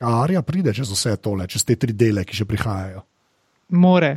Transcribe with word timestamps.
Arja 0.00 0.42
pride 0.42 0.72
čez 0.74 0.88
vse 0.88 1.16
tole, 1.20 1.44
čez 1.46 1.64
te 1.64 1.76
tri 1.76 1.92
dele, 1.92 2.24
ki 2.24 2.32
še 2.32 2.46
prihajajo. 2.48 3.02
More. 3.76 4.16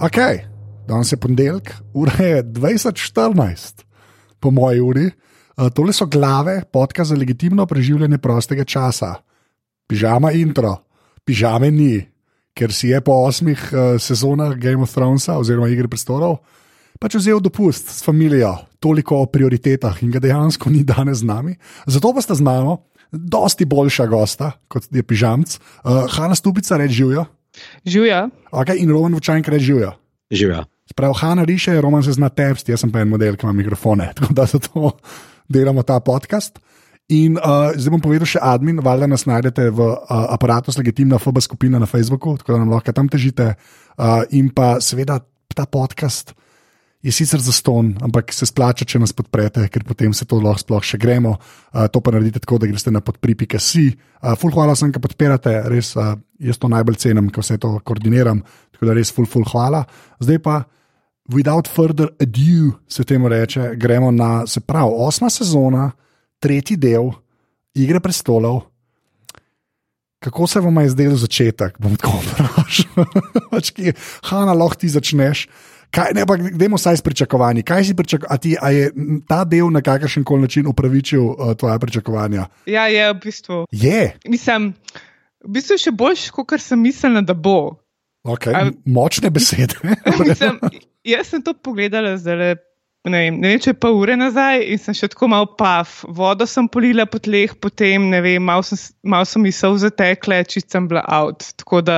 Ok, 0.00 0.16
danes 0.88 1.12
je 1.12 1.18
ponedeljek, 1.20 1.74
ura 1.92 2.24
je 2.24 2.44
2014, 2.44 3.89
po 4.40 4.50
moji 4.50 4.80
uri. 4.80 5.06
Uh, 5.56 5.68
tole 5.74 5.92
so 5.92 6.06
glave, 6.06 6.62
podka 6.72 7.04
za 7.04 7.16
legitimno 7.16 7.66
preživljanje 7.66 8.18
prostega 8.18 8.64
časa. 8.64 9.14
Pižama 9.86 10.32
intro, 10.32 10.76
pižame 11.24 11.70
ni, 11.70 11.98
ker 12.54 12.72
si 12.72 12.88
je 12.94 13.00
po 13.00 13.20
osmih 13.26 13.58
uh, 13.72 13.98
sezonah 14.00 14.54
Game 14.56 14.82
of 14.82 14.94
Thrones 14.94 15.28
oziroma 15.28 15.68
Igre 15.68 15.88
prestolov 15.88 16.40
pač 17.00 17.16
vzel 17.16 17.40
dopust 17.40 17.88
s 17.88 18.04
familijo, 18.04 18.52
toliko 18.78 19.22
o 19.24 19.28
prioritetah 19.32 20.02
in 20.04 20.12
ga 20.12 20.20
dejansko 20.20 20.70
ni 20.72 20.84
danes 20.84 21.24
z 21.24 21.28
nami. 21.28 21.56
Zato 21.88 22.12
pa 22.12 22.20
sta 22.20 22.36
z 22.36 22.44
nami, 22.44 22.76
dosti 23.10 23.64
boljša 23.64 24.06
gosta 24.06 24.52
kot 24.68 24.86
je 24.92 25.02
pižamc. 25.02 25.56
Uh, 25.56 26.04
Hanna 26.12 26.36
Stupica 26.36 26.76
reče 26.76 27.00
živijo. 27.00 27.24
Živijo. 27.84 28.28
Okay, 28.52 28.78
in 28.84 28.92
Roman 28.92 29.16
Vučank 29.16 29.48
reče 29.48 29.64
živijo. 29.64 29.94
Živijo. 30.30 30.64
Prav, 30.96 31.14
Hanna 31.20 31.44
riše, 31.44 31.80
Roman 31.80 32.02
se 32.02 32.12
zna 32.12 32.28
tepsti, 32.28 32.72
jaz 32.72 32.84
sem 32.84 32.92
pa 32.92 33.02
en 33.04 33.08
model, 33.08 33.36
ki 33.38 33.46
ima 33.46 33.54
mikrofone, 33.56 34.10
tako 34.18 34.34
da 34.34 34.46
zato 34.46 34.96
delamo 35.48 35.82
ta 35.82 36.00
podcast. 36.00 36.58
In 37.10 37.38
uh, 37.38 37.72
zdaj 37.74 37.90
bom 37.90 38.02
povedal 38.02 38.28
še 38.30 38.38
admin, 38.42 38.78
valjda 38.86 39.08
nas 39.10 39.26
najdete 39.26 39.70
v 39.74 39.86
uh, 39.86 40.10
aparatu, 40.30 40.70
legitimna 40.78 41.18
FB 41.18 41.42
skupina 41.42 41.80
na 41.82 41.88
Facebooku, 41.90 42.36
tako 42.38 42.54
da 42.54 42.60
nam 42.62 42.70
lahko 42.70 42.94
tam 42.94 43.10
težite. 43.10 43.56
Uh, 43.98 44.22
in 44.30 44.52
pa 44.54 44.76
seveda 44.78 45.18
ta 45.50 45.66
podcast 45.66 46.30
je 47.02 47.12
sicer 47.12 47.40
za 47.40 47.52
ston, 47.52 47.94
ampak 48.04 48.30
se 48.32 48.46
splača, 48.46 48.84
če 48.84 49.00
nas 49.00 49.14
podprete, 49.16 49.64
ker 49.72 49.84
potem 49.88 50.12
se 50.14 50.26
to 50.28 50.38
lahko 50.38 50.62
sploh 50.62 50.84
še 50.84 51.00
gremo. 51.00 51.34
Uh, 51.72 51.88
to 51.90 51.98
pa 52.04 52.12
naredite 52.14 52.44
tako, 52.44 52.60
da 52.62 52.68
greste 52.70 52.92
na 52.94 53.02
podpri.si. 53.02 53.86
Uh, 54.20 54.36
ful, 54.38 54.52
hvala 54.54 54.76
sem, 54.78 54.92
da 54.94 55.02
podpirate, 55.02 55.56
res 55.72 55.96
uh, 55.98 56.12
jaz 56.38 56.60
to 56.60 56.70
najbolj 56.70 57.00
cenim, 57.00 57.32
ko 57.32 57.42
vse 57.42 57.58
to 57.58 57.78
koordiniram. 57.82 58.44
Tako 58.76 58.90
da 58.90 59.00
res 59.00 59.10
ful, 59.16 59.26
ful, 59.26 59.48
hvala. 59.50 59.82
Zdaj 60.22 60.44
pa. 60.44 60.60
Without 61.30 61.68
further 61.68 62.08
ado, 62.18 62.78
se 62.88 63.04
temu 63.04 63.28
reče, 63.28 63.70
gremo 63.74 64.10
na, 64.10 64.46
se 64.46 64.60
pravi, 64.60 64.90
osma 64.96 65.30
sezona, 65.30 65.90
tretji 66.38 66.76
del 66.76 67.12
Igre 67.74 68.00
prestolov. 68.00 68.64
Kako 70.20 70.46
se 70.46 70.60
vam 70.60 70.76
je 70.82 70.88
zdel 70.88 71.14
začetek? 71.16 71.78
Bom 71.78 71.96
tako 71.96 72.18
vprašal. 72.20 73.04
Pač 73.52 73.70
Hanna, 74.28 74.52
lahko 74.52 74.82
ti 74.82 74.90
začneš. 74.90 75.46
Kaj, 75.90 76.12
ne, 76.14 76.26
pa 76.26 76.36
gremo 76.36 76.78
vsaj 76.78 77.00
s 77.00 77.02
pričakovanji. 77.02 77.62
Kaj 77.66 77.84
si 77.84 77.94
pričakoval? 77.96 78.38
A 78.60 78.70
je 78.70 78.90
ta 79.28 79.44
del 79.44 79.70
na 79.70 79.82
kakršen 79.82 80.24
koli 80.24 80.46
način 80.46 80.66
upravičil 80.66 81.24
uh, 81.24 81.54
tvoje 81.58 81.78
pričakovanja? 81.78 82.46
Ja, 82.66 82.86
je 82.86 83.08
v 83.12 83.16
bistvu. 83.22 83.64
Je. 83.70 84.18
Mislim, 84.28 84.74
v 85.44 85.54
bistvu 85.56 85.78
je 85.78 85.84
še 85.86 85.94
boljš, 85.94 86.28
kot 86.36 86.58
sem 86.60 86.82
mislila, 86.82 87.24
da 87.24 87.34
bo. 87.34 87.80
Okay. 88.28 88.54
Al, 88.54 88.74
močne 88.84 89.30
besede. 89.30 89.80
mislim, 90.28 90.60
jaz 91.04 91.30
sem 91.30 91.42
to 91.42 91.54
pogledala 91.54 92.16
zdaj. 92.20 92.58
Ne 93.08 93.20
vem, 93.22 93.36
ne 93.40 93.54
vem, 93.54 93.60
če 93.64 93.72
pa 93.80 93.88
ure 93.96 94.12
nazaj 94.20 94.60
in 94.74 94.80
sem 94.80 94.92
še 94.96 95.08
tako 95.14 95.30
malo 95.32 95.46
pav. 95.56 95.88
Vodo 96.16 96.44
sem 96.44 96.66
polila 96.68 97.06
po 97.08 97.16
tleh, 97.22 97.54
potem 97.56 98.10
ne 98.12 98.20
vem, 98.20 98.44
malo, 98.44 98.60
sem, 98.66 98.76
malo 99.08 99.24
so 99.24 99.40
mi 99.40 99.52
solze 99.56 99.88
tekle, 99.88 100.42
čist 100.44 100.68
sem 100.68 100.84
bila 100.90 101.00
out. 101.08 101.46
Tako 101.62 101.80
da, 101.86 101.96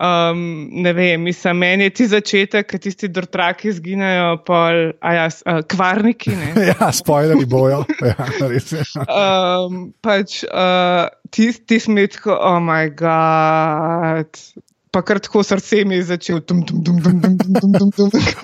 um, 0.00 0.40
ne 0.72 0.94
vem, 0.96 1.20
mislim, 1.28 1.60
meni 1.60 1.90
je 1.90 1.94
ti 1.98 2.08
začetek, 2.08 2.70
ker 2.72 2.80
tisti 2.80 3.12
drtraki 3.12 3.68
izginejo, 3.74 4.40
pol, 4.48 4.80
a 5.04 5.14
ja, 5.18 5.28
uh, 5.28 5.60
kvarniki. 5.68 6.32
ja, 6.72 6.88
spoilerji 6.88 7.52
bojo. 7.52 7.84
ja, 8.14 8.32
res 8.48 8.72
je. 8.72 8.88
um, 9.04 9.90
pač, 10.00 10.40
uh, 10.48 11.04
ti 11.28 11.52
ti 11.52 11.84
smo 11.84 12.08
tako, 12.16 12.40
oh 12.40 12.60
moj 12.64 12.94
bog 12.96 14.44
pa 14.92 15.00
kar 15.02 15.18
tako 15.24 15.42
srce 15.42 15.84
mi 15.88 15.96
je 15.96 16.16
tum, 16.18 16.40
tum, 16.40 16.64
tum, 16.64 16.84
tum, 16.84 17.02
tum, 17.02 17.20
tum. 17.22 17.31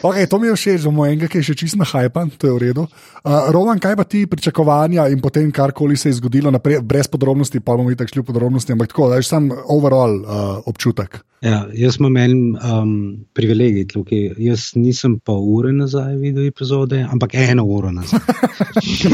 Okay, 0.02 0.26
to 0.30 0.38
mi 0.38 0.50
je 0.50 0.56
všeč, 0.56 0.80
za 0.84 0.90
mojega, 0.94 1.28
ki 1.30 1.40
je 1.40 1.48
še 1.50 1.54
čist 1.58 1.78
na 1.80 1.86
hajpan, 1.88 2.30
to 2.36 2.50
je 2.50 2.54
v 2.56 2.60
redu. 2.68 2.84
Uh, 3.22 3.48
Roman, 3.54 3.80
kaj 3.82 3.96
pa 3.98 4.04
ti 4.04 4.26
pričakovanja 4.30 5.08
in 5.12 5.22
potem 5.24 5.50
karkoli 5.52 5.96
se 5.96 6.12
je 6.12 6.18
zgodilo, 6.20 6.52
naprej, 6.54 6.82
brez 6.82 7.08
podrobnosti, 7.10 7.60
pa 7.60 7.76
bomo 7.76 7.90
videli 7.90 8.10
šli 8.10 8.22
v 8.22 8.28
podrobnosti, 8.30 8.74
ampak 8.74 8.92
tako, 8.92 9.10
da 9.12 9.20
je 9.20 9.28
sam 9.28 9.50
overall 9.68 10.22
uh, 10.22 10.60
občutek. 10.68 11.22
Ja, 11.40 11.68
jaz 11.70 12.00
imam 12.00 12.16
en 12.16 12.56
um, 12.58 12.94
privilegij 13.32 13.86
tukaj. 13.92 14.32
Jaz 14.42 14.72
nisem 14.74 15.20
pa 15.22 15.36
ure 15.38 15.70
nazaj 15.72 16.16
videl 16.18 16.48
epizode, 16.50 16.98
ampak 17.06 17.36
eno 17.38 17.64
uro 17.64 17.92
nazaj. 17.94 18.18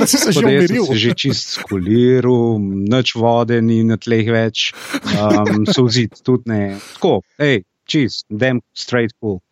Si 0.05 0.19
se 0.19 0.33
že 0.33 0.45
umiril. 0.45 0.87
Se 0.87 0.97
že 0.99 1.13
čist 1.17 1.55
skuliral, 1.59 2.59
noč 2.89 3.15
vode 3.17 3.61
ni 3.63 3.83
na 3.85 3.97
tleh 4.01 4.29
več, 4.33 4.73
um, 5.17 5.65
so 5.69 5.85
vzit 5.89 6.21
tudi 6.25 6.53
ne. 6.53 6.63
Tako, 6.97 7.21
hej, 7.41 7.65
čist, 7.89 8.25
dem 8.29 8.61
straight 8.73 9.13
cool. 9.21 9.44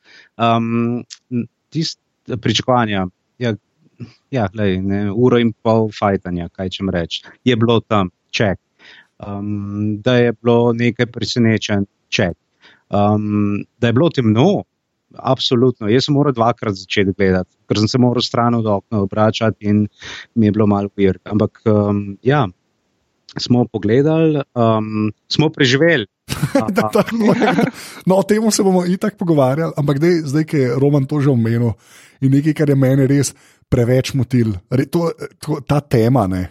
Um, 0.42 1.04
tist 1.70 2.00
pričakovanja, 2.40 3.06
ja, 3.38 3.54
ja 4.30 4.48
lej, 4.54 4.80
ne, 4.82 5.04
uro 5.12 5.38
in 5.38 5.52
pol 5.62 5.88
fajtanja, 5.94 6.48
kaj 6.56 6.72
čem 6.78 6.90
reči, 6.90 7.22
je 7.44 7.56
bilo 7.56 7.80
tam, 7.80 8.10
ček. 8.30 8.58
Um, 9.22 10.00
da 10.02 10.16
je 10.18 10.32
bilo 10.32 10.72
nekaj 10.74 11.06
presenečen, 11.14 11.86
ček. 12.08 12.34
Um, 12.90 13.62
da 13.78 13.86
je 13.86 13.96
bilo 13.96 14.10
temno, 14.10 14.64
absolutno. 15.18 15.88
Jaz 15.88 16.08
sem 16.08 16.16
moral 16.16 16.34
dvakrat 16.36 16.76
začeti 16.76 17.14
gledati, 17.16 17.54
ker 17.68 17.78
sem 17.78 17.88
se 17.88 18.00
moral 18.02 18.24
stran 18.24 18.56
od 18.58 18.66
okna 18.66 19.02
obračati 19.06 19.68
in 19.68 19.86
mi 20.34 20.46
je 20.48 20.52
bilo 20.52 20.66
malo 20.66 20.90
vir. 20.96 21.18
Ampak 21.24 21.62
um, 21.66 22.16
ja, 22.22 22.46
smo 23.38 23.64
pogledali, 23.72 24.42
um, 24.54 25.12
smo 25.28 25.50
preživeli. 25.50 26.06
no, 28.06 28.16
o 28.16 28.22
tem 28.22 28.50
se 28.50 28.62
bomo 28.62 28.84
i 28.86 28.96
tako 28.96 29.16
pogovarjali, 29.24 29.72
ampak 29.76 29.98
dej, 29.98 30.22
zdaj, 30.30 30.44
ki 30.48 30.56
je 30.56 30.74
Roman 30.78 31.06
to 31.06 31.20
že 31.20 31.30
omenil 31.30 31.74
in 32.22 32.32
nekaj, 32.32 32.54
kar 32.54 32.70
je 32.70 32.78
meni 32.78 33.06
res 33.10 33.34
preveč 33.72 34.12
motil, 34.14 34.54
to, 34.90 35.10
to, 35.42 35.60
ta 35.66 35.80
tema. 35.80 36.26
Ne. 36.30 36.46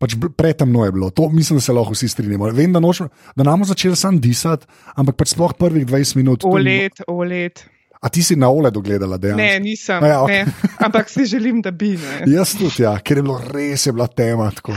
Pač 0.00 0.16
pretemno 0.36 0.84
je 0.84 0.92
bilo, 0.96 1.10
to 1.12 1.28
mislim, 1.28 1.60
da 1.60 1.64
se 1.64 1.72
lahko 1.76 1.92
vsi 1.92 2.08
strinjamo. 2.08 2.50
Vem, 2.56 2.72
da, 2.72 2.80
noč, 2.80 3.02
da 3.36 3.44
nam 3.44 3.64
začeli 3.68 3.96
sam 3.96 4.20
disati, 4.20 4.68
ampak 4.96 5.18
pač 5.20 5.34
sploh 5.34 5.52
prvih 5.56 5.84
20 5.86 6.16
minut. 6.16 6.44
Olet, 6.48 7.04
olet. 7.06 7.64
A 8.00 8.08
ti 8.08 8.24
si 8.24 8.32
na 8.36 8.48
OLED-u 8.48 8.80
gledala, 8.80 9.18
da 9.20 9.28
je? 9.28 9.34
Ne, 9.36 9.50
nisem. 9.60 10.00
Ja, 10.00 10.22
okay. 10.24 10.46
ne, 10.48 10.70
ampak 10.80 11.12
si 11.12 11.26
želim, 11.28 11.60
da 11.60 11.70
bi. 11.70 11.98
Ne. 12.00 12.24
Jaz 12.36 12.56
tudi, 12.56 12.80
ja, 12.82 12.94
ker 13.04 13.20
je 13.20 13.26
bilo 13.28 13.36
res 13.52 13.84
je 13.86 13.92
bila 13.92 14.08
tema. 14.08 14.48
Tako. 14.56 14.72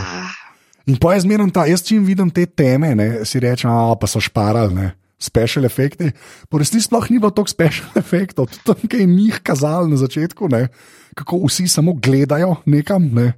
In 0.91 0.99
pa 0.99 1.13
jaz 1.15 1.23
zmerno 1.23 1.47
ta, 1.53 1.63
jaz 1.69 1.83
čim 1.87 2.03
vidim 2.03 2.31
te 2.33 2.45
teme, 2.45 2.91
ne, 2.95 3.07
si 3.27 3.39
rečem, 3.39 3.71
a 3.71 3.95
pa 3.99 4.09
so 4.09 4.19
šparali, 4.23 4.75
ne. 4.75 4.91
Special 5.23 5.63
efekti. 5.63 6.09
Po 6.51 6.59
resnici 6.59 6.89
sploh 6.89 7.05
ni 7.07 7.21
bilo 7.21 7.31
toliko 7.31 7.53
special 7.53 7.95
efektov, 8.01 8.49
tudi 8.51 8.65
tam, 8.67 8.89
ki 8.89 9.05
je 9.05 9.07
njih 9.07 9.39
kazali 9.43 9.93
na 9.93 9.99
začetku, 10.01 10.51
ne, 10.51 10.67
kako 11.15 11.45
vsi 11.45 11.69
samo 11.71 11.95
gledajo 11.95 12.57
nekam. 12.65 13.07
Ne. 13.15 13.31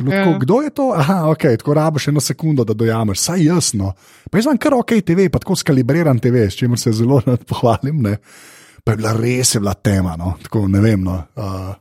Ja. 0.00 0.24
Tako, 0.24 0.38
kdo 0.38 0.62
je 0.64 0.70
to? 0.70 0.92
Aha, 0.96 1.30
ok, 1.30 1.42
tako 1.60 1.74
rabiš 1.74 2.08
eno 2.08 2.20
sekundo, 2.20 2.64
da 2.64 2.74
dojameš, 2.74 3.20
saj 3.20 3.44
jasno. 3.44 3.92
Pa 4.30 4.38
jaz 4.38 4.46
imam 4.46 4.60
kar 4.60 4.74
ok 4.74 4.92
TV, 5.04 5.28
pa 5.32 5.38
tako 5.38 5.56
skalibriran 5.56 6.18
TV, 6.18 6.46
s 6.48 6.56
čimer 6.56 6.78
se 6.78 6.92
zelo 6.92 7.20
pohvalim. 7.48 8.00
Ne. 8.02 8.16
Pa 8.84 8.92
je 8.92 8.96
bila 8.96 9.12
res 9.12 9.54
je 9.54 9.60
bila 9.60 9.74
tema, 9.74 10.16
no. 10.16 10.34
tako 10.42 10.68
ne 10.68 10.80
vem. 10.80 11.04
No. 11.04 11.22
Uh, 11.36 11.74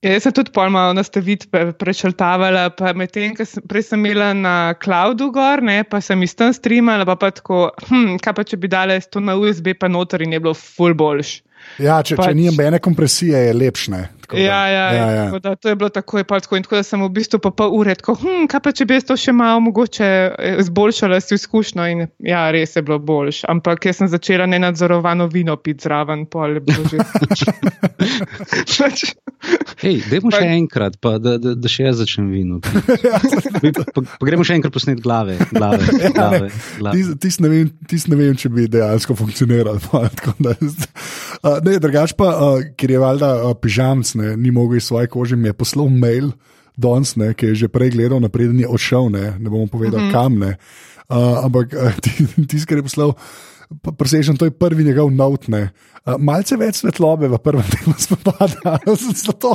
Ja, 0.00 0.14
jaz 0.14 0.24
sem 0.24 0.32
tudi 0.32 0.48
pojmal 0.56 0.94
nastaviti, 0.96 1.44
prečrtavala, 1.76 2.70
pa 2.72 2.94
medtem, 2.96 3.34
ker 3.36 3.44
sem 3.44 3.64
prej 3.68 3.84
sem 3.90 4.00
imela 4.00 4.30
na 4.32 4.54
cloudu 4.80 5.28
gor, 5.34 5.60
ne, 5.60 5.82
pa 5.84 6.00
sem 6.00 6.22
iz 6.24 6.32
tam 6.38 6.54
streamala, 6.56 7.04
pa, 7.04 7.18
pa 7.20 7.28
tako, 7.36 7.66
hm, 7.90 8.16
kaj 8.24 8.34
pa 8.38 8.44
če 8.48 8.56
bi 8.62 8.70
dala 8.72 8.96
to 9.04 9.20
na 9.20 9.36
USB, 9.36 9.74
pa 9.76 9.90
noter 9.92 10.24
in 10.24 10.32
je 10.32 10.40
bilo 10.40 10.54
full 10.56 10.96
boljš. 10.96 11.34
Ja, 11.84 11.98
če, 12.00 12.16
pač, 12.16 12.30
če 12.30 12.38
ni 12.38 12.48
nobene 12.48 12.80
kompresije, 12.80 13.44
je 13.50 13.58
lepše. 14.36 14.46
Ja, 14.46 14.68
ja, 14.68 14.92
ja, 14.92 15.10
ja. 15.10 15.38
Da, 15.38 15.56
to 15.56 15.68
je 15.68 15.76
bilo 15.76 15.88
tako, 15.88 16.18
je 16.18 16.24
tako, 16.24 16.56
in 16.56 16.62
tako 16.62 16.76
da 16.76 16.82
sem 16.82 17.02
v 17.02 17.08
bistvu 17.16 17.38
pa 17.42 17.50
pol 17.50 17.74
ure, 17.74 17.94
tako, 17.94 18.14
hm, 18.22 18.46
kaj 18.50 18.60
pa 18.64 18.72
če 18.72 18.86
bi 18.86 19.00
to 19.00 19.16
še 19.16 19.32
malo 19.36 19.60
mogoče 19.64 20.08
izboljšala 20.64 21.20
si 21.20 21.34
izkušnjo 21.34 21.86
in 21.92 22.06
ja, 22.18 22.50
res 22.50 22.76
je 22.76 22.82
bilo 22.82 22.98
boljš. 22.98 23.44
Ampak 23.48 23.86
jaz 23.90 23.96
sem 24.02 24.08
začela 24.12 24.46
nenadzorovano 24.46 25.26
vino 25.32 25.56
piti 25.56 25.82
zraven, 25.88 26.26
pol 26.30 26.50
je 26.58 26.60
bilo 26.60 26.82
že. 26.90 26.98
Hej, 29.80 30.02
dajmo 30.10 30.30
še 30.34 30.44
enkrat, 30.52 30.98
pa, 31.00 31.14
da, 31.22 31.38
da, 31.40 31.54
da 31.56 31.68
še 31.70 31.86
jaz 31.86 31.96
začnem 32.02 32.28
vino. 32.32 32.58
pa, 33.78 33.84
pa, 33.94 34.02
pa 34.04 34.28
gremo 34.28 34.44
še 34.44 34.58
enkrat 34.58 34.74
posnet 34.74 35.00
glave. 35.00 35.38
glave, 35.48 35.80
ja, 35.96 36.10
glave, 36.12 36.50
glave. 36.76 37.16
Tis 37.22 37.38
ne, 37.40 37.48
ne 38.12 38.18
vem, 38.18 38.36
če 38.36 38.50
bi 38.52 38.66
dejansko 38.70 39.16
funkcioniral. 39.18 39.80
Pa, 39.90 40.04
da, 40.38 40.52
uh, 40.54 41.56
ne, 41.64 41.72
drugač 41.82 42.12
pa, 42.18 42.28
uh, 42.30 42.66
ker 42.78 42.92
je 42.92 42.98
valjda 43.00 43.30
uh, 43.40 43.54
pižamc, 43.58 44.12
ne, 44.20 44.36
ni 44.36 44.52
mogel 44.52 44.76
iz 44.76 44.86
svoje 44.90 45.08
kože, 45.08 45.36
mi 45.36 45.48
je 45.48 45.56
poslal 45.56 45.88
mail. 45.88 46.32
danes, 46.80 47.12
ne, 47.16 47.34
ki 47.36 47.52
je 47.52 47.54
že 47.54 47.68
prej 47.68 47.92
gledal, 47.92 48.22
napreden 48.24 48.56
je 48.56 48.68
odšel, 48.68 49.10
ne, 49.12 49.36
ne 49.36 49.48
bomo 49.52 49.66
povedali, 49.68 50.00
mm 50.00 50.08
-hmm. 50.08 50.12
kam 50.12 50.38
ne. 50.38 50.56
Uh, 51.10 51.44
ampak 51.44 51.74
uh, 51.76 51.92
tisti, 52.48 52.66
ki 52.66 52.74
je 52.74 52.82
poslal, 52.82 53.12
presežen, 53.96 54.36
to 54.36 54.44
je 54.44 54.50
prvi 54.50 54.84
njegov 54.84 55.12
notne. 55.14 55.70
Uh, 56.02 56.16
malce 56.18 56.56
več 56.58 56.80
svetlobe 56.80 57.28
v 57.30 57.38
prvem 57.38 57.66
delu 57.70 57.94
spopada. 57.98 58.78
Zato 59.24 59.54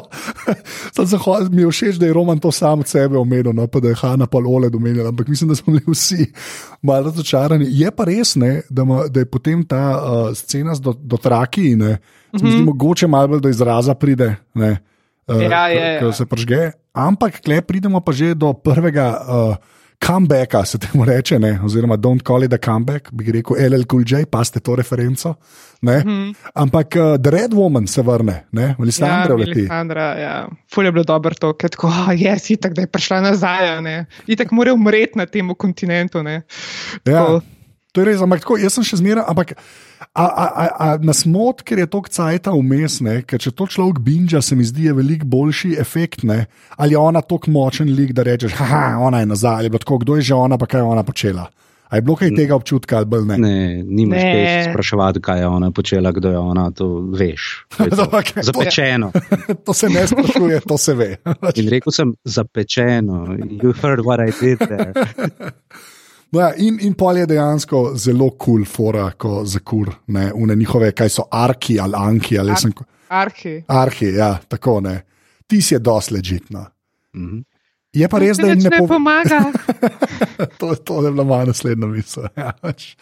mi 1.55 1.65
je 1.65 1.71
všeč, 1.71 1.99
da 1.99 2.07
je 2.07 2.15
Roman 2.15 2.39
to 2.39 2.51
sam 2.51 2.85
od 2.85 2.87
sebe 2.87 3.17
omenil, 3.19 3.51
no, 3.53 3.67
pa 3.67 3.81
da 3.83 3.91
je 3.91 3.99
Hanna 3.99 4.27
pa 4.27 4.39
Ole 4.39 4.69
domenil, 4.69 5.07
ampak 5.09 5.27
mislim, 5.27 5.51
da 5.51 5.55
smo 5.59 5.75
bili 5.75 5.83
vsi 5.87 6.29
malo 6.87 7.11
razočarani. 7.11 7.67
Je 7.67 7.91
pa 7.91 8.07
res, 8.07 8.35
ne, 8.39 8.61
da, 8.69 8.87
ma, 8.87 9.05
da 9.11 9.25
je 9.25 9.29
potem 9.29 9.65
ta 9.67 9.83
uh, 9.97 10.31
scena 10.37 10.75
z 10.75 10.85
do, 10.85 10.95
dotraki, 10.95 11.75
ne, 11.75 11.97
mm 11.97 12.39
-hmm. 12.39 12.51
zdi, 12.51 12.63
mogoče 12.63 13.07
malo 13.07 13.35
bolj 13.35 13.41
do 13.41 13.49
izraza 13.49 13.95
pride. 13.95 14.35
Ne, 14.53 14.77
uh, 15.27 15.41
ja, 15.41 15.67
je. 15.67 15.99
Ko 15.99 16.11
se 16.11 16.25
pržge. 16.25 16.71
Ampak, 16.93 17.41
kle 17.41 17.61
pridemo 17.61 17.99
pa 17.99 18.11
že 18.11 18.35
do 18.35 18.53
prvega. 18.53 19.21
Uh, 19.27 19.74
comebacka, 19.99 20.65
se 20.65 20.77
temu 20.77 21.05
reče, 21.05 21.39
ne? 21.39 21.59
oziroma 21.63 21.97
don't 21.97 22.23
call 22.27 22.43
it 22.43 22.53
a 22.53 22.57
comeback, 22.57 23.11
bi 23.11 23.31
rekel 23.31 23.57
LL 23.59 23.85
Cool 23.91 24.03
J, 24.07 24.25
pa 24.25 24.43
ste 24.43 24.59
to 24.59 24.75
referenco. 24.75 25.35
Mm. 25.81 26.33
Ampak 26.53 26.95
uh, 26.95 27.15
The 27.21 27.31
Red 27.31 27.53
Woman 27.53 27.87
se 27.87 28.01
vrne, 28.01 28.45
ali 28.79 28.91
se 28.91 28.99
Sandra 28.99 29.33
ja, 29.33 29.35
vrti. 29.35 29.67
Sandra, 29.67 30.03
ja, 30.19 30.47
fulje 30.73 30.87
je 30.87 30.91
bilo 30.91 31.03
dobro 31.03 31.35
to, 31.35 31.53
ker 31.53 31.69
tako, 31.69 31.87
oh, 31.87 32.09
yes, 32.09 32.49
itak, 32.51 32.73
da 32.73 32.81
je 32.81 32.87
prišla 32.87 33.21
nazaj, 33.21 33.81
ne? 33.81 34.05
itak 34.27 34.51
mora 34.51 34.73
umreti 34.73 35.19
na 35.19 35.25
tem 35.25 35.53
kontinentu. 35.55 36.23
Ja, 37.05 37.39
to 37.95 38.03
je 38.03 38.11
res, 38.11 38.21
ampak 38.21 38.43
tako, 38.43 38.59
jaz 38.59 38.75
sem 38.75 38.83
še 38.83 38.99
zmeraj, 38.99 39.23
ampak. 39.31 39.55
A, 40.11 40.25
a, 40.27 40.45
a, 40.45 40.65
a 40.75 40.87
nas 40.99 41.23
moti, 41.27 41.63
ker 41.67 41.79
je 41.79 41.87
to 41.91 42.01
kcajta 42.03 42.51
vmes, 42.51 42.99
ker 43.27 43.39
če 43.41 43.51
to 43.55 43.67
človek 43.71 44.01
binja, 44.03 44.41
se 44.43 44.55
mi 44.59 44.67
zdi, 44.67 44.89
je 44.89 44.95
veliko 44.95 45.27
boljši 45.31 45.75
efekt. 45.79 46.27
Ne? 46.27 46.45
Ali 46.75 46.95
je 46.95 46.99
ona 46.99 47.23
tako 47.23 47.53
močen 47.55 47.91
lik, 47.95 48.11
da 48.15 48.27
rečeš, 48.27 48.57
da 48.59 48.97
ona 48.99 49.23
je 49.23 49.31
nazaj, 49.31 49.63
ali 49.63 49.71
tako, 49.79 50.03
kdo 50.03 50.19
je 50.19 50.27
že 50.31 50.35
ona, 50.35 50.59
pa 50.59 50.67
kaj 50.67 50.83
je 50.83 50.91
ona 50.91 51.03
počela. 51.07 51.47
A 51.85 51.95
je 51.95 52.01
bilo 52.01 52.15
kaj 52.17 52.31
tega 52.35 52.55
občutka 52.57 52.97
ali 52.97 53.25
ne? 53.25 53.37
Ne, 53.37 53.83
nimaš 53.83 54.19
kaj 54.19 54.63
spraševati, 54.71 55.21
kaj 55.21 55.39
je 55.39 55.47
ona 55.47 55.71
počela, 55.71 56.11
kdo 56.11 56.29
je 56.33 56.37
ona, 56.37 56.71
to 56.71 56.87
veš. 57.13 57.65
To 57.77 58.07
okay, 58.11 58.43
zapečeno. 58.43 59.11
To, 59.11 59.53
to 59.65 59.73
se 59.73 59.89
ne 59.89 60.07
sprašuje, 60.07 60.61
to 60.67 60.77
se 60.77 60.93
ve. 60.93 61.17
In 61.55 61.69
rekel 61.69 61.91
sem 61.91 62.13
zapečeno, 62.23 63.37
you 63.63 63.71
heard 63.81 64.03
what 64.03 64.19
I 64.19 64.33
did 64.41 64.59
there. 64.59 64.93
No 66.35 66.41
ja, 66.41 66.49
in, 66.59 66.81
in 66.83 66.97
pol 66.99 67.21
je 67.21 67.29
dejansko 67.31 67.81
zelo 67.95 68.33
kul, 68.33 68.65
cool 68.65 68.65
fora, 68.67 69.05
ko 69.17 69.45
za 69.47 69.61
kur, 69.63 69.87
ne, 70.11 70.25
une 70.35 70.57
njihove, 70.59 70.89
kaj 70.91 71.13
so 71.13 71.23
arki 71.31 71.77
ali 71.79 71.95
anki. 71.95 72.35
Ali 72.39 72.51
Ar 72.51 72.59
sem, 72.59 72.73
arhi. 73.07 73.53
Arhi, 73.71 74.09
ja, 74.17 74.33
tako 74.51 74.81
ne. 74.83 74.97
Ti 75.47 75.61
si 75.61 75.77
je 75.77 75.79
dosti 75.79 76.13
ležitno. 76.13 76.65
Mm 77.15 77.29
-hmm. 77.29 77.43
Je 77.95 78.07
pa 78.11 78.19
res, 78.19 78.37
da 78.37 78.47
jim 78.47 78.59
ne 78.59 78.87
pomaga. 78.87 79.39
to, 80.59 80.75
to 80.75 81.05
je 81.05 81.11
bila 81.11 81.23
moja 81.23 81.45
naslednja 81.45 81.87
misel. 81.87 82.27
Ja, 82.35 82.51
pač. 82.61 82.95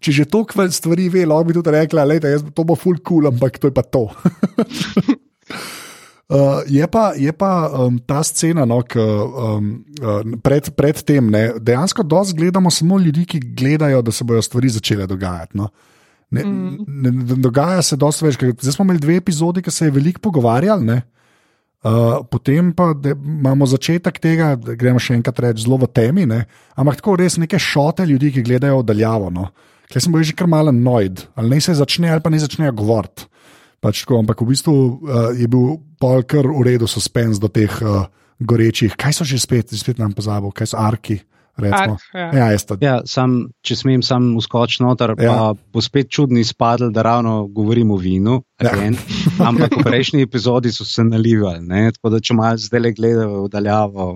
Če 0.00 0.12
že 0.12 0.24
toliko 0.24 0.68
stvari 0.70 1.08
ve, 1.08 1.26
lahko 1.26 1.44
bi 1.44 1.54
tudi 1.54 1.70
rekla, 1.70 2.04
da 2.20 2.38
to 2.54 2.64
bo 2.64 2.76
full 2.76 2.98
cool, 3.08 3.26
ampak 3.26 3.58
to 3.58 3.66
je 3.66 3.74
pa 3.74 3.82
to. 3.82 4.10
Uh, 6.26 6.66
je 6.66 6.82
pa, 6.90 7.12
je 7.14 7.30
pa 7.30 7.70
um, 7.70 7.98
ta 8.02 8.18
scena, 8.26 8.64
no, 8.66 8.80
k, 8.82 8.98
um, 8.98 9.66
uh, 10.02 10.24
pred, 10.42 10.72
pred 10.74 10.98
tem, 11.06 11.28
ne, 11.30 11.52
dejansko 11.62 12.02
dosti 12.02 12.34
gledamo 12.34 12.70
samo 12.70 12.98
ljudi, 12.98 13.22
ki 13.30 13.38
gledajo, 13.54 14.00
da 14.02 14.10
se 14.10 14.26
bodo 14.26 14.42
stvari 14.42 14.68
začele 14.74 15.06
dogajati. 15.06 15.54
No. 15.54 15.68
Ne, 16.34 16.42
mm. 16.42 16.86
ne, 16.86 17.12
ne 17.12 17.36
dogaja 17.38 17.78
se 17.82 17.94
dosti 17.96 18.26
več. 18.26 18.40
Zdaj 18.42 18.74
smo 18.74 18.88
imeli 18.88 19.04
dve 19.04 19.20
epizodi, 19.22 19.62
ki 19.62 19.70
se 19.70 19.86
je 19.86 19.94
veliko 19.94 20.24
pogovarjali, 20.24 20.96
uh, 20.98 22.26
potem 22.26 22.74
pa 22.74 22.90
imamo 23.14 23.70
začetek 23.70 24.18
tega, 24.18 24.56
da 24.58 24.74
gremo 24.74 24.98
še 24.98 25.14
enkrat 25.20 25.38
reči 25.46 25.62
zelo 25.62 25.78
v 25.84 25.92
temi, 25.94 26.26
ne, 26.26 26.42
ampak 26.74 26.98
tako 27.04 27.20
res 27.22 27.38
neke 27.38 27.62
šote 27.62 28.02
ljudi, 28.02 28.32
ki 28.34 28.42
gledajo 28.50 28.82
oddaljavo. 28.82 29.30
No. 29.30 29.52
Kaj 29.94 30.02
sem 30.02 30.10
bil 30.10 30.26
že 30.26 30.34
kar 30.34 30.50
malo 30.50 30.74
nojd, 30.74 31.28
ali 31.38 31.54
ne 31.54 31.62
se 31.62 31.78
začne, 31.78 32.10
ali 32.10 32.24
pa 32.24 32.34
ne 32.34 32.42
začne 32.42 32.74
govoriti. 32.74 33.30
Pač 33.80 34.04
tako, 34.04 34.20
ampak 34.24 34.40
v 34.42 34.50
bistvu 34.50 34.74
uh, 34.74 35.30
je 35.36 35.46
bil 35.50 35.78
pol 36.00 36.24
kar 36.24 36.48
v 36.48 36.64
redu 36.64 36.88
suspens 36.88 37.40
do 37.42 37.48
teh 37.52 37.70
uh, 37.84 38.06
gorečih. 38.40 38.96
Kaj 38.96 39.20
so 39.20 39.24
že 39.24 39.40
spet, 39.40 39.72
spet 39.72 40.00
nam 40.00 40.16
pozabo, 40.16 40.52
kaj 40.52 40.72
so 40.72 40.80
arki? 40.80 41.20
Ark, 41.56 42.02
ja. 42.12 42.28
Ja, 42.36 42.46
ja, 42.80 42.94
sam, 43.08 43.36
če 43.64 43.76
smem 43.80 44.02
sam 44.04 44.34
uskočiti 44.36 44.84
noter, 44.84 45.14
ja. 45.16 45.32
pa 45.32 45.72
bo 45.72 45.80
spet 45.80 46.10
čudni 46.12 46.44
spadl, 46.44 46.90
da 46.92 47.00
ravno 47.06 47.46
govorim 47.48 47.90
o 47.90 47.96
vinu. 47.96 48.42
Ja. 48.60 48.74
Ampak 49.48 49.78
v 49.78 49.84
prejšnji 49.86 50.26
epizodi 50.26 50.72
so 50.72 50.84
se 50.84 51.04
nalivali, 51.04 51.64
ne? 51.64 51.88
tako 51.96 52.12
da 52.12 52.20
če 52.20 52.36
malo 52.36 52.60
zdaj 52.60 52.82
le 52.84 52.92
gledajo 52.92 53.46
v 53.46 53.52
daljavo, 53.54 54.08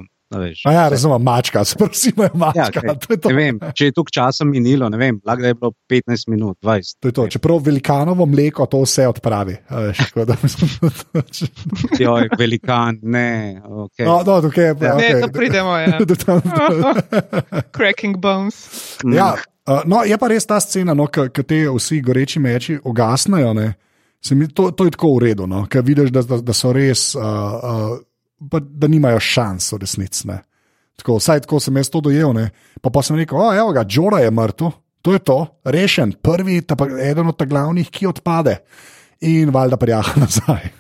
Ja, 0.64 0.88
razumem, 0.88 1.22
mačka, 1.22 1.62
prosim, 1.78 2.12
mačka. 2.34 2.80
Ja, 2.84 2.94
to 2.94 3.12
je 3.12 3.18
to. 3.18 3.28
Vem, 3.34 3.58
če 3.74 3.84
je 3.88 3.92
tukaj 3.96 4.12
časa 4.14 4.44
minilo, 4.46 4.86
ne 4.92 4.98
vem, 5.00 5.16
lahko 5.26 5.42
je 5.42 5.54
bilo 5.58 5.72
15 5.90 6.28
minut, 6.30 6.58
20. 6.62 6.98
To 7.02 7.08
je 7.10 7.12
to. 7.12 7.26
Čeprav 7.34 7.58
velikanovo 7.66 8.26
mleko 8.30 8.66
to 8.70 8.78
vse 8.84 9.08
odpravi. 9.10 9.56
Joj, 12.04 12.28
velikan, 12.40 12.98
ne. 13.02 13.58
Okay. 13.64 14.06
No, 14.06 14.22
no, 14.26 14.38
okay, 14.46 14.70
ja. 14.70 14.74
okay. 14.74 15.14
Ne, 15.14 15.20
to 15.20 15.28
pridemo. 15.34 15.76
Ja. 15.76 15.98
Cracking 17.76 18.16
bones. 18.16 18.56
Mm. 19.04 19.12
Ja, 19.18 19.34
uh, 19.66 19.82
no, 19.84 20.04
je 20.06 20.18
pa 20.18 20.28
res 20.30 20.46
ta 20.46 20.60
scena, 20.62 20.94
no, 20.94 21.06
ki 21.10 21.42
te 21.42 21.66
vsi 21.66 22.00
goreči 22.06 22.38
meči 22.38 22.78
ugasnejo. 22.84 23.50
Mi, 24.30 24.46
to, 24.54 24.70
to 24.76 24.84
je 24.86 24.90
tako 24.94 25.16
v 25.16 25.18
redu, 25.24 25.46
no, 25.50 25.66
ker 25.66 25.82
vidiš, 25.82 26.10
da, 26.14 26.22
da, 26.22 26.38
da 26.44 26.52
so 26.54 26.70
res. 26.76 27.16
Uh, 27.18 27.24
uh, 27.24 27.98
pa, 28.50 28.60
da 28.60 28.88
nimajo 28.88 29.20
šans 29.20 29.72
v 29.72 29.81
resnici. 29.84 30.28
Tako, 31.00 31.16
vsaj 31.20 31.44
tako 31.46 31.60
sem 31.60 31.76
jaz 31.76 31.90
to 31.90 32.00
dojel. 32.04 32.32
Ne? 32.37 32.50
Pa, 32.81 32.92
pa 32.92 33.02
sem 33.02 33.16
rekel, 33.16 33.40
evo 33.56 33.72
ga, 33.76 33.84
Džora 33.84 34.20
je 34.25 34.31
mrtev, 34.31 34.72
to 35.02 35.12
je 35.16 35.22
to, 35.25 35.38
rešen, 35.64 36.12
prvi, 36.22 36.60
ta, 36.60 36.76
eden 37.00 37.32
od 37.32 37.42
glavnih, 37.48 37.90
ki 37.90 38.10
odpade. 38.10 38.60
In 39.20 39.50
valjda 39.52 39.76
prijaha 39.76 40.16
nazaj. 40.22 40.70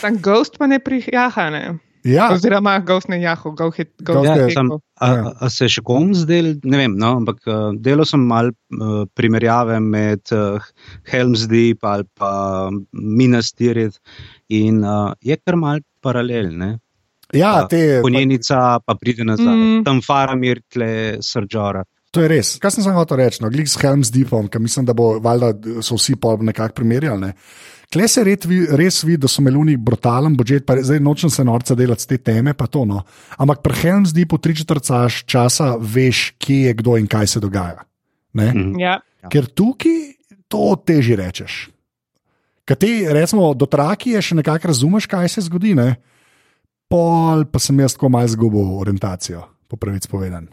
Tam 0.00 0.18
gost 0.22 0.58
pa 0.58 0.66
ne 0.70 0.78
prijaha. 0.78 1.50
Ne? 1.50 1.62
Ja. 2.04 2.28
Oziroma, 2.34 2.76
gost 2.86 3.08
ne 3.12 3.20
jaha, 3.22 3.52
gost 3.56 3.78
je 3.78 3.86
gost. 4.02 4.26
Ja, 4.26 4.48
sem, 4.50 4.70
a, 4.98 5.10
a 5.38 5.50
se 5.52 5.68
še 5.70 5.84
kom 5.86 6.10
zdel, 6.18 6.56
ne 6.66 6.80
vem, 6.80 6.96
no, 6.98 7.12
ampak 7.20 7.42
uh, 7.46 7.70
delo 7.78 8.06
sem 8.08 8.24
mal 8.26 8.50
uh, 8.50 9.04
primerjave 9.14 9.78
med 9.84 10.34
uh, 10.34 10.62
Helm's 11.12 11.46
Deep 11.50 11.86
ali 11.86 12.08
pa 12.18 12.32
Minas 12.90 13.52
Tirith 13.54 14.00
in 14.50 14.82
uh, 14.82 15.14
je 15.22 15.38
kar 15.38 15.58
mal 15.60 15.84
paralelne. 16.02 16.76
Ja, 17.32 17.62
te. 17.70 18.02
Konjenica 18.04 18.82
pa 18.84 18.96
pride 19.00 19.24
nazaj, 19.24 19.54
mm. 19.54 19.82
tam 19.86 20.02
faramir, 20.04 20.60
tle 20.68 21.22
srčora. 21.24 21.86
To 22.12 22.20
je 22.20 22.28
res. 22.28 22.56
Kaj 22.60 22.74
sem 22.74 22.92
hotel 22.92 23.22
reči? 23.22 23.40
No, 23.40 23.48
Glik 23.52 23.70
s 23.72 23.78
Helms 23.80 24.10
Deepom, 24.12 24.50
ki 24.52 24.60
mislim, 24.60 24.84
da 24.84 24.92
bo, 24.96 25.14
valjda, 25.24 25.80
so 25.80 25.96
vsi 25.96 26.18
pol 26.20 26.42
nekako 26.44 26.82
primerjali. 26.82 27.30
Ne? 27.30 27.32
Kle 27.92 28.06
se 28.08 28.24
red, 28.24 28.46
res 28.78 29.02
vidi, 29.04 29.20
da 29.20 29.28
so 29.28 29.42
meluni 29.44 29.74
brutalen 29.76 30.36
budžet, 30.36 30.64
pa 30.64 30.78
zdaj 30.80 31.00
nočem 31.04 31.30
se 31.30 31.44
norca 31.44 31.76
delati 31.76 32.06
te 32.08 32.16
teme, 32.24 32.54
pa 32.56 32.66
to 32.66 32.86
no. 32.88 33.02
Ampak 33.36 33.60
pri 33.64 33.76
Helms 33.82 34.14
Deepu 34.16 34.38
tri 34.40 34.56
četrcaš 34.56 35.24
časa 35.28 35.74
veš, 35.76 36.30
kje 36.40 36.70
je 36.70 36.78
kdo 36.80 36.96
in 36.96 37.06
kaj 37.06 37.34
se 37.34 37.42
dogaja. 37.42 37.84
Mm. 38.32 38.80
Ja. 38.80 38.96
Ker 39.28 39.46
tukaj 39.46 40.16
to 40.48 40.72
teži 40.86 41.18
rečeš. 41.20 41.66
Kaj 42.64 42.78
ti, 42.80 42.92
recimo, 43.12 43.50
do 43.58 43.68
traki 43.68 44.16
je 44.16 44.22
še 44.24 44.38
nekako 44.40 44.70
razumeš, 44.72 45.06
kaj 45.10 45.28
se 45.28 45.44
zgodi, 45.44 45.74
ne? 45.76 45.96
pol 46.92 47.46
pa 47.48 47.60
sem 47.62 47.78
jaz 47.80 47.96
tako 47.96 48.10
malo 48.12 48.28
zgubil 48.28 48.74
orientacijo, 48.82 49.46
po 49.68 49.78
pravici 49.80 50.10
povedan. 50.12 50.50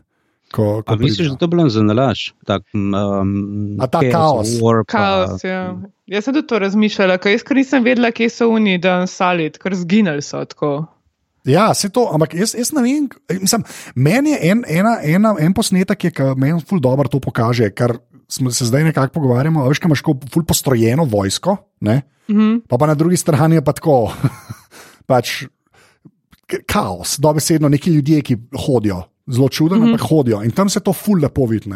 Ko, 0.53 0.82
ko 0.82 0.96
misliš, 0.98 1.29
da 1.29 1.36
to 1.38 1.48
bilo 1.48 1.68
za 1.70 1.84
nalaž? 1.86 2.32
Tak, 2.46 2.63
um, 2.74 3.77
A 3.77 3.88
ta 3.88 4.01
kaos. 4.01 4.56
War, 4.62 4.82
kaos 4.89 5.44
ja. 5.46 5.77
Jaz 6.10 6.25
sem 6.25 6.34
tudi 6.34 6.48
to 6.50 6.60
razmišljala, 6.60 7.20
ker 7.22 7.36
jaz 7.36 7.44
nisem 7.53 7.86
vedela, 7.86 8.10
kje 8.12 8.29
so 8.34 8.50
oni 8.50 8.79
dan 8.82 9.06
salit, 9.08 9.60
ker 9.62 9.75
zginili 9.77 10.25
so 10.25 10.41
tako. 10.50 10.72
Ja, 11.46 11.70
se 11.74 11.89
to, 11.94 12.08
ampak 12.13 12.34
jaz, 12.34 12.56
jaz 12.58 12.74
ne 12.74 12.84
vem. 12.84 13.10
Mislim, 13.41 13.63
meni 13.96 14.34
je 14.34 14.39
en, 14.51 14.63
ena, 14.68 14.98
ena, 15.06 15.36
en 15.39 15.53
posnetek, 15.53 16.10
ki 16.10 16.32
meni 16.38 16.65
ful 16.65 16.82
dobro 16.82 17.10
to 17.10 17.22
pokaže, 17.24 17.70
kar 17.72 18.00
smo 18.29 18.51
se 18.51 18.65
zdaj 18.70 18.89
nekako 18.89 19.13
pogovarjali, 19.20 19.70
veš, 19.70 19.84
imaš 19.86 20.03
tako 20.03 20.18
ful 20.34 20.46
postrojeno 20.46 21.06
vojsko, 21.10 21.58
mm 21.82 22.01
-hmm. 22.27 22.62
pa, 22.68 22.77
pa 22.77 22.88
na 22.88 22.94
drugi 22.96 23.18
strani 23.18 23.56
je 23.56 23.63
pa 23.63 23.74
tako, 23.74 24.13
pač 25.10 25.46
kaos, 26.65 27.18
dobesedno 27.20 27.70
neki 27.70 27.89
ljudje, 27.89 28.22
ki 28.22 28.38
hodijo. 28.65 29.03
Zelo 29.30 29.50
čudno, 29.50 29.78
mm 29.78 29.82
-hmm. 29.82 29.94
ampak 29.94 30.10
hodijo 30.10 30.44
in 30.44 30.52
tam 30.52 30.70
se 30.70 30.80
to 30.80 30.94
ful 30.94 31.20
lepo 31.22 31.46
vidi. 31.46 31.70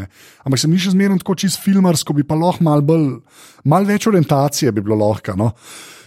Ampak 0.44 0.60
se 0.60 0.68
mi 0.68 0.80
še 0.80 0.92
zmeraj 0.92 1.18
tako 1.18 1.36
čist 1.36 1.62
filmarsko, 1.64 2.14
bi 2.14 2.24
pa 2.24 2.36
lahko 2.36 2.64
malo 2.64 3.22
mal 3.64 3.86
več 3.86 4.08
orientacije 4.08 4.72
bi 4.72 4.82
bilo 4.82 4.96
lahko. 4.96 5.36
No? 5.36 5.52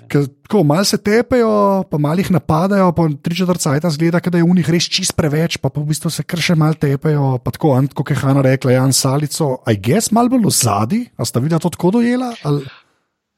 Ker 0.09 0.27
tako 0.47 0.63
malo 0.65 0.85
se 0.85 0.99
tepejo, 1.03 1.85
pa 1.91 1.99
malo 1.99 2.23
jih 2.23 2.31
napadajo, 2.31 2.93
pa 2.95 3.09
tri 3.23 3.35
četrt 3.35 3.61
cajt 3.61 3.89
zgleda, 3.91 4.21
da 4.21 4.39
je 4.39 4.45
v 4.45 4.55
njih 4.55 4.71
res 4.71 4.87
čist 4.87 5.17
preveč, 5.19 5.59
pa, 5.59 5.69
pa 5.69 5.81
v 5.81 5.91
bistvu 5.91 6.11
se 6.11 6.23
kar 6.23 6.39
še 6.39 6.55
malo 6.55 6.79
tepejo. 6.79 7.39
Pa 7.43 7.51
tako, 7.51 7.75
kot 7.95 8.11
je 8.11 8.17
Hanna 8.23 8.45
rekla, 8.47 8.77
Jan 8.79 8.95
Salico, 8.95 9.63
aj 9.67 9.81
gess 9.83 10.15
malo 10.15 10.31
bolj 10.31 10.47
v 10.47 10.55
zadnji, 10.55 11.01
a 11.19 11.27
sta 11.27 11.43
videla 11.43 11.63
to 11.63 11.73
tako 11.75 11.99
dojela? 11.99 12.35
Ali... 12.47 12.67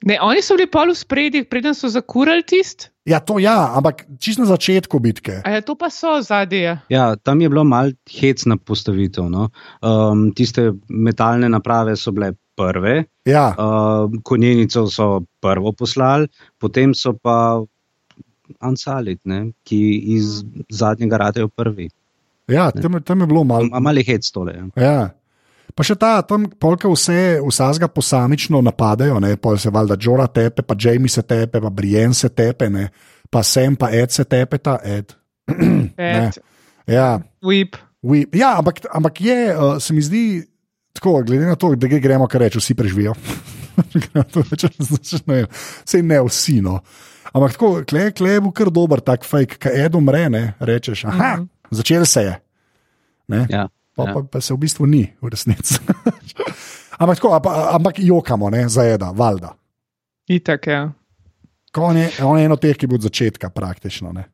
Ne, 0.00 0.14
oni 0.17 0.38
so 0.38 0.55
bili 0.55 0.69
pol 0.69 0.88
v 0.88 0.97
spredju, 0.97 1.45
preden 1.45 1.75
so 1.75 1.88
zakurali 1.88 2.43
tist. 2.43 2.90
Ja, 3.05 3.19
to 3.19 3.38
ja, 3.38 3.73
ampak 3.73 4.07
čisto 4.17 4.40
na 4.40 4.49
začetku 4.49 4.95
bitke. 4.97 5.40
A 5.43 5.50
ja, 5.50 5.61
to 5.61 5.75
pa 5.75 5.88
so 5.88 6.21
zadnje. 6.21 6.78
Ja, 6.88 7.17
tam 7.17 7.40
je 7.40 7.49
bilo 7.49 7.64
mal 7.64 7.90
hecna 8.07 8.55
postavitev. 8.57 9.26
No. 9.26 9.49
Um, 9.81 10.31
tiste 10.31 10.71
metalne 10.87 11.49
naprave 11.49 11.97
so 11.97 12.12
bile 12.12 12.31
prve, 12.55 13.05
Ja, 13.25 13.52
uh, 13.52 14.07
konjenico 14.23 14.87
so 14.87 15.09
prvo 15.38 15.73
poslali, 15.73 16.28
potem 16.57 16.95
so 16.95 17.12
pa 17.12 17.59
Ansalit, 18.59 19.21
ne, 19.25 19.38
ki 19.62 19.78
iz 20.11 20.40
zadnjega 20.71 21.17
radejo 21.19 21.49
prvi. 21.49 21.88
ja 22.49 22.71
tam, 22.73 22.95
je- 22.95 23.00
tam 23.00 23.21
je 23.21 23.26
bilo 23.26 23.45
malo. 23.45 23.64
Ma- 23.64 23.81
Mali 23.81 24.02
hec 24.02 24.31
tole. 24.31 24.55
Ja. 24.55 24.83
Ja. 24.83 25.11
Pa 25.78 25.85
še 25.87 25.94
ta, 25.94 26.16
tam 26.26 26.49
polka 26.58 26.90
vse, 26.90 27.38
vsega 27.38 27.87
posamično 27.87 28.58
napadajo, 28.66 29.20
ne, 29.23 29.37
pol 29.38 29.54
se 29.62 29.70
valjda 29.70 29.94
Džora 29.94 30.26
tepe, 30.26 30.64
pa 30.66 30.75
Jamie 30.75 31.06
se 31.08 31.23
tepe, 31.23 31.61
pa 31.62 31.70
Brienne 31.70 32.14
se 32.14 32.26
tepe, 32.28 32.66
ne, 32.68 32.88
pa 33.30 33.44
Sem 33.47 33.76
pa 33.78 33.92
Ed 33.94 34.11
se 34.11 34.25
tepeta, 34.26 34.78
Ed. 34.82 35.14
Ed, 35.97 36.40
Ja, 36.88 37.20
whip. 37.44 37.76
we, 38.02 38.25
ja 38.32 38.56
ampak, 38.58 38.80
ampak 38.90 39.20
je, 39.20 39.38
uh, 39.52 39.76
se 39.78 39.94
mi 39.94 40.02
zdi 40.02 40.42
tako, 40.97 41.23
glede 41.23 41.47
na 41.47 41.54
to, 41.54 41.75
da 41.76 41.87
gre- 41.87 42.00
gremo, 42.00 42.26
kar 42.26 42.40
reče, 42.42 42.58
vsi 42.58 42.75
preživijo. 42.75 43.14
Vse 45.85 46.02
ne 46.02 46.18
vsi, 46.23 46.61
no. 46.61 46.80
Ampak 47.28 47.52
tako, 47.54 47.68
klej 47.85 48.12
kle 48.12 48.30
je 48.32 48.40
bil 48.40 48.52
kar 48.52 48.70
dober 48.73 49.00
tak 49.00 49.25
fake, 49.25 49.58
ki 49.61 49.68
Ed 49.85 49.94
umre, 49.94 50.25
ne, 50.28 50.54
rečeš, 50.61 51.04
aha, 51.04 51.37
Mhm. 51.37 51.49
začel 51.70 52.06
se 52.06 52.23
je. 52.23 52.35
Ne? 53.28 53.47
Ja. 53.50 53.68
Pa, 53.99 54.07
Ja. 54.07 54.14
pa, 54.14 54.23
pa 54.23 54.40
se 54.40 54.55
v 54.55 54.62
bistvu 54.62 54.87
ni, 54.87 55.02
v 55.19 55.35
resnici. 55.35 55.81
ampak, 57.02 57.19
tako, 57.19 57.35
ampak, 57.35 57.59
ampak 57.75 57.99
jokamo, 57.99 58.50
ne, 58.50 58.69
zaeda, 58.71 59.11
valjda. 59.11 59.57
Itak, 60.31 60.67
ja. 60.71 60.87
On 61.78 61.97
je, 61.97 62.09
on 62.25 62.38
je 62.38 62.47
eno 62.47 62.57
teh, 62.57 62.75
ki 62.78 62.87
bo 62.87 62.97
od 62.97 63.05
začetka 63.05 63.50
praktično. 63.50 64.11
Ne. 64.14 64.25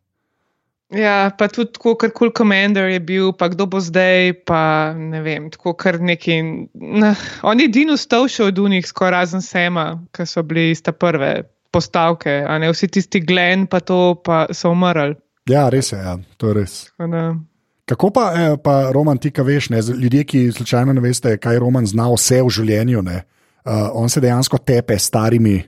Ja, 0.94 1.30
pa 1.34 1.48
tudi 1.50 1.72
tako, 1.74 1.96
kar 1.98 2.12
kul 2.12 2.28
cool 2.28 2.32
commander 2.36 2.86
je 2.92 3.00
bil, 3.02 3.32
pa 3.34 3.48
kdo 3.50 3.66
bo 3.66 3.80
zdaj, 3.82 4.32
pa 4.46 4.60
ne 4.94 5.20
vem, 5.24 5.48
tako 5.50 5.72
kar 5.74 5.98
neki. 5.98 6.36
Nah, 6.74 7.18
on 7.42 7.58
je 7.58 7.66
edini 7.66 7.96
ustal 7.96 8.28
še 8.30 8.46
od 8.46 8.60
unih, 8.62 8.84
skoraj 8.86 9.16
razen 9.16 9.42
Sema, 9.42 9.86
ki 10.14 10.26
so 10.28 10.44
bili 10.46 10.70
ista 10.70 10.92
prve 10.94 11.32
postavke, 11.74 12.44
a 12.46 12.58
ne 12.62 12.70
vsi 12.70 12.86
tisti 12.94 13.20
Glen, 13.20 13.66
pa 13.66 13.80
to, 13.82 14.14
pa 14.22 14.44
so 14.54 14.70
umrli. 14.70 15.16
Ja, 15.50 15.66
res 15.68 15.90
je, 15.92 15.98
ja, 15.98 16.14
to 16.38 16.52
je 16.52 16.54
res. 16.60 16.76
Tako 16.94 17.10
da- 17.10 17.34
Kako 17.84 18.10
pa, 18.10 18.32
eh, 18.32 18.56
pa 18.56 18.90
Roman, 18.90 19.18
ti, 19.18 19.30
kaj 19.30 19.44
veš, 19.44 19.70
ne, 19.70 19.80
ljudje, 19.94 20.24
ki 20.24 20.52
slučajno 20.52 20.92
ne 20.92 21.00
veste, 21.00 21.36
kaj 21.36 21.58
Roman 21.58 21.86
zna 21.86 22.08
vse 22.08 22.38
v 22.40 22.48
življenju, 22.50 23.02
ne, 23.02 23.18
uh, 23.64 23.72
on 23.92 24.08
se 24.08 24.20
dejansko 24.20 24.58
tepe 24.58 24.94
s 24.94 25.04
starimi 25.04 25.58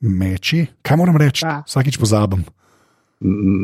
meči. 0.00 0.66
Kaj 0.82 0.96
moram 0.96 1.16
reči? 1.16 1.42
Ja. 1.44 1.62
Vsakič 1.66 1.98
pozabim. 1.98 2.44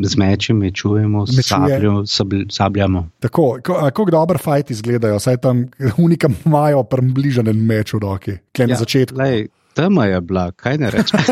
Z 0.03 0.17
meči 0.17 0.51
mečujemo, 0.53 1.21
Mečuje. 1.21 1.43
sabljo, 1.45 1.93
sabl- 2.05 2.49
sabljamo. 2.51 3.05
Tako, 3.21 3.61
kako 3.63 4.05
dober 4.11 4.39
fajt 4.39 4.71
izgledajo, 4.71 5.21
saj 5.21 5.37
tam 5.37 5.61
unika 6.05 6.27
imajo 6.45 6.83
približen 6.83 7.47
meč 7.57 7.95
v 7.95 7.99
roki, 7.99 8.35
klej 8.51 8.67
na 8.67 8.75
Ja, 8.75 8.79
začetku. 8.79 9.15
Lej, 9.17 9.47
tema 9.75 10.07
je 10.07 10.21
bila, 10.21 10.51
kaj 10.57 10.79
ne 10.79 10.91
rečem. 10.91 11.21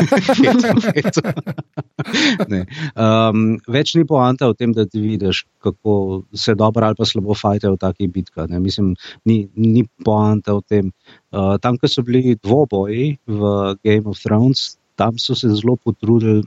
ne. 2.53 2.61
um, 2.95 3.57
več 3.67 3.93
ni 3.95 4.05
poanta 4.07 4.49
v 4.51 4.57
tem, 4.59 4.73
da 4.75 4.85
ti 4.85 5.01
vidiš, 5.01 5.45
kako 5.63 6.23
se 6.35 6.55
dobro 6.59 6.87
ali 6.87 6.99
pa 6.99 7.07
slabo 7.07 7.35
fajte 7.37 7.71
v 7.71 7.79
takih 7.81 8.11
bitkah. 8.11 8.49
ne. 8.49 8.59
Mislim, 8.59 8.93
ni, 9.25 9.47
ni 9.55 9.85
poanta 10.05 10.57
v 10.59 10.65
tem. 10.67 10.91
Uh, 11.31 11.55
tam, 11.61 11.77
ko 11.77 11.87
so 11.87 12.03
bili 12.05 12.35
dvoboji 12.35 13.17
v 13.27 13.53
Game 13.83 14.09
of 14.09 14.19
Thrones, 14.19 14.77
tam 14.99 15.17
so 15.17 15.35
se 15.35 15.49
zelo 15.49 15.75
potrudili. 15.75 16.43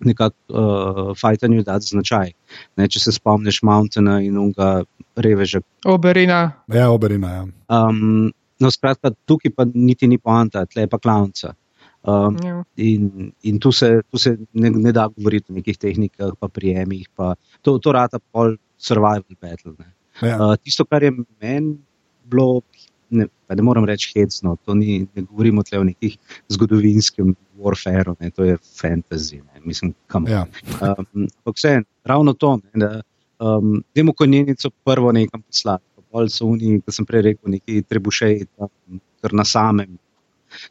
Nekako 0.00 0.36
uh, 0.54 1.08
fajtanju 1.18 1.64
dati 1.66 1.90
značaj. 1.90 2.30
Ne, 2.78 2.86
če 2.88 3.00
se 3.02 3.12
spomniš 3.12 3.58
Mountaina 3.66 4.20
in 4.24 4.38
unga 4.38 4.84
reveža, 5.18 5.60
Oberina. 5.84 6.52
Ja, 6.72 6.90
oberina. 6.94 7.28
Ja. 7.28 7.44
Um, 7.68 8.30
no, 8.60 8.70
skratka, 8.70 9.12
tukaj 9.26 9.52
pa 9.56 9.66
niti 9.74 10.08
ni 10.08 10.18
poanta, 10.18 10.66
tle 10.66 10.86
je 10.86 10.90
pa 10.92 10.98
klavnica. 10.98 11.54
Um, 12.00 12.36
Ja. 12.40 12.64
in 12.76 13.32
in 13.44 13.58
tu 13.60 13.72
se, 13.72 14.00
tu 14.10 14.18
se 14.18 14.38
ne, 14.52 14.70
ne 14.70 14.92
da 14.92 15.08
govoriti 15.08 15.52
o 15.52 15.54
nekih 15.54 15.76
tehnikah, 15.78 16.32
pa 16.40 16.48
prijemih. 16.48 17.08
Pa, 17.16 17.34
to, 17.62 17.78
to 17.78 17.92
rata 17.92 18.18
pol 18.32 18.56
survival 18.78 19.36
battle. 19.40 19.74
Ne. 19.78 19.90
Ja. 20.22 20.36
Uh, 20.36 20.56
tisto, 20.56 20.84
kar 20.84 21.02
je 21.02 21.12
meni 21.42 21.76
bilo, 22.24 22.62
ne, 23.10 23.26
pa 23.46 23.54
ne 23.54 23.62
morem 23.62 23.84
reči 23.84 24.12
hecno, 24.16 24.56
to 24.64 24.74
ni, 24.74 25.06
ne 25.14 25.22
govorimo 25.22 25.62
tle 25.62 25.78
o 25.78 25.84
nekih 25.84 26.16
zgodovinskem 26.48 27.34
warfareu, 27.60 28.16
ne, 28.20 28.30
to 28.30 28.44
je 28.48 28.56
fantasy. 28.56 29.42
Ne, 29.42 29.60
mislim, 29.64 29.92
kam. 30.06 30.28
Ja. 30.28 30.46
Um, 30.80 31.28
Ampak 31.44 31.56
vse, 31.56 31.82
ravno 32.04 32.32
to, 32.32 32.58
ne, 32.72 32.80
da 32.80 33.02
um, 33.40 33.82
demo 33.94 34.12
konjenico 34.12 34.70
prvo 34.84 35.12
nekam 35.12 35.42
poslati. 35.42 35.84
Pol 36.10 36.30
so 36.32 36.48
oni, 36.50 36.80
kot 36.82 36.96
sem 36.96 37.06
prej 37.06 37.22
rekel, 37.28 37.54
neki 37.54 37.82
trebušeji, 37.86 38.48
tam, 38.58 39.00
kar 39.22 39.34
na 39.36 39.44
samem. 39.46 39.94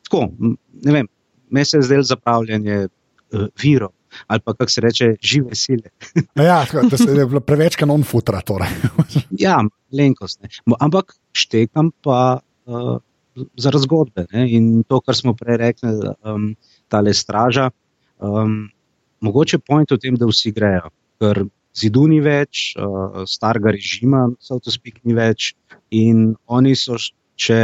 Tako, 0.07 0.25
ne 0.85 0.95
vem, 0.95 1.07
me 1.49 1.63
se 1.65 1.79
je 1.79 1.87
zdelo 1.87 2.03
zapravljanje 2.03 2.87
uh, 2.87 3.47
virov 3.63 3.93
ali 4.27 4.39
pa 4.45 4.53
kako 4.53 4.71
se 4.71 4.81
reče, 4.81 5.15
žive 5.21 5.55
sile. 5.55 5.89
Ja, 6.35 6.65
da 6.89 6.97
se 6.97 7.11
je 7.11 7.25
bilo 7.25 7.39
preveč 7.39 7.75
kanon 7.75 8.03
futra. 8.03 8.41
Torej. 8.41 8.67
Ja, 9.45 9.59
malenkost. 9.91 10.41
ne. 10.41 10.49
Ampak 10.79 11.13
štekam 11.31 11.91
pa 12.01 12.39
uh, 12.65 12.97
za 13.57 13.69
razgodbe. 13.69 14.25
Ne? 14.33 14.49
In 14.51 14.83
to, 14.83 15.01
kar 15.01 15.15
smo 15.15 15.33
prej 15.33 15.57
rekli, 15.57 15.93
um, 16.25 16.55
tale 16.87 17.13
straža. 17.13 17.69
Um, 18.19 18.69
mogoče 19.21 19.59
point 19.59 19.91
v 19.91 19.99
tem, 20.01 20.17
da 20.17 20.27
vsi 20.27 20.51
grejo, 20.51 20.89
ker 21.21 21.45
zidu 21.75 22.07
ni 22.07 22.19
več, 22.23 22.73
uh, 22.79 23.23
starega 23.29 23.73
režima, 23.75 24.27
so 24.39 24.59
to 24.59 24.71
spik 24.73 25.01
ni 25.03 25.13
več 25.17 25.53
in 25.91 26.35
oni 26.47 26.75
so 26.75 26.97
še, 26.99 27.59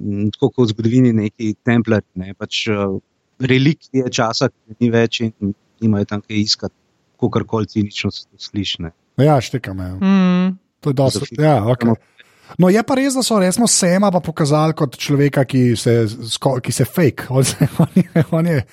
m, 0.00 0.28
tako 0.34 0.50
kot 0.50 0.68
v 0.68 0.74
zgodovini, 0.74 1.12
neki 1.16 1.54
templari, 1.66 2.06
ne? 2.20 2.34
pač 2.38 2.66
uh, 2.70 2.98
relikvije 3.40 4.10
časa, 4.12 4.50
ki 4.52 4.76
ni 4.80 4.90
več 4.92 5.22
in 5.24 5.54
nimajo 5.80 6.04
tam 6.04 6.20
kaj 6.20 6.36
iskati, 6.36 6.74
kako 7.20 7.44
koli 7.48 7.66
cinično 7.66 8.10
se 8.10 8.26
to 8.28 8.38
sliši. 8.38 8.82
ne. 8.82 8.92
Ja, 9.20 9.40
štekam. 9.40 9.78
Ja. 9.78 9.94
Mm. 9.96 10.58
To 10.80 10.90
je 10.90 10.94
dosti. 10.94 11.34
Za 11.36 11.44
Ja, 11.44 11.56
okay. 11.64 11.94
No, 12.58 12.68
je 12.68 12.82
pa 12.82 12.96
res, 12.98 13.14
da 13.14 13.22
so 13.22 13.38
resno 13.38 13.66
Sema 13.70 14.10
pa 14.10 14.20
pokazali 14.20 14.74
kot 14.74 14.96
človeka, 14.98 15.44
ki 15.44 15.76
se, 15.76 16.06
sko- 16.08 16.58
ki 16.60 16.72
se 16.72 16.84
fake. 16.84 17.28
On, 17.30 17.44
on, 17.84 17.92
je, 17.94 18.24
on, 18.30 18.46
je, 18.46 18.64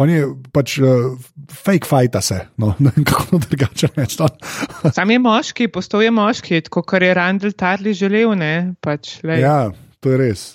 on 0.00 0.10
je 0.10 0.26
pač 0.54 0.78
uh, 0.80 1.12
fake 1.52 1.88
fajta 1.88 2.22
se. 2.24 2.38
No, 2.60 2.72
kako 3.10 3.40
drugače 3.44 3.92
reči. 3.96 4.20
No. 4.20 4.28
Sam 4.96 5.12
je 5.12 5.18
moški, 5.22 5.68
postal 5.72 6.06
je 6.06 6.14
moški, 6.14 6.62
tako 6.68 6.84
kot 6.88 7.04
je 7.04 7.12
Randall 7.14 7.52
Tarli 7.52 7.94
želel. 7.96 8.32
Ne? 8.38 8.74
Pač, 8.80 9.18
lej. 9.26 9.44
Ja, 9.44 9.58
to 10.00 10.14
je 10.14 10.20
res. 10.20 10.46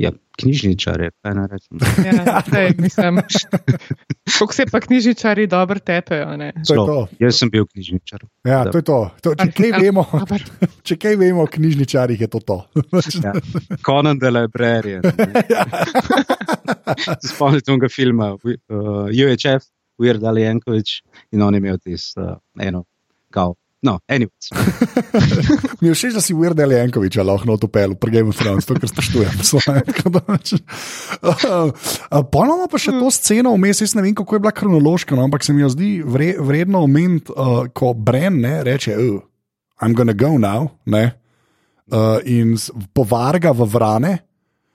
Ja, 0.00 0.12
knjižničar 0.40 1.00
je, 1.00 1.10
kaj 1.22 1.34
naj 1.34 1.46
rečem. 1.52 1.78
Ja, 2.08 2.42
sej, 2.46 2.74
mislim, 2.78 3.20
kako 4.38 4.52
se 4.52 4.66
pa 4.72 4.80
knjižničari 4.80 5.46
dobro 5.46 5.78
tepejo. 5.78 6.36
ne. 6.36 6.52
To 6.66 6.74
je 6.74 6.86
to. 6.86 6.98
Jaz 7.18 7.38
sem 7.38 7.50
bil 7.50 7.66
knjižničar. 7.66 8.24
Ja, 8.44 8.64
to 8.70 8.78
je 8.78 8.82
to. 8.82 8.98
to 9.22 9.34
če, 9.34 9.50
kaj 9.56 9.72
vemo, 9.80 10.04
če 10.82 10.96
kaj 10.96 11.16
vemo 11.20 11.44
o 11.44 11.50
knjižničarjih, 11.50 12.20
je 12.20 12.28
to 12.28 12.40
to. 12.40 12.58
Ja. 13.24 13.32
Conan 13.86 14.18
the 14.18 14.30
Librarian. 14.30 15.02
Ja. 15.50 15.64
Spomnite 17.24 17.64
se 17.64 17.72
tega 17.72 17.88
filma, 17.92 18.32
uh, 18.34 19.08
UHF, 19.08 19.66
Weird 20.00 20.24
Al 20.26 20.38
Jankovič 20.38 21.00
in 21.32 21.42
on 21.42 21.54
je 21.54 21.60
imel 21.62 21.78
tisto 21.78 22.20
uh, 22.20 22.38
eno, 22.60 22.84
kao. 23.30 23.54
No, 23.82 23.96
anyways. 24.08 24.52
Mi 25.80 25.88
je 25.88 25.94
všeč, 25.96 26.12
da 26.12 26.20
si 26.20 26.36
Weird 26.36 26.60
Al 26.60 26.72
Jankovič 26.76 27.16
lahko 27.24 27.48
na 27.48 27.56
otopelu, 27.56 27.96
pri 27.96 28.12
Game 28.12 28.28
of 28.28 28.36
Thrones, 28.36 28.68
to, 28.68 28.76
da 30.16 30.20
pač. 30.20 30.52
Uh, 31.20 31.72
Ponovno 32.28 32.68
pa 32.68 32.78
še 32.80 32.92
to 32.92 33.08
sceno 33.12 33.52
vmes, 33.56 33.80
jaz 33.80 33.94
ne 33.96 34.04
vem, 34.04 34.14
kako 34.16 34.36
je 34.36 34.42
bila 34.44 34.52
kronološka, 34.56 35.16
no, 35.16 35.24
ampak 35.24 35.44
se 35.44 35.54
mi 35.56 35.64
jo 35.64 35.70
zdi 35.72 35.90
vre, 36.04 36.34
vredno 36.40 36.82
omeniti, 36.84 37.32
uh, 37.32 37.68
ko 37.72 37.92
Bren 37.96 38.40
ne, 38.44 38.60
reče, 38.66 38.96
oh, 39.00 39.20
I'm 39.80 39.96
gonna 39.96 40.16
go 40.16 40.36
now, 40.40 40.68
ne, 40.84 41.04
uh, 41.92 42.20
in 42.28 42.56
povarga 42.96 43.54
v 43.56 43.68
vrane. 43.68 44.12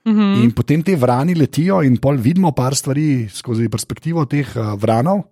Mhm. 0.06 0.34
In 0.46 0.52
potem 0.54 0.84
te 0.86 0.94
vrani 0.98 1.34
letijo, 1.38 1.82
in 1.86 1.98
pol 2.02 2.18
vidimo 2.22 2.54
par 2.54 2.78
stvari 2.78 3.26
skozi 3.30 3.70
perspektivo 3.74 4.26
teh 4.30 4.50
uh, 4.58 4.74
vranov, 4.78 5.26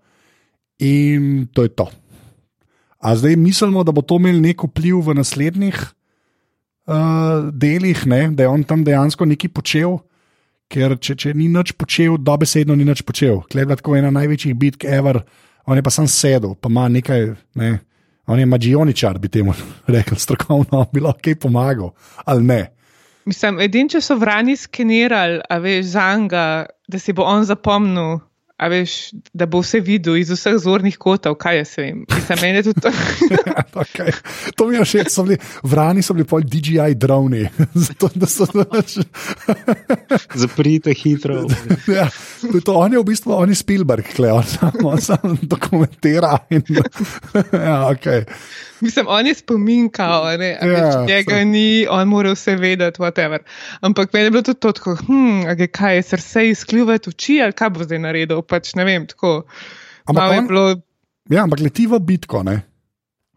in 0.82 1.50
to 1.54 1.66
je 1.66 1.74
to. 1.78 1.90
A 3.04 3.16
zdaj 3.20 3.36
mislimo, 3.36 3.84
da 3.84 3.92
bo 3.92 4.02
to 4.02 4.16
imel 4.16 4.40
nek 4.42 4.64
vpliv 4.64 5.02
v 5.04 5.18
naslednjih 5.18 5.76
uh, 6.88 7.52
delih, 7.52 8.06
ne? 8.08 8.30
da 8.32 8.44
je 8.44 8.50
on 8.50 8.64
tam 8.64 8.84
dejansko 8.88 9.28
nekaj 9.28 9.52
počel, 9.52 9.98
ker 10.72 10.96
če, 10.96 11.16
če 11.20 11.34
ni 11.36 11.50
nič 11.52 11.76
počel, 11.76 12.16
dobesedno 12.18 12.78
ni 12.80 12.88
nič 12.88 13.04
počel. 13.04 13.42
Klej 13.52 13.68
je 13.68 13.80
tako 13.82 13.98
ena 14.00 14.12
največjih 14.16 14.56
bitk 14.56 14.88
ever, 14.88 15.20
on 15.68 15.80
je 15.80 15.84
pa 15.84 15.92
sam 15.92 16.08
sedel, 16.08 16.56
pa 16.56 16.72
ima 16.72 16.88
nekaj. 16.90 17.34
Ne? 17.60 17.74
On 18.32 18.40
je 18.40 18.46
mađioničar, 18.48 19.18
bi 19.20 19.28
temu 19.28 19.52
rekel, 19.96 20.16
strokovno, 20.16 20.86
bi 20.94 21.04
lahko 21.04 21.20
kaj 21.28 21.42
pomagal, 21.44 21.92
ali 22.24 22.44
ne. 22.48 22.62
Mislim, 23.28 23.60
edin, 23.64 23.90
če 23.92 24.00
so 24.04 24.16
vrani 24.20 24.56
skenirali, 24.60 25.42
a 25.50 25.58
veš, 25.60 25.92
za 25.92 26.08
njega, 26.20 26.46
da 26.88 27.00
si 27.00 27.16
bo 27.16 27.28
on 27.28 27.44
zapomnil, 27.48 28.22
a 28.58 28.68
veš, 28.70 29.12
da 29.34 29.46
bo 29.50 29.64
vse 29.64 29.80
videl 29.84 30.20
iz 30.22 30.30
vseh 30.32 30.56
zornih 30.62 30.98
kotov, 31.02 31.36
kaj 31.42 31.58
jaz 31.58 31.72
vem. 31.78 32.04
Mislim, 32.06 32.40
meni 32.42 32.62
je 32.62 32.64
tudi 32.70 32.82
to. 32.82 32.92
Okay. 33.74 34.12
To 34.56 34.68
mi 34.70 34.76
je 34.78 34.86
všeč, 34.86 35.08
so 35.10 35.24
bili, 35.26 35.40
vrani 35.66 36.04
so 36.06 36.14
bili 36.14 36.28
pol 36.30 36.44
DJI 36.46 36.94
droni. 36.96 37.42
Zato, 37.88 38.10
da 38.16 38.28
so 38.30 38.46
pač- 38.46 39.02
Zaprite 40.44 40.94
hitro. 40.94 41.42
ja, 41.90 42.06
to, 42.42 42.54
je 42.54 42.62
to, 42.62 42.76
on 42.78 42.94
je 42.94 43.02
v 43.02 43.08
bistvu, 43.08 43.34
on 43.34 43.50
je 43.50 43.58
Spielberg, 43.58 44.06
kle, 44.14 44.30
on 44.32 44.46
samo 44.46 44.94
sam 45.02 45.40
dokumentira. 45.42 46.38
In, 46.54 46.62
ja, 47.50 47.90
okay. 47.90 48.30
Mislim, 48.84 49.06
on 49.08 49.24
je 49.24 49.34
spominkal, 49.34 50.26
ne, 50.36 50.50
a 50.54 50.66
Ja, 50.66 51.06
njega 51.06 51.34
so- 51.34 51.46
ni, 51.46 51.66
on 51.90 52.08
mora 52.08 52.32
vse 52.32 52.56
vedeti, 52.56 53.00
whatever. 53.00 53.40
Ampak 53.82 54.14
meni 54.14 54.26
je 54.26 54.32
bilo 54.32 54.44
tudi 54.44 54.60
to, 54.60 54.72
tako, 54.72 54.96
hm, 54.98 55.48
a 55.48 55.54
ge, 55.54 55.68
kaj 55.70 55.96
je 55.96 56.02
srce 56.04 56.50
izkljuvati 56.50 57.10
oči 57.10 57.42
ali 57.42 57.54
kaj 57.54 57.70
bo 57.70 57.84
zdaj 57.84 58.00
naredil, 58.00 58.42
pač 58.44 58.76
ne 58.76 58.84
vem, 58.84 59.08
tako. 59.08 59.44
Ampak 60.06 60.32
je 60.32 60.38
on- 60.38 60.48
bilo, 60.48 60.66
Ja, 61.30 61.44
ampak 61.44 61.60
leti 61.62 61.88
v 61.88 62.00
bitko. 62.02 62.44
Ne? 62.44 62.62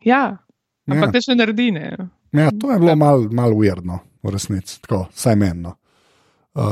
ja, 0.04 0.36
ampak 0.84 1.14
Ja. 1.14 1.20
ja. 1.20 1.28
ne 1.28 1.34
naredi, 1.36 1.70
ne. 1.70 1.96
Ja, 2.32 2.50
to 2.50 2.72
je 2.72 2.78
bilo 2.78 2.96
malo 2.96 3.28
mal 3.30 3.52
ujerno, 3.52 3.98
v 4.22 4.30
resnici, 4.30 4.80
tako, 4.80 5.06
vsaj 5.10 5.36
menno. 5.36 5.76
Uh, 6.54 6.62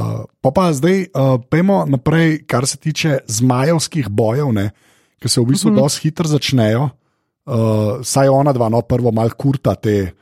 pa 0.40 0.50
pa 0.50 0.72
zdaj, 0.72 1.06
uh, 1.06 1.36
pojmo 1.40 1.84
naprej, 1.86 2.46
kar 2.46 2.66
se 2.66 2.76
tiče 2.76 3.18
zmajevskih 3.28 4.08
bojev, 4.08 4.48
ne, 4.52 4.70
ki 5.20 5.28
se 5.28 5.40
v 5.40 5.44
bistvu 5.44 5.68
Mhm. 5.68 5.74
mm 5.74 5.78
-hmm. 5.78 5.82
dosti 5.82 6.00
hitro 6.02 6.26
začnejo. 6.26 6.88
Uh, 7.44 8.00
saj 8.02 8.28
ona 8.28 8.52
dva, 8.56 8.70
no, 8.72 8.80
prvo 8.88 9.12
malo 9.12 9.34
kurta 9.36 9.74
te 9.74 10.12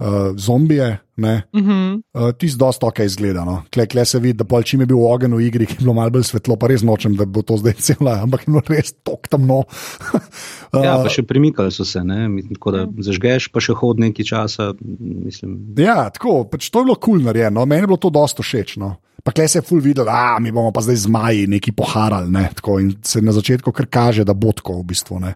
uh, 0.00 0.06
zombije. 0.36 0.98
Ne, 1.20 1.42
Uh 1.52 1.60
-huh. 1.60 2.02
uh, 2.14 2.32
Ti 2.32 2.48
z 2.48 2.56
dosta 2.56 2.86
ok 2.86 2.98
izgleda. 2.98 3.44
No. 3.44 3.62
Kle, 3.74 3.86
kle 3.86 4.04
se 4.04 4.18
vidi, 4.18 4.36
da 4.36 4.44
pol 4.44 4.62
čim 4.62 4.80
je 4.80 4.86
bil 4.86 4.96
ogenj 5.04 5.34
v 5.34 5.40
igri, 5.40 5.66
ki 5.66 5.72
je 5.72 5.78
bilo 5.78 5.92
malo 5.94 6.10
bolj 6.10 6.22
svetlo, 6.22 6.56
pa 6.56 6.66
res 6.66 6.82
nočem, 6.82 7.16
da 7.16 7.24
bo 7.24 7.42
to 7.42 7.56
zdaj 7.56 7.72
cela, 7.72 8.20
ampak 8.22 8.40
je 8.40 8.44
bilo 8.46 8.62
res 8.68 8.92
tok 9.04 9.28
tamno. 9.28 9.58
uh, 9.58 10.84
Ja, 10.84 11.02
pa 11.02 11.08
še 11.08 11.22
premikali 11.22 11.72
so 11.72 11.84
se, 11.84 12.04
ne? 12.04 12.42
Tako 12.54 12.70
da 12.70 12.86
zažgeš, 12.98 13.48
pa 13.52 13.60
še 13.60 13.72
hod 13.72 14.00
nekaj 14.00 14.24
časa. 14.24 14.72
Mislim, 15.00 15.74
Ja, 15.76 16.10
tako, 16.10 16.44
pač 16.44 16.70
to 16.70 16.78
je 16.80 16.84
bilo 16.84 16.94
kul 16.96 17.18
cool 17.18 17.24
narejeno, 17.24 17.66
meni 17.66 17.82
je 17.82 17.86
bilo 17.86 17.96
to 17.96 18.10
dosto 18.10 18.42
všeč. 18.42 18.76
No. 18.76 18.96
Pa 19.24 19.32
kle 19.32 19.48
se 19.48 19.58
je 19.58 19.62
ful 19.62 19.80
videl, 19.80 20.04
da 20.04 20.38
mi 20.40 20.52
bomo 20.52 20.72
pa 20.72 20.80
zdaj 20.80 20.96
zmaji 20.96 21.46
neki 21.46 21.72
poharali. 21.72 22.30
Ne, 22.30 22.48
tako, 22.54 22.78
in 22.80 22.96
se 23.02 23.20
na 23.20 23.32
začetku 23.32 23.72
kar 23.72 23.86
kaže, 23.86 24.24
da 24.24 24.32
bo 24.32 24.52
tako 24.52 24.80
v 24.80 24.84
bistvu. 24.84 25.20
Ne. 25.20 25.34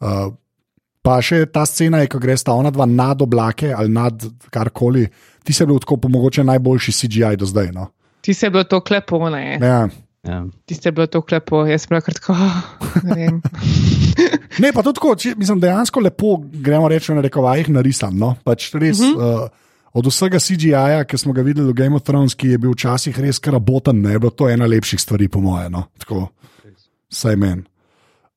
Uh, 0.00 0.32
pa 1.02 1.18
še 1.22 1.44
ta 1.50 1.66
scena 1.66 2.02
je, 2.02 2.10
ko 2.12 2.20
gre 2.22 2.36
sta 2.38 2.54
ona 2.54 2.70
dva 2.70 2.86
nad 2.86 3.22
oblake 3.22 3.72
ali 3.74 3.90
nad 3.92 4.22
karkoli, 4.54 5.08
ti 5.42 5.52
se 5.52 5.64
je 5.64 5.70
bil 5.70 5.82
tako 5.82 5.98
mogoče 6.08 6.44
najboljši 6.46 6.94
CGI 7.00 7.36
do 7.36 7.46
zdaj. 7.46 7.72
No. 7.74 7.90
Ti 8.22 8.34
se 8.34 8.46
je 8.46 8.54
bilo 8.54 8.64
to 8.64 8.80
klepo, 8.80 9.18
ne. 9.30 9.58
Ja. 9.58 9.88
ja. 10.22 10.44
Ti 10.66 10.74
se 10.74 10.88
je 10.88 10.92
bilo 10.92 11.06
to 11.10 11.24
klepo, 11.26 11.64
jaz 11.66 11.88
sem 11.88 11.98
kar 11.98 12.14
tako, 12.14 12.36
oh, 12.38 13.02
ne 13.02 13.18
vem. 13.18 13.42
Ne, 14.60 14.68
pa 14.68 14.82
tudi 14.84 14.98
tako, 14.98 15.14
če, 15.16 15.30
mislim, 15.40 15.62
dejansko 15.62 16.00
lepo, 16.04 16.34
gremo 16.62 16.84
reči, 16.92 17.14
na 17.16 17.22
rekovajih 17.24 17.70
narisan. 17.72 18.12
No? 18.20 18.34
Pač 18.44 18.66
res, 18.76 19.00
uh 19.00 19.16
-huh. 19.16 19.46
uh, 19.46 19.78
od 19.96 20.06
vsega 20.06 20.38
CGI-ja, 20.38 21.06
ki 21.08 21.18
smo 21.18 21.32
ga 21.32 21.42
videli 21.42 21.72
v 21.72 21.74
Game 21.74 21.96
of 21.96 22.04
Thrones, 22.04 22.34
ki 22.36 22.52
je 22.52 22.58
bil 22.58 22.76
včasih 22.76 23.18
res 23.20 23.40
karaboten, 23.40 24.02
ne 24.02 24.12
je 24.12 24.18
bilo 24.18 24.30
to 24.30 24.48
ena 24.52 24.68
lepših 24.68 25.00
stvari, 25.00 25.28
po 25.28 25.40
mojem. 25.40 25.72
No? 25.72 25.86
Tako, 25.98 26.28
Vsaj 27.12 27.36
meni. 27.36 27.64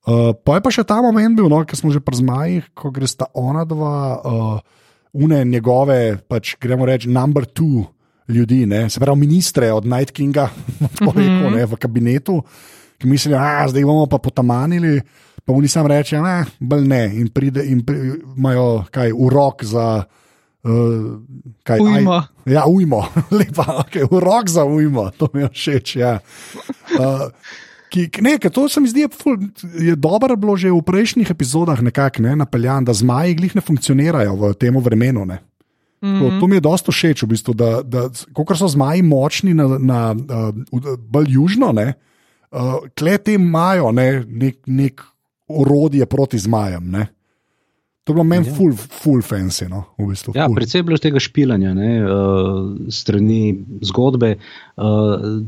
Uh, 0.06 0.38
pa 0.38 0.60
je 0.60 0.62
pa 0.62 0.70
še 0.70 0.84
ta 0.86 1.00
moment 1.02 1.34
bil, 1.34 1.50
no, 1.50 1.64
ki 1.66 1.74
smo 1.74 1.90
že 1.90 1.98
pri 1.98 2.22
zmajih, 2.22 2.70
ko 2.78 2.94
gre 2.94 3.10
sta 3.10 3.26
ona 3.34 3.66
dva, 3.66 3.98
uh, 4.22 4.58
une 5.18 5.40
njegove, 5.50 6.22
pač 6.30 6.54
gremo 6.62 6.86
reči, 6.86 7.10
number 7.10 7.48
two 7.50 7.88
ljudi, 8.30 8.66
ne? 8.70 8.86
se 8.90 9.00
pravi 9.02 9.20
ministre 9.20 9.72
od 9.74 9.86
Night 9.86 10.14
Kinga, 10.14 10.50
tako 11.00 11.16
rekel, 11.18 11.50
ne, 11.56 11.66
v 11.66 11.80
kabinetu, 11.82 12.38
ki 13.02 13.10
mislijo, 13.10 13.40
da 13.40 13.66
zdaj 13.70 13.86
bomo 13.86 14.06
pa 14.06 14.22
potamanili. 14.22 15.02
Pa 15.46 15.54
oni 15.54 15.70
sam 15.70 15.86
reče, 15.86 16.18
ne, 16.22 16.38
bolj 16.60 16.88
ne, 16.90 17.02
in 17.22 17.28
pride 17.30 17.66
in 17.70 17.84
pri- 17.86 18.16
imajo 18.38 18.86
kaj 18.94 19.14
urok 19.14 19.66
za. 19.66 19.90
Uh, 20.66 21.22
kaj, 21.62 21.82
Ujmo. 21.82 22.16
Aj, 22.18 22.50
ja, 22.50 22.64
ujmo, 22.66 23.04
lepa, 23.38 23.86
okay, 23.86 24.06
urok 24.10 24.50
za 24.50 24.66
ujmo, 24.66 25.12
to 25.18 25.30
mi 25.34 25.44
je 25.46 25.50
všeč. 25.54 25.96
Ja. 26.02 26.16
Uh, 26.98 27.30
ki, 27.96 28.10
ki- 28.12 28.24
ne, 28.26 28.36
ker 28.42 28.52
to 28.52 28.68
se 28.68 28.84
mi 28.84 28.92
zdi, 28.92 29.08
ful- 29.08 29.40
je 29.80 29.96
dobro 29.96 30.36
bilo 30.36 30.58
že 30.60 30.74
v 30.74 30.84
prejšnjih 30.84 31.32
epizodah 31.32 31.80
nekako 31.80 32.26
ne, 32.28 32.36
napeljan, 32.36 32.84
da 32.84 32.92
zmaji 32.92 33.38
glih 33.40 33.56
ne 33.56 33.64
funkcionirajo 33.64 34.36
v 34.36 34.54
tem 34.60 34.76
vremenu. 34.76 35.24
Ne. 35.24 35.40
To, 36.06 36.28
to 36.38 36.48
mi 36.52 36.60
je 36.60 36.66
dosta 36.68 36.92
všeč, 36.94 37.24
v 37.24 37.32
bistvu, 37.32 37.56
da, 37.58 37.80
da 37.82 38.04
kot 38.36 38.52
so 38.60 38.68
zmaji 38.70 39.02
močni 39.02 39.56
na, 39.58 39.66
na 39.80 40.00
uh, 40.14 40.52
bolj 41.02 41.32
južno, 41.34 41.72
ne, 41.74 41.96
uh, 42.52 42.84
klete 42.94 43.34
imajo 43.40 43.90
ne, 43.96 44.22
nek, 44.28 44.60
nek 44.70 45.02
orodje 45.50 46.06
proti 46.06 46.38
zmajem. 46.38 46.92
Ne. 46.94 47.08
To 48.06 48.12
je 48.12 48.16
bilo 48.16 48.24
meni 48.24 48.46
Ja. 48.46 48.54
full, 48.54 48.70
full 48.72 49.22
fancy. 49.22 49.66
No, 49.66 49.84
v 49.98 50.08
bistvu, 50.08 50.34
Ja, 50.34 50.46
ful. 50.46 50.56
predvsej 50.56 50.78
je 50.78 50.84
bilo 50.84 50.98
tega 50.98 51.18
špilanja, 51.20 51.74
ne, 51.74 51.92
uh, 52.00 52.12
strani 52.88 53.40
zgodbe. 53.82 54.36
Uh, 54.78 55.42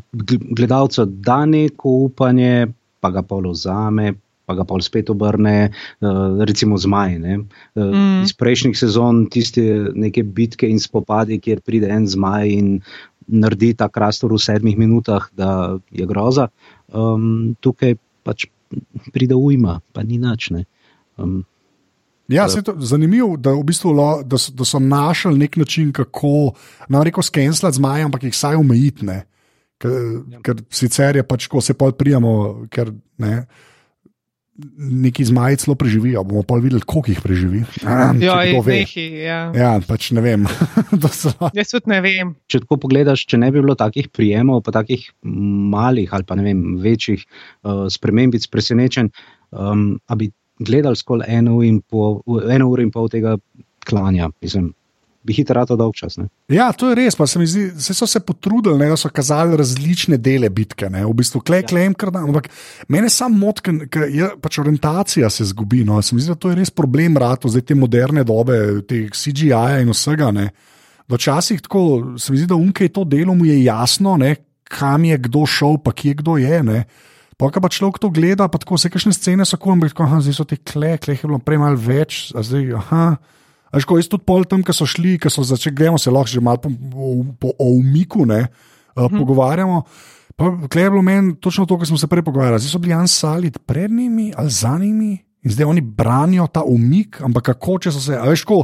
gledalca 0.50 1.06
da 1.06 1.46
neko 1.46 1.90
upanje, 2.04 2.68
pa 3.00 3.12
ga 3.12 3.22
pol 3.22 3.46
vzame, 3.48 4.16
pa 4.44 4.56
ga 4.56 4.64
pol 4.64 4.82
spet 4.82 5.10
obrne, 5.10 5.70
uh, 6.02 6.08
recimo 6.42 6.78
zmaj. 6.78 7.20
Ne. 7.20 7.36
Uh, 7.76 7.84
Mm. 7.86 8.24
Iz 8.24 8.34
prejšnjih 8.34 8.74
sezon 8.74 9.28
tiste 9.28 9.62
neke 9.94 10.24
bitke 10.24 10.66
in 10.66 10.80
spopadi, 10.80 11.38
kjer 11.38 11.62
pride 11.62 11.88
en 11.88 12.08
zmaj 12.08 12.50
in 12.50 12.82
naredi 13.30 13.74
ta 13.76 13.88
krastor 13.88 14.32
v 14.32 14.40
sedmih 14.40 14.78
minutah, 14.78 15.30
da 15.32 15.50
je 15.92 16.06
groza. 16.06 16.48
Um, 16.90 17.54
tukaj 17.60 17.96
pač 18.24 18.48
pride 19.14 19.36
ujma, 19.36 19.82
pa 19.94 20.02
ni 20.02 20.18
nič. 20.18 20.50
ne. 20.50 20.66
Um, 21.18 21.46
Ja, 22.28 22.46
je 22.46 22.62
to 22.62 22.76
zanimivo, 22.78 23.38
da, 23.38 23.52
v 23.52 23.64
bistvu, 23.64 23.92
lo- 23.92 24.24
da, 24.24 24.38
so, 24.38 24.52
da 24.52 24.66
so 24.66 24.80
našli 24.80 25.38
nek 25.38 25.56
način, 25.56 25.92
kako 25.92 26.54
ne 26.90 27.04
reko 27.04 27.22
skenslati 27.22 27.76
zmaje, 27.76 28.04
ampak 28.04 28.24
jih 28.24 28.34
vsaj 28.34 28.56
omejiti. 28.56 29.06
ne. 29.06 29.24
Ker, 29.78 29.92
Ja. 30.28 30.40
ker 30.42 30.56
sicer 30.70 31.16
je 31.16 31.24
pač, 31.24 31.48
ko 31.48 31.62
se 31.62 31.74
pol 31.74 31.92
prijemo, 31.92 32.32
ker 32.68 32.90
ne, 33.18 33.46
neki 34.80 35.22
zmaji 35.24 35.58
celo 35.58 35.76
preživijo. 35.76 36.24
Bomo 36.24 36.42
pa 36.44 36.56
videli, 36.56 36.82
koliko 36.82 37.12
jih 37.12 37.22
preživi. 37.22 37.60
Ah, 37.86 38.10
Ja, 38.18 38.42
kdo 38.44 38.62
ve. 38.62 38.74
nehi, 38.76 39.06
ja. 39.20 39.52
Ja, 39.54 39.80
pač 39.88 40.10
ne 40.12 40.22
vem. 40.22 40.48
Jaz 41.54 41.70
tudi 41.72 41.88
ne 41.88 42.02
vem. 42.02 42.34
če 42.48 42.60
tako 42.60 42.78
pogledaš, 42.78 43.26
če 43.26 43.38
ne 43.38 43.52
bi 43.52 43.62
bilo 43.62 43.76
takih 43.76 44.10
prijemov, 44.10 44.64
pa 44.66 44.72
takih 44.72 45.06
malih 45.24 46.10
ali 46.12 46.26
pa 46.26 46.36
ne 46.36 46.44
vem, 46.44 46.76
večjih 46.82 47.22
uh, 47.22 47.86
spremembic, 47.88 48.48
presenečenj, 48.50 49.12
um, 49.52 50.00
a 50.08 50.16
bi 50.16 50.32
gledali 50.60 50.96
skolj 50.96 51.24
eno, 51.28 51.60
pol- 51.90 52.22
eno 52.52 52.70
uro 52.70 52.82
in 52.82 52.92
pol 52.92 53.10
tega 53.10 53.38
klanja. 53.86 54.30
Mislim, 54.42 54.74
bi 55.24 55.34
hitro 55.34 55.58
rado 55.60 55.76
dolg 55.76 55.96
čas. 55.96 56.16
Ne? 56.18 56.30
Ja, 56.48 56.70
to 56.72 56.90
je 56.90 56.96
res. 56.96 57.16
Pa 57.16 57.28
se 57.28 57.40
mi 57.40 57.48
zdi, 57.48 57.66
da 57.76 57.94
so 57.94 58.08
se 58.08 58.20
potrudili, 58.24 58.78
ne, 58.80 58.88
da 58.90 58.96
so 58.98 59.10
kazali 59.10 59.58
različne 59.60 60.18
dele 60.18 60.50
bitke. 60.50 60.88
Ne, 60.90 61.04
v 61.06 61.12
bistvu, 61.14 61.42
klej, 61.44 61.66
Ja. 61.66 61.68
klejem, 61.68 61.94
kar 61.94 62.12
da. 62.12 62.20
Ampak 62.24 62.48
mene 62.88 63.10
sam 63.10 63.36
mot, 63.36 63.60
ker 63.60 64.08
je 64.08 64.30
pač 64.42 64.60
orientacija 64.60 65.30
se 65.30 65.46
zgubi. 65.46 65.84
No. 65.84 66.02
Se 66.02 66.16
mi 66.16 66.22
zdi, 66.22 66.32
da 66.32 66.36
to 66.36 66.50
je 66.50 66.56
res 66.56 66.70
problem 66.72 67.18
rado, 67.18 67.50
zdaj 67.52 67.62
te 67.62 67.76
moderne 67.76 68.24
dobe, 68.24 68.82
te 68.88 69.04
CGI-ja 69.12 69.82
in 69.84 69.92
vsega. 69.92 70.32
Ne. 70.32 70.50
Včasih 71.10 71.62
tako 71.62 72.16
se 72.20 72.32
mi 72.32 72.38
zdi, 72.38 72.48
da 72.48 72.56
unke 72.56 72.84
je 72.88 72.94
to 72.96 73.04
delo, 73.04 73.36
mu 73.36 73.46
je 73.46 73.64
jasno, 73.64 74.18
ne, 74.18 74.36
kam 74.64 75.04
je 75.08 75.18
kdo 75.18 75.46
šel, 75.46 75.78
pa 75.84 75.92
kje 75.92 76.14
kdo 76.24 76.38
je. 76.38 76.64
Ne. 76.64 76.86
Ko 77.38 77.54
pa 77.54 77.70
človek 77.70 78.02
to 78.02 78.10
gleda, 78.10 78.50
pa 78.50 78.58
tako 78.58 78.80
vse 78.80 78.90
kakšne 78.90 79.14
scene 79.14 79.46
so 79.46 79.60
kombi, 79.62 79.92
tako 79.92 80.08
aha, 80.08 80.18
zdaj 80.26 80.34
so 80.34 80.46
te 80.50 80.58
kle, 80.58 80.96
kle 80.98 81.14
je 81.14 81.22
bilo 81.22 81.38
prej 81.38 81.60
malo 81.62 81.78
več, 81.78 82.32
a 82.34 82.42
zdaj 82.42 82.72
aha. 82.82 83.04
Až 83.70 83.86
ko 83.86 84.00
jaz 84.00 84.10
tudi 84.10 84.26
pol 84.26 84.42
tam, 84.50 84.64
ki 84.66 84.74
so 84.74 84.88
šli, 84.90 85.20
ki 85.22 85.30
so 85.30 85.44
začeli, 85.46 85.76
gremo 85.78 86.00
se 86.02 86.10
lahko 86.10 86.32
že 86.34 86.42
malo 86.42 86.64
po, 86.64 86.72
po, 87.38 87.52
o 87.62 87.68
umiku, 87.78 88.26
ne, 88.26 88.48
uh, 88.98 89.06
pogovarjamo. 89.06 89.84
Pa 90.38 90.50
klej 90.66 90.88
je 90.88 90.94
bilo 90.94 91.04
meni 91.06 91.36
točno 91.38 91.68
to, 91.70 91.78
kar 91.78 91.86
smo 91.86 91.98
se 92.02 92.10
prej 92.10 92.26
pogovarjali. 92.26 92.62
Zdaj 92.64 92.74
so 92.74 92.82
bili 92.82 92.96
Jan 92.96 93.10
Salit 93.10 93.60
pred 93.70 93.92
njimi 93.92 94.32
ali 94.34 94.50
za 94.50 94.74
njimi 94.78 95.18
in 95.46 95.54
zdaj 95.54 95.66
oni 95.66 95.82
branijo 95.82 96.48
ta 96.50 96.64
umik, 96.66 97.22
ampak 97.22 97.54
kako 97.54 97.78
če 97.86 97.94
so 97.94 98.02
se, 98.02 98.18
a 98.18 98.26
veš, 98.26 98.46
ko. 98.50 98.64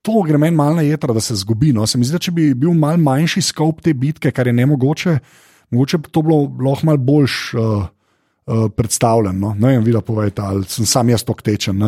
To 0.00 0.22
gre 0.24 0.38
meni 0.40 0.56
malo 0.56 0.78
na 0.78 0.82
jedra, 0.84 1.12
da 1.12 1.20
se 1.20 1.34
zgubi. 1.36 1.74
No. 1.76 1.84
Se 1.84 1.98
mi 2.00 2.06
zdi, 2.08 2.16
da 2.16 2.20
če 2.24 2.32
bi 2.32 2.46
bil 2.56 2.72
mal 2.72 2.96
manjši 2.96 3.42
skop 3.44 3.82
te 3.84 3.92
bitke, 3.92 4.32
kar 4.32 4.48
je 4.48 4.54
ne 4.56 4.64
mogoče, 4.64 5.16
bi 5.68 6.08
to 6.08 6.22
bilo 6.24 6.46
lahko 6.56 6.88
mal 6.88 6.96
boljš 6.96 7.34
uh, 7.52 7.84
uh, 8.50 8.70
predstavljeno. 8.76 9.38
No. 9.38 9.54
Ne 9.58 9.74
vem, 9.74 9.84
vi 9.84 9.94
da 9.94 10.00
povejte, 10.00 10.42
ali 10.42 10.64
sem 10.68 10.86
sam 10.86 11.08
jaz 11.08 11.24
tok 11.24 11.42
tečen. 11.42 11.80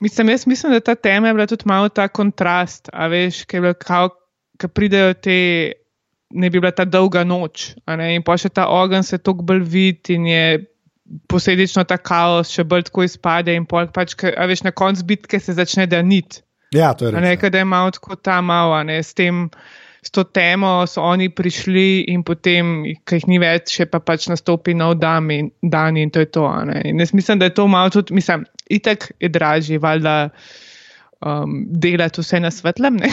Mislim, 0.00 0.28
jaz 0.28 0.46
mislim, 0.46 0.72
da 0.72 0.80
ta 0.80 0.94
tema 0.94 1.28
je 1.28 1.34
bila 1.34 1.46
tudi 1.46 1.62
malo 1.66 1.88
ta 1.88 2.08
kontrast, 2.08 2.90
a 2.92 3.06
veš, 3.06 3.44
ki 3.44 3.56
je 3.56 3.60
bilo, 3.60 3.74
kao, 3.74 4.10
ko 4.60 4.68
pridejo 4.68 5.14
te, 5.14 5.38
ne 6.30 6.50
bi 6.50 6.60
bila 6.60 6.70
ta 6.70 6.84
dolga 6.84 7.24
noč, 7.24 7.74
in 7.86 8.24
pa 8.26 8.36
še 8.36 8.48
ta 8.48 8.68
ogenj 8.68 9.06
se 9.08 9.18
toliko 9.18 9.46
bolj 9.52 9.62
vidi 9.62 10.18
in 10.18 10.26
je 10.26 10.64
posledično 11.30 11.84
ta 11.84 11.98
kaos 12.02 12.50
še 12.50 12.64
bolj 12.66 12.88
tako 12.88 13.06
izpade 13.06 13.54
in 13.54 13.66
pol 13.68 13.88
pač, 13.94 14.16
ke, 14.18 14.34
a 14.34 14.46
veš, 14.50 14.64
na 14.66 14.74
koncu 14.74 15.06
bitke 15.06 15.40
se 15.40 15.54
začne 15.54 15.86
daniti. 15.86 16.42
Ja, 16.74 16.92
to 16.94 17.06
je 17.06 17.14
A 17.14 17.20
ne, 17.22 17.36
res. 17.36 17.50
da 17.52 17.58
je 17.62 17.64
malo 17.64 17.90
tako 17.94 18.16
ta 18.16 18.40
malo, 18.42 18.82
ne, 18.84 18.98
s 19.02 19.14
tem, 19.14 19.46
s 20.06 20.10
to 20.14 20.22
temo 20.24 20.86
so 20.86 21.02
oni 21.02 21.28
prišli 21.34 22.06
in 22.12 22.22
potem, 22.22 22.84
ki 23.02 23.18
jih 23.18 23.26
ni 23.26 23.40
več, 23.42 23.74
še 23.80 23.88
pa 23.90 23.98
pač 23.98 24.28
nastopi 24.30 24.74
nov 24.78 25.00
dan 25.02 25.26
in, 25.34 25.50
dan 25.66 25.98
in 25.98 26.12
to 26.14 26.22
je 26.22 26.30
to. 26.30 26.46
In 26.86 27.02
jaz 27.02 27.10
mislim, 27.10 27.42
da 27.42 27.50
je 27.50 27.56
to 27.58 27.66
malo 27.66 27.90
tudi, 27.90 28.14
mislim, 28.14 28.46
itek 28.70 29.10
je 29.18 29.28
dražje, 29.34 29.80
valjda 29.82 30.30
um, 31.26 31.66
delati 31.82 32.22
vse 32.22 32.40
na 32.40 32.54
svetlem. 32.54 33.02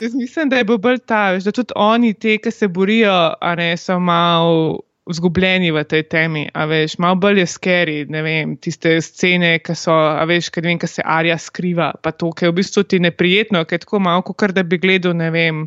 Jaz 0.00 0.14
mislim, 0.16 0.48
da 0.48 0.56
je 0.56 0.64
bo 0.64 0.78
bolj 0.80 1.02
ta, 1.04 1.36
da 1.36 1.52
tudi 1.52 1.76
oni, 1.76 2.14
te, 2.16 2.38
ki 2.40 2.50
se 2.50 2.68
borijo, 2.72 3.12
a 3.36 3.54
ne 3.60 3.74
so 3.76 3.98
malo 4.00 4.80
zgubljeni 5.16 5.70
v 5.74 5.84
tej 5.88 6.04
temi. 6.12 6.44
A 6.54 6.66
veš, 6.70 6.98
malo 7.02 7.18
bolj 7.22 7.42
je 7.42 7.46
skeri, 7.50 7.96
ne 8.10 8.22
vem, 8.26 8.56
tiste 8.56 8.96
scene, 9.04 9.56
ki 9.64 9.76
so, 9.78 9.94
a 9.94 10.24
veš, 10.28 10.50
kaj 10.54 10.66
vem, 10.66 10.80
ki 10.80 10.90
se 10.90 11.04
Arja 11.04 11.38
skriva, 11.38 11.92
pa 12.02 12.12
to, 12.12 12.32
ki 12.34 12.46
je 12.46 12.52
v 12.52 12.58
bistvu 12.60 12.84
ti 12.88 13.00
neprijetno, 13.02 13.64
ker 13.64 13.80
je 13.80 13.86
tako 13.86 14.02
malo, 14.04 14.24
kot 14.26 14.54
da 14.56 14.64
bi 14.66 14.80
gledal, 14.80 15.16
ne 15.18 15.30
vem, 15.34 15.64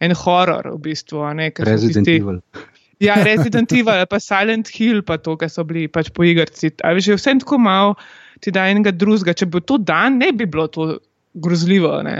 en 0.00 0.16
horor 0.16 0.72
v 0.74 0.80
bistvu. 0.90 1.26
Resident 1.66 2.06
tisti, 2.06 2.20
Evil. 2.22 2.42
Ja, 3.00 3.14
Resident 3.24 3.72
Evil, 3.72 4.02
pa 4.04 4.18
Silent 4.20 4.68
Hill, 4.68 5.00
pa 5.00 5.16
to, 5.16 5.32
kar 5.40 5.48
so 5.48 5.62
bili 5.64 5.86
pač 5.88 6.10
po 6.12 6.20
igrci. 6.20 6.68
A 6.84 6.92
veš, 6.92 7.06
je 7.08 7.16
vse 7.16 7.32
tako 7.40 7.56
malo 7.56 7.94
ti 8.40 8.52
da 8.54 8.66
enega 8.70 8.92
drugega. 8.96 9.34
Če 9.36 9.48
bi 9.50 9.62
to 9.64 9.78
dan, 9.78 10.18
ne 10.20 10.32
bi 10.36 10.48
bilo 10.48 10.66
to 10.72 10.90
grozljivo. 11.34 11.92
Ne? 12.06 12.16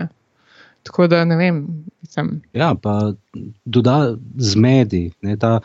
Tako 0.83 1.07
da 1.07 1.25
ne 1.25 1.37
vem. 1.37 1.65
Sem. 2.11 2.41
Ja, 2.57 2.73
pa 2.75 3.13
doda 3.65 4.17
zmedi. 4.43 5.13
Ne, 5.23 5.37
ta 5.39 5.61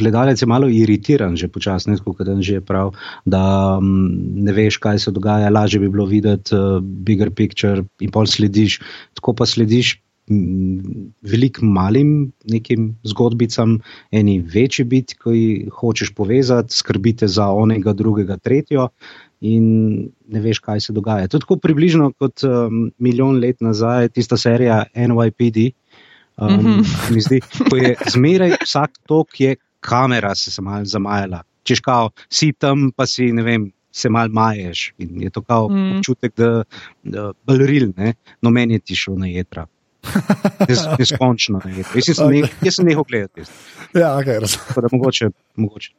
gledalec 0.00 0.40
je 0.40 0.48
malo 0.48 0.70
iritiran, 0.72 1.36
že 1.36 1.50
počasno, 1.52 1.92
kot 2.04 2.22
da 2.24 2.38
že 2.40 2.54
je 2.56 2.64
prav, 2.64 2.94
da 3.28 3.42
ne 3.82 4.52
veš, 4.56 4.78
kaj 4.80 5.02
se 5.04 5.12
dogaja. 5.12 5.50
Lažje 5.52 5.82
bi 5.82 5.92
bilo 5.92 6.06
videti 6.08 6.56
uh, 6.56 6.80
bigger 6.80 7.34
picture 7.34 7.84
in 8.00 8.14
pol 8.14 8.26
slediš. 8.26 8.80
Tako 9.18 9.34
pa 9.36 9.46
slediš 9.46 9.98
velik 11.22 11.58
malim 11.62 12.32
nekim 12.44 12.98
zgodbicam, 13.04 13.78
eni 14.12 14.40
večji 14.40 14.84
biti, 14.84 15.16
ki 15.22 15.68
hočeš 15.72 16.12
povezati, 16.14 16.74
skrbite 16.74 17.28
za 17.28 17.48
onega, 17.48 17.92
drugega, 17.92 18.36
tretjo 18.36 18.88
in 19.40 20.08
ne 20.28 20.40
veš, 20.40 20.60
kaj 20.64 20.80
se 20.80 20.92
dogaja. 20.92 21.28
To 21.28 21.36
je 21.36 21.44
tako 21.44 21.56
približno 21.62 22.10
kot 22.18 22.44
um, 22.44 22.90
milijon 22.98 23.38
let 23.40 23.60
nazaj, 23.60 24.08
tista 24.08 24.36
serija 24.36 24.84
NYPD. 24.94 25.70
Um, 26.38 26.52
mm 26.52 26.58
-hmm. 26.60 27.20
zdi, 27.20 27.40
ko 27.70 27.76
je 27.76 27.96
zmeraj 28.10 28.52
vsak 28.62 28.90
tok, 29.06 29.40
je 29.40 29.56
kamera 29.80 30.34
se 30.34 30.62
mal 30.62 30.84
zamajala. 30.84 31.42
Češ 31.62 31.80
kao, 31.80 32.10
si 32.30 32.52
tam, 32.52 32.90
pa 32.96 33.06
si 33.06 33.32
ne 33.32 33.42
vem. 33.42 33.72
Se 33.92 34.08
mal 34.08 34.28
maješ 34.28 34.92
in 34.98 35.22
je 35.22 35.30
to 35.30 35.42
kao 35.42 35.68
mm. 35.68 35.96
občutek, 35.96 36.32
da 36.36 36.64
je 37.02 37.32
balril, 37.46 37.92
no 38.42 38.50
meni 38.50 38.74
je 38.74 38.78
ti 38.78 38.94
šel 38.94 39.16
na 39.18 39.26
jedra. 39.26 39.66
Neskončno. 40.98 41.60
Jaz 41.94 42.10
sem 42.16 42.28
okay. 42.28 42.84
nehal 42.84 43.04
gledati. 43.08 43.46
Ja, 43.94 44.16
okay, 44.18 44.40
razumem. 44.40 44.88
Mogoče, 44.92 45.30
mogoče. 45.56 45.90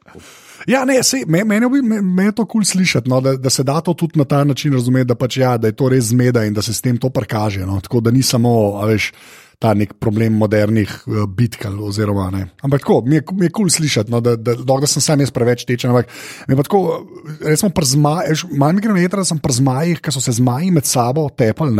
Ja, 0.67 0.83
ne, 0.85 0.99
sej, 1.03 1.23
meni 1.27 1.67
me, 1.81 2.01
me 2.01 2.29
je 2.29 2.35
to 2.35 2.45
kul 2.45 2.61
cool 2.61 2.65
slišati, 2.67 3.09
no, 3.09 3.21
da, 3.23 3.35
da 3.39 3.49
se 3.49 3.63
da 3.63 3.79
to 3.81 3.93
tudi 3.93 4.19
na 4.19 4.25
ta 4.25 4.43
način 4.43 4.73
razumeti, 4.73 5.07
da, 5.07 5.15
pač, 5.15 5.37
ja, 5.37 5.57
da 5.57 5.71
je 5.71 5.77
to 5.79 5.89
res 5.89 6.11
zmeda 6.11 6.43
in 6.45 6.53
da 6.53 6.61
se 6.61 6.73
s 6.73 6.81
tem 6.81 6.97
to 6.97 7.09
prikaže. 7.09 7.65
No, 7.65 7.79
tako 7.81 8.01
da 8.03 8.11
ni 8.11 8.23
samo 8.23 8.51
veš, 8.85 9.11
ta 9.59 9.73
nek 9.75 9.93
problem 9.99 10.37
modernih 10.39 10.91
uh, 11.07 11.23
bitk. 11.27 11.65
Oziroma, 11.67 12.29
ampak 12.61 12.83
tako, 12.83 13.01
mi 13.05 13.19
je 13.19 13.23
kul 13.23 13.47
cool 13.55 13.71
slišati, 13.71 14.11
no, 14.11 14.21
da, 14.23 14.35
da, 14.35 14.55
da, 14.55 14.77
da 14.83 14.87
sem 14.87 15.03
sam 15.03 15.23
jaz 15.23 15.31
preveč 15.35 15.65
tečen. 15.67 15.91
Ampak 15.91 16.67
tako, 16.67 17.01
res 17.43 17.63
smo 17.63 17.71
przmajali, 17.75 18.53
malo 18.59 18.75
mi 18.77 18.83
gre 18.83 18.95
na 18.95 19.03
jedra, 19.03 19.23
da 19.23 19.31
sem 19.31 19.39
przmajali, 19.39 19.99
ker 20.03 20.15
so 20.15 20.23
se 20.23 20.35
zmaji 20.39 20.71
med 20.75 20.87
sabo 20.87 21.27
tepali 21.29 21.75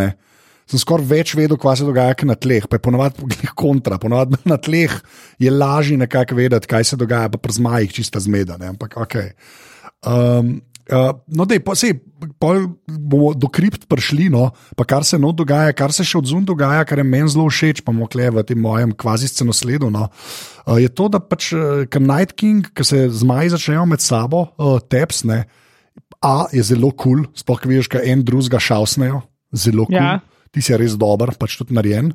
sem 0.70 0.82
skoraj 0.82 1.10
več 1.10 1.34
vedel, 1.38 1.58
kaj 1.60 1.82
se 1.82 1.88
dogaja 1.88 2.30
na 2.30 2.38
tleh, 2.38 2.68
pa 2.70 2.78
je 2.78 2.86
ponovadi 2.86 3.52
kontra. 3.58 4.00
Ponovadi 4.02 4.40
na 4.52 4.60
tleh 4.62 4.94
je 5.42 5.52
lažje 5.52 5.98
nekako 5.98 6.38
vedeti, 6.40 6.70
kaj 6.70 6.92
se 6.92 7.00
dogaja, 7.00 7.32
pa 7.34 7.42
pri 7.42 7.60
zmajih 7.60 8.00
čista 8.00 8.22
zmeda. 8.22 8.60
Ampak 8.70 8.98
ok. 8.98 9.22
Um, 10.08 10.60
Uh, 10.90 11.12
no, 11.28 11.46
da 11.46 11.54
je 11.54 11.62
pa 11.62 11.76
se, 11.78 11.92
bomo 12.90 13.28
do 13.38 13.46
kript 13.54 13.84
prišli, 13.86 14.26
no, 14.34 14.48
pa 14.74 14.88
kar 14.90 15.04
se 15.06 15.20
no 15.22 15.30
dogaja, 15.38 15.70
kar 15.78 15.94
se 15.94 16.02
še 16.02 16.18
od 16.18 16.26
zunaj 16.32 16.48
dogaja, 16.50 16.88
kar 16.90 16.98
je 16.98 17.06
meni 17.06 17.30
zelo 17.30 17.46
všeč, 17.46 17.84
pa 17.86 17.94
mokle 17.94 18.26
v 18.34 18.42
tem 18.42 18.58
mojem 18.58 18.96
kvazi 18.98 19.30
scenosledu. 19.30 19.92
No, 19.94 20.08
uh, 20.10 20.80
je 20.82 20.90
to, 20.90 21.06
da 21.14 21.22
pač 21.22 21.52
uh, 21.54 21.86
Night 22.02 22.34
King, 22.34 22.66
ki 22.74 22.88
se 22.90 23.04
zmaji 23.22 23.54
začnejo 23.54 23.86
med 23.86 24.02
sabo, 24.02 24.48
uh, 24.58 24.82
tepsne, 24.82 25.44
a 26.26 26.34
je 26.58 26.66
zelo 26.72 26.90
kul, 26.90 27.22
cool, 27.22 27.38
sploh 27.38 27.70
vidiš, 27.70 27.92
kaj 27.94 28.10
en 28.10 28.26
drugega 28.26 28.58
šausnejo, 28.58 29.22
zelo 29.54 29.86
kul. 29.86 29.94
Cool. 29.94 30.10
Ja 30.10 30.18
ti 30.54 30.64
si 30.66 30.76
res 30.78 30.98
dober, 31.00 31.32
pač 31.38 31.58
tudi 31.60 31.76
narejen. 31.78 32.12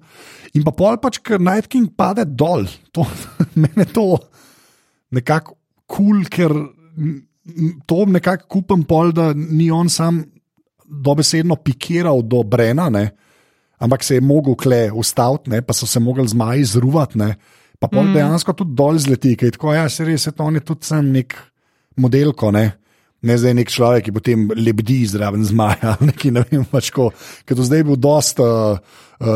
In 0.54 0.64
pa 0.66 0.74
pol 0.74 0.98
pač, 1.02 1.20
ker 1.24 1.42
Night 1.42 1.68
King 1.70 1.90
pade 1.96 2.26
dol, 2.26 2.66
to 2.94 3.06
meni 3.60 3.86
to 3.90 4.18
nekako 5.14 5.58
kul, 5.86 6.22
cool, 6.24 6.24
ker 6.32 6.54
to 7.86 7.98
nekako 8.08 8.48
kupam 8.50 8.84
pol, 8.88 9.12
da 9.14 9.32
ni 9.34 9.70
on 9.70 9.90
sam 9.92 10.22
dobesedno 10.84 11.56
pikiral 11.62 12.22
do 12.22 12.42
Brena, 12.42 12.88
ne? 12.90 13.10
ampak 13.84 14.04
se 14.06 14.16
je 14.16 14.22
mogel 14.24 14.54
kle 14.56 14.86
ustaviti, 14.94 15.60
pa 15.66 15.74
so 15.76 15.86
se 15.86 16.00
mogli 16.00 16.24
zmaji 16.28 16.64
zruvati, 16.64 17.18
ne? 17.18 17.34
pa 17.78 17.90
pol 17.90 18.06
mm. 18.06 18.14
dejansko 18.14 18.54
tudi 18.56 18.76
dol 18.78 18.98
zleti, 18.98 19.34
ker 19.36 19.50
je 19.50 19.56
tako, 19.58 19.74
ja, 19.74 19.88
se 19.92 20.06
res 20.06 20.24
je 20.26 20.32
to, 20.32 20.46
on 20.46 20.56
je 20.56 20.62
tudi 20.64 20.86
sam 20.88 21.10
nek 21.12 21.34
modelko, 22.00 22.50
ne 22.54 22.70
ne 23.24 23.36
zdaj 23.40 23.56
nek 23.58 23.72
človek, 23.72 24.06
ki 24.08 24.14
potem 24.14 24.44
lebdi 24.56 25.00
zraven 25.10 25.44
zmaja. 25.46 25.96
Neki, 26.10 26.32
ne 26.34 26.44
vem, 26.50 26.66
pač 26.68 26.90
ko, 26.94 27.10
ker 27.48 27.58
do 27.58 27.66
zdaj 27.66 27.82
je 27.82 27.88
bil 27.88 27.98
dost, 28.00 28.42
uh, 28.42 28.78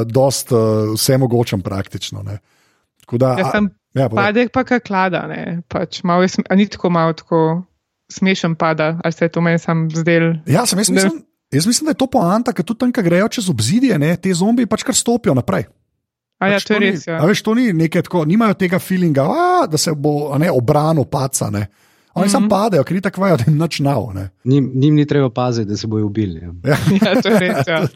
dost 0.09 0.53
uh, 0.55 0.93
vse 0.95 1.19
mogočen 1.21 1.65
praktično. 1.65 2.25
Da, 2.25 3.35
ja, 3.41 3.49
sem 3.55 3.71
ja, 3.97 4.11
padek 4.13 4.53
pa 4.53 4.67
kaklada, 4.69 5.25
pač, 5.73 6.03
malo 6.05 6.27
je, 6.27 6.45
ni 6.59 6.69
tako 6.69 6.93
malo 6.93 7.17
tako 7.17 7.41
smešen 8.13 8.55
pada, 8.61 8.99
ali 9.05 9.13
se 9.13 9.25
je 9.25 9.33
to 9.33 9.41
meni 9.41 9.59
sam 9.59 9.89
zdel. 9.93 10.35
Ja, 10.47 10.67
sem 10.67 10.81
jaz 10.81 10.93
mislim. 10.93 11.25
Jaz 11.49 11.65
mislim, 11.65 11.87
da 11.89 11.91
je 11.91 12.01
to 12.03 12.07
poanta, 12.13 12.53
ker 12.53 12.65
tudi 12.65 12.83
tam, 12.83 12.91
ki 12.93 13.03
grejo 13.07 13.29
čez 13.33 13.47
obzidje, 13.49 13.97
ne, 13.97 14.11
te 14.21 14.29
zombi 14.37 14.67
pač 14.69 14.83
kar 14.85 14.93
stopijo 14.93 15.33
naprej. 15.33 15.65
A 16.39 16.51
ja, 16.51 16.59
pač 16.59 16.67
ja, 16.67 16.67
to 16.69 16.75
je 16.75 16.81
res. 16.83 17.07
Ja. 17.09 17.21
A 17.23 17.29
veš, 17.31 17.41
to 17.47 17.55
ni 17.57 17.71
nekaj 17.73 18.05
tako, 18.05 18.25
nimajo 18.29 18.57
tega 18.61 18.77
feelinga, 18.83 19.25
a, 19.25 19.47
da 19.71 19.81
se 19.81 19.95
bo 19.97 20.29
obrano 20.53 21.07
paca. 21.09 21.49
Oni 22.15 22.25
mm 22.25 22.29
-hmm. 22.29 22.33
samo 22.33 22.49
padejo, 22.49 22.85
ker 22.85 23.01
tako 23.01 23.21
vajo, 23.21 23.37
da 23.37 23.45
jim 23.47 23.57
noč 23.57 23.81
nav. 23.81 24.07
Njim, 24.45 24.71
njim 24.75 24.95
ni 24.95 25.07
treba 25.07 25.31
paziti, 25.31 25.69
da 25.69 25.77
se 25.77 25.87
bojo 25.87 26.07
ubili. 26.07 26.41
Ja, 26.41 26.77
ja 27.03 27.15
to 27.23 27.29
je 27.29 27.39
res. 27.39 27.67
Ja. 27.67 27.89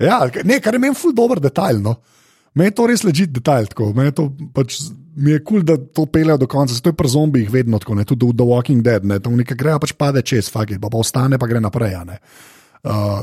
ja, 0.08 0.30
ne, 0.44 0.60
kar 0.60 0.74
je 0.74 0.78
meni 0.78 0.94
ful 0.94 1.12
dober 1.12 1.40
detajl. 1.40 1.82
No. 1.82 1.94
Me 2.54 2.64
je 2.64 2.70
to 2.70 2.86
res 2.86 3.04
ležit 3.04 3.30
detajl. 3.30 3.66
Pač, 4.54 4.80
mi 5.16 5.30
je 5.30 5.44
kul, 5.44 5.60
cool, 5.60 5.62
da 5.62 5.76
to 5.76 6.06
peljejo 6.06 6.38
do 6.38 6.46
konca. 6.46 6.74
Zato 6.74 6.90
je 6.90 6.98
pri 6.98 7.08
zombijih 7.08 7.50
vedno 7.50 7.78
tako, 7.78 7.94
ne? 7.94 8.04
tudi 8.04 8.26
v 8.26 8.34
The 8.34 8.44
Walking 8.44 8.82
Dead. 8.82 9.04
Ne? 9.04 9.20
To 9.22 9.30
nekaj 9.30 9.56
gre, 9.56 9.78
pač 9.78 9.94
pade 9.94 10.22
čez, 10.22 10.50
fagi, 10.50 10.80
pa, 10.80 10.90
pa 10.90 10.98
ostane, 10.98 11.38
pa 11.38 11.46
gre 11.46 11.60
naprej. 11.60 11.94
Uh, 12.82 13.22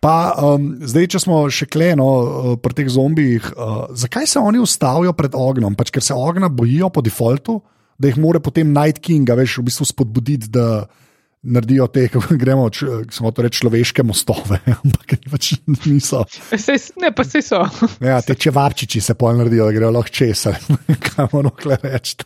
pa 0.00 0.34
um, 0.42 0.74
zdaj, 0.80 1.06
če 1.14 1.22
smo 1.22 1.44
še 1.52 1.68
kleno 1.70 2.08
uh, 2.08 2.52
pri 2.58 2.74
teh 2.74 2.90
zombijih, 2.90 3.52
uh, 3.54 3.86
zakaj 3.94 4.26
se 4.26 4.42
oni 4.42 4.58
ustavijo 4.58 5.12
pred 5.12 5.36
ognjem? 5.38 5.76
Pač, 5.78 5.92
ker 5.94 6.02
se 6.02 6.16
ognja 6.16 6.48
bojijo 6.48 6.90
po 6.90 7.04
defaultu 7.04 7.60
da 7.98 8.08
jih 8.08 8.18
more 8.18 8.40
potem 8.40 8.70
Night 8.72 9.02
King, 9.02 9.28
veš, 9.28 9.58
v 9.58 9.68
bistvu 9.68 9.86
spodbuditi, 9.90 10.50
da 10.54 10.86
naredijo 11.42 11.86
te, 11.86 12.06
kako 12.12 12.36
gremo, 12.36 12.68
samo 13.10 13.30
to 13.30 13.42
reči, 13.42 13.62
človeške 13.62 14.02
mostove, 14.06 14.60
ampak 14.82 15.18
pač 15.30 15.52
niso. 15.86 16.24
Ne, 17.02 17.12
pa 17.14 17.24
se 17.24 17.42
so. 17.42 17.62
Ja, 18.10 18.20
te 18.22 18.34
čevapčiči 18.34 19.00
se 19.00 19.18
pol 19.18 19.38
naredijo, 19.38 19.68
da 19.68 19.76
grejo 19.76 19.92
lahko 19.94 20.14
česa, 20.20 20.54
kaj 21.08 21.32
moramo 21.32 21.82
reči. 21.82 22.16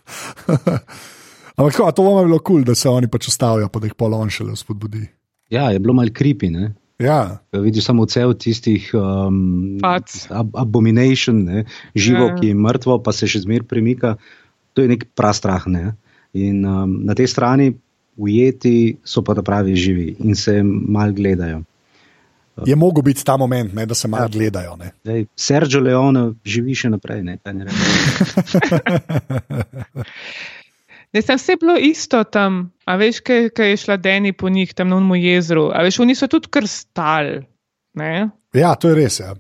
Ampak 1.53 1.81
to 1.95 2.05
bomo 2.05 2.23
bilo 2.25 2.39
kul, 2.39 2.63
cool, 2.63 2.69
da 2.69 2.75
se 2.75 2.89
oni 2.89 3.11
pač 3.13 3.29
ustavijo, 3.29 3.69
pa 3.69 3.81
da 3.81 3.91
jih 3.91 3.99
polon 3.99 4.31
šele 4.33 4.57
spodbudi. 4.57 5.05
Ja, 5.53 5.69
je 5.71 5.83
bilo 5.85 5.93
malo 5.95 6.13
kripi. 6.15 6.49
Ja. 7.03 7.43
Vidiš 7.53 7.85
samo 7.85 8.07
cel 8.07 8.33
tistih 8.39 8.89
um, 8.95 9.77
ab 9.83 10.57
abomination, 10.57 11.43
ne? 11.45 11.65
živo, 11.95 12.31
ja. 12.31 12.37
ki 12.39 12.53
je 12.53 12.57
mrtvo, 12.57 13.03
pa 13.05 13.13
se 13.13 13.29
še 13.29 13.43
zmeraj 13.45 13.69
premika 13.69 14.15
to 14.73 14.83
je 14.83 14.89
nek 14.89 15.05
prastrah. 15.15 15.67
Ne? 15.67 15.93
In 16.33 16.65
um, 16.65 16.99
na 17.07 17.15
tej 17.15 17.29
strani 17.29 17.73
ujeti 18.17 18.97
so 19.05 19.23
pa 19.25 19.35
da 19.35 19.43
pravi 19.43 19.77
živi 19.77 20.17
in 20.21 20.35
se 20.37 20.63
mal 20.65 21.13
gledajo. 21.13 21.63
Je 22.67 22.77
mogoče 22.77 23.05
biti 23.05 23.25
ta 23.25 23.37
moment, 23.37 23.75
ne, 23.75 23.87
da 23.87 23.95
se 23.95 24.09
malo 24.09 24.25
ja. 24.25 24.29
gledajo. 24.29 24.77
Dej, 25.05 25.27
Sergio 25.37 25.81
Leone 25.81 26.33
živi 26.45 26.75
še 26.77 26.91
naprej. 26.93 27.23
Ne, 27.25 27.39
ne, 27.45 27.65
ne 31.13 31.23
sem 31.23 31.37
vse 31.41 31.57
bilo 31.61 31.79
isto 31.81 32.21
tam, 32.25 32.67
a 32.85 32.97
veš, 33.01 33.23
kaj, 33.25 33.49
kaj 33.57 33.73
je 33.73 33.77
šla 33.87 33.97
Deni 33.97 34.33
po 34.37 34.53
njih 34.53 34.75
tam 34.75 34.93
na 34.93 35.01
Unmu 35.01 35.17
jezeru. 35.17 35.71
A 35.73 35.83
veš, 35.83 36.03
oni 36.05 36.15
so 36.15 36.29
tudi 36.29 36.53
krstali. 36.53 37.41
Ja, 38.53 38.75
to 38.77 38.93
je 38.93 39.01
res. 39.01 39.21
Ja. 39.21 39.33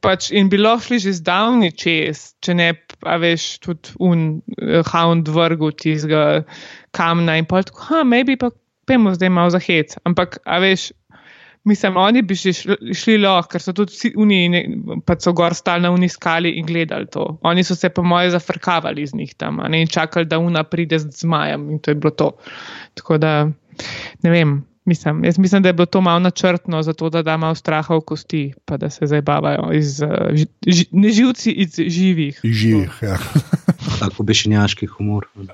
Pač 0.00 0.30
in 0.32 0.48
bi 0.48 0.56
lahko 0.56 0.86
šli 0.86 0.98
že 1.04 1.12
zdavni 1.18 1.68
čez, 1.76 2.32
če 2.40 2.54
ne, 2.56 2.70
a 3.04 3.18
veš, 3.20 3.58
tudi 3.60 3.92
un 4.00 4.40
uh, 4.40 4.80
hound 4.88 5.28
vrgu 5.28 5.72
tizga 5.76 6.42
kamna 6.96 7.36
in 7.36 7.48
pa 7.48 7.60
tako, 7.66 7.84
ha, 7.90 8.02
maybe 8.08 8.38
pa 8.40 8.48
pojmo 8.88 9.12
zdaj 9.14 9.30
malo 9.30 9.52
za 9.52 9.60
hec. 9.60 9.98
Ampak, 10.08 10.40
a 10.48 10.58
veš, 10.64 10.90
Mislim, 11.62 11.94
oni 11.94 12.24
bi 12.26 12.34
še 12.34 12.50
šli, 12.58 12.76
šli 12.98 13.20
lahko, 13.22 13.52
ker 13.52 13.62
so 13.62 13.70
tudi 13.76 13.94
vsi 13.94 14.08
uniji, 14.18 14.62
pa 15.06 15.14
so 15.22 15.30
gor 15.38 15.54
stali 15.54 15.84
na 15.84 15.92
uniskali 15.94 16.50
in 16.58 16.66
gledali 16.66 17.06
to. 17.06 17.28
Oni 17.46 17.62
so 17.62 17.76
se, 17.78 17.90
po 17.94 18.02
moje, 18.02 18.32
zafrkavali 18.34 19.04
z 19.06 19.14
njih 19.20 19.36
tam 19.38 19.60
ne, 19.70 19.84
in 19.84 19.90
čakali, 19.90 20.26
da 20.26 20.40
una 20.42 20.64
pride 20.66 20.98
z 20.98 21.12
zmajem 21.22 21.68
in 21.70 21.78
to 21.78 21.94
je 21.94 22.00
bilo 22.02 22.10
to. 22.18 22.32
Tako 22.98 23.18
da, 23.22 23.34
ne 24.26 24.34
vem, 24.34 24.56
mislim, 24.84 25.24
jaz 25.24 25.38
mislim, 25.38 25.62
da 25.62 25.68
je 25.68 25.72
bilo 25.72 25.86
to 25.86 26.00
malo 26.00 26.18
načrtno, 26.18 26.82
zato 26.82 27.10
da 27.10 27.22
da 27.22 27.36
malo 27.36 27.54
straha 27.54 27.94
v 27.94 28.00
kosti, 28.00 28.52
pa 28.64 28.76
da 28.76 28.90
se 28.90 29.06
zabavajo 29.06 29.72
iz 29.72 30.00
uh, 30.02 30.08
ži, 30.66 30.86
neživci 30.92 31.50
iz 31.50 31.74
živih. 31.86 32.40
Živih, 32.44 32.98
ja. 33.02 33.18
Tako 34.00 34.22
bešenjaški 34.22 34.86
humor. 34.86 35.26
Uh, 35.36 35.46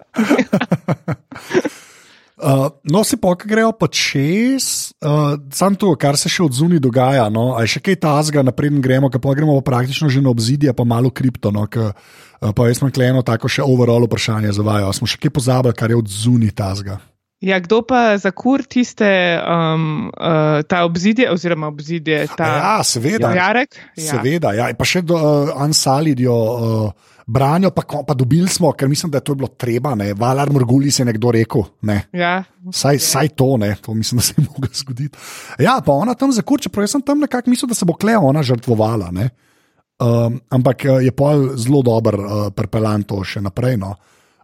no, 2.93 3.05
se 3.05 3.17
pa, 3.17 3.35
ki 3.37 3.49
grejo 3.49 3.73
pa 3.73 3.87
čez, 3.87 4.93
uh, 5.05 5.37
samo 5.53 5.77
to, 5.77 5.97
kar 5.97 6.17
se 6.17 6.29
še 6.29 6.43
od 6.43 6.53
zunaj 6.53 6.79
dogaja. 6.79 7.29
No, 7.29 7.51
je 7.61 7.67
še 7.77 7.85
kaj 7.85 8.01
tazga, 8.01 8.43
naprej 8.43 8.71
gremo, 8.81 9.11
pa 9.11 9.35
gremo 9.35 9.61
pa 9.61 9.71
praktično 9.73 10.09
že 10.09 10.23
na 10.25 10.31
obzidje, 10.31 10.73
pa 10.73 10.85
malo 10.85 11.11
kripto. 11.11 11.53
No, 11.53 11.67
k, 11.67 11.93
uh, 11.93 12.53
pa 12.55 12.71
jaz 12.71 12.81
imam 12.81 12.95
kleno 12.95 13.23
tako 13.23 13.49
še 13.49 13.67
overall 13.67 14.09
vprašanje 14.09 14.53
za 14.57 14.63
vajo. 14.65 14.93
Smo 14.93 15.07
še 15.11 15.21
kaj 15.21 15.35
pozabili, 15.35 15.77
kar 15.77 15.91
je 15.91 16.01
od 16.01 16.09
zunaj 16.09 16.57
tazga. 16.57 17.01
Ja, 17.41 17.61
kdo 17.63 17.85
pa 17.87 18.19
za 18.19 18.33
kur 18.35 18.65
tiste, 18.67 19.07
um, 19.39 20.09
uh, 20.11 20.63
ta 20.67 20.83
obzidje, 20.85 21.29
oziroma 21.31 21.69
obzidje, 21.71 22.27
ta 22.37 22.47
ja, 22.47 22.73
seveda. 22.85 23.31
jarek? 23.31 23.79
Ja. 23.95 24.17
Seveda, 24.17 24.53
ja. 24.59 24.73
pa 24.75 24.89
še 24.89 25.05
do 25.07 25.15
uh, 25.15 25.53
Ansalidijo. 25.63 26.35
Uh, 26.35 27.15
branijo, 27.29 27.71
pa, 27.71 27.83
pa 28.07 28.15
dobili 28.15 28.49
smo, 28.49 28.73
ker 28.73 28.89
mislim, 28.89 29.11
da 29.13 29.19
je 29.19 29.25
to 29.25 29.35
bilo 29.35 29.49
treba. 29.49 29.95
Valar 30.17 30.51
Morguli 30.51 30.91
se 30.91 31.03
je 31.03 31.07
nekdo 31.07 31.31
rekel. 31.31 31.63
Ne. 31.83 32.01
Ja. 32.13 32.43
Saj, 32.73 32.99
saj 32.99 33.29
to, 33.29 33.57
ne. 33.57 33.77
to 33.83 33.95
mislim, 33.95 34.19
da 34.19 34.23
se 34.23 34.35
je 34.37 34.45
moglo 34.49 34.69
zgoditi. 34.73 35.19
Ja, 35.59 35.81
pa 35.87 35.93
ona 35.93 36.15
tam 36.15 36.33
zakurča, 36.33 36.73
prav 36.73 36.89
jaz 36.89 36.97
sem 36.97 37.03
tam 37.03 37.21
nekako 37.21 37.51
mislil, 37.51 37.69
da 37.69 37.75
se 37.75 37.85
bo 37.85 37.93
Kleo 37.93 38.21
ona 38.21 38.43
žrtvovala. 38.43 39.13
Um, 39.13 40.41
ampak 40.51 40.85
eh, 40.85 41.05
je 41.05 41.13
pa 41.13 41.35
zelo 41.57 41.83
dober 41.83 42.15
uh, 42.15 42.49
prepeljanto 42.55 43.21
še 43.25 43.43
naprej. 43.45 43.77
No. 43.77 43.95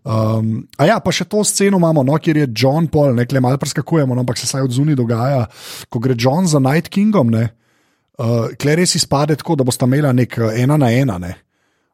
Um, 0.04 0.66
a 0.76 0.84
ja, 0.84 0.98
pa 1.00 1.12
še 1.16 1.24
to 1.24 1.40
sceno 1.48 1.78
imamo, 1.80 2.02
no, 2.04 2.18
kjer 2.20 2.42
je 2.42 2.48
John 2.52 2.90
Paul, 2.92 3.14
nekaj 3.16 3.40
malo 3.40 3.56
preskakujemo, 3.60 4.12
no, 4.12 4.20
ampak 4.20 4.36
se 4.36 4.46
saj 4.46 4.66
od 4.66 4.74
zunaj 4.76 4.98
dogaja, 5.00 5.46
ko 5.88 6.02
gre 6.04 6.16
John 6.18 6.44
za 6.50 6.60
Night 6.60 6.92
Kingom. 6.92 7.32
Uh, 7.32 8.52
Kler 8.60 8.82
res 8.82 8.94
izpade 9.00 9.36
tako, 9.40 9.56
da 9.56 9.64
boste 9.64 9.88
imeli 9.88 10.12
nek 10.20 10.36
ena 10.60 10.76
na 10.76 10.92
ena. 10.92 11.16
Ne. 11.18 11.34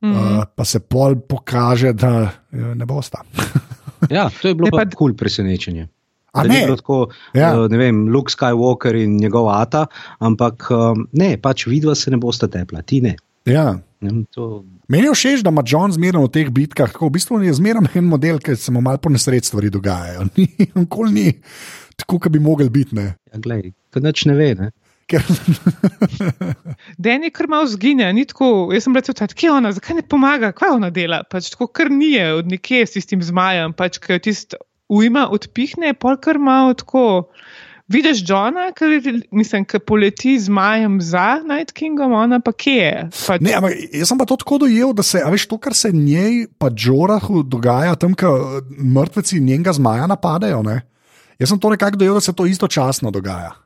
Mm 0.02 0.12
-hmm. 0.12 0.38
uh, 0.38 0.44
pa 0.56 0.64
se 0.64 0.80
pol 0.80 1.16
pokaže, 1.28 1.92
da 1.92 2.30
ne 2.50 2.86
bo 2.86 3.02
sta. 3.02 3.22
ja, 4.16 4.30
to 4.42 4.48
je 4.48 4.54
bilo 4.54 4.70
pa 4.70 4.84
kul 4.84 4.96
cool 4.98 5.14
presenečenje. 5.14 5.88
A 6.32 6.42
ne, 6.42 6.66
ne, 6.66 6.76
tako, 6.76 7.08
ja. 7.34 7.60
uh, 7.60 7.70
ne 7.70 7.78
vem, 7.78 8.08
Luke 8.08 8.30
Skywalker 8.30 8.94
in 8.94 9.16
njegov 9.16 9.48
ata, 9.50 9.86
ampak 10.18 10.70
um, 10.70 11.06
ne, 11.12 11.36
pač 11.42 11.66
vidva 11.66 11.94
se 11.94 12.10
ne 12.10 12.16
bosta 12.16 12.48
tepla, 12.48 12.82
ti 12.82 13.00
ne. 13.00 13.16
Ja. 13.44 13.78
Ne, 14.00 14.24
to... 14.34 14.64
Meni 14.90 15.06
je 15.06 15.14
všeč, 15.14 15.42
da 15.46 15.52
ima 15.54 15.62
John 15.66 15.92
zmerno 15.94 16.24
v 16.24 16.32
teh 16.34 16.48
bitkah, 16.50 16.90
tako 16.90 17.06
v 17.06 17.14
bistvu 17.14 17.38
je 17.44 17.54
zmerno 17.54 17.86
en 17.94 18.08
model, 18.10 18.40
ki 18.42 18.56
se 18.58 18.72
mu 18.74 18.80
malo 18.82 18.98
po 18.98 19.10
nesreč 19.12 19.46
stvari 19.46 19.70
dogajajo. 19.70 20.26
Nikoli 20.74 21.12
ni 21.14 21.26
tako, 21.96 22.18
kot 22.18 22.32
bi 22.32 22.40
mogel 22.42 22.72
biti. 22.74 22.96
Ja, 22.98 23.38
gledaj, 23.38 23.70
to 23.94 24.02
neč 24.02 24.24
ne 24.26 24.34
ve. 24.34 24.48
Ne? 24.58 24.70
Ker... 25.06 25.22
Den 27.04 27.22
je 27.22 27.30
kar 27.30 27.46
malo 27.46 27.68
zgine, 27.70 28.08
ni 28.16 28.26
tako. 28.26 28.70
Jaz 28.74 28.88
sem 28.88 28.98
rekel, 28.98 29.14
kje 29.14 29.46
je 29.46 29.52
ona, 29.54 29.70
zakaj 29.76 30.00
ne 30.00 30.02
pomaga, 30.02 30.50
kaj 30.56 30.74
ona 30.80 30.90
dela. 30.90 31.22
Pač 31.30 31.52
tako 31.54 31.70
kar 31.70 31.92
ni 31.94 32.16
je 32.16 32.26
od 32.40 32.50
nekje 32.50 32.82
s 32.88 32.98
tistim 32.98 33.22
zmajem, 33.22 33.76
pač 33.78 34.02
ki 34.02 34.16
jo 34.16 34.24
tisti 34.26 34.58
ujma 34.90 35.28
odpihne, 35.30 35.94
pol 35.94 36.18
kar 36.18 36.42
malo 36.42 36.74
tako. 36.74 37.06
Vidiš 37.90 38.22
Johna, 38.22 38.68
ki 38.70 38.84
mislim, 39.34 39.64
ki 39.66 39.80
poleti 39.82 40.36
z 40.38 40.48
majem 40.48 41.00
za 41.02 41.40
Night 41.42 41.72
Kingom, 41.74 42.12
ona 42.14 42.38
pa 42.40 42.52
kje 42.54 42.74
je. 42.76 43.08
Pač... 43.26 43.42
Ne, 43.42 43.56
ampak 43.58 43.74
jaz 43.90 44.12
sem 44.12 44.20
pa 44.20 44.26
to 44.30 44.36
tako 44.38 44.60
dojel, 44.62 44.92
da 44.94 45.02
se, 45.02 45.22
veš, 45.26 45.48
to, 45.50 45.58
kar 45.58 45.74
se 45.74 45.90
njej, 45.92 46.44
pa 46.58 46.70
Džorahu 46.70 47.42
dogaja, 47.42 47.96
tam, 47.98 48.14
ko 48.14 48.60
mrtveci 48.70 49.40
njenega 49.42 49.74
zmaja 49.74 50.06
napadajo. 50.06 50.62
Ne? 50.62 50.76
Jaz 51.42 51.50
sem 51.50 51.58
to 51.58 51.72
nekako 51.74 51.98
dojel, 51.98 52.20
da 52.20 52.22
se 52.22 52.36
to 52.36 52.46
istočasno 52.46 53.10
dogaja. 53.10 53.56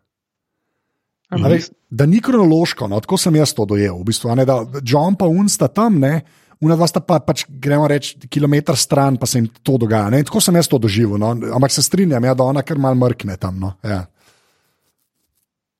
Ali, 1.34 1.60
da 1.90 2.06
ni 2.06 2.20
kronološko, 2.24 2.88
no, 2.88 3.00
tako 3.04 3.18
sem 3.20 3.36
jaz 3.36 3.52
to 3.52 3.66
dojel. 3.68 3.98
V 4.00 4.08
bistvu, 4.08 4.32
ne, 4.38 4.48
da 4.48 4.62
John 4.80 5.18
pa 5.20 5.28
unsta 5.28 5.68
tam, 5.68 5.98
ne, 6.00 6.22
una 6.64 6.78
dva 6.80 6.88
sta 6.88 7.04
pa, 7.04 7.18
pač, 7.20 7.44
gremo 7.48 7.84
reči, 7.90 8.16
kilometr 8.30 8.76
stran, 8.78 9.18
pa 9.20 9.28
se 9.28 9.42
jim 9.42 9.52
to 9.60 9.76
dogaja. 9.80 10.08
Ne, 10.14 10.22
tako 10.24 10.40
sem 10.40 10.56
jaz 10.56 10.70
to 10.70 10.80
doživel. 10.80 11.20
No, 11.20 11.34
ampak 11.56 11.76
se 11.76 11.84
strinjam, 11.84 12.24
ja, 12.24 12.32
da 12.38 12.48
ona 12.48 12.64
kar 12.64 12.80
mal 12.80 12.96
mrkne 12.96 13.36
tam. 13.36 13.60
No, 13.60 13.76
ja. 13.84 14.04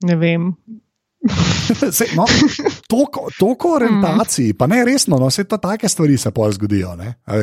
Ne 0.04 0.16
vem. 0.20 0.52
Se, 1.96 2.04
no, 2.16 2.26
Toliko 3.38 3.74
orientacij, 3.74 4.52
pa 4.58 4.66
ne 4.68 4.82
resno, 4.84 5.16
no, 5.16 5.30
vse 5.32 5.46
te 5.48 5.56
take 5.60 5.88
stvari 5.88 6.18
se 6.20 6.30
pol 6.36 6.52
zgodijo. 6.52 6.92
A, 7.00 7.38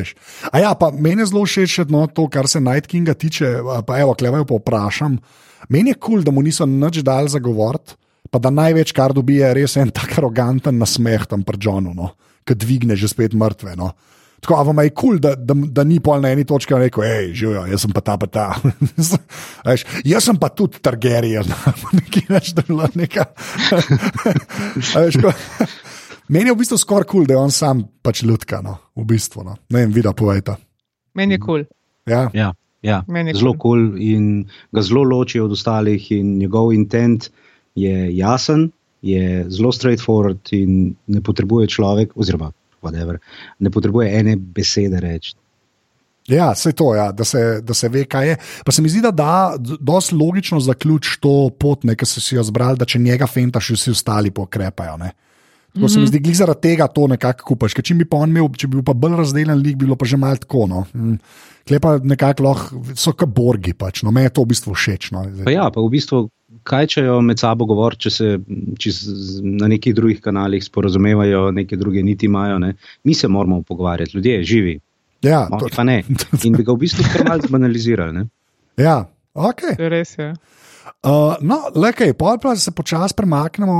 a 0.51 0.61
ja, 0.61 0.73
pa 0.77 0.91
meni 0.93 1.23
je 1.23 1.31
zelo 1.31 1.41
všeč 1.47 1.79
no, 1.89 2.05
to, 2.13 2.27
kar 2.29 2.47
se 2.47 2.61
Night 2.61 2.87
Kinga 2.91 3.15
tiče. 3.17 3.55
Pa 3.87 3.97
evo, 4.03 4.13
klevajo 4.13 4.45
pa 4.45 4.59
vprašam. 4.59 5.17
Meni 5.73 5.95
je 5.95 5.97
kul, 5.97 6.19
cool, 6.19 6.25
da 6.27 6.33
mu 6.33 6.43
niso 6.45 6.67
nič 6.69 7.01
dal 7.05 7.29
zagovoriti, 7.31 7.97
pa 8.29 8.39
da 8.41 8.53
največ, 8.53 8.93
kar 8.97 9.15
dobi, 9.17 9.39
je 9.41 9.53
res 9.57 9.77
en 9.81 9.89
tak 9.93 10.17
aroganten 10.19 10.77
nasmeh 10.77 11.25
tam 11.29 11.45
pri 11.47 11.57
Johnu, 11.61 11.93
no, 11.97 12.13
ki 12.45 12.57
dvigne 12.57 12.97
že 12.97 13.09
spet 13.09 13.33
mrtve. 13.37 13.73
No. 13.79 13.93
Tako, 14.41 14.55
a 14.57 14.63
vam 14.65 14.79
je 14.81 14.89
kul, 14.89 14.95
cool, 14.95 15.19
da, 15.21 15.35
da, 15.37 15.53
da 15.53 15.83
ni 15.85 15.99
pol 16.01 16.21
na 16.21 16.31
eni 16.33 16.43
točki 16.49 16.73
rekel, 16.73 17.03
hej, 17.05 17.27
živijo, 17.37 17.65
jaz 17.69 17.83
sem 17.85 17.91
pa 17.93 18.01
ta, 18.01 18.15
pa 18.17 18.27
ta. 18.27 18.45
Eš, 19.73 19.83
jaz 20.07 20.25
sem 20.25 20.39
pa 20.41 20.49
tudi 20.49 20.81
Targaryen, 20.81 21.45
nekaj 21.99 22.25
več, 22.29 22.49
da 22.57 22.63
je 22.65 22.71
bilo 22.71 22.87
nekaj. 22.97 23.27
Meni 26.31 26.49
je 26.49 26.55
v 26.55 26.57
bistvu 26.57 26.79
skoraj 26.81 27.05
kul, 27.05 27.21
cool, 27.21 27.27
da 27.29 27.37
je 27.37 27.43
on 27.43 27.53
sam 27.53 27.83
pač 28.01 28.23
ljudka, 28.25 28.63
no, 28.65 28.79
v 28.97 29.05
bistvu. 29.13 29.45
No. 29.45 29.59
Ne 29.69 29.83
vem, 29.83 29.93
videl, 29.93 30.15
povejte. 30.17 30.57
Meni 31.19 31.37
je 31.37 31.43
kul. 31.43 31.67
Cool. 31.67 31.69
Ja. 32.09 32.25
ja. 32.33 32.49
Ja, 32.81 33.03
zelo 33.37 33.53
kul 33.53 33.59
cool 33.61 33.99
in 34.01 34.47
ga 34.73 34.81
zelo 34.81 35.03
loči 35.05 35.37
od 35.37 35.51
ostalih, 35.53 36.01
in 36.15 36.39
njegov 36.39 36.71
intent 36.73 37.27
je 37.77 38.09
jasen, 38.17 38.71
je 39.05 39.45
zelo 39.53 39.69
straightforward 39.69 40.49
in 40.57 40.95
ne 41.05 41.21
potrebuje 41.21 41.69
človek, 41.69 42.17
oziroma 42.17 42.49
whatever, 42.81 43.19
ne 43.59 43.69
potrebuje 43.69 44.09
ene 44.19 44.35
besede 44.35 44.99
reči. 44.99 45.35
Ja, 46.29 46.51
vse 46.53 46.71
to, 46.77 46.93
ja, 46.95 47.09
da, 47.11 47.25
se, 47.25 47.61
da 47.65 47.73
se 47.73 47.89
ve, 47.89 48.03
kaj 48.05 48.27
je. 48.29 48.35
Pa 48.65 48.71
se 48.71 48.81
mi 48.81 48.89
zdi, 48.89 49.01
da 49.01 49.11
da 49.11 49.55
dosti 49.57 50.15
logično 50.15 50.59
zaključ 50.59 51.17
to 51.19 51.49
pot, 51.59 51.81
ki 51.97 52.05
so 52.05 52.21
si 52.21 52.35
jo 52.35 52.43
zbrali, 52.45 52.77
da 52.77 52.85
če 52.85 52.99
njega 53.01 53.27
fentaš, 53.27 53.71
vsi 53.75 53.91
ostali 53.91 54.31
pokrepajo. 54.31 54.97
Ne. 55.01 55.11
To 55.73 55.79
mm 55.79 55.83
-hmm. 55.83 55.89
se 55.89 55.99
mi 55.99 56.05
mhm. 56.05 56.17
zdi, 56.17 56.33
zaradi 56.33 56.61
tega 56.61 56.87
to 56.87 57.07
nekako 57.07 57.45
kupaš. 57.45 57.73
Če 57.73 57.93
bi 57.93 58.05
pa 58.05 58.17
on 58.17 58.29
imel, 58.29 58.49
če 58.57 58.67
bi 58.67 58.75
bil 58.75 58.83
pa 58.83 58.93
bolj 58.93 59.15
razdeljen, 59.17 59.57
lik, 59.57 59.75
bi 59.77 59.85
bilo 59.85 59.95
pa 59.95 60.05
že 60.05 60.17
malo 60.17 60.35
tako. 60.35 60.67
No. 60.67 60.85
Mm. 60.93 61.15
Klepa 61.67 61.97
nekako 62.03 62.43
lahko, 62.43 62.81
so 62.95 63.13
kot 63.13 63.29
borgi, 63.29 63.73
pač. 63.73 64.03
no, 64.03 64.11
me 64.11 64.23
je 64.23 64.29
to 64.29 64.41
v 64.41 64.45
bistvu 64.45 64.73
všeč. 64.73 65.11
No. 65.11 65.23
Pa 65.45 65.51
ja, 65.51 65.69
pa 65.71 65.81
v 65.81 65.89
bistvu, 65.89 66.29
kaj 66.63 66.87
če 66.93 67.03
jo 67.05 67.17
med 67.25 67.39
sabo 67.41 67.65
govorijo, 67.69 68.05
če 68.05 68.11
se 68.11 68.29
če 68.79 68.93
na 69.43 69.69
nekih 69.71 69.95
drugih 69.97 70.21
kanalih 70.21 70.63
sporozumevajo, 70.63 71.49
neke 71.55 71.79
druge 71.79 72.03
niti 72.03 72.29
imajo. 72.29 72.59
Ne. 72.61 72.73
Mi 73.03 73.13
se 73.17 73.27
moramo 73.27 73.61
pogovarjati, 73.61 74.17
ljudje 74.17 74.43
živi. 74.43 74.79
Ja, 75.21 75.45
to... 75.59 75.69
pa 75.75 75.83
ne. 75.83 76.01
In 76.47 76.57
bi 76.57 76.63
ga 76.63 76.73
v 76.73 76.83
bistvu 76.85 77.05
kar 77.13 77.25
malce 77.27 77.49
zbanalizirali. 77.51 78.25
Ja, 78.81 79.03
ok. 79.33 79.67
Res 79.91 80.17
je. 80.17 80.33
Uh, 81.01 81.33
no, 81.41 81.57
le 81.73 81.91
kaj, 81.97 82.13
pa 82.17 82.55
se 82.57 82.71
počasi 82.73 83.15
premaknemo, 83.17 83.77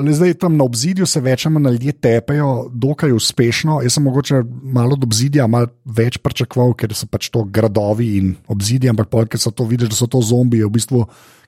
uh, 0.00 0.10
zdaj 0.10 0.34
tam 0.42 0.56
na 0.58 0.66
obzidju 0.66 1.06
se 1.06 1.20
več 1.22 1.46
ali 1.46 1.54
manj 1.54 1.76
ljudje 1.76 1.92
tepejo, 2.02 2.50
dokaj 2.70 3.14
uspešno. 3.14 3.80
Jaz 3.82 3.96
sem 3.96 4.06
mogoče 4.06 4.42
malo 4.74 4.98
do 4.98 5.06
obzidja, 5.06 5.46
malo 5.50 5.70
več 5.84 6.18
pričakoval, 6.22 6.74
ker 6.78 6.94
so 6.94 7.06
pač 7.10 7.30
to 7.34 7.44
gradovi 7.46 8.16
in 8.18 8.34
obzidje, 8.50 8.90
ampak 8.90 9.10
pol, 9.10 9.26
ker 9.30 9.38
so 9.38 9.54
to 9.54 9.66
videli, 9.70 9.90
da 9.90 9.98
so 9.98 10.10
to 10.10 10.22
zombiji, 10.22 10.66
v 10.66 10.74
bistvu 10.74 11.04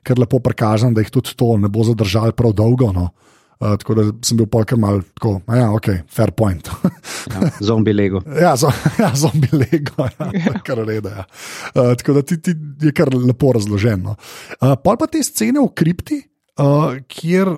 kar 0.07 0.19
lepo 0.19 0.39
prikažem, 0.43 0.95
da 0.95 1.03
jih 1.03 1.11
tudi 1.11 1.35
to 1.35 1.55
ne 1.59 1.71
bo 1.71 1.83
zadržalo 1.87 2.35
prav 2.35 2.55
dolgo. 2.55 2.93
No. 2.95 3.09
Uh, 3.11 3.36
Uh, 3.57 3.73
tako 3.81 3.95
da 3.97 4.03
sem 4.21 4.37
bil 4.37 4.45
polkar 4.53 4.77
mal 4.77 4.99
tako, 5.17 5.39
ja, 5.49 5.71
ok, 5.73 5.87
fair 6.13 6.29
point. 6.37 6.67
ja, 7.33 7.49
zombi 7.65 7.93
Lego. 7.93 8.21
ja, 8.41 8.51
zo, 8.55 8.69
ja, 9.01 9.09
zombi 9.17 9.49
Lego, 9.51 10.05
ja, 10.45 10.53
kar 10.65 10.83
reda. 10.85 11.09
Ja. 11.09 11.25
Uh, 11.73 11.95
tako 11.97 12.19
da 12.19 12.21
ti, 12.21 12.37
ti 12.41 12.53
je 12.81 12.93
kar 12.93 13.09
lepo 13.15 13.55
razloženo. 13.57 14.13
Uh, 14.59 14.75
pol 14.83 14.99
pa 15.01 15.09
te 15.09 15.23
scene 15.25 15.57
v 15.57 15.71
kripti, 15.73 16.19
uh, 16.61 16.99
kjer, 17.09 17.55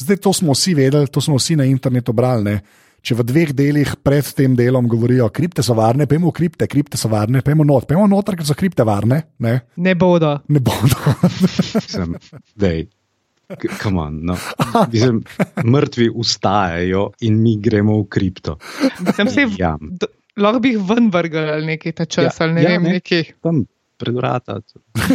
zdaj 0.00 0.22
to 0.24 0.32
smo 0.40 0.56
vsi 0.56 0.72
vedeli, 0.78 1.12
to 1.12 1.20
smo 1.20 1.36
vsi 1.36 1.58
na 1.60 1.68
internetu 1.68 2.16
brali. 2.16 2.48
Ne? 2.48 2.80
Če 3.02 3.18
v 3.18 3.26
dveh 3.26 3.52
delih 3.58 3.92
pred 4.00 4.32
tem 4.38 4.56
delom 4.56 4.88
govorijo, 4.88 5.26
kripte 5.34 5.60
so 5.66 5.76
varne, 5.76 6.06
pojmo 6.08 6.30
v 6.30 6.36
kripte, 6.38 6.70
kripte 6.70 6.96
so 6.96 7.10
varne, 7.12 7.42
pojmo 7.44 7.66
not, 7.66 7.84
pojmo 7.90 8.06
noter, 8.08 8.38
ker 8.38 8.46
so 8.46 8.56
kripte 8.56 8.86
varne. 8.88 9.24
Ne, 9.42 9.58
ne 9.76 9.96
bodo. 9.98 10.36
Ne 10.54 10.62
bodo. 10.62 11.16
Sem, 11.82 12.14
On, 13.84 14.18
no. 14.26 14.36
Mislim, 14.92 15.22
mrtvi 15.64 16.10
ustajajo 16.14 17.10
in 17.20 17.42
mi 17.42 17.56
gremo 17.60 17.98
v 18.02 18.08
kripto. 18.08 18.58
Ja. 19.58 19.76
Lahko 20.36 20.62
bi 20.64 20.74
jih 20.74 20.84
ven 20.88 21.10
vrgli 21.12 21.38
ali 21.38 21.66
nekaj 21.74 21.92
ta 21.92 22.04
čas, 22.04 22.40
ja, 22.40 22.46
ali 22.46 22.54
ne 22.54 22.62
ja, 22.62 22.68
vem, 22.68 22.82
ne. 22.82 22.98
nekaj. 22.98 23.24
Tam 23.44 23.64
pred 24.00 24.14
vrata. 24.16 24.60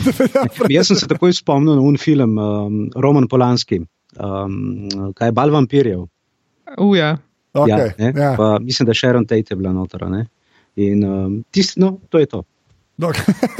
Jaz 0.76 0.92
sem 0.92 1.00
se 1.00 1.08
takoj 1.10 1.34
spomnil 1.34 1.80
na 1.80 1.84
un 1.84 1.98
film, 1.98 2.38
um, 2.38 2.84
Roman 2.96 3.28
Polanski, 3.28 3.82
um, 4.16 4.60
kaj 5.18 5.32
je 5.32 5.36
Bal 5.36 5.52
vampirjev. 5.52 6.06
Uja. 6.84 7.16
Okay, 7.58 7.92
ja, 7.98 8.12
ja. 8.14 8.36
Pa, 8.38 8.58
mislim, 8.62 8.86
da 8.88 8.94
Sharon 8.94 9.26
Tate 9.26 9.56
je 9.56 9.58
bila 9.58 9.74
notra. 9.74 10.10
Ne? 10.10 10.28
In 10.76 11.04
um, 11.04 11.44
tist, 11.52 11.78
no, 11.82 11.98
to 12.10 12.22
je 12.22 12.30
to. 12.30 12.44
No, 12.98 13.12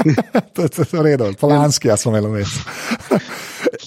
to 0.54 0.62
je 0.62 0.68
to 0.68 1.02
redo, 1.02 1.32
polanski, 1.40 1.88
jaz 1.88 2.02
sem 2.02 2.14
imel 2.14 2.30
vmes. 2.32 2.56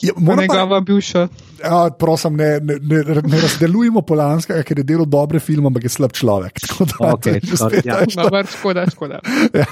Ja, 0.01 0.35
Njegova 0.35 0.79
bivša. 0.81 1.27
Ja, 1.63 1.89
prosim, 1.99 2.35
ne, 2.35 2.59
ne, 2.59 2.75
ne, 2.81 3.21
ne 3.21 3.41
razdelujemo 3.41 4.01
Polanskega, 4.01 4.63
ker 4.65 4.79
je 4.81 4.83
delo 4.83 5.05
dobre 5.05 5.39
filme, 5.39 5.69
ampak 5.69 5.83
je 5.85 5.93
slab 5.93 6.13
človek. 6.17 6.59
Tako 6.67 6.85
da, 6.85 7.13
okay, 7.13 7.37
to 7.37 7.47
je 7.47 7.51
že 7.51 7.57
spet 7.57 7.85
ja. 7.85 7.99
nešto. 8.01 8.23
Dobar, 8.23 8.45
škoda, 8.49 8.85
škoda. 8.89 9.19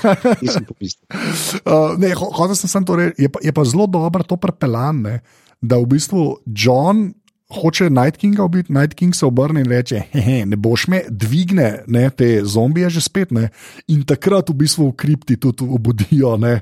Pomislil. 0.69 1.05
Uh, 1.65 1.97
ne, 1.97 2.13
ho- 2.13 2.31
hotel 2.35 2.55
sem 2.55 2.69
samo 2.69 2.85
to 2.85 2.99
reči, 2.99 3.25
je, 3.25 3.29
pa- 3.29 3.41
je 3.43 3.53
pa 3.53 3.63
zelo 3.65 3.87
dobro 3.87 4.23
to 4.23 4.37
prepelane, 4.37 5.19
da 5.61 5.81
v 5.81 5.89
bistvu 5.89 6.37
John 6.45 7.09
hoče 7.49 7.89
Night 7.89 8.17
Kinga 8.17 8.43
ubiti, 8.43 8.73
Night 8.73 8.93
King 8.93 9.15
se 9.15 9.25
obrne 9.25 9.61
in 9.61 9.67
reče: 9.67 10.01
Hehe, 10.11 10.45
ne 10.45 10.55
boš 10.55 10.87
me, 10.87 11.01
dvigne 11.09 11.83
ne, 11.87 12.09
te 12.09 12.41
zombije 12.45 12.89
že 12.89 13.01
spet. 13.01 13.31
Ne, 13.31 13.49
in 13.87 14.05
takrat 14.05 14.49
v 14.49 14.53
bistvu 14.53 14.91
v 14.91 14.95
kripti 14.95 15.37
tudi 15.41 15.65
obudijo 15.65 16.37
ne, 16.37 16.59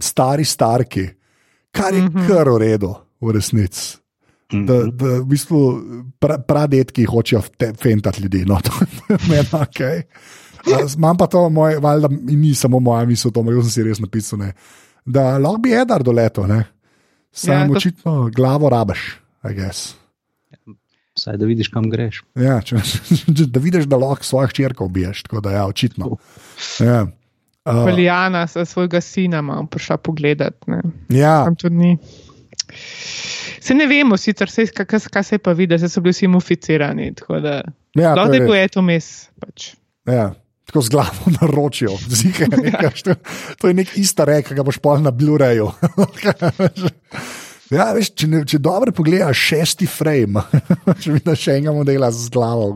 stari 0.00 0.44
starki, 0.44 1.08
kar 1.74 1.92
je 1.92 2.02
Mhm. 2.02 2.26
kar 2.26 2.48
v 2.48 2.58
redu, 2.58 2.94
v 3.20 3.32
resnici. 3.32 3.96
Da, 4.52 4.84
da 4.86 5.18
v 5.18 5.26
bistvu 5.26 5.58
pra, 6.20 6.36
pradetki 6.38 7.04
hočejo 7.04 7.42
te- 7.58 7.72
fentati 7.74 8.22
ljudi. 8.22 8.44
No, 8.44 8.60
to 8.60 8.70
je 9.08 9.18
meni 9.26 9.48
ok. 9.52 9.80
Imam 10.94 11.16
pa 11.16 11.26
to, 11.26 11.48
moj, 11.48 11.76
valjda, 11.76 12.08
in 12.28 12.40
ni 12.40 12.54
samo 12.54 12.78
moja 12.78 13.04
misel, 13.04 13.32
to 13.32 13.42
sem 13.42 13.70
si 13.70 13.82
res 13.82 13.98
napisal. 13.98 14.38
Ne, 14.38 14.52
da 15.04 15.38
lahko 15.38 15.58
bi 15.58 15.72
edar 15.72 16.02
doletel, 16.02 16.46
ne. 16.46 16.60
Sam 17.32 17.52
Ja, 17.52 17.58
ja, 17.58 17.66
to- 17.66 17.72
očitno 17.74 18.30
glavo 18.30 18.68
rabaš, 18.68 19.00
I 19.42 19.54
guess. 19.54 19.94
Vsaj 21.14 21.36
da 21.36 21.46
vidiš, 21.46 21.68
kam 21.68 21.90
greš. 21.90 22.22
Ja, 22.34 22.60
če, 22.60 22.76
da 23.48 23.60
vidiš, 23.60 23.84
da 23.84 23.96
lahko 23.96 24.24
svojo 24.24 24.48
hčerko 24.48 24.84
ubiješ, 24.84 25.22
tako 25.22 25.40
da 25.40 25.50
ja, 25.52 25.66
očitno. 25.66 26.16
Ja. 26.80 27.06
Uh, 27.64 27.84
Valjana, 27.86 28.46
za 28.46 28.64
svojega 28.64 29.00
sina 29.00 29.38
imam 29.38 29.66
prišla 29.66 29.96
pogledat. 29.96 30.66
Ne. 30.66 30.82
ja, 31.08 31.44
Tam 31.44 31.56
tudi 31.56 31.74
ni. 31.74 31.98
Se 33.60 33.74
ne 33.74 33.86
vemo, 33.86 34.16
sicer 34.16 34.50
se, 34.50 34.66
kaj, 34.66 35.00
kaj 35.10 35.22
se 35.24 35.34
je 35.34 35.38
pa 35.38 35.52
vidi, 35.52 35.78
da 35.78 35.88
so 35.88 36.00
bili 36.00 36.12
vsi 36.12 36.28
muficirani. 36.28 37.12
Da, 37.28 37.62
ja, 37.94 38.14
to 38.14 38.24
da 38.24 38.34
je 38.34 38.40
je 38.40 38.46
bil 38.46 38.54
res. 38.54 38.64
eto 38.64 38.82
mes. 38.82 39.28
Pač. 39.40 39.74
ja. 40.06 40.32
Tako 40.64 40.80
z 40.80 40.88
glavo 40.88 41.32
naročijo, 41.40 41.92
zike, 42.08 42.46
nekaš, 42.48 43.02
to, 43.02 43.14
to 43.60 43.68
je 43.68 43.74
nek 43.76 43.90
ista 44.00 44.24
reka, 44.24 44.48
ki 44.48 44.56
ga 44.56 44.64
boš 44.64 44.78
pol 44.80 45.02
na 45.04 45.12
Blu-rayu. 45.12 45.70
Ja, 47.72 47.86
veš, 47.96 48.10
če, 48.12 48.26
ne, 48.28 48.42
če 48.46 48.58
dobro 48.62 48.92
pogledaš, 48.94 49.40
šesti 49.48 49.86
frame, 49.88 50.42
če 51.00 51.14
vidiš 51.14 51.44
še 51.46 51.54
enega 51.56 51.72
modela 51.74 52.10
z 52.12 52.28
glavo. 52.30 52.74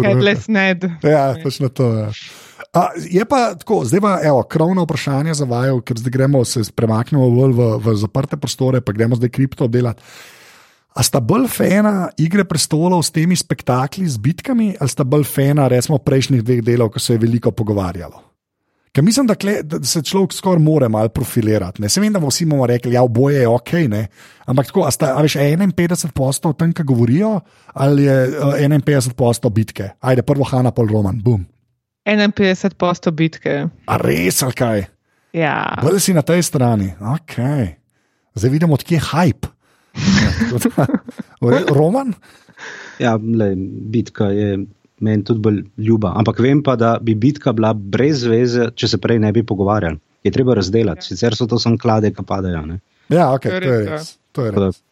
Headless 0.00 0.48
Ned. 0.48 0.86
Ja, 1.04 1.34
točno 1.42 1.68
to. 1.68 1.90
Ja. 1.98 2.08
A, 2.70 2.88
je 2.94 3.24
pa 3.26 3.54
tako, 3.58 3.82
zdaj 3.84 4.00
pa 4.00 4.12
evo, 4.22 4.42
krovno 4.42 4.84
vprašanje 4.86 5.34
za 5.34 5.44
vaju, 5.44 5.80
ker 5.82 5.98
zdaj 5.98 6.10
gremo, 6.14 6.44
se 6.46 6.62
premaknemo 6.74 7.30
bolj 7.30 7.56
v, 7.58 7.70
v 7.82 7.94
zaprte 7.98 8.38
prostore, 8.38 8.80
pa 8.80 8.94
gremo 8.94 9.18
zdaj 9.18 9.32
kripto 9.34 9.66
obdelati. 9.66 10.02
A 10.94 11.02
sta 11.06 11.20
bolj 11.22 11.48
fena 11.50 12.08
igre 12.18 12.44
prestolov 12.46 13.02
s 13.06 13.14
temi 13.14 13.36
spektakli, 13.38 14.06
z 14.06 14.18
bitkami, 14.18 14.74
ali 14.80 14.90
sta 14.90 15.06
bolj 15.06 15.26
fena, 15.26 15.68
recimo, 15.70 15.98
prejšnjih 15.98 16.42
dveh 16.46 16.62
delov, 16.66 16.92
ko 16.94 17.02
se 17.02 17.14
je 17.14 17.22
veliko 17.22 17.50
pogovarjalo? 17.50 18.30
Ker 18.90 19.06
mislim, 19.06 19.28
da, 19.30 19.36
kle, 19.38 19.60
da 19.62 19.78
se 19.86 20.02
človek 20.02 20.32
skoraj 20.34 20.62
more 20.62 20.88
malo 20.90 21.08
profilirati. 21.14 21.88
Se 21.88 22.02
vem, 22.02 22.12
da 22.12 22.18
vsi 22.22 22.46
bomo 22.46 22.66
rekli, 22.66 22.90
da 22.90 22.98
ja, 22.98 23.02
oboje 23.06 23.38
je 23.38 23.48
ok, 23.48 23.72
ne? 23.90 24.08
ampak 24.50 24.66
tako, 24.66 24.82
a 24.86 24.90
sta, 24.90 25.12
a 25.14 25.22
veš, 25.22 25.36
51 25.38 26.10
postov 26.10 26.56
tam, 26.58 26.72
ki 26.74 26.86
govorijo, 26.86 27.36
ali 27.74 28.08
je 28.08 28.16
uh, 28.28 28.58
51 28.58 29.14
postov 29.14 29.54
bitke. 29.54 29.92
Ajde, 30.00 30.26
prvo 30.26 30.44
Hanna, 30.44 30.74
pol 30.74 30.90
Roman, 30.90 31.22
bum. 31.22 31.46
51 32.06 32.74
posto 32.78 33.12
bitke. 33.12 33.68
A 33.86 33.96
res, 34.00 34.42
ali 34.42 34.56
kaj? 34.56 34.84
Ja. 35.36 35.78
Bolj 35.82 36.00
si 36.00 36.14
na 36.16 36.22
tej 36.26 36.42
strani. 36.42 36.92
Okay. 36.98 37.76
Zdaj 38.34 38.50
vidimo, 38.50 38.74
odkje 38.74 38.98
je 38.98 39.06
hype. 39.12 39.48
Ja, 41.40 41.64
Roman? 41.72 42.12
Ja, 43.00 43.14
le, 43.16 43.54
bitka 43.90 44.28
je 44.28 44.58
meni 45.00 45.24
tudi 45.24 45.40
bolj 45.40 45.62
ljuba. 45.80 46.12
Ampak 46.20 46.42
vem 46.44 46.60
pa, 46.62 46.74
da 46.76 46.98
bi 47.00 47.14
bitka 47.16 47.54
bila 47.56 47.72
brez 47.72 48.26
veze, 48.28 48.68
če 48.76 48.90
se 48.92 48.98
prej 49.00 49.18
ne 49.24 49.32
bi 49.32 49.40
pogovarjali. 49.46 49.96
Je 50.24 50.32
treba 50.34 50.54
razdelati, 50.54 51.06
sicer 51.06 51.32
so 51.36 51.46
to 51.48 51.56
samo 51.58 51.80
klade, 51.80 52.10
ki 52.12 52.24
padajo. 52.28 52.60
Ne? 52.68 52.76
Ja, 53.08 53.30
okay, 53.32 53.48
To 53.48 53.56
je 53.56 53.60
to 53.60 53.72
je 53.72 53.78
res, 53.78 53.86
ja. 53.86 53.96
res. 53.96 54.10
To 54.36 54.44
je 54.44 54.52
res. 54.58 54.82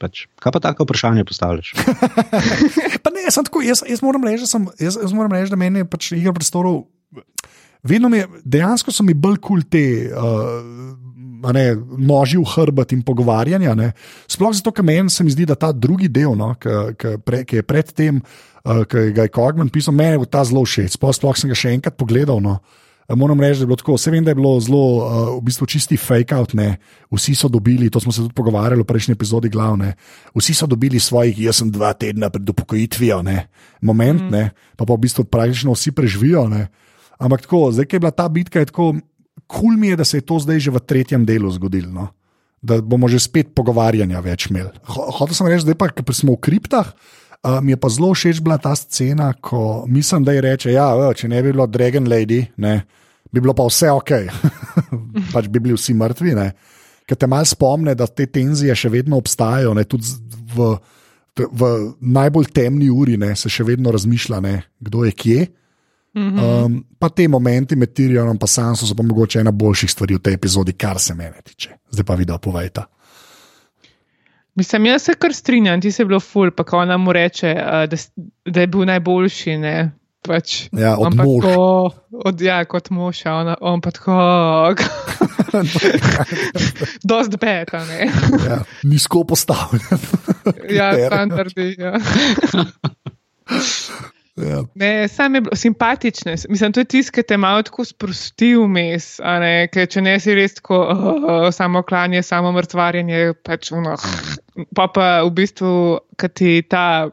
Pač, 0.00 0.24
kaj 0.40 0.54
pa 0.56 0.62
tako 0.64 0.86
vprašanje 0.88 1.26
postavljaš? 1.28 1.74
Ne, 3.20 3.28
sem 3.28 3.44
tako, 3.44 3.60
jaz, 3.60 3.82
jaz 3.84 4.00
moram 4.00 4.22
reči, 4.24 4.46
da, 4.46 4.48
sem, 4.48 4.64
jaz, 4.80 4.96
jaz 4.96 5.12
moram 5.12 5.34
reči, 5.34 5.50
da 5.52 5.58
meni 5.60 5.82
pač 5.84 6.12
igra 6.16 6.32
prostorov. 6.32 6.86
Vedno 7.84 8.08
mi 8.08 8.22
je, 8.22 8.28
dejansko 8.48 8.94
so 8.94 9.04
mi 9.04 9.12
bolj 9.12 9.36
kul 9.42 9.60
cool 9.60 9.66
te 9.68 9.82
uh, 10.08 11.52
ne, 11.52 11.64
noži 12.00 12.40
v 12.40 12.46
hrbet 12.54 12.94
in 12.96 13.02
pogovarjanja. 13.04 13.74
Ne. 13.76 13.90
Sploh 14.30 14.54
zato, 14.56 14.72
ker 14.72 14.86
meni 14.86 15.12
se 15.12 15.26
mi 15.26 15.34
zdi, 15.34 15.44
da 15.48 15.58
ta 15.58 15.72
drugi 15.72 16.08
del, 16.08 16.32
no, 16.38 16.54
ki 16.56 17.60
je 17.60 17.66
predtem, 17.66 18.22
uh, 18.22 18.84
ki 18.88 19.10
ga 19.16 19.28
je 19.28 19.34
Kogman 19.36 19.72
pisal, 19.72 19.96
meni 19.96 20.16
je 20.16 20.30
ta 20.32 20.46
zelo 20.48 20.64
všeč. 20.64 20.96
Sploh, 20.96 21.12
sploh 21.16 21.36
sem 21.36 21.52
ga 21.52 21.58
še 21.58 21.74
enkrat 21.76 22.00
pogledal. 22.00 22.40
No. 22.40 22.56
Eh, 22.60 22.89
Moram 23.16 23.40
reči, 23.40 23.58
da 23.58 23.62
je 23.62 23.66
bilo 23.66 23.76
tako. 23.76 23.94
Vse 23.98 24.10
vem, 24.10 24.24
da 24.24 24.30
je 24.30 24.38
bilo 24.38 24.52
zelo, 24.60 24.82
uh, 24.96 25.38
v 25.38 25.44
bistvu 25.48 25.66
čisti 25.66 25.96
fake 25.96 26.34
out. 26.34 26.54
Ne. 26.54 26.78
Vsi 27.10 27.34
so 27.34 27.48
dobili, 27.48 27.90
to 27.90 28.00
smo 28.00 28.12
se 28.12 28.22
tudi 28.22 28.34
pogovarjali 28.34 28.82
v 28.82 28.86
prejšnji 28.86 29.12
epizodi, 29.18 29.48
glavne. 29.48 29.94
Vsi 30.34 30.54
so 30.54 30.66
dobili 30.70 31.00
svojih, 31.00 31.38
jaz 31.38 31.58
sem 31.62 31.70
dva 31.70 31.92
tedna 31.92 32.30
pred 32.30 32.48
upokojitvijo, 32.48 33.22
ne. 33.22 33.48
moment, 33.82 34.22
mm. 34.22 34.30
ne. 34.30 34.50
pa 34.76 34.86
pa 34.86 34.94
v 34.94 35.02
bistvu 35.06 35.24
praktično 35.24 35.74
vsi 35.74 35.90
preživijo. 35.92 36.46
Ne. 36.48 36.68
Ampak 37.18 37.42
tako, 37.48 37.72
zdaj, 37.72 37.88
ki 37.90 37.96
je 37.96 38.00
bila 38.00 38.14
ta 38.14 38.28
bitka, 38.28 38.62
je 38.62 38.70
tako, 38.70 38.94
kul 39.50 39.76
mi 39.76 39.90
je, 39.90 39.96
da 39.96 40.04
se 40.04 40.22
je 40.22 40.26
to 40.26 40.38
zdaj 40.38 40.60
že 40.60 40.70
v 40.70 40.80
tretjem 40.80 41.26
delu 41.26 41.50
zgodilo. 41.50 41.90
No. 41.90 42.08
Da 42.62 42.78
bomo 42.80 43.08
že 43.08 43.18
spet 43.18 43.54
pogovarjanja 43.56 44.20
več 44.20 44.46
imeli. 44.52 44.70
Ho- 44.84 45.10
Hotel 45.18 45.34
sem 45.34 45.48
reči, 45.48 45.64
zdaj 45.66 45.76
pa, 45.80 45.90
ker 45.90 46.04
smo 46.14 46.36
v 46.36 46.44
kriptah. 46.44 46.94
Uh, 47.40 47.56
mi 47.64 47.72
je 47.72 47.76
pa 47.80 47.88
zelo 47.88 48.12
všeč 48.12 48.40
bila 48.44 48.58
ta 48.60 48.74
scena, 48.76 49.32
ko 49.32 49.84
mislim, 49.88 50.24
da 50.24 50.32
je 50.32 50.40
reče, 50.44 50.72
ja, 50.72 50.90
e, 50.92 51.14
če 51.16 51.28
ne 51.28 51.40
bi 51.42 51.54
bilo 51.54 51.64
Dragon 51.66 52.04
Lady, 52.04 52.42
ne, 52.60 52.82
bi 53.32 53.40
bilo 53.40 53.54
pa 53.56 53.64
vse 53.64 53.88
ok, 53.96 54.10
pač 55.32 55.48
bi 55.48 55.62
bili 55.62 55.76
vsi 55.78 55.94
mrtvi. 55.96 56.34
Ne. 56.36 56.50
Ker 57.08 57.16
te 57.16 57.26
malo 57.26 57.48
spomne, 57.48 57.94
da 57.96 58.04
te 58.06 58.26
tenzije 58.28 58.76
še 58.76 58.92
vedno 58.92 59.16
obstajajo, 59.16 59.72
ne, 59.74 59.86
tudi 59.88 60.12
v, 60.52 60.68
v 61.40 61.70
najbolj 62.00 62.52
temni 62.52 62.90
uri 62.92 63.16
ne, 63.16 63.32
se 63.32 63.48
še 63.48 63.64
vedno 63.64 63.94
razmišlja, 63.96 64.42
ne, 64.44 64.54
kdo 64.84 65.08
je 65.08 65.16
kje. 65.16 65.48
Um, 66.12 66.80
pa 66.98 67.08
te 67.08 67.28
momenti 67.28 67.76
med 67.78 67.94
Tyrionom 67.94 68.34
in 68.34 68.48
Sansom 68.50 68.88
so 68.88 68.94
pa 68.98 69.04
mogoče 69.06 69.40
ena 69.40 69.52
boljših 69.54 69.90
stvari 69.90 70.16
v 70.18 70.22
tej 70.26 70.34
epizodi, 70.34 70.74
kar 70.74 70.98
se 70.98 71.14
mene 71.14 71.40
tiče. 71.44 71.76
Zdaj 71.90 72.04
pa 72.04 72.14
video 72.18 72.38
povejta. 72.38 72.84
Mislim, 74.54 74.86
jaz 74.86 75.02
se 75.02 75.14
kar 75.14 75.32
strinjam, 75.32 75.80
ti 75.80 75.92
si 75.92 76.04
bilo 76.04 76.20
ful, 76.20 76.50
pa 76.50 76.64
ko 76.64 76.78
ona 76.78 76.96
mu 76.96 77.12
reče, 77.12 77.52
uh, 77.54 77.62
da, 77.86 77.96
da 78.46 78.60
je 78.60 78.66
bil 78.66 78.84
najboljši. 78.84 79.56
Ne? 79.58 79.90
Pač, 80.20 80.68
Ja, 80.72 80.96
od 80.96 81.06
on 81.06 81.16
mož. 81.16 81.42
tako- 81.42 81.90
Od, 82.22 82.40
ja, 82.40 82.64
kot 82.64 82.90
mož, 82.90 83.22
a 83.24 83.34
ona, 83.34 83.54
on 83.60 83.80
pa 83.80 83.90
tako. 83.90 84.12
Dost 87.02 87.38
bed, 87.38 87.68
a 87.72 87.84
ne. 87.86 88.10
Ja, 88.44 88.58
nizko 88.82 89.24
postavljen. 89.24 89.80
Ja, 90.68 90.92
standardi. 91.06 91.74
Ja. 91.78 91.94
ja. 94.44 94.60
Ne, 94.74 95.08
sam 95.08 95.34
je 95.34 95.40
bilo 95.40 95.56
simpatične. 95.56 96.34
Mislim, 96.48 96.72
to 96.72 96.80
je 96.80 96.84
tisto, 96.84 97.14
ki 97.14 97.22
te 97.22 97.36
malo 97.36 97.62
tako 97.62 97.84
sprosti 97.84 98.52
vmes, 98.56 99.08
ker 99.72 99.88
če 99.90 100.02
ne 100.04 100.16
si 100.20 100.34
res 100.34 100.58
tako 100.60 100.80
uh, 100.84 101.48
samo 101.54 101.82
klanje, 101.86 102.22
samo 102.26 102.52
mrtvarjenje, 102.56 103.34
pač 103.46 103.72
ono. 103.72 103.96
Pa 104.76 104.88
pa 104.94 105.08
v 105.26 105.30
bistvu, 105.36 105.72
kad 106.20 106.34
ti 106.36 106.60
ta, 106.68 107.08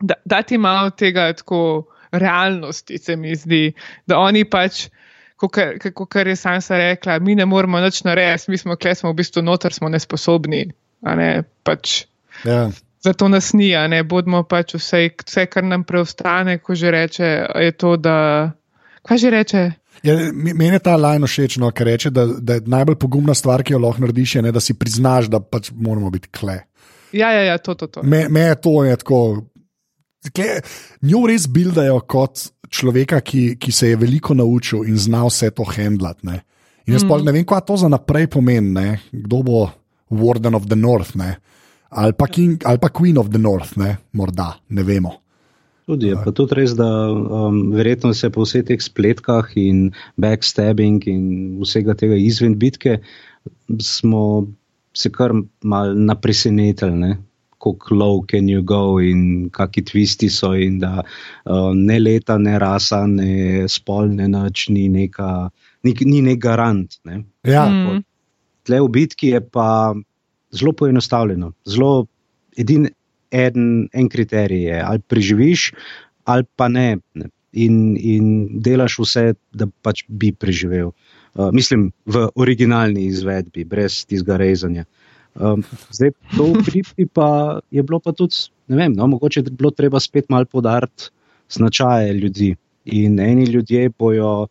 da, 0.00 0.18
da 0.24 0.42
ti 0.42 0.58
malo 0.58 0.90
tega 0.90 1.30
tako 1.36 1.88
realnosti, 2.12 2.98
se 2.98 3.16
mi 3.16 3.36
zdi, 3.36 3.70
da 4.06 4.20
oni 4.22 4.44
pač. 4.44 4.88
Kot 5.42 6.14
je 6.14 6.36
Sansa 6.38 6.76
rekla, 6.78 7.16
mi 7.18 7.34
ne 7.34 7.42
moremo 7.50 7.80
nič 7.82 8.04
narediti, 8.06 8.52
mi 8.52 8.58
smo 8.60 8.76
kle, 8.78 8.92
smo 8.94 9.10
v 9.10 9.18
bistvu 9.18 9.42
noter, 9.42 9.74
smo 9.74 9.88
nesposobni. 9.90 10.68
Ne, 11.02 11.30
pač, 11.66 12.04
Ja. 12.44 12.70
Zato 13.04 13.28
nas 13.28 13.52
ni, 13.52 13.72
ne 13.88 14.02
bodimo 14.06 14.44
pač 14.46 14.76
vse, 14.78 15.08
vse, 15.24 15.46
kar 15.50 15.64
nam 15.66 15.82
preostane, 15.84 16.58
ko 16.62 16.74
že 16.78 16.90
reče, 16.90 17.30
je 17.64 17.72
to, 17.74 17.96
da. 17.96 18.16
Kaj 19.02 19.18
že 19.18 19.30
reče? 19.34 19.62
Ja, 20.06 20.14
meni 20.32 20.70
je 20.76 20.82
ta 20.82 20.94
lajno 20.96 21.26
všeč, 21.26 21.58
no, 21.62 21.70
ker 21.74 21.86
reče, 21.90 22.10
da, 22.14 22.26
da 22.38 22.58
je 22.58 22.66
najbolj 22.70 22.96
pogumna 23.02 23.34
stvar, 23.34 23.62
ki 23.66 23.74
jo 23.74 23.80
lahko 23.82 24.04
narediš, 24.04 24.36
je, 24.38 24.42
ne, 24.46 24.52
da 24.54 24.62
si 24.62 24.78
priznaš, 24.78 25.28
da 25.30 25.42
pač 25.42 25.72
moramo 25.74 26.10
biti 26.14 26.30
kle. 26.30 26.60
Ja, 27.12 27.32
ja, 27.34 27.42
ja 27.50 27.58
to, 27.58 27.74
to, 27.74 27.90
to. 27.90 28.02
Me, 28.06 28.24
me 28.30 28.46
je 28.48 28.60
to 28.62 28.76
je 28.86 28.96
tako. 29.02 29.20
Kle, 30.32 30.62
njo 31.02 31.26
res 31.26 31.48
bildajo 31.50 31.98
kot 32.06 32.46
človeka, 32.72 33.20
ki, 33.20 33.56
ki 33.60 33.74
se 33.74 33.92
je 33.92 33.98
veliko 34.00 34.34
naučil 34.38 34.86
in 34.88 34.96
zna 34.98 35.26
vse 35.26 35.50
to 35.50 35.66
handlati. 35.66 36.26
ne. 36.26 36.40
In 36.86 36.96
jaz 36.96 37.04
mm. 37.04 37.24
ne 37.26 37.34
vem, 37.34 37.44
kaj 37.46 37.66
to 37.66 37.76
za 37.76 37.90
naprej 37.90 38.26
pomeni, 38.32 38.72
ne? 38.74 38.98
kdo 39.12 39.42
bo 39.46 39.70
Warden 40.10 40.56
of 40.56 40.66
the 40.66 40.76
North, 40.78 41.14
ne? 41.14 41.36
Ali 41.92 42.12
pa, 42.16 42.26
King, 42.26 42.62
ali 42.64 42.78
pa 42.78 42.88
Queen 42.88 43.18
of 43.18 43.30
the 43.30 43.38
North, 43.38 43.76
ne? 43.76 43.96
morda, 44.12 44.56
ne 44.68 44.82
vemo. 44.82 45.18
Tudi 45.86 46.12
je 46.12 46.16
pa 46.24 46.30
tudi 46.30 46.54
res, 46.54 46.76
da 46.78 46.86
um, 47.10 47.72
verjetno 47.74 48.12
se 48.14 48.30
po 48.30 48.46
vseh 48.46 48.62
teh 48.64 48.80
spletkah 48.80 49.50
in 49.58 49.90
backstabbing 50.22 51.02
in 51.10 51.24
vsega 51.60 51.96
tega 51.98 52.14
izven 52.16 52.54
bitke 52.58 53.00
smo 53.82 54.46
se 54.94 55.10
kar 55.10 55.34
mal 55.64 55.96
napresenetili, 55.98 57.16
kako 57.62 57.94
low 57.94 58.22
can 58.30 58.48
you 58.48 58.62
go 58.62 58.98
in 59.02 59.50
kakšni 59.50 59.84
tvisti 59.90 60.30
so 60.30 60.52
in 60.54 60.78
da 60.78 61.02
uh, 61.02 61.72
ne 61.74 61.98
leta, 61.98 62.38
ne 62.38 62.58
rasa, 62.58 63.04
ne 63.06 63.66
spolne 63.68 64.28
noč, 64.28 64.68
ni 64.68 64.88
neka, 64.88 65.50
ni, 65.82 65.94
ni 66.06 66.22
nek 66.22 66.40
garant. 66.42 66.98
Ne. 67.04 67.22
Ja. 67.46 67.66
Mm. 67.66 68.02
Tle 68.66 68.80
v 68.82 68.90
bitki 68.98 69.34
je 69.34 69.42
pa 69.42 69.94
zelo 70.52 70.72
poenostavljeno. 70.72 71.52
Zelo 71.64 72.06
edin, 72.56 72.88
en, 73.30 73.88
en 73.92 74.08
kriterij 74.08 74.66
je, 74.68 74.80
ali 74.82 75.00
preživiš, 75.08 75.72
ali 76.24 76.44
pa 76.56 76.68
ne. 76.68 76.98
In, 77.52 77.96
in 78.00 78.26
delaš 78.64 78.96
vse, 79.02 79.24
da 79.52 79.66
pač 79.84 80.06
bi 80.08 80.30
preživel. 80.32 80.92
Uh, 81.32 81.50
mislim, 81.52 81.90
v 82.08 82.26
originalni 82.40 83.04
izvedbi, 83.10 83.64
brez 83.68 84.02
tistega 84.08 84.38
rezanja. 84.40 84.86
Um, 85.32 85.64
zdaj, 85.92 86.12
to 86.36 86.48
v 86.52 86.64
kripti 86.64 87.06
pa 87.08 87.60
je 87.72 87.84
bilo 87.84 88.00
pa 88.04 88.12
tudi, 88.16 88.36
ne 88.68 88.76
vem, 88.76 88.96
no, 88.96 89.08
mogoče 89.08 89.40
je 89.40 89.52
bilo 89.52 89.72
treba 89.72 90.00
spet 90.00 90.28
malo 90.32 90.48
podariti 90.48 91.08
značaje 91.48 92.12
ljudi. 92.12 92.54
In 92.84 93.20
eni 93.20 93.44
ljudje 93.44 93.90
bojo 93.98 94.48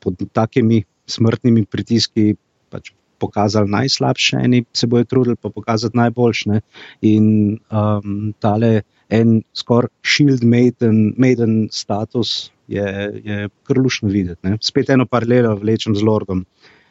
pod 0.00 0.20
takimi 0.32 0.82
smrtnimi 1.06 1.64
pritiski 1.64 2.34
pač 2.68 2.92
pokazali 3.18 3.70
najslabše, 3.70 4.36
eni 4.42 4.64
se 4.72 4.86
bojo 4.86 5.04
trudili 5.04 5.36
pa 5.36 5.48
pokazati 5.48 5.96
najboljše. 5.96 6.60
In 7.02 7.58
um, 7.70 8.32
tale 8.38 8.82
en 9.08 9.42
skoraj 9.54 9.92
shield 10.06 10.44
maiden, 10.44 11.14
maiden 11.16 11.68
status 11.72 12.50
je, 12.68 13.20
je 13.24 13.48
krlušno 13.66 14.08
videti. 14.08 14.40
Ne? 14.48 14.58
Spet 14.60 14.90
eno 14.90 15.06
paralelo 15.06 15.56
vlečem 15.56 15.96
z 15.96 16.02
Lordom. 16.02 16.44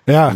Ja. 0.07 0.33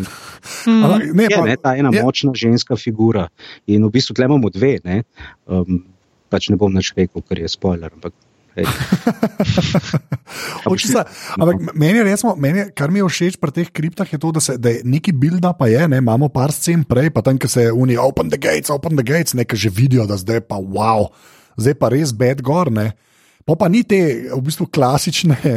Mm. 0.65 0.81
Ne, 1.13 1.27
pa, 1.29 1.35
je, 1.35 1.43
ne, 1.43 1.55
ta 1.61 1.75
ena 1.75 1.89
je. 1.93 2.03
močna 2.03 2.31
ženska 2.35 2.75
figura. 2.75 3.27
In 3.67 3.83
v 3.83 3.91
bistvu 3.91 4.15
imamo 4.23 4.49
dve. 4.49 4.77
Ne, 4.83 5.03
um, 5.45 5.83
pač 6.31 6.49
ne 6.49 6.55
bom 6.59 6.73
več 6.73 6.93
rekel, 6.95 7.23
ker 7.27 7.41
je 7.43 7.51
spoiler. 7.51 7.91
Ampak, 7.91 8.15
Očisa, 10.72 11.03
ampak 11.38 11.78
meni, 11.78 12.01
resmo, 12.05 12.34
meni, 12.39 12.68
kar 12.78 12.91
mi 12.93 13.01
je 13.01 13.10
všeč 13.10 13.38
pri 13.41 13.53
teh 13.53 13.72
kriptah, 13.72 14.10
je 14.10 14.20
to, 14.22 14.32
da, 14.36 14.43
se, 14.43 14.58
da 14.58 14.74
je 14.74 14.84
neki 14.88 15.14
build-up, 15.14 15.60
pa 15.60 15.70
je, 15.72 15.88
ne, 15.88 16.01
imamo 16.01 16.30
par 16.34 16.53
scen 16.55 16.86
prej, 16.88 17.12
pa 17.16 17.24
tam, 17.26 17.39
ki 17.39 17.51
se 17.51 17.68
unijo, 17.72 18.08
open 18.10 18.32
the 18.34 18.39
gates, 18.41 18.74
open 18.74 18.97
the 18.97 19.05
gates, 19.05 19.38
nekaj 19.38 19.68
že 19.68 19.74
vidijo, 19.74 20.08
da 20.10 20.18
zdaj 20.20 20.43
pa 20.49 20.60
wow, 20.62 21.12
zdaj 21.58 21.78
pa 21.78 21.91
res 21.93 22.16
bed 22.16 22.41
gor. 22.45 22.72
Ne. 22.74 22.91
Pa 23.47 23.55
pa 23.55 23.70
ni 23.72 23.86
te 23.88 24.30
v 24.34 24.41
bistvu 24.43 24.70
klasične. 24.72 25.38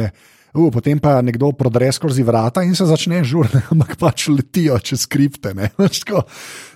Uh, 0.51 0.67
potem 0.67 0.99
pa 0.99 1.21
nekdo 1.23 1.53
prodre 1.55 1.87
skozi 1.95 2.25
vrata 2.27 2.59
in 2.67 2.75
se 2.75 2.83
začne 2.83 3.21
žurne, 3.23 3.61
ampak 3.71 3.95
pač 3.95 4.27
letijo 4.27 4.75
čez 4.83 5.07
skripte. 5.07 5.55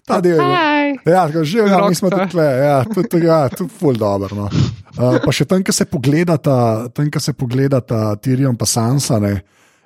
Ta 0.08 0.22
del 0.24 0.40
je. 0.40 0.62
Ja, 1.16 1.26
že 1.30 1.58
ja, 1.58 1.80
mi 1.90 1.96
smo 1.96 2.10
tukaj, 2.10 2.52
ja, 2.66 2.78
tudi 2.86 3.26
ja, 3.26 3.46
tud 3.50 3.72
ful 3.72 3.98
dobro. 3.98 4.36
No. 4.36 4.50
Uh, 4.96 5.18
pa 5.24 5.32
še 5.36 5.48
tam, 5.50 5.64
ki 5.66 5.74
se 5.76 5.88
pogledata, 5.90 6.88
tam, 6.96 7.10
ki 7.12 7.22
se 7.22 7.34
pogledata 7.38 8.16
Tirion 8.22 8.58
pa 8.58 8.68
Sansa, 8.70 9.20
ne, 9.20 9.42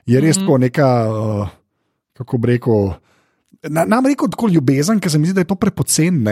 je 0.05 0.19
res 0.19 0.37
mm 0.37 0.41
-hmm. 0.41 0.45
tako 0.45 0.57
neka, 0.57 0.89
uh, 1.09 1.47
kako 2.17 2.37
bi 2.37 2.47
rekel, 2.47 2.93
na, 3.69 3.85
nam 3.85 4.05
rekel 4.05 4.29
tako 4.29 4.47
ljubezen, 4.47 4.99
ker 4.99 5.11
se 5.11 5.17
mi 5.17 5.27
zdi, 5.27 5.33
da 5.33 5.41
je 5.41 5.51
to 5.51 5.55
prepocen, 5.55 6.27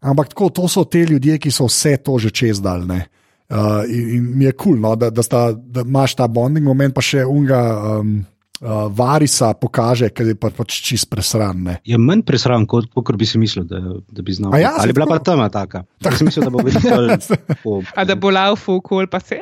ampak 0.00 0.28
tako, 0.28 0.50
to 0.50 0.68
so 0.68 0.84
te 0.84 1.04
ljudje, 1.04 1.38
ki 1.38 1.50
so 1.50 1.66
vse 1.66 1.96
to 1.96 2.18
že 2.18 2.30
čez 2.30 2.60
daljne. 2.60 3.06
Uh, 3.50 3.84
in, 3.88 4.08
in 4.16 4.38
mi 4.38 4.44
je 4.44 4.52
kul, 4.52 4.72
cool, 4.72 4.80
no, 4.80 4.96
da, 4.96 5.10
da, 5.10 5.22
sta, 5.22 5.52
da 5.52 5.80
imaš 5.80 6.14
ta 6.14 6.26
bonding 6.26 6.66
moment, 6.66 6.94
pa 6.94 7.00
še 7.00 7.24
unga. 7.24 7.60
Um, 8.00 8.26
Uh, 8.56 8.86
varisa 8.88 9.50
pokaže, 9.52 10.08
ker 10.16 10.30
je 10.32 10.34
pa, 10.40 10.48
pač 10.48 10.78
čist 10.80 11.10
presran. 11.12 11.58
Ne. 11.60 11.74
Je 11.84 11.98
manj 12.00 12.22
presran, 12.24 12.64
kot, 12.64 12.88
kot 12.88 13.16
bi 13.20 13.28
si 13.28 13.36
mislil, 13.36 13.66
da, 13.68 13.80
da 14.00 14.24
bi 14.24 14.32
znal. 14.32 14.56
Ja, 14.56 14.72
Ali 14.80 14.96
bila 14.96 15.04
pa 15.10 15.20
tam 15.20 15.44
taka? 15.52 15.84
Tak. 16.04 16.16
Mislil, 16.24 16.48
da 16.48 16.52
bo 16.54 16.64
videl, 16.64 17.12
po, 17.60 17.82
A 17.98 18.06
da 18.08 18.16
bo 18.16 18.32
laufu, 18.32 18.78
kol 18.80 19.04
pa 19.12 19.20
se. 19.20 19.36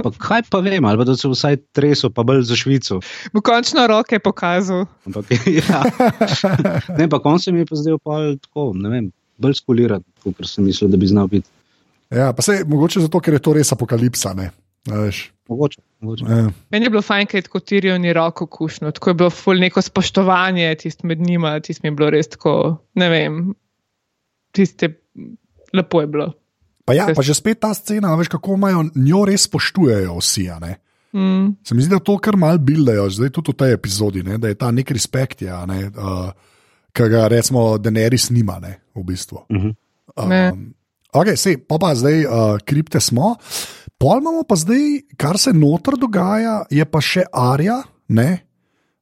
Pa 0.00 0.12
kaj 0.16 0.46
pa 0.48 0.60
vem, 0.64 0.84
ali 0.88 1.00
pa 1.00 1.04
da 1.04 1.16
se 1.20 1.28
vsaj 1.28 1.60
treso, 1.76 2.08
pa 2.08 2.24
bolj 2.24 2.46
za 2.48 2.56
Švico. 2.56 3.02
Bo 3.32 3.44
končno 3.44 3.84
roke 3.88 4.20
pokazal. 4.24 4.86
Ampak, 5.04 5.28
ja. 5.60 5.84
Ne, 6.96 7.08
pa 7.12 7.20
konc 7.20 7.44
se 7.44 7.52
mi 7.52 7.64
je 7.64 7.68
pa 7.68 7.76
zdaj 7.76 8.00
tako, 8.40 8.72
ne 8.76 8.92
vem, 8.92 9.12
bolj 9.36 9.60
skuliran, 9.60 10.04
kot 10.24 10.40
sem 10.48 10.64
mislil, 10.64 10.88
da 10.88 11.00
bi 11.00 11.12
znal 11.12 11.28
biti. 11.28 11.48
Ja, 12.08 12.32
pa 12.32 12.40
se 12.40 12.62
mogoče 12.64 13.04
zato, 13.04 13.20
ker 13.20 13.36
je 13.36 13.44
to 13.44 13.52
res 13.56 13.72
apokalipsa. 13.76 14.32
Mogoče. 14.88 15.28
mogoče. 15.52 15.84
Ja. 16.00 16.50
Meni 16.70 16.86
je 16.86 16.90
bilo 16.90 17.02
fajn, 17.02 17.26
ker 17.26 17.40
je 17.40 17.46
tako 17.48 17.60
tirijo 17.60 17.96
ni 17.98 18.12
roko 18.14 18.46
kušno, 18.46 18.92
tako 18.94 19.10
je 19.10 19.14
bilo 19.14 19.30
ful 19.34 19.58
neko 19.58 19.82
spoštovanje 19.82 20.74
tist 20.78 21.02
med 21.02 21.20
njima, 21.20 21.56
tist 21.60 21.82
mi 21.82 21.90
je 21.90 21.96
bilo 21.98 22.10
res 22.14 22.28
tako, 22.30 22.52
ne 22.94 23.08
vem, 23.10 23.40
tiste 24.54 24.92
lepo 25.74 26.00
je 26.00 26.06
bilo. 26.06 26.28
Pa 26.86 26.94
ja, 26.94 27.08
pa 27.16 27.22
že 27.22 27.34
spet 27.34 27.60
ta 27.60 27.74
scena, 27.74 28.14
veš, 28.16 28.30
kako 28.32 28.54
imajo 28.54 28.84
njo 28.94 29.24
res 29.28 29.48
spoštujejo 29.50 30.14
vsi. 30.20 30.46
Mm. 31.12 31.58
Se 31.64 31.74
mi 31.74 31.82
zdi, 31.82 31.90
da 31.90 31.98
to 32.04 32.16
kar 32.22 32.36
mal 32.36 32.58
bildajo, 32.62 33.08
zdaj 33.10 33.34
tudi 33.34 33.52
v 33.52 33.58
tej 33.58 33.74
epizodi, 33.76 34.22
ne, 34.22 34.38
da 34.38 34.48
je 34.48 34.56
ta 34.60 34.70
nek 34.72 34.90
respekt, 34.94 35.42
ja, 35.42 35.64
ne, 35.66 35.88
uh, 35.90 36.30
ki 36.94 37.10
ga 37.10 37.26
recimo 37.28 37.74
Denerys 37.82 38.30
nima, 38.30 38.60
ne, 38.62 38.78
v 38.94 39.04
bistvu. 39.04 39.44
Uh 39.50 39.56
-huh. 39.56 39.74
um, 40.52 40.74
Ok, 41.12 41.32
sej, 41.40 41.56
pa 41.64 41.78
pa 41.80 41.94
zdaj 41.96 42.24
uh, 42.28 42.32
kripte 42.60 43.00
smo. 43.00 43.36
Pol 43.98 44.20
imamo 44.22 44.44
pa 44.46 44.54
zdaj, 44.54 45.10
kar 45.18 45.38
se 45.38 45.52
noter 45.52 45.96
dogaja, 45.98 46.62
je 46.70 46.84
pa 46.86 47.00
še 47.02 47.24
Arja, 47.34 47.80
ne, 48.14 48.28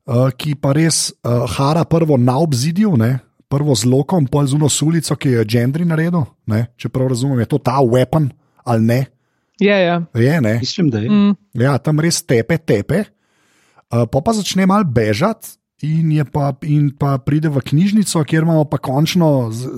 uh, 0.08 0.30
ki 0.32 0.54
pa 0.56 0.72
res 0.76 1.10
uh, 1.20 1.44
hara 1.56 1.84
prvo 1.84 2.16
na 2.16 2.38
obzidju, 2.40 2.94
ne, 2.96 3.18
prvo 3.52 3.76
z 3.76 3.90
lokom, 3.92 4.24
pol 4.24 4.48
z 4.48 4.56
uno 4.56 4.70
sulico, 4.72 5.16
ki 5.20 5.34
je 5.36 5.44
Gendry 5.52 5.84
naredil. 5.84 6.24
Ne, 6.48 6.70
če 6.80 6.88
prav 6.88 7.12
razumem, 7.12 7.44
je 7.44 7.50
to 7.52 7.60
ta 7.60 7.76
weapon 7.84 8.30
ali 8.66 8.88
ne. 8.88 9.00
Je, 9.60 9.72
ja. 9.72 10.00
je 10.16 10.40
ne. 10.40 10.56
Mislim, 10.60 10.88
da 10.90 11.00
je. 11.00 11.10
Mm. 11.12 11.36
Ja, 11.60 11.76
tam 11.78 12.00
res 12.02 12.18
tepe, 12.24 12.58
tepe. 12.58 13.04
Uh, 13.92 14.04
pa 14.10 14.20
pa 14.24 14.34
začne 14.36 14.66
mal 14.68 14.84
bežati. 14.84 15.58
In, 15.84 16.08
pa, 16.32 16.54
in 16.64 16.88
pa 16.96 17.18
pride 17.20 17.50
v 17.52 17.60
knjižnico, 17.60 18.22
kjer 18.24 18.46
imamo 18.46 18.64
pa 18.64 18.80
končno 18.80 19.52
z, 19.52 19.68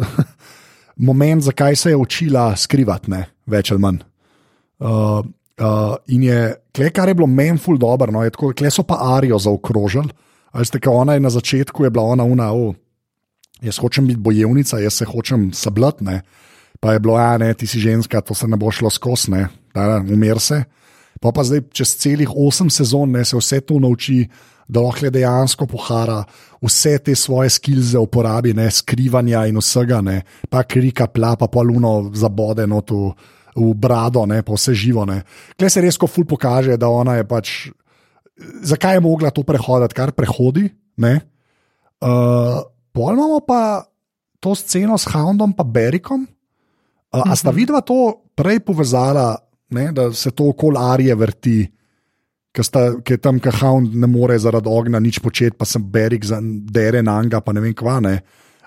moment, 1.08 1.42
zakaj 1.42 1.74
se 1.76 1.90
je 1.90 1.98
učila 1.98 2.52
skrivati, 2.54 3.10
ne, 3.10 3.24
več 3.50 3.72
ali 3.74 3.82
manj. 3.82 3.98
Uh, 4.78 5.20
uh, 5.60 5.94
in 6.06 6.22
je, 6.22 6.40
kle, 6.74 6.90
kar 6.94 7.10
je 7.10 7.16
bilo 7.18 7.26
meni 7.26 7.58
ful 7.58 7.78
dobro, 7.78 8.12
no, 8.14 8.22
kle 8.30 8.70
so 8.70 8.84
pa 8.86 8.98
Arijo 9.16 9.38
zaokrožili. 9.38 10.10
Ali 10.52 10.66
ste, 10.66 10.80
kot 10.80 10.94
ona 10.94 11.14
je 11.14 11.20
na 11.20 11.30
začetku, 11.30 11.84
je 11.84 11.90
bila 11.90 12.14
ona 12.14 12.24
una, 12.24 12.52
oh, 12.52 12.74
jaz 13.62 13.78
hočem 13.82 14.06
biti 14.08 14.20
bojevnica, 14.22 14.80
jaz 14.80 15.00
se 15.00 15.06
hočem 15.06 15.50
sablati, 15.52 16.06
pa 16.80 16.94
je 16.94 17.02
bilo, 17.04 17.18
ja, 17.18 17.36
ne, 17.38 17.52
ti 17.54 17.66
si 17.66 17.80
ženska, 17.82 18.20
to 18.20 18.34
se 18.34 18.48
ne 18.48 18.56
bo 18.56 18.70
šlo 18.70 18.90
skosne, 18.90 19.48
da 19.74 20.00
umir 20.00 20.40
se. 20.40 20.62
Pa 21.20 21.32
pa 21.34 21.42
zdaj 21.44 21.66
čez 21.74 21.96
celih 21.98 22.30
osem 22.30 22.70
sezon 22.70 23.10
ne, 23.10 23.24
se 23.26 23.36
vse 23.36 23.60
to 23.66 23.80
nauči 23.82 24.22
da 24.68 24.82
lahko 24.84 25.10
dejansko 25.10 25.66
pohara 25.66 26.22
vse 26.62 26.98
te 26.98 27.14
svoje 27.14 27.50
skilze 27.50 27.98
uporabi, 27.98 28.52
ne, 28.54 28.70
skrivanja 28.70 29.46
in 29.48 29.58
vsega, 29.58 30.00
ne, 30.04 30.22
pa 30.50 30.62
krika, 30.62 31.06
pla, 31.06 31.34
pa 31.36 31.48
poluno 31.48 32.10
zabode 32.14 32.66
no, 32.66 32.80
tu, 32.80 33.12
v 33.58 33.74
brado, 33.74 34.22
ne, 34.30 34.40
pa 34.46 34.54
vse 34.54 34.74
živo. 34.78 35.04
Kaj 35.58 35.70
se 35.74 35.82
res, 35.82 35.98
ko 35.98 36.06
ful 36.06 36.26
pokaže, 36.28 36.78
da 36.78 36.88
ona 36.88 37.18
je 37.18 37.26
pač. 37.28 37.48
Zakaj 38.62 38.98
je 38.98 39.02
mogla 39.02 39.34
to 39.34 39.42
prehoditi, 39.42 39.98
kar 39.98 40.14
prehodi? 40.14 40.70
Uh, 41.98 42.62
pol 42.94 43.14
imamo 43.18 43.42
pa 43.42 43.82
to 44.38 44.54
sceno 44.54 44.94
s 44.94 45.10
Houndom 45.10 45.50
in 45.50 45.72
Berikom. 45.72 46.22
Uh, 47.10 47.24
a 47.26 47.34
sta 47.34 47.50
mhm. 47.50 47.58
vidva 47.58 47.80
to 47.82 48.28
prej 48.38 48.62
povezala, 48.62 49.34
ne, 49.74 49.90
da 49.92 50.12
se 50.12 50.30
to 50.30 50.52
okoli 50.54 50.78
Arije 50.78 51.14
vrti, 51.14 51.58
ki 52.52 53.12
je 53.12 53.18
tam, 53.18 53.38
ki 53.40 53.50
Hound 53.60 53.94
ne 53.94 54.06
more 54.06 54.38
zaradi 54.38 54.68
ognja 54.70 55.00
nič 55.00 55.20
početi, 55.22 55.56
pa 55.56 55.64
sem 55.64 55.82
Berik 55.82 56.24
za 56.24 56.40
dere 56.42 57.02
na 57.02 57.18
Anga, 57.18 57.40
pa 57.40 57.52
ne 57.52 57.60
vem 57.60 57.74
kva. 57.74 58.00
Ne. 58.00 58.20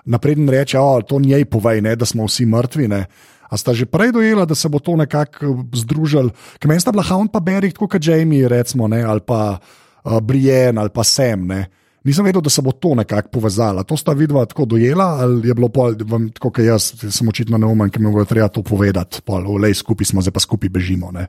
Napreden 0.04 0.48
reče, 0.48 0.78
da 0.78 1.06
to 1.06 1.20
njej 1.20 1.44
povej, 1.44 1.82
ne, 1.82 1.96
da 1.96 2.06
smo 2.06 2.26
vsi 2.26 2.46
mrtvi. 2.46 2.88
Ne. 2.88 3.04
A 3.52 3.56
sta 3.60 3.76
že 3.76 3.84
prej 3.84 4.16
dojela, 4.16 4.48
da 4.48 4.56
se 4.56 4.64
bo 4.72 4.80
to 4.80 4.96
nekako 4.96 5.44
eh, 5.44 5.76
združil, 5.76 6.32
ker 6.56 6.72
meni 6.72 6.80
sta 6.80 6.88
bila 6.88 7.04
Hound 7.04 7.28
pa 7.28 7.40
Berik, 7.44 7.76
kot 7.76 8.00
Jamie, 8.00 8.48
recimo, 8.48 8.88
ne, 8.88 9.04
ali 9.04 9.20
pa 9.20 9.60
uh, 9.60 10.18
Brienne 10.24 10.80
ali 10.80 10.88
pa 10.88 11.04
Sem. 11.04 11.44
Ne. 11.44 11.68
Nisem 12.02 12.24
vedel, 12.24 12.42
da 12.42 12.50
se 12.50 12.62
bo 12.64 12.72
to 12.72 12.96
nekako 12.98 13.28
povezalo. 13.28 13.84
To 13.84 13.94
sta 13.94 14.10
vidva 14.16 14.42
tako 14.48 14.64
dojela, 14.64 15.20
ali 15.22 15.48
je 15.48 15.54
bilo 15.54 15.68
pol, 15.68 15.94
vam, 16.02 16.30
tako 16.34 16.50
kot 16.50 16.64
jaz, 16.64 16.88
sem 16.98 17.28
očitno 17.28 17.60
neumen, 17.60 17.92
ker 17.94 18.02
mi 18.02 18.10
bo 18.10 18.24
treba 18.24 18.48
to 18.48 18.64
povedati. 18.66 19.20
Pol, 19.22 19.44
olej, 19.46 19.76
skupaj 19.78 20.10
smo, 20.10 20.24
zdaj 20.24 20.34
pa 20.34 20.40
skupaj 20.42 20.72
bežimo. 20.72 21.12
Ne. 21.14 21.28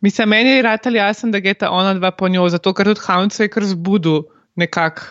Mislim, 0.00 0.28
meni 0.28 0.50
je 0.50 0.62
rad 0.62 0.84
ali 0.84 0.98
jasen, 0.98 1.30
da 1.32 1.40
gre 1.40 1.54
ta 1.54 1.70
ona 1.70 1.94
dva 1.94 2.10
po 2.10 2.28
njo, 2.28 2.48
zato 2.52 2.74
ker 2.74 2.90
tudi 2.90 3.00
Hound 3.06 3.32
se 3.32 3.46
je 3.46 3.48
kar 3.48 3.64
zbudil 3.64 4.26
nekako. 4.60 5.02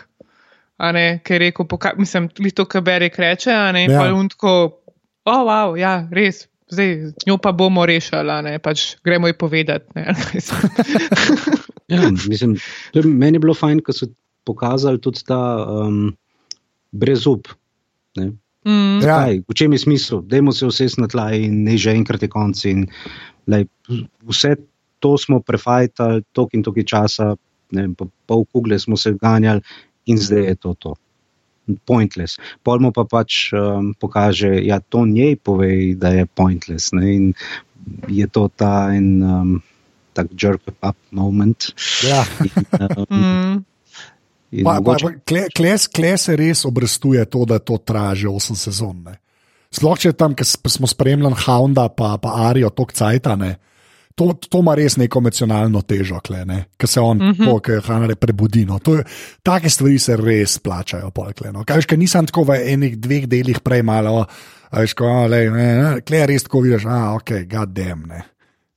Ne, 0.80 1.18
ker 1.24 1.34
je 1.42 1.50
rekel, 1.50 1.66
poka- 1.68 1.92
mislim, 1.98 2.28
to, 2.54 2.64
kar 2.64 2.80
Berek 2.80 3.18
reče, 3.18 3.50
ne, 3.72 3.82
Ja. 3.84 3.98
pa 3.98 4.06
je 4.06 4.12
on 4.12 4.28
tako, 4.28 4.79
oh, 5.24 5.42
wow, 5.46 5.76
ja, 5.78 6.08
res, 6.12 6.46
zdaj, 6.70 7.12
z 7.12 7.28
njo 7.28 7.38
pa 7.42 7.52
bomo 7.52 7.86
rešili, 7.86 8.30
a 8.30 8.40
ne, 8.46 8.58
pač 8.62 8.96
gremo 9.04 9.30
ji 9.30 9.36
povedati, 9.38 9.86
ne, 9.94 10.14
Ja, 11.90 12.10
mislim, 12.28 12.54
to 12.92 12.98
je, 12.98 13.06
meni 13.06 13.36
je 13.36 13.42
bilo 13.42 13.54
fajn, 13.54 13.80
ko 13.82 13.92
so 13.92 14.06
pokazali 14.46 15.00
tudi 15.02 15.24
ta 15.26 15.38
um, 15.66 16.12
brezup. 16.92 17.50
Ne? 18.16 18.30
mm, 18.66 19.02
Ja. 19.02 19.24
Kaj, 19.24 19.42
v 19.48 19.56
čem 19.58 19.74
je 19.74 19.82
smisel? 19.82 20.22
Dajmo 20.22 20.54
se 20.54 20.70
vsesti 20.70 21.02
na 21.02 21.08
tla 21.10 21.30
in 21.34 21.64
ne 21.66 21.74
že 21.74 21.90
enkrat 21.90 22.22
je 22.22 22.30
konc. 22.30 22.64
In, 22.70 22.86
lej, 23.50 23.66
vse 24.30 24.54
to 25.02 25.16
smo 25.18 25.40
prefajtali, 25.40 26.22
tok 26.32 26.54
in 26.54 26.62
toki 26.62 26.86
časa, 26.86 27.34
ne 27.74 27.82
vem, 27.82 27.94
po 27.94 28.06
pol 28.26 28.44
kugle 28.46 28.78
smo 28.78 28.96
se 28.96 29.16
ganjali 29.18 29.60
in 30.06 30.18
zdaj 30.18 30.46
je 30.46 30.54
to 30.54 30.74
to. 30.78 30.94
Pointless. 31.86 32.38
Pol 32.66 32.80
mu 32.82 32.90
pa 32.90 33.04
pač 33.06 33.52
um, 33.54 33.92
pokaže, 33.94 34.50
da 34.58 34.62
ja, 34.64 34.78
to 34.80 35.06
njej 35.06 35.36
pove, 35.38 35.94
da 35.94 36.10
je 36.14 36.26
pointless. 36.26 36.90
Ne? 36.96 37.04
In 37.14 37.24
je 38.10 38.26
to 38.26 38.48
ta 38.50 38.90
en 38.94 39.22
um, 39.22 39.52
tak 40.12 40.32
jerk 40.34 40.66
up 40.82 40.96
moment. 41.10 41.70
Ja. 42.02 42.24
In, 42.42 42.52
um, 42.80 43.06
mm, 43.08 43.54
in 44.50 44.64
Pa, 44.64 44.72
pa, 44.72 44.78
mogoče- 44.80 45.14
pa, 45.14 45.24
kle, 45.24 45.42
kle, 45.54 45.74
kle 45.94 46.12
se 46.18 46.36
res 46.36 46.64
obrestuje 46.66 47.22
to, 47.30 47.44
da 47.46 47.58
to 47.62 47.78
traja 47.78 48.26
že 48.26 48.28
8 48.28 48.58
sezon. 48.58 49.02
Ne. 49.06 49.14
Sploh 49.70 49.94
če 49.94 50.10
tam, 50.18 50.34
ki 50.34 50.42
smo 50.44 50.88
spremljali 50.90 51.38
Hounda, 51.46 51.86
pa, 51.94 52.16
pa 52.18 52.50
Arijo, 52.50 52.72
tok 52.74 52.90
cajtane. 52.90 53.54
To, 54.14 54.32
to 54.34 54.58
ima 54.60 54.74
res 54.74 54.96
neko 54.96 55.18
emocionalno 55.22 55.80
težo, 55.82 56.18
ki 56.20 56.86
se 56.86 57.00
on, 57.00 57.18
mm 57.18 57.34
-hmm. 57.34 57.60
ki 57.60 57.86
Hanare 57.86 58.14
prebudi. 58.16 58.64
No. 58.66 58.78
To 58.78 58.94
je- 58.96 59.04
Take 59.42 59.70
stvari 59.70 59.98
se 59.98 60.16
res 60.16 60.58
plačajo. 60.58 61.10
Polkle, 61.10 61.52
no. 61.52 61.64
Kaj 61.64 61.82
ker 61.82 61.98
nisem 61.98 62.26
tako 62.26 62.44
v 62.44 62.58
enih 62.72 62.98
dveh 62.98 63.26
delih 63.26 63.60
prej 63.60 63.82
malo, 63.82 64.26
veš, 64.72 64.94
ko 64.94 65.26
le, 65.26 65.50
ne, 65.50 65.82
ne, 65.82 66.00
kle 66.00 66.26
res 66.26 66.42
tako 66.42 66.60
vidiš, 66.60 66.84
a 66.86 67.14
ok, 67.14 67.30
goddamn, 67.50 68.06
ne. 68.08 68.22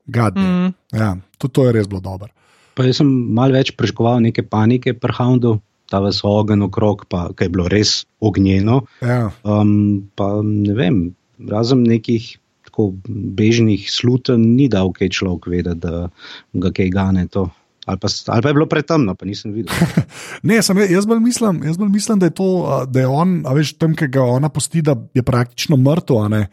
Goddamn. 0.07 0.65
Mm. 0.65 0.73
Ja, 0.97 1.17
tudi 1.37 1.53
to 1.53 1.65
je 1.65 1.71
res 1.71 1.87
bilo 1.87 2.01
dobro. 2.01 2.29
Pa 2.75 2.83
jaz 2.83 2.97
sem 2.97 3.07
malo 3.07 3.53
več 3.53 3.71
prežkoval 3.77 4.21
neke 4.21 4.43
panike 4.43 4.93
pri 4.93 5.13
Houndu, 5.13 5.59
ta 5.89 5.99
vas 5.99 6.21
ogen 6.23 6.61
okrog, 6.61 7.05
pa 7.09 7.29
kaj 7.35 7.45
je 7.45 7.49
bilo 7.49 7.67
res 7.67 8.05
ognjeno. 8.19 8.81
Ja. 9.01 9.31
Um, 9.43 10.09
pa 10.15 10.41
ne 10.43 10.73
vem, 10.73 11.15
razen 11.49 11.83
nekih 11.83 12.37
tako 12.73 12.93
bežnih 13.37 13.85
slutenj, 13.85 14.41
ni 14.57 14.65
dal 14.67 14.89
kaj 14.97 15.13
človek 15.13 15.45
vedeti, 15.47 15.77
da 15.85 16.09
ga 16.57 16.71
kaj 16.73 16.89
gane 16.89 17.27
to. 17.29 17.45
Ali 17.85 17.99
pa, 17.99 18.07
ali 18.31 18.41
pa 18.41 18.49
je 18.49 18.55
bilo 18.55 18.65
pretemno, 18.65 19.13
pa 19.15 19.25
nisem 19.27 19.53
videl. 19.53 19.75
Ne, 20.47 20.61
sem, 20.63 20.77
jaz 20.89 21.05
bolj 21.05 21.19
mislim, 21.19 21.61
jaz 21.67 21.77
bolj 21.77 21.91
mislim, 21.93 22.19
da 22.19 22.31
je 22.31 22.33
to, 22.33 22.47
da 22.87 22.99
je 23.03 23.07
on, 23.07 23.41
a 23.45 23.53
veš, 23.53 23.75
tam, 23.77 23.93
ki 23.95 24.07
ga 24.07 24.23
ona 24.23 24.49
pusti, 24.49 24.81
da 24.81 24.95
je 25.13 25.23
praktično 25.23 25.77
mrtev. 25.77 26.47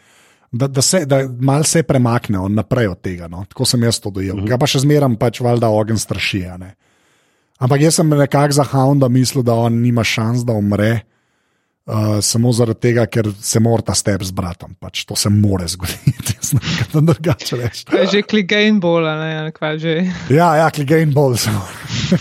Da, 0.50 0.66
da, 0.66 0.82
se, 0.82 1.04
da 1.06 1.22
mal 1.40 1.62
se 1.64 1.84
premakne 1.86 2.42
naprej 2.50 2.90
od 2.90 3.00
tega. 3.00 3.28
No. 3.30 3.44
Tako 3.48 3.64
sem 3.64 3.82
jaz 3.86 4.00
to 4.02 4.10
dojel. 4.10 4.42
Ga 4.44 4.58
pa 4.58 4.66
še 4.66 4.82
zmeraj 4.82 5.14
pač 5.20 5.38
valjda 5.40 5.70
ogen 5.70 5.98
straši. 5.98 6.42
Ampak 7.62 7.84
jaz 7.86 8.00
sem 8.00 8.10
nekako 8.10 8.58
za 8.58 8.66
Hounda 8.72 9.08
mislil, 9.08 9.46
da 9.46 9.54
on 9.54 9.78
nima 9.78 10.02
šans, 10.04 10.42
da 10.44 10.58
umre. 10.58 10.90
Uh, 10.90 11.19
samo 12.22 12.52
zaradi 12.54 12.80
tega, 12.80 13.06
ker 13.10 13.26
se 13.42 13.60
mora 13.60 13.82
ta 13.82 13.94
step 13.98 14.22
z 14.22 14.30
bratom. 14.36 14.74
Pač 14.80 15.04
to 15.08 15.16
se 15.18 15.30
more 15.30 15.66
zgoditi. 15.68 16.36
Kaj 16.80 17.00
drugače 17.00 17.56
reči. 17.56 17.84
to 17.88 17.96
je 17.98 18.06
že 18.12 18.22
kligain 18.22 18.80
bolj, 18.80 19.08
a 19.08 19.14
ne, 19.20 19.52
kva 19.54 19.78
že. 19.78 20.12
Ja, 20.30 20.56
ja, 20.60 20.70
kligain 20.70 21.14
bolj 21.14 21.36
samo. 21.46 21.64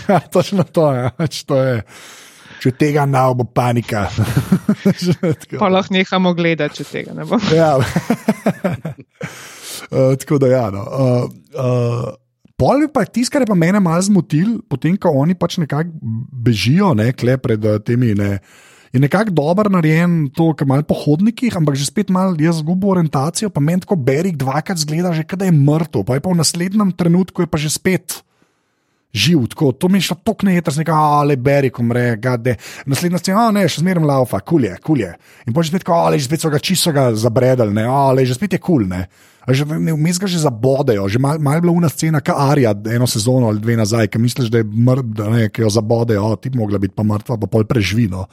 Ja, 0.08 0.20
Točno 0.34 0.64
to 0.64 0.92
je. 0.92 1.10
Pač 1.16 1.44
to 1.44 1.56
je. 1.60 1.82
Če 2.60 2.70
tega 2.76 3.06
ne 3.08 3.22
bo 3.34 3.44
panika. 3.48 4.10
Že 4.84 5.14
tako. 5.22 5.58
Pa 5.62 5.68
lahko 5.72 5.94
nehamo 5.96 6.34
gledati, 6.36 6.82
če 6.82 6.84
tega 6.84 7.14
ne 7.16 7.24
bo. 7.24 7.38
ja. 7.56 7.78
uh, 7.80 7.86
tako 10.20 10.36
da, 10.42 10.50
ja. 10.52 10.66
No. 10.74 10.82
Uh, 10.84 11.24
uh, 11.56 12.12
Pol 12.60 12.84
je 12.84 12.90
pa 12.92 13.06
tisto, 13.08 13.32
kar 13.32 13.46
je 13.46 13.48
pa 13.48 13.56
mene 13.56 13.80
malo 13.80 14.04
zmotil, 14.04 14.60
potem 14.68 14.92
ko 15.00 15.08
oni 15.22 15.32
pač 15.32 15.56
nekako 15.62 15.96
bežijo, 16.44 16.92
ne, 16.92 17.16
kle 17.16 17.40
pred 17.40 17.64
eh, 17.64 17.80
temi. 17.80 18.12
Ne, 18.18 18.36
Je 18.92 18.98
nekako 19.00 19.30
dobro 19.30 19.70
narejen, 19.70 20.30
to, 20.34 20.48
kar 20.58 20.66
malo 20.66 20.82
po 20.82 20.96
hodnikih, 20.98 21.54
ampak 21.54 21.78
že 21.78 21.86
spet 21.86 22.10
malo 22.10 22.34
jaz 22.38 22.58
zgubo 22.58 22.90
orientacijo, 22.90 23.50
pa 23.50 23.62
meni 23.62 23.84
tako 23.84 23.94
Berik 23.94 24.34
dvakrat 24.36 24.82
zgleda, 24.82 25.14
že 25.14 25.22
kada 25.22 25.46
je 25.46 25.54
mrtev, 25.54 26.02
pa 26.02 26.18
je 26.18 26.24
pa 26.24 26.32
v 26.32 26.40
naslednjem 26.42 26.90
trenutku 26.92 27.46
je 27.46 27.46
pa 27.46 27.58
že 27.58 27.70
spet 27.70 28.18
živ, 29.14 29.46
tako, 29.50 29.72
to 29.72 29.88
mi 29.88 29.98
je 29.98 30.10
šlo 30.10 30.16
tako 30.24 30.46
nejeter, 30.46 30.74
nekaj, 30.76 30.94
ale 30.94 31.36
Berik 31.36 31.78
umre, 31.78 32.16
gade. 32.16 32.56
Naslednja 32.86 33.18
scena, 33.18 33.48
"A, 33.48 33.50
ne, 33.50 33.68
še 33.68 33.82
zmeraj 33.82 34.04
laufa, 34.04 34.40
kulje, 34.40 34.76
kulje. 34.82 35.14
In 35.46 35.54
že 35.54 35.68
spet, 35.68 35.88
ale 35.88 36.18
že 36.18 36.24
spet 36.24 36.40
so 36.40 36.50
ga 36.50 36.58
čisto 36.58 36.92
zabredali, 37.14 37.74
ne, 37.74 37.84
ale 37.84 38.24
že 38.24 38.34
spet 38.34 38.52
je 38.52 38.58
kul, 38.58 38.86
cool, 38.86 38.88
ne. 38.88 39.08
Že 39.48 39.64
ne, 39.66 39.92
vmes 39.92 40.18
ga 40.18 40.26
že 40.26 40.38
zabodejo, 40.38 41.08
že 41.08 41.18
malo 41.18 41.40
mal 41.40 41.54
je 41.54 41.60
bila 41.60 41.72
una 41.72 41.88
scena, 41.88 42.20
kot 42.20 42.36
Arija, 42.38 42.74
eno 42.86 43.06
sezono 43.06 43.48
ali 43.48 43.58
dve 43.58 43.76
nazaj, 43.76 44.06
ki 44.08 44.18
misliš, 44.18 44.50
da 44.50 44.58
je 44.58 44.64
mrtva, 44.64 45.48
ki 45.48 45.62
jo 45.62 45.70
zabodejo, 45.70 46.36
ti 46.36 46.50
bi 46.50 46.58
mogla 46.58 46.78
biti 46.78 46.94
pa 46.94 47.02
mrtva, 47.02 47.36
pa 47.36 47.46
pol 47.46 47.64
preživino. 47.64 48.26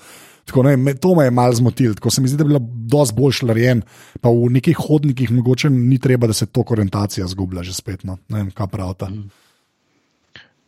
Tako, 0.48 0.64
ne, 0.64 0.78
me, 0.80 0.94
to 0.96 1.12
me 1.16 1.26
je 1.28 1.32
malo 1.32 1.54
zmotil, 1.54 1.96
tako 1.96 2.10
se 2.10 2.22
mi 2.22 2.30
zdi, 2.32 2.38
da 2.40 2.46
je 2.46 2.48
bilo 2.48 2.62
dosti 2.88 3.16
bolj 3.18 3.42
narejen, 3.50 3.82
pa 4.24 4.32
v 4.32 4.48
nekih 4.56 4.78
hodnikih 4.80 5.32
mogoče 5.36 5.70
ni 5.70 6.00
treba, 6.00 6.28
da 6.28 6.34
se 6.34 6.48
to 6.48 6.64
orientacija 6.70 7.28
zgublja 7.28 7.66
že 7.68 7.74
spet. 7.76 8.06
No. 8.08 8.18
Ne 8.30 8.38
vem, 8.44 8.52
kaj 8.56 8.72
pravita. 8.72 9.10
Mm. 9.12 9.28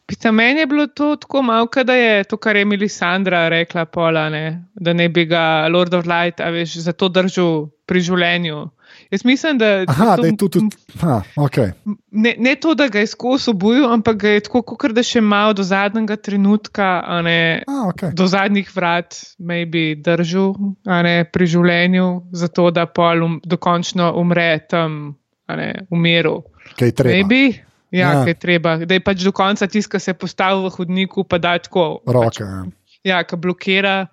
Pisa, 0.10 0.32
meni 0.32 0.60
je 0.60 0.66
bilo 0.66 0.88
to 0.88 1.16
tako 1.16 1.42
malo, 1.42 1.68
da 1.86 1.94
je 1.94 2.24
to, 2.24 2.38
kar 2.38 2.56
je 2.56 2.66
Melisandra 2.66 3.48
rekla, 3.50 3.86
pola, 3.86 4.30
ne, 4.30 4.66
da 4.74 4.94
ne 4.94 5.10
bi 5.10 5.26
ga 5.26 5.68
Lord 5.68 5.94
of 5.94 6.06
Light, 6.06 6.42
a 6.42 6.50
veš, 6.50 6.80
za 6.82 6.94
to 6.94 7.10
držal 7.10 7.70
pri 7.86 8.02
življenju. 8.02 8.64
Jaz 9.12 9.26
mislim, 9.26 9.57
da, 9.57 9.84
Aha, 9.88 10.16
to, 10.16 10.22
da 10.22 10.28
je 10.28 10.38
tu 10.38 10.49
tudi. 10.49 10.76
Ha, 11.01 11.22
okay. 11.36 11.72
ne, 12.12 12.36
ne 12.38 12.55
to, 12.55 12.76
da 12.78 12.88
ga 12.88 12.99
je 12.99 13.07
skozi 13.07 13.49
obuju, 13.49 13.88
ampak 13.89 14.18
ga 14.22 14.30
je 14.30 14.43
tako, 14.45 14.62
kot 14.62 14.93
da 14.93 15.03
še 15.03 15.22
malo 15.22 15.55
do 15.57 15.66
zadnjega 15.66 16.16
trenutka, 16.16 16.89
ne, 17.26 17.64
A, 17.68 17.80
okay. 17.89 18.14
do 18.14 18.28
zadnjih 18.30 18.70
vrat, 18.76 19.18
maybe 19.41 19.95
držal 20.05 20.53
a 20.86 21.01
ne, 21.01 21.16
pri 21.26 21.49
življenju, 21.49 22.05
zato 22.38 22.70
da 22.70 22.86
pol 22.86 23.26
um, 23.26 23.39
dokončno 23.41 24.12
umre 24.22 24.51
tam, 24.70 25.01
ne, 25.49 25.72
v 25.89 26.03
miru. 26.05 26.43
Kaj 26.78 26.93
treba. 27.01 27.18
Maybe. 27.18 27.66
Ja, 27.89 28.14
Ja. 28.14 28.26
kaj 28.26 28.36
treba. 28.38 28.78
Da 28.86 28.93
je 28.93 29.01
pač 29.01 29.26
do 29.26 29.32
konca 29.34 29.66
tiska 29.68 29.97
se 29.99 30.14
postavil 30.14 30.68
v 30.68 30.74
hodniku, 30.76 31.24
pa 31.26 31.41
da 31.41 31.57
tako. 31.57 32.03
Roke. 32.05 32.30
Pač, 32.30 32.39
ja. 32.45 33.18
ja, 33.18 33.24
ki 33.26 33.41
blokira. 33.41 34.05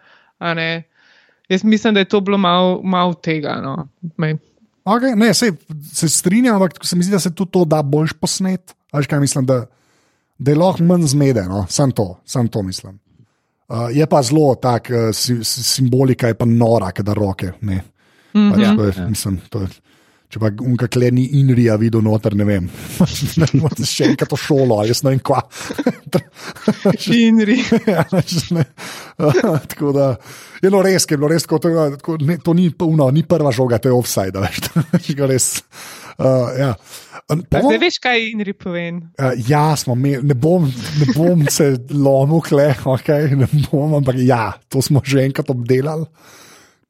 Jaz 1.49 1.65
mislim, 1.65 1.95
da 1.95 2.01
je 2.01 2.09
to 2.09 2.21
bilo 2.25 2.39
malo 2.41 2.81
mal 2.83 3.13
tega. 3.15 3.61
No. 3.61 3.85
Okay, 4.87 5.17
ne, 5.17 5.35
se, 5.35 5.53
se 5.93 6.09
strinjam, 6.09 6.55
ampak 6.55 6.85
se 6.87 6.97
mi 6.97 7.05
zdi, 7.05 7.11
da 7.17 7.19
se 7.19 7.35
tudi 7.35 7.51
to 7.51 7.65
da 7.65 7.83
boljš 7.83 8.13
posnet. 8.21 8.75
Veš, 8.95 9.09
kaj 9.11 9.21
mislim, 9.21 9.47
da, 9.47 9.65
da 10.39 10.51
je 10.51 10.57
lahko 10.57 10.85
manj 10.87 11.09
zmede, 11.11 11.43
no? 11.51 11.65
sam 11.69 11.91
to, 11.91 12.21
sam 12.25 12.49
to 12.49 12.63
mislim. 12.63 13.01
Uh, 13.69 13.89
je 13.91 14.07
pa 14.07 14.23
zelo 14.23 14.55
tak, 14.55 14.91
uh, 14.91 15.11
si, 15.15 15.41
si, 15.45 15.63
simbolika 15.63 16.31
je 16.31 16.35
pa 16.39 16.47
nora, 16.47 16.93
da 17.03 17.15
roke. 17.15 17.53
Ne. 17.61 17.83
Mm 18.35 18.53
-hmm. 18.53 18.77
to 18.77 18.85
je, 18.85 19.09
mislim, 19.09 19.41
to 19.51 19.61
je, 19.61 19.69
če 20.33 20.41
pa 20.43 20.51
unka 20.65 20.89
kleni 20.91 21.25
Inrija 21.41 21.77
videl 21.81 22.03
noter, 22.05 22.35
ne 22.39 22.47
vem. 22.49 22.69
ne 23.43 23.49
moreš 23.61 23.93
še 23.93 24.11
enkrat 24.11 24.33
to 24.33 24.39
šolo, 24.41 24.81
jaz 24.89 25.03
ne 25.07 25.15
vem 25.15 25.23
kva. 25.25 25.43
Inri. 27.27 27.59
ja, 27.95 28.05
ne. 28.57 28.67
Uh, 29.19 29.59
tako 29.71 29.93
da 29.97 30.11
je 30.61 30.69
bilo 30.69 30.83
res, 30.85 31.07
je 31.09 31.17
bilo 31.19 31.31
res 31.31 31.47
tako, 31.47 31.61
tako, 31.63 32.19
ne, 32.27 32.39
to 32.43 32.55
ni, 32.57 32.71
puno, 32.75 33.11
ni 33.15 33.23
prva 33.29 33.53
žoga, 33.55 33.79
to 33.79 33.93
je 33.93 33.97
offside. 33.97 34.43
Veš, 34.43 35.11
je 35.13 35.29
res. 35.31 35.51
Uh, 36.17 36.49
ja. 36.59 36.71
Um, 37.29 37.43
Pa 37.51 37.59
po- 37.61 37.69
Zdaj 37.69 37.81
veš, 37.83 37.99
kaj 38.03 38.23
Inri 38.31 38.55
povem. 38.55 39.03
Uh, 39.19 39.35
ja, 39.49 39.75
smo 39.79 39.97
imeli, 39.99 40.23
ne 40.31 40.37
bom, 40.39 40.67
ne 41.01 41.07
bom 41.11 41.43
se 41.51 41.73
lomil, 41.91 42.41
kle, 42.47 42.71
okay, 42.87 43.33
ne 43.35 43.49
bom, 43.67 43.97
ampak 43.99 44.21
ja, 44.23 44.55
to 44.71 44.83
smo 44.83 45.03
že 45.05 45.25
enkrat 45.27 45.51
obdelali. 45.51 46.07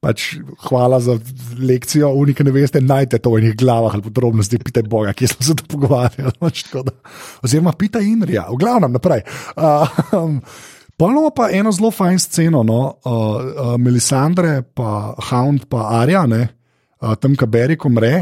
Pač, 0.07 0.37
hvala 0.69 1.01
za 1.03 1.17
lekcijo, 1.59 2.13
unike 2.15 2.45
ne 2.47 2.53
veste, 2.55 2.79
najdete 2.79 3.19
to 3.25 3.33
v 3.35 3.41
njih 3.43 3.57
glavah 3.59 3.97
ali 3.97 4.05
podrobnosti, 4.07 4.59
pite 4.63 4.85
Boga, 4.87 5.11
kje 5.17 5.33
smo 5.33 5.47
se 5.49 5.57
to 5.59 5.65
pogovarjali. 5.67 6.31
Pač, 6.45 6.63
da- 6.71 6.95
Oziroma, 7.43 7.73
pita 7.75 7.99
Inrija, 7.99 8.45
v 8.53 8.61
glavnem 8.63 8.95
naprej. 8.95 9.25
Uh, 9.57 9.99
um, 10.15 10.41
Polno 10.97 11.29
pa 11.35 11.51
eno 11.53 11.73
zelo 11.75 11.91
fajn 11.91 12.21
sceno, 12.23 12.63
no, 12.65 12.79
uh, 13.05 13.11
uh, 13.11 13.73
Melisandre, 13.83 14.63
pa 14.63 15.13
Hound, 15.29 15.67
pa 15.69 15.91
Arja, 15.99 16.23
uh, 16.25 17.11
tam, 17.21 17.35
ki 17.37 17.51
Berik 17.51 17.85
umre, 17.85 18.15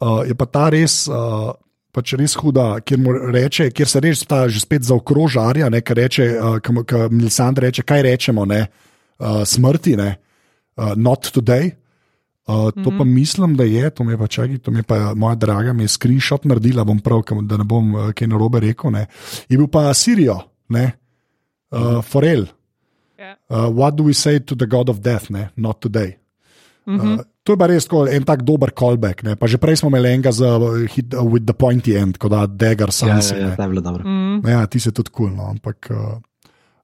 uh, 0.00 0.24
je 0.26 0.34
pa 0.34 0.48
ta 0.48 0.70
res. 0.72 1.04
Uh, 1.08 1.52
Pač 1.90 2.12
res 2.14 2.36
huda, 2.38 2.76
kjer, 2.86 3.00
reče, 3.34 3.64
kjer 3.74 3.88
se 3.90 3.98
res 3.98 4.20
ta 4.22 4.44
že 4.46 4.60
spet 4.62 4.84
zaokroža, 4.86 5.42
Arja, 5.50 5.66
ne, 5.74 5.80
kar 5.82 5.98
reče, 5.98 6.26
uh, 6.38 6.58
ki 6.62 7.00
Melisandre 7.10 7.66
reče, 7.66 7.82
kaj 7.82 8.04
rečemo, 8.06 8.44
ne, 8.46 8.60
uh, 9.18 9.40
smrti, 9.42 9.96
ne, 9.98 10.12
uh, 10.80 10.96
not 10.96 11.28
today. 11.32 11.76
Uh, 12.48 12.70
to 12.70 12.80
mm 12.80 12.84
-hmm. 12.84 12.98
pa 12.98 13.04
mislim, 13.04 13.56
da 13.56 13.64
je, 13.64 13.90
to 13.90 14.04
mi 14.04 14.12
je 14.12 14.18
pa 14.18 14.26
čakaj, 14.26 14.58
to 14.58 14.70
mi 14.70 14.78
je 14.78 14.82
pa 14.82 15.14
moja 15.14 15.34
draga, 15.34 15.72
mi 15.72 15.84
je 15.84 15.88
screenshot 15.88 16.44
naredila, 16.44 16.84
bom 16.84 16.98
prav, 17.00 17.22
da 17.42 17.56
ne 17.56 17.64
bom 17.64 17.94
uh, 17.94 18.12
kaj 18.12 18.28
narobe 18.28 18.60
rekel. 18.60 18.90
Ne. 18.90 19.06
Je 19.48 19.56
bil 19.58 19.66
pa 19.66 19.94
Sirijo, 19.94 20.40
ne, 20.68 20.92
uh, 21.70 22.02
Forel. 22.02 22.46
Ja. 23.18 23.36
Uh, 23.48 23.76
what 23.76 23.94
do 23.94 24.04
we 24.04 24.14
say 24.14 24.40
to 24.40 24.54
the 24.54 24.66
God 24.66 24.88
of 24.88 25.00
Death, 25.00 25.30
ne? 25.30 25.48
not 25.56 25.80
today? 25.80 26.16
Mm 26.86 27.00
-hmm. 27.00 27.14
uh, 27.14 27.20
to 27.42 27.52
je 27.52 27.58
pa 27.58 27.66
res 27.66 27.84
tako, 27.84 28.06
en 28.06 28.24
tak 28.24 28.42
dober 28.42 28.70
callback. 28.70 29.22
Ne? 29.22 29.36
Pa 29.36 29.46
že 29.46 29.58
prej 29.58 29.76
smo 29.76 29.88
imeli 29.88 30.08
enega 30.08 30.32
z 30.32 30.40
uh, 30.40 30.86
hit, 30.94 31.14
uh, 31.14 31.32
with 31.32 31.44
the 31.44 31.52
pointy 31.52 31.96
end, 31.96 32.16
kot 32.18 32.30
da 32.30 32.46
Dagger 32.46 32.88
Ja, 32.88 32.92
Sans. 32.92 33.30
ja, 33.30 33.36
ja, 33.36 33.80
dobra. 33.80 34.04
mm. 34.04 34.48
Ja, 34.48 34.66
ti 34.66 34.80
se 34.80 34.90
tudi 34.92 35.10
kul, 35.10 35.26
cool, 35.26 35.36
no, 35.36 35.50
ampak. 35.50 35.90
Uh, 35.90 35.96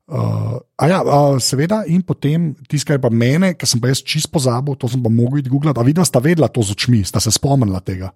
Uh, 0.06 0.60
a 0.78 0.86
ja, 0.86 1.00
uh, 1.02 1.34
seveda, 1.42 1.80
in 1.90 2.04
potem 2.06 2.52
tisto, 2.70 2.86
kar 2.86 3.00
je 3.00 3.02
pa 3.02 3.10
mene, 3.10 3.54
ki 3.58 3.66
sem 3.66 3.80
pa 3.82 3.90
jaz 3.90 4.04
čist 4.06 4.30
pozabil, 4.30 4.76
to 4.78 4.86
sem 4.90 5.02
pa 5.02 5.10
mogel 5.10 5.42
iti 5.42 5.50
googlati. 5.50 5.82
A 5.82 5.86
vidno 5.86 6.04
sta 6.06 6.22
vedela 6.22 6.46
to 6.48 6.62
z 6.62 6.76
očmi, 6.76 7.02
sta 7.04 7.18
se 7.20 7.32
spomnila 7.34 7.80
tega. 7.82 8.12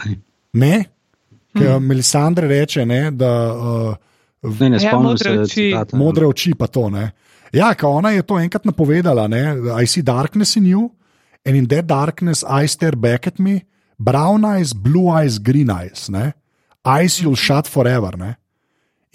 Ne. 0.00 0.16
Ne? 0.58 0.74
Ker 1.54 1.76
hmm. 1.76 1.86
Melisandre 1.86 2.50
reče, 2.50 2.82
ne, 2.86 3.10
da 3.14 3.30
uh, 3.54 3.94
Ne, 4.42 4.68
ne, 4.70 4.78
Ja, 4.80 4.90
spomnim 4.90 5.10
modre 5.10 5.30
se 5.30 5.40
oči. 5.40 5.54
citata. 5.54 5.96
modre 5.96 6.26
oči 6.26 6.54
pa 6.54 6.66
to. 6.66 6.88
Ne. 6.90 7.10
Ja, 7.52 7.74
ka 7.74 7.88
ona 7.88 8.10
je 8.10 8.22
to 8.22 8.38
enkrat 8.38 8.64
napovedala. 8.64 9.28
Ne, 9.28 9.56
I 9.82 9.86
see 9.86 10.02
darkness 10.02 10.56
in 10.56 10.66
you, 10.66 10.90
and 11.44 11.56
in 11.56 11.68
that 11.68 11.86
darkness 11.86 12.44
I 12.44 12.66
stare 12.68 12.96
back 12.96 13.26
at 13.26 13.38
me, 13.38 13.66
brown 13.98 14.44
eyes, 14.44 14.72
blue 14.72 15.10
eyes, 15.10 15.38
green 15.38 15.70
eyes. 15.70 16.08
Ne. 16.08 16.32
Eyes 16.84 17.20
you'll 17.20 17.36
shut 17.36 17.68
forever. 17.68 18.16
Ne. 18.16 18.36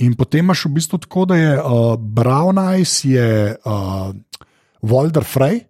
In 0.03 0.15
potem 0.19 0.43
imaš 0.43 0.65
v 0.67 0.75
bistvu 0.75 0.99
tako, 1.05 1.23
da 1.29 1.35
je 1.39 1.51
uh, 1.55 1.95
brown 1.95 2.59
eyes 2.59 2.99
je 3.07 3.55
uh, 3.55 4.11
Walter 4.83 5.23
Frey, 5.23 5.63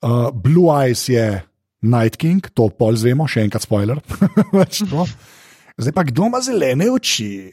uh, 0.00 0.32
blue 0.32 0.72
eyes 0.72 1.04
je 1.08 1.42
Night 1.82 2.16
King, 2.16 2.40
to 2.54 2.70
pol 2.72 2.96
zvemo, 2.96 3.26
še 3.28 3.44
enkrat 3.44 3.66
spoiler. 3.66 4.00
Zdaj 5.82 5.92
pa 5.92 6.04
kdo 6.06 6.30
ima 6.30 6.40
zelene 6.40 6.88
oči? 6.92 7.50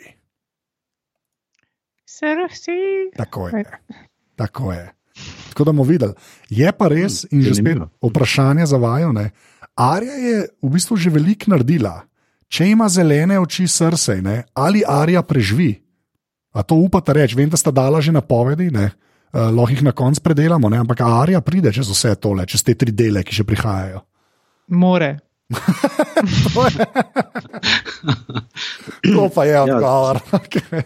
Cersei. 2.07 3.09
Tako 3.17 3.49
je. 3.49 3.63
Tako 4.39 4.71
je. 4.71 4.85
Tako 5.49 5.63
da 5.63 5.71
bomo 5.71 5.83
videli. 5.83 6.13
Je 6.49 6.71
pa 6.71 6.87
res, 6.91 7.25
in 7.31 7.41
že 7.43 7.57
spet 7.59 7.79
vprašanje 8.03 8.67
za 8.69 8.77
vajo. 8.79 9.11
Ne? 9.15 9.31
Arja 9.75 10.15
je 10.15 10.37
v 10.61 10.71
bistvu 10.71 10.99
že 10.99 11.11
veliko 11.11 11.51
naredila. 11.51 12.08
Če 12.49 12.65
ima 12.67 12.87
zelene 12.89 13.37
oči 13.39 13.67
srce, 13.67 14.21
ne? 14.21 14.43
ali 14.53 14.81
Arja 14.81 15.21
preživi. 15.21 15.75
A 16.51 16.63
to 16.65 16.75
upate 16.75 17.13
reči, 17.13 17.37
vem, 17.37 17.49
da 17.49 17.57
sta 17.57 17.69
dala 17.69 18.01
že 18.01 18.11
napovedi, 18.11 18.71
uh, 18.73 18.89
lahko 19.53 19.69
jih 19.69 19.83
na 19.83 19.91
koncu 19.91 20.21
predelamo, 20.21 20.65
ne? 20.67 20.77
ampak 20.77 21.01
Arja 21.01 21.41
pride 21.41 21.69
čez 21.71 21.85
vse 21.87 22.15
tole, 22.15 22.45
čez 22.45 22.63
te 22.63 22.73
tri 22.73 22.89
dele, 22.91 23.21
ki 23.21 23.35
še 23.35 23.45
prihajajo. 23.45 24.01
More. 24.69 25.19
To 26.53 26.65
je- 26.67 26.85
To 29.13 29.29
pa 29.29 29.45
je 29.45 29.53
Ja. 29.53 29.63
odgovor. 29.65 30.17
Okay. 30.33 30.81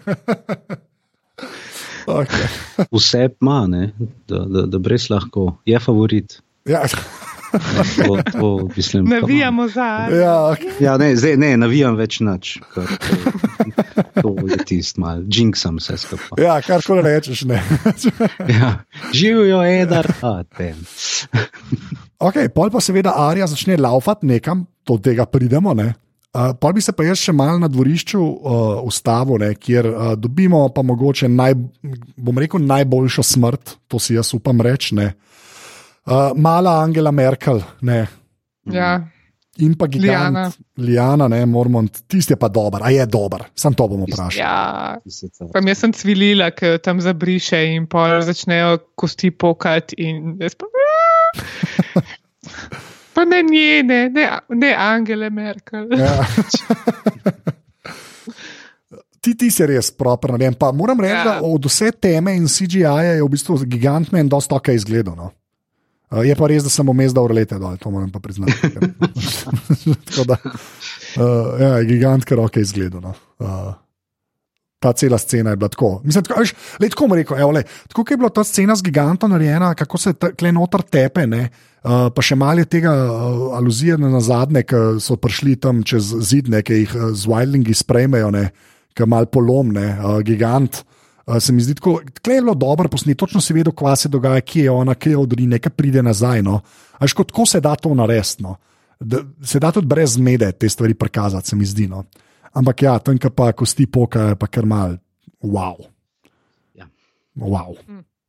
Okay. 2.06 2.48
Vse 2.92 3.30
ima, 3.42 3.64
ne, 3.68 3.92
da, 4.28 4.44
da, 4.44 4.62
da 4.68 4.80
brez 4.80 5.08
lahko 5.10 5.58
je 5.66 5.80
favorit. 5.80 6.42
Ja, 6.66 6.84
To, 8.08 8.18
to, 8.32 8.70
mislim, 8.76 9.06
Navijamo 9.06 9.68
za. 9.68 10.08
ja, 10.12 10.36
okay. 10.54 10.72
Ja, 10.80 10.98
ne, 10.98 11.16
zdaj 11.16 11.38
ne, 11.38 11.58
navijam 11.58 11.96
več 11.96 12.20
nič. 12.20 12.58
ker 12.74 12.90
To, 14.24 14.32
to 14.40 14.48
je 14.50 14.58
tisto, 14.66 15.02
malo 15.02 15.24
jinxam 15.28 15.78
vse 15.82 15.98
skupaj. 15.98 16.44
ja 16.44 16.62
karkoli 16.62 17.02
rečeš. 17.06 17.46
Ne. 17.50 17.62
Ja. 18.54 18.84
Živijo, 19.14 19.64
edar, 19.64 20.08
a 20.22 20.44
tem. 20.58 20.78
Okay, 22.20 22.50
pol 22.54 22.72
pa 22.72 22.82
seveda 22.82 23.14
Arija 23.28 23.48
začne 23.48 23.78
laufati 23.78 24.26
nekam, 24.30 24.66
do 24.88 24.98
tega 24.98 25.26
pridemo. 25.26 25.74
Ne? 25.74 25.94
Uh, 26.34 26.54
pol 26.58 26.74
bi 26.74 26.82
se 26.82 26.94
pa 26.96 27.06
jaz 27.06 27.22
še 27.22 27.34
mal 27.36 27.60
na 27.62 27.70
dvorišču 27.70 28.20
uh, 28.20 28.62
ustavil, 28.88 29.38
ne, 29.44 29.52
kjer 29.54 29.90
uh, 29.90 30.14
dobimo 30.18 30.66
pa 30.74 30.82
mogoče 30.82 31.30
naj, 31.30 31.54
bom 32.18 32.40
rekel, 32.42 32.64
najboljšo 32.66 33.26
smrt, 33.36 33.76
to 33.88 34.02
si 34.02 34.18
jaz 34.18 34.34
upam 34.34 34.62
reči. 34.62 34.96
ne. 34.98 35.12
Uh, 36.06 36.34
mala 36.36 36.82
Angela 36.84 37.12
Merkel 37.12 37.62
ne, 37.82 38.08
Ja. 38.72 39.00
in 39.58 39.76
pa 39.78 39.88
gigant 39.88 40.58
Liana, 40.78 41.28
ne, 41.30 41.46
Mormont, 41.46 42.02
tisti 42.08 42.34
je 42.34 42.38
pa 42.38 42.48
dober, 42.50 42.82
a 42.84 42.90
je 42.92 43.06
dober, 43.06 43.46
sam 43.56 43.74
to 43.74 43.88
bomo 43.88 44.06
vprašali. 44.10 44.40
ja. 44.42 44.98
Pa 45.54 45.62
jaz 45.64 45.78
sem 45.80 45.94
cvilila, 45.94 46.50
jo 46.62 46.78
tam 46.84 47.00
zabriše 47.02 47.62
in 47.76 47.86
pol 47.88 48.20
začnejo 48.22 48.78
kosti 48.96 49.32
pokati. 49.32 49.96
In 49.98 50.36
jaz 50.42 50.56
pa, 50.56 50.66
pa 53.16 53.24
ne 53.26 53.44
njene, 53.44 54.10
ne, 54.10 54.28
ne 54.50 54.76
Angele 54.76 55.30
Merkel. 55.30 55.88
Ja. 56.00 56.26
Ti, 59.24 59.38
ti 59.40 59.48
si 59.52 59.64
res 59.66 59.88
proper. 59.96 60.32
ne 60.32 60.38
vem, 60.38 60.54
Pa 60.54 60.72
moram 60.72 61.00
reči, 61.00 61.14
Ja. 61.16 61.24
da 61.24 61.40
od 61.44 61.66
vse 61.66 61.92
teme 61.92 62.36
in 62.36 62.44
CGI-ja 62.48 63.14
je 63.16 63.24
v 63.24 63.30
bistvu 63.30 63.56
gigant 63.66 64.12
meni 64.12 64.28
dosta 64.30 64.56
ok 64.56 64.68
izgledal. 64.76 65.16
No. 65.16 65.32
Uh, 66.14 66.22
je 66.22 66.34
pa 66.38 66.46
res, 66.46 66.62
da 66.62 66.70
sem 66.70 66.86
vmes 66.86 67.14
dal 67.16 67.32
lete 67.34 67.58
dol, 67.58 67.74
to 67.82 67.90
moram 67.90 68.12
pa 68.14 68.22
priznati. 68.22 68.54
Da, 70.24 70.38
uh, 70.38 71.56
ja, 71.60 71.70
je 71.82 71.88
gigant, 71.90 72.24
ker 72.28 72.40
ok 72.40 72.60
izgledal. 72.62 73.02
No. 73.02 73.14
Uh, 73.42 73.72
ta 74.84 74.92
cela 74.94 75.18
scena 75.18 75.54
je 75.54 75.60
bila 75.60 75.72
tako. 75.74 75.90
Mislim, 76.06 76.24
tako, 76.28 76.44
veš, 76.44 76.54
lej, 76.80 76.92
tako 76.94 77.08
rekel, 77.18 77.40
evo, 77.42 77.52
lej, 77.58 77.66
tako 77.90 78.06
je 78.10 78.18
bila 78.22 78.30
ta 78.30 78.44
scena 78.46 78.76
z 78.78 78.86
gigantom 78.86 79.34
narejena, 79.34 79.74
kako 79.80 79.98
se 79.98 80.14
tle 80.14 80.54
noter 80.54 80.86
tepe. 80.86 81.26
Ne, 81.28 81.48
uh, 81.82 82.08
pa 82.14 82.26
še 82.26 82.38
malo 82.40 82.62
je 82.62 82.70
tega 82.78 82.94
uh, 82.94 83.58
aluzije 83.58 83.98
na 83.98 84.22
zadnje, 84.22 84.64
ki 84.70 84.84
so 85.04 85.18
prišli 85.18 85.58
tam 85.66 85.82
čez 85.88 86.14
zid, 86.22 86.52
ne, 86.54 86.62
ki 86.62 86.84
jih 86.84 86.98
uh, 87.00 87.10
z 87.18 87.32
Wildlingi 87.32 87.76
sprejmejo, 87.82 88.30
ki 88.94 89.10
mal 89.10 89.32
polomne, 89.34 89.96
uh, 89.98 90.20
gigant. 90.26 90.84
Uh, 90.84 91.03
se 91.40 91.54
mi 91.54 91.62
zdi, 91.62 91.76
tako 91.76 92.02
tle 92.22 92.36
je 92.36 92.42
bilo 92.42 92.54
dobro 92.54 92.90
posneto, 92.90 93.26
točno 93.26 93.42
si 93.42 93.54
vedel, 93.54 93.74
kva 93.74 93.96
se 93.96 94.10
dogaja, 94.10 94.42
kje 94.42 94.64
je 94.64 94.72
ona, 94.72 94.96
kje 94.96 95.18
odri, 95.18 95.48
nekaj 95.48 95.72
pride 95.72 96.04
nazaj. 96.04 96.42
No. 96.44 96.60
Až 97.00 97.14
kot 97.14 97.32
ko 97.32 97.46
se 97.46 97.62
da 97.62 97.76
to 97.76 97.94
narediti. 97.96 98.44
No. 98.44 98.58
Da, 99.00 99.24
se 99.44 99.60
da 99.60 99.72
tudi 99.72 99.88
brez 99.88 100.18
zmede 100.18 100.52
te 100.52 100.70
stvari 100.70 100.94
prikazati, 100.94 101.50
se 101.50 101.56
mi 101.56 101.66
zdi. 101.66 101.88
No. 101.88 102.04
Ampak 102.54 102.82
ja, 102.82 103.00
tam, 103.00 103.18
pa 103.36 103.52
kosti 103.52 103.88
pokajo, 103.88 104.36
pa 104.36 104.48
kar 104.48 104.66
mal, 104.66 104.98
wow. 105.42 105.80
Ja. 106.76 106.88
wow. 107.36 107.78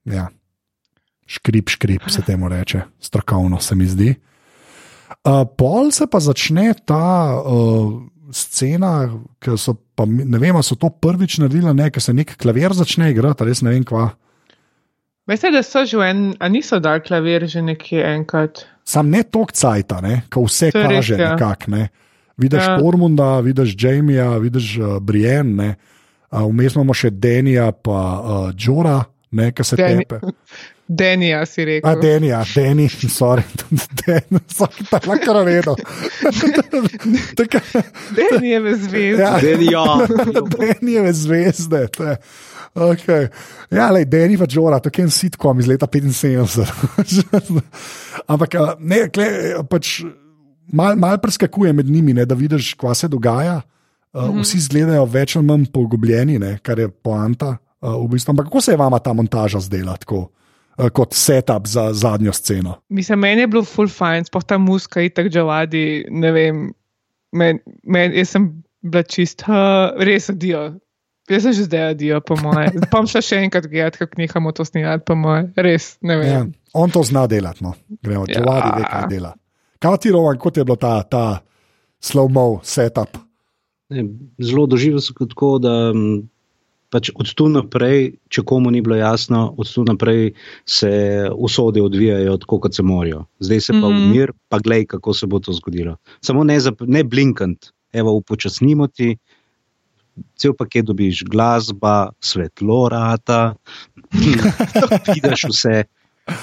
Ja. 0.05 0.28
Škrip, 1.26 1.68
škrip 1.68 2.09
se 2.09 2.22
temu 2.22 2.49
reče, 2.49 2.82
strokovno 3.01 3.61
se 3.61 3.74
mi 3.74 3.86
zdi. 3.86 4.14
Uh, 5.24 5.45
pol 5.57 5.90
se 5.92 6.07
pa 6.07 6.20
začne 6.20 6.74
ta 6.84 7.36
uh, 7.40 8.03
scena, 8.35 8.91
ki 9.43 9.55
so 9.61 9.76
pa, 9.95 10.05
ne 10.09 10.39
vem, 10.43 10.57
a 10.59 10.62
so 10.66 10.74
to 10.76 10.91
prvič 10.91 11.39
naredili, 11.43 11.70
ne, 11.76 11.87
ker 11.95 12.03
se 12.03 12.12
nek 12.16 12.35
klavir 12.41 12.74
začne 12.74 13.12
igrati, 13.14 13.47
res 13.47 13.62
ne 13.62 13.70
vem 13.74 13.85
kva. 13.87 14.11
Veste, 15.30 15.49
da 15.55 15.62
so 15.64 15.85
že 15.89 15.97
en, 16.05 16.24
a 16.43 16.49
niso 16.53 16.80
dal 16.85 17.01
klavir 17.01 17.47
že 17.49 17.62
nekje 17.64 18.03
enkrat. 18.05 18.66
Sam 18.85 19.09
ne 19.09 19.22
tok 19.24 19.55
cajta, 19.57 20.03
ne, 20.05 20.18
ko 20.28 20.45
vse 20.45 20.68
To 20.74 20.82
je 20.82 20.89
res, 20.91 20.99
kaže 21.01 21.16
ja. 21.16 21.30
nekako. 21.32 21.70
Ne. 21.72 21.89
Vidiš 22.37 22.64
Ja. 22.66 22.78
Ormunda, 22.82 23.41
vidiš 23.41 23.76
Jamija, 23.78 24.37
vidiš 24.43 24.78
uh, 24.82 24.99
Brienne, 25.01 25.76
uh, 26.35 26.43
vmes 26.51 26.74
imamo 26.74 26.93
še 26.93 27.11
Denija, 27.14 27.70
pa 27.72 28.01
uh, 28.18 28.51
Džora, 28.53 28.99
ne, 29.30 29.53
ki 29.55 29.64
se 29.64 29.76
Deni- 29.78 30.03
tepe. 30.05 30.20
Denija 30.89 31.47
si 31.47 31.62
A, 31.62 31.64
rekel. 31.64 32.01
Denija, 32.01 32.43
Deni, 32.55 32.89
sorry, 32.89 33.43
Den, 34.05 34.41
vsak 34.51 34.74
ta 34.91 35.01
lahko 35.07 35.45
redo. 35.45 35.76
Denijeve 38.16 38.76
zvezde. 38.76 39.22
Ja. 39.22 39.39
Denija. 39.41 39.85
Denijeve 40.59 41.12
zvezde. 41.12 41.89
Okay. 42.74 43.28
Ja, 43.70 43.91
le, 43.91 44.05
Deni 44.05 44.37
pa 44.39 44.47
Džora, 44.47 44.80
to 44.82 44.91
je 44.95 45.05
en 45.05 45.11
sitkom 45.11 45.61
iz 45.61 45.66
leta 45.70 45.87
75. 45.87 47.62
Ampak 48.32 48.55
a, 48.59 48.74
ne, 48.78 49.05
kle, 49.14 49.28
pač, 49.70 50.01
mal, 50.72 50.97
mal 50.99 51.18
preskakuje 51.22 51.72
med 51.72 51.87
njimi, 51.91 52.12
ne, 52.14 52.26
da 52.26 52.35
vidiš, 52.35 52.74
kva 52.74 52.95
se 52.95 53.09
dogaja. 53.09 53.61
Uh, 54.14 54.28
Mhm. 54.28 54.45
vsi 54.45 54.57
izgledajo 54.61 55.05
več 55.11 55.32
ali 55.37 55.47
manj 55.47 55.64
pogubljeni, 55.74 56.39
ne, 56.39 56.59
kar 56.62 56.78
je 56.78 56.87
poanta. 56.89 57.57
Uh, 57.82 57.97
v 58.05 58.12
bistvu. 58.14 58.30
Ampak 58.30 58.47
kako 58.47 58.61
se 58.61 58.72
je 58.72 58.76
vama 58.78 58.99
ta 58.99 59.12
montaža 59.12 59.59
zdela 59.61 59.97
tako, 59.97 60.28
kot 60.92 61.14
setup 61.14 61.66
za 61.70 61.92
zadnjo 61.92 62.32
sceno? 62.32 62.74
Mislim, 62.88 63.18
meni 63.22 63.44
je 63.44 63.50
bilo 63.52 63.64
full 63.64 63.88
fine, 63.88 64.24
sploh 64.26 64.44
ta 64.44 64.58
muska 64.58 65.02
in 65.04 65.10
tako 65.14 65.30
žavadi, 65.34 66.04
ne 66.10 66.32
vem. 66.34 66.64
Men, 67.34 67.58
men, 67.82 68.12
jaz 68.14 68.34
sem 68.34 68.48
bila 68.82 69.02
čist, 69.02 69.42
uh, 69.48 69.94
res 69.98 70.28
adijo. 70.30 70.74
Jaz 71.30 71.46
sem 71.46 71.54
že 71.56 71.64
zdaj 71.66 71.94
adijo, 71.94 72.20
po 72.20 72.36
moje. 72.36 72.68
Pa 72.84 72.88
bom 72.98 73.06
šla 73.08 73.22
še 73.24 73.38
enkrat 73.46 73.66
gledati, 73.70 74.02
kako 74.02 74.20
nehamo 74.20 74.52
to 74.52 74.64
snimati, 74.68 75.04
po 75.08 75.16
moje. 75.18 75.48
Res, 75.56 75.94
ne 76.04 76.18
vem. 76.20 76.28
Ja, 76.28 76.42
on 76.76 76.92
to 76.92 77.02
zna 77.02 77.24
delati, 77.30 77.64
no. 77.64 77.72
gremo, 78.02 78.26
Ja. 78.28 78.34
če 78.38 78.44
vadi, 78.44 78.70
ve, 78.76 78.84
kaj 78.90 79.08
dela. 79.10 79.32
Kaj 79.82 79.98
ti 80.04 80.12
roman, 80.14 80.38
kot 80.38 80.56
je 80.60 80.64
bilo 80.64 80.76
ta, 80.80 80.98
ta 81.02 81.24
slow-mo 82.04 82.60
setup? 82.64 83.16
Ne, 83.94 84.04
zelo 84.40 84.66
doživel 84.68 85.00
sem 85.04 85.16
kot 85.16 85.32
tako, 85.34 85.56
da 85.64 85.72
m, 85.92 86.22
pač 86.91 87.11
od 87.14 87.35
tu 87.35 87.49
naprej, 87.49 88.14
če 88.28 88.43
komu 88.43 88.70
ni 88.70 88.80
bilo 88.80 88.97
jasno, 88.97 89.55
od 89.59 89.66
tu 89.66 89.85
naprej 89.85 90.32
se 90.64 90.91
usode 91.30 91.82
odvijajo 91.82 92.37
tako, 92.39 92.59
kot 92.61 92.74
se 92.74 92.82
morajo. 92.82 93.26
Zdaj 93.41 93.61
se 93.61 93.72
pa 93.72 93.89
Mhm. 93.89 94.05
umir, 94.05 94.32
pa 94.49 94.59
glej, 94.59 94.87
kako 94.87 95.14
se 95.14 95.26
bo 95.26 95.39
to 95.39 95.53
zgodilo. 95.53 95.97
Samo 96.20 96.45
ne, 96.45 96.61
zap- 96.61 96.87
ne 96.87 97.05
blinkant, 97.05 97.59
evo, 97.93 98.12
upočasnimo 98.12 98.87
ti, 98.87 99.16
cel 100.37 100.55
paket 100.55 100.85
dobiš, 100.85 101.24
glasba, 101.24 102.12
svetlo, 102.20 102.89
rata, 102.89 103.55
vidiš 105.14 105.45
vse, 105.51 105.85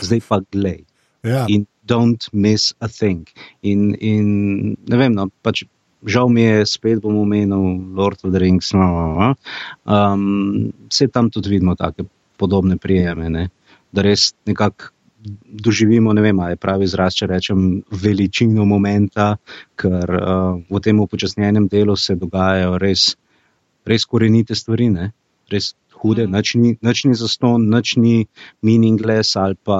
zdaj 0.02 0.22
pa 0.28 0.40
glej. 0.52 0.84
Ja. 1.24 1.46
In 1.48 1.66
don't 1.88 2.30
miss 2.34 2.74
a 2.80 2.88
thing. 2.88 3.28
In, 3.62 3.96
in 4.00 4.28
ne 4.88 4.98
vem, 4.98 5.14
no, 5.14 5.30
pač. 5.42 5.64
Žal 6.06 6.30
mi 6.34 6.42
je, 6.42 6.66
spet 6.66 7.02
bom 7.02 7.18
omenil 7.22 7.94
Lord 7.98 8.24
of 8.24 8.32
the 8.34 8.40
Rings. 8.42 8.74
No, 8.74 8.88
no, 8.88 9.06
no. 9.14 9.30
Um, 9.86 10.72
vse 10.90 11.08
tam 11.08 11.30
tudi 11.30 11.50
vidimo 11.50 11.76
tako 11.76 12.08
podobne 12.38 12.78
prijeme, 12.78 13.30
ne? 13.30 13.50
da 13.92 14.02
res 14.02 14.32
nekako 14.48 14.90
doživimo, 15.46 16.14
ne 16.14 16.22
vem, 16.22 16.40
ali 16.40 16.56
je 16.56 16.62
pravi 16.64 16.88
izraz, 16.88 17.16
če 17.20 17.28
rečem, 17.30 17.66
veličino 17.92 18.66
momenta, 18.66 19.36
ker 19.78 20.16
uh, 20.18 20.62
v 20.70 20.82
tem 20.82 21.00
upočasnjenem 21.04 21.68
delu 21.70 21.96
se 22.00 22.16
dogajajo 22.18 22.80
res, 22.82 23.12
res 23.86 24.08
korenite 24.10 24.58
stvari, 24.58 24.90
ne? 24.90 25.12
res 25.52 25.74
hude, 26.02 26.26
nič 26.26 26.56
ni, 26.58 26.74
nič 26.82 27.04
ni 27.06 27.14
zaston, 27.18 27.68
nič 27.70 27.94
ni 28.02 28.26
meaningless 28.66 29.38
ali 29.38 29.60
pa, 29.60 29.78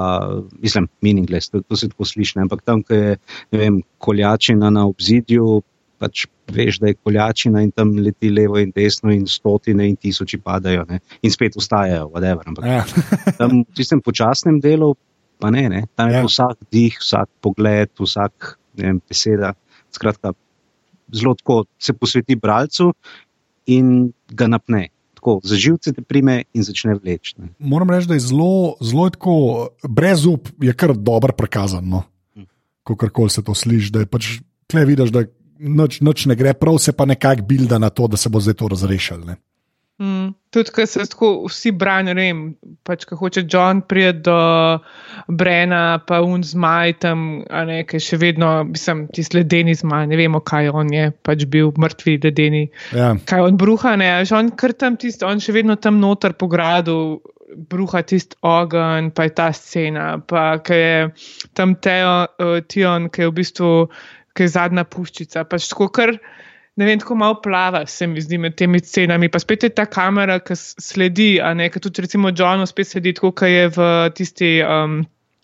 mislim, 0.62 0.90
meaningless, 1.02 1.50
to, 1.50 1.64
to 1.66 1.80
se 1.80 1.90
tako 1.90 2.06
sliši, 2.06 2.38
ne? 2.38 2.46
ampak 2.46 2.62
tam, 2.68 2.84
ko 2.86 2.94
je, 2.94 3.18
ne 3.56 3.64
vem, 3.64 3.82
koljačina 3.98 4.70
na 4.70 4.86
obzidju, 4.92 5.62
pač 6.02 6.26
veš, 6.52 6.80
da 6.82 6.90
je 6.90 6.98
koljačina 6.98 7.62
in 7.62 7.70
tam 7.72 7.94
leti 8.02 8.32
levo 8.34 8.58
in 8.60 8.74
desno 8.76 9.14
in 9.14 9.28
stotine 9.30 9.86
in 9.88 9.96
tisoči 10.02 10.40
padajo 10.42 10.88
ne? 10.90 11.00
in 11.22 11.32
spet 11.32 11.54
ustajajo, 11.62 12.10
whatever. 12.10 12.48
Ampak 12.50 12.66
Ja. 12.66 12.82
tam 13.40 13.62
v 13.62 13.78
tistem 13.78 14.02
počasnem 14.02 14.58
delu, 14.64 14.96
pa 15.40 15.52
ne, 15.54 15.68
ne? 15.70 15.82
tam 15.96 16.10
je 16.10 16.18
Ja. 16.20 16.26
vsak 16.26 16.58
dih, 16.74 16.98
vsak 17.00 17.30
pogled, 17.42 17.94
vsak 18.00 18.56
vem, 18.78 18.98
beseda. 19.06 19.54
Skratka, 19.94 20.34
zelo 21.14 21.36
tako 21.36 21.66
se 21.78 21.94
posveti 21.94 22.36
bralcu 22.40 22.94
in 23.68 24.12
ga 24.32 24.48
napne. 24.48 24.88
Tako, 25.22 25.38
za 25.46 25.54
živce 25.60 25.92
te 25.94 26.02
prime 26.02 26.40
in 26.58 26.64
začne 26.66 26.96
vleči. 26.98 27.36
Moram 27.60 27.92
reči, 27.94 28.08
da 28.10 28.16
je 28.18 28.24
zelo, 28.26 28.74
zelo 28.82 29.10
tako, 29.14 29.36
brez 29.86 30.26
up 30.26 30.50
je 30.58 30.74
kar 30.74 30.96
dobro 30.98 31.36
prikazano. 31.38 31.86
No? 31.88 32.04
Hm. 32.34 32.48
Ko 32.84 32.96
karkoli 32.98 33.30
se 33.30 33.44
to 33.46 33.54
sliši, 33.54 33.92
da 33.94 34.02
je 34.02 34.10
pač 34.10 34.32
tle 34.66 34.86
vidiš, 34.90 35.12
da 35.14 35.28
nič, 35.62 36.02
nič 36.02 36.26
ne 36.26 36.36
gre, 36.36 36.54
prav 36.58 36.82
se 36.82 36.94
pa 36.98 37.06
nekako 37.06 37.46
bilda 37.48 37.80
na 37.80 37.90
to, 37.90 38.08
da 38.08 38.18
se 38.18 38.30
bo 38.30 38.40
zdaj 38.40 38.60
to 38.60 38.68
razrešilo. 38.68 39.26
ne. 39.26 39.38
Mm, 40.02 40.32
tudi, 40.50 40.72
ker 40.74 40.88
se 40.90 41.04
tako 41.06 41.28
vsi 41.46 41.72
branijo, 41.78 42.16
ne 42.18 42.24
vem, 42.26 42.40
pač, 42.88 43.04
ko 43.06 43.20
hoče 43.20 43.44
John 43.46 43.84
priti 43.86 44.24
do 44.26 44.38
Brena, 45.30 46.00
pa 46.08 46.24
un 46.26 46.42
zmaj 46.42 46.96
tam, 47.04 47.26
a 47.46 47.62
ne, 47.70 47.84
ki 47.86 48.02
še 48.02 48.18
vedno, 48.18 48.50
mislim, 48.72 49.04
ti 49.14 49.22
sledeni 49.28 49.76
zmaj, 49.78 50.08
ne 50.10 50.18
vemo, 50.18 50.42
kaj 50.42 50.72
on 50.74 50.90
je, 50.96 51.12
pač 51.22 51.46
bil 51.54 51.70
mrtvi 51.78 52.18
ledeni. 52.24 52.64
Ja. 52.98 53.12
Kaj 53.30 53.46
on 53.52 53.60
bruha, 53.62 53.94
ne, 54.02 54.10
že 54.26 54.40
on 54.40 54.50
kar 54.58 54.74
tam 54.74 54.98
tisto, 54.98 55.30
on 55.30 55.44
še 55.44 55.54
vedno 55.60 55.78
tam 55.78 56.02
noter 56.02 56.34
po 56.34 56.50
gradu. 56.50 56.98
Bruha 57.52 58.00
tisti 58.08 58.38
ogenj, 58.48 59.10
pa 59.12 59.26
je 59.28 59.32
ta 59.36 59.50
scena, 59.52 60.06
pa 60.24 60.56
je 60.64 61.10
tam 61.52 61.76
Teo, 61.76 62.14
uh, 62.24 62.62
Tion, 62.64 63.10
ki 63.12 63.26
je 63.26 63.28
v 63.28 63.36
bistvu 63.42 63.72
ki 64.38 64.48
je 64.48 64.54
zadnja 64.54 64.86
puščica. 64.88 65.44
Pač 65.50 65.68
tako 65.72 65.90
kar, 65.94 66.14
ne 66.80 66.88
vem, 66.88 67.00
tako 67.02 67.18
malo 67.20 67.40
plava, 67.44 67.84
se 67.90 68.08
mi 68.08 68.24
zdi 68.24 68.40
med 68.42 68.58
temi 68.60 68.82
scenami. 68.84 69.30
Pa 69.32 69.42
spet 69.44 69.68
je 69.68 69.72
ta 69.76 69.86
kamera, 69.90 70.40
ki 70.44 70.58
sledi, 70.58 71.34
a 71.44 71.54
ne, 71.58 71.70
ki 71.72 71.84
tudi 71.84 72.06
recimo 72.06 72.32
Johnu 72.32 72.68
spet 72.70 72.92
sledi, 72.94 73.16
tako 73.18 73.34
kot 73.42 73.52
je 73.52 73.70
v 73.76 73.92
tisti 74.18 74.52
um, 74.66 75.02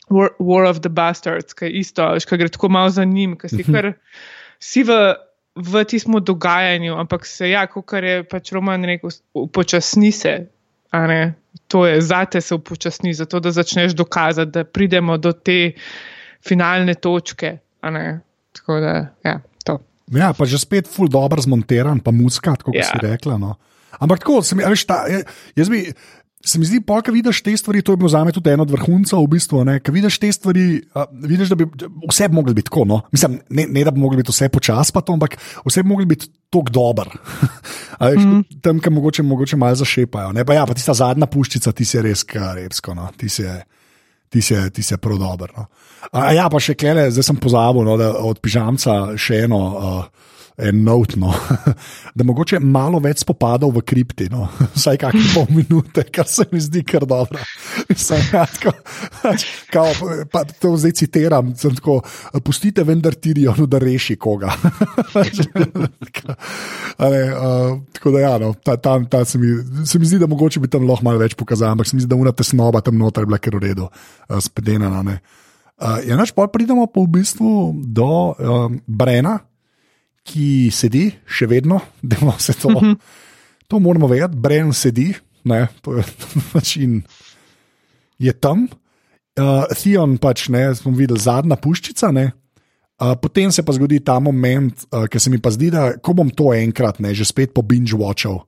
War, 0.09 0.33
War 0.39 0.67
of 0.69 0.81
the 0.85 0.89
Bastards, 0.89 1.55
ki 1.57 1.67
je 1.67 1.83
isto, 1.83 2.09
ki 2.15 2.39
gre 2.39 2.51
tako 2.53 2.71
malo 2.71 2.93
za 2.93 3.05
njim, 3.05 3.35
ki 3.39 3.51
si 3.53 3.67
kar 3.67 3.93
si 4.59 4.88
v. 4.88 5.15
V 5.57 5.81
tistem 5.89 6.19
dogajanju, 6.21 6.93
ampak 7.01 7.23
se, 7.25 7.47
ja, 7.49 7.63
kot 7.65 7.95
je 7.97 8.19
pač 8.29 8.51
Roman 8.53 8.83
rekel, 8.85 9.09
upočasni 9.33 10.11
se. 10.13 10.35
To 11.73 11.81
je, 11.81 12.01
zate 12.01 12.41
se 12.41 12.55
upočasni, 12.55 13.13
zato 13.17 13.39
da 13.39 13.49
začneš 13.51 13.95
dokazati, 13.97 14.51
da 14.51 14.63
pridemo 14.63 15.17
do 15.17 15.31
te 15.33 15.71
finalne 16.45 16.93
točke. 16.93 17.57
Tako 18.59 18.79
da, 18.83 18.93
ja, 19.25 19.39
to. 19.65 19.79
Ja, 20.13 20.33
pa 20.33 20.47
že 20.49 20.59
spet 20.61 20.89
ful 20.89 21.09
dobro 21.11 21.41
zmontiran, 21.43 21.99
pa 22.03 22.11
muska, 22.15 22.55
kot 22.59 22.75
ja. 22.75 22.87
Si 22.89 23.01
rekla. 23.03 23.37
No. 23.41 23.55
Ampak 23.99 24.23
tako, 24.23 24.41
se 24.45 24.55
mi, 24.55 24.63
a 24.65 24.71
veš, 24.73 24.85
ta, 24.89 25.03
jaz 25.55 25.69
bi. 25.69 25.87
Se 26.47 26.59
mi 26.61 26.67
zdi, 26.69 26.77
pa, 26.85 27.01
ko 27.03 27.11
vidiš 27.11 27.41
te 27.43 27.51
stvari, 27.57 27.81
to 27.83 27.91
je 27.91 27.99
bilo 27.99 28.07
za 28.07 28.21
me 28.23 28.31
tudi 28.31 28.53
eno 28.53 28.63
od 28.63 28.71
vrhuncev, 28.71 29.19
v 29.19 29.31
bistvu. 29.33 29.65
Ko 29.83 29.91
vidiš 29.91 30.19
te 30.21 30.29
stvari, 30.31 30.79
a, 30.95 31.03
vidiš, 31.11 31.49
da 31.51 31.57
bi 31.59 31.65
vse 32.07 32.27
bi 32.29 32.37
mogli 32.37 32.53
biti 32.55 32.69
tako. 32.69 32.85
No? 32.87 33.01
Mislim, 33.11 33.39
ne, 33.49 33.65
ne 33.67 33.83
da 33.83 33.91
bi 33.91 33.99
mogli 33.99 34.21
biti 34.21 34.31
vse 34.31 34.47
počasi, 34.53 34.93
pa 34.95 35.01
to, 35.01 35.17
ampak 35.17 35.35
vse 35.65 35.83
bi 35.83 35.89
mogli 35.89 36.05
biti 36.05 36.29
tako 36.53 36.71
dober. 36.71 37.09
Veš, 37.99 38.21
mm. 38.21 38.61
Tam, 38.63 38.79
kam 38.79 38.95
mogoče, 38.95 39.25
mogoče 39.27 39.57
malo 39.59 39.75
zašepajo. 39.81 40.31
Ne? 40.37 40.45
Pa 40.45 40.55
ja, 40.55 40.63
pa 40.69 40.77
tista 40.77 40.93
zadnja 40.95 41.27
puščica, 41.27 41.73
ti 41.73 41.89
si 41.89 41.99
res 42.05 42.23
karepsko. 42.23 42.95
No? 42.95 43.09
Ti 43.17 43.27
si 43.29 43.43
je- 43.43 43.63
ti 44.30 44.41
si 44.41 44.53
je- 44.53 44.69
ti 44.69 44.82
prav 44.97 45.17
dober. 45.17 45.51
No. 45.57 45.65
A, 46.11 46.32
ja, 46.34 46.49
pa 46.49 46.59
še 46.59 46.75
klele, 46.75 47.11
zdaj 47.11 47.23
sem 47.23 47.38
pozabil, 47.41 47.84
no, 47.84 47.97
da 47.97 48.11
od 48.23 48.39
pižamca 48.39 49.17
še 49.17 49.43
eno. 49.47 49.57
Uh, 49.57 50.05
En 50.57 50.83
not, 50.83 51.15
no. 51.15 51.33
da 52.17 52.25
mogoče 52.25 52.57
malo 52.59 52.97
več 52.97 53.19
spopadov 53.21 53.75
v 53.75 53.81
kripti, 53.85 54.25
no. 54.33 54.47
vsaj 54.77 54.97
kakšne 55.03 55.25
pol 55.35 55.45
minute, 55.53 56.01
kar 56.09 56.25
se 56.25 56.47
mi 56.49 56.57
zdi 56.57 56.81
kar 56.81 57.05
dobro. 57.05 57.43
Mislim, 57.91 58.23
ja, 58.33 58.41
tako, 58.49 58.73
pač, 59.21 59.45
kao, 59.69 60.15
pa 60.33 60.41
to 60.49 60.73
zdaj 60.81 60.95
citiram, 60.97 61.51
tako, 61.61 61.99
pustite 62.41 62.81
vendar 62.87 63.13
Tirionu, 63.13 63.67
da 63.69 63.77
reši 63.77 64.15
koga. 64.17 64.49
A 66.97 67.09
ne, 67.13 67.21
uh, 67.29 67.77
tako 67.93 68.15
da, 68.15 68.23
ja, 68.23 68.31
no, 68.41 68.55
ta, 68.57 68.79
tam, 68.81 69.05
ta 69.05 69.21
se, 69.29 69.37
mi, 69.37 69.51
se 69.85 70.01
mi 70.01 70.09
zdi, 70.09 70.17
da 70.23 70.29
mogoče 70.31 70.63
bi 70.63 70.71
tam 70.73 70.87
lahko 70.89 71.05
malo 71.05 71.21
več 71.21 71.35
pokazal, 71.37 71.75
ampak 71.77 71.91
se 71.91 71.99
mi 71.99 72.01
zdi, 72.01 72.09
da 72.09 72.17
una 72.17 72.33
tesnoba 72.33 72.81
tam 72.81 72.97
noter 72.97 73.27
je 73.27 73.29
bila 73.29 73.37
kar 73.37 73.59
v 73.59 73.61
redu, 73.67 73.91
uh, 73.91 74.41
spedena. 74.41 74.89
no, 74.89 75.05
ne. 75.05 75.19
Uh, 75.77 75.99
ja, 76.01 76.17
naš 76.17 76.33
pa 76.33 76.47
pridemo 76.49 76.87
pa 76.89 77.05
v 77.05 77.13
bistvu 77.19 77.51
do 77.85 78.09
um, 78.33 78.81
Brena, 78.89 79.37
ki 80.28 80.69
sedi 80.73 81.09
še 81.25 81.47
vedno, 81.47 81.80
da 82.07 82.19
ima 82.21 82.36
vse 82.38 82.57
to. 82.59 82.73
To 83.67 83.80
moramo 83.84 84.07
vedeti, 84.07 84.39
Bren 84.39 84.73
sedi, 84.75 85.11
ne, 85.47 85.65
to 85.82 85.97
je 85.97 86.03
način, 86.55 87.01
je 88.19 88.34
tam. 88.34 88.67
Uh, 89.38 89.67
Theon 89.78 90.17
pač 90.17 90.47
ne, 90.49 90.69
smo 90.75 90.95
videli 90.97 91.21
zadnja 91.21 91.59
puščica. 91.61 92.11
Ne, 92.15 92.32
Uh, 92.97 93.13
potem 93.13 93.51
se 93.53 93.61
pa 93.61 93.75
zgodi 93.78 93.99
ta 94.01 94.15
moment, 94.17 94.73
uh, 94.89 95.05
ki 95.05 95.19
se 95.21 95.30
mi 95.30 95.38
pa 95.38 95.51
zdi, 95.53 95.67
da 95.69 95.91
ko 96.01 96.15
bom 96.17 96.32
to 96.34 96.49
enkrat, 96.57 96.97
ne, 96.97 97.11
že 97.13 97.28
spet 97.30 97.53
po 97.53 97.61
binge-watchal, 97.61 98.39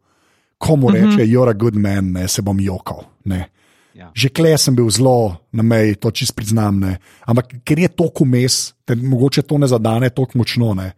ko 0.58 0.76
mu 0.76 0.90
reče, 0.90 1.06
mm 1.06 1.18
-hmm. 1.22 1.30
you're 1.30 1.50
a 1.50 1.54
good 1.54 1.78
man, 1.78 2.12
ne, 2.12 2.28
se 2.28 2.42
bom 2.42 2.58
jokal. 2.60 3.06
Ne. 3.30 3.46
Ja. 3.94 4.12
Že 4.16 4.30
klej 4.30 4.58
sem 4.58 4.76
bil 4.76 4.90
zelo 4.90 5.38
na 5.52 5.64
meji, 5.64 5.96
to 5.96 6.12
čist 6.12 6.36
priznam. 6.36 6.80
Ne. 6.80 6.98
Ampak 7.28 7.62
ker 7.64 7.80
je 7.80 7.88
to 7.88 8.10
kumes, 8.10 8.74
mogoče 8.90 9.42
to 9.42 9.58
ne 9.58 9.68
zadane 9.68 10.10
tako 10.10 10.38
močno. 10.38 10.74
Ne. 10.74 10.94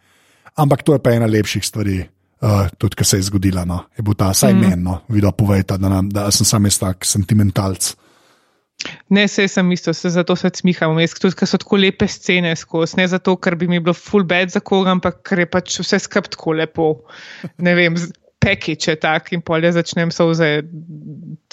Ampak 0.60 0.84
to 0.84 0.97
je 0.97 0.99
pa 1.04 1.16
ena 1.16 1.30
lepših 1.32 1.64
stvari, 1.64 2.02
uh, 2.43 2.68
tudi 2.78 2.99
ki 2.99 3.08
se 3.08 3.22
je 3.22 3.28
zgodila. 3.30 3.64
No. 3.66 3.86
Je 3.97 4.04
bil 4.04 4.18
ta, 4.20 4.34
saj 4.36 4.54
mm. 4.54 4.60
meni, 4.60 4.84
no, 4.84 5.02
videl, 5.10 5.32
povejte, 5.32 5.80
da, 5.80 5.91
nam, 5.91 6.10
da 6.12 6.28
sem 6.32 6.47
sam 6.47 6.68
jaz 6.68 6.82
tak 6.82 7.08
sentimentalc. 7.08 7.93
Ne, 9.14 9.28
se 9.28 9.47
sem 9.47 9.72
isto, 9.72 9.93
se 9.93 10.10
zato 10.10 10.36
se 10.36 10.49
smiham, 10.56 10.95
vmes, 10.95 11.14
tudi 11.20 11.38
ker 11.38 11.49
so 11.49 11.60
tako 11.62 11.78
lepe 11.78 12.08
scene 12.10 12.56
skozi. 12.58 12.97
Ne 12.97 13.06
zato, 13.12 13.36
ker 13.38 13.56
bi 13.56 13.70
mi 13.70 13.80
bilo 13.80 13.93
full 13.93 14.26
bed 14.28 14.54
za 14.54 14.60
koga, 14.60 14.95
ampak 14.95 15.22
ker 15.28 15.43
je 15.43 15.47
pač 15.54 15.78
vse 15.84 15.99
skup 16.02 16.32
tako 16.34 16.56
lepo. 16.58 16.88
Ne 17.62 17.76
vem, 17.78 17.97
pekič 18.41 18.88
je 18.89 18.95
tak 18.97 19.30
in 19.36 19.43
polje 19.45 19.70
začnem 19.76 20.10
solze 20.14 20.49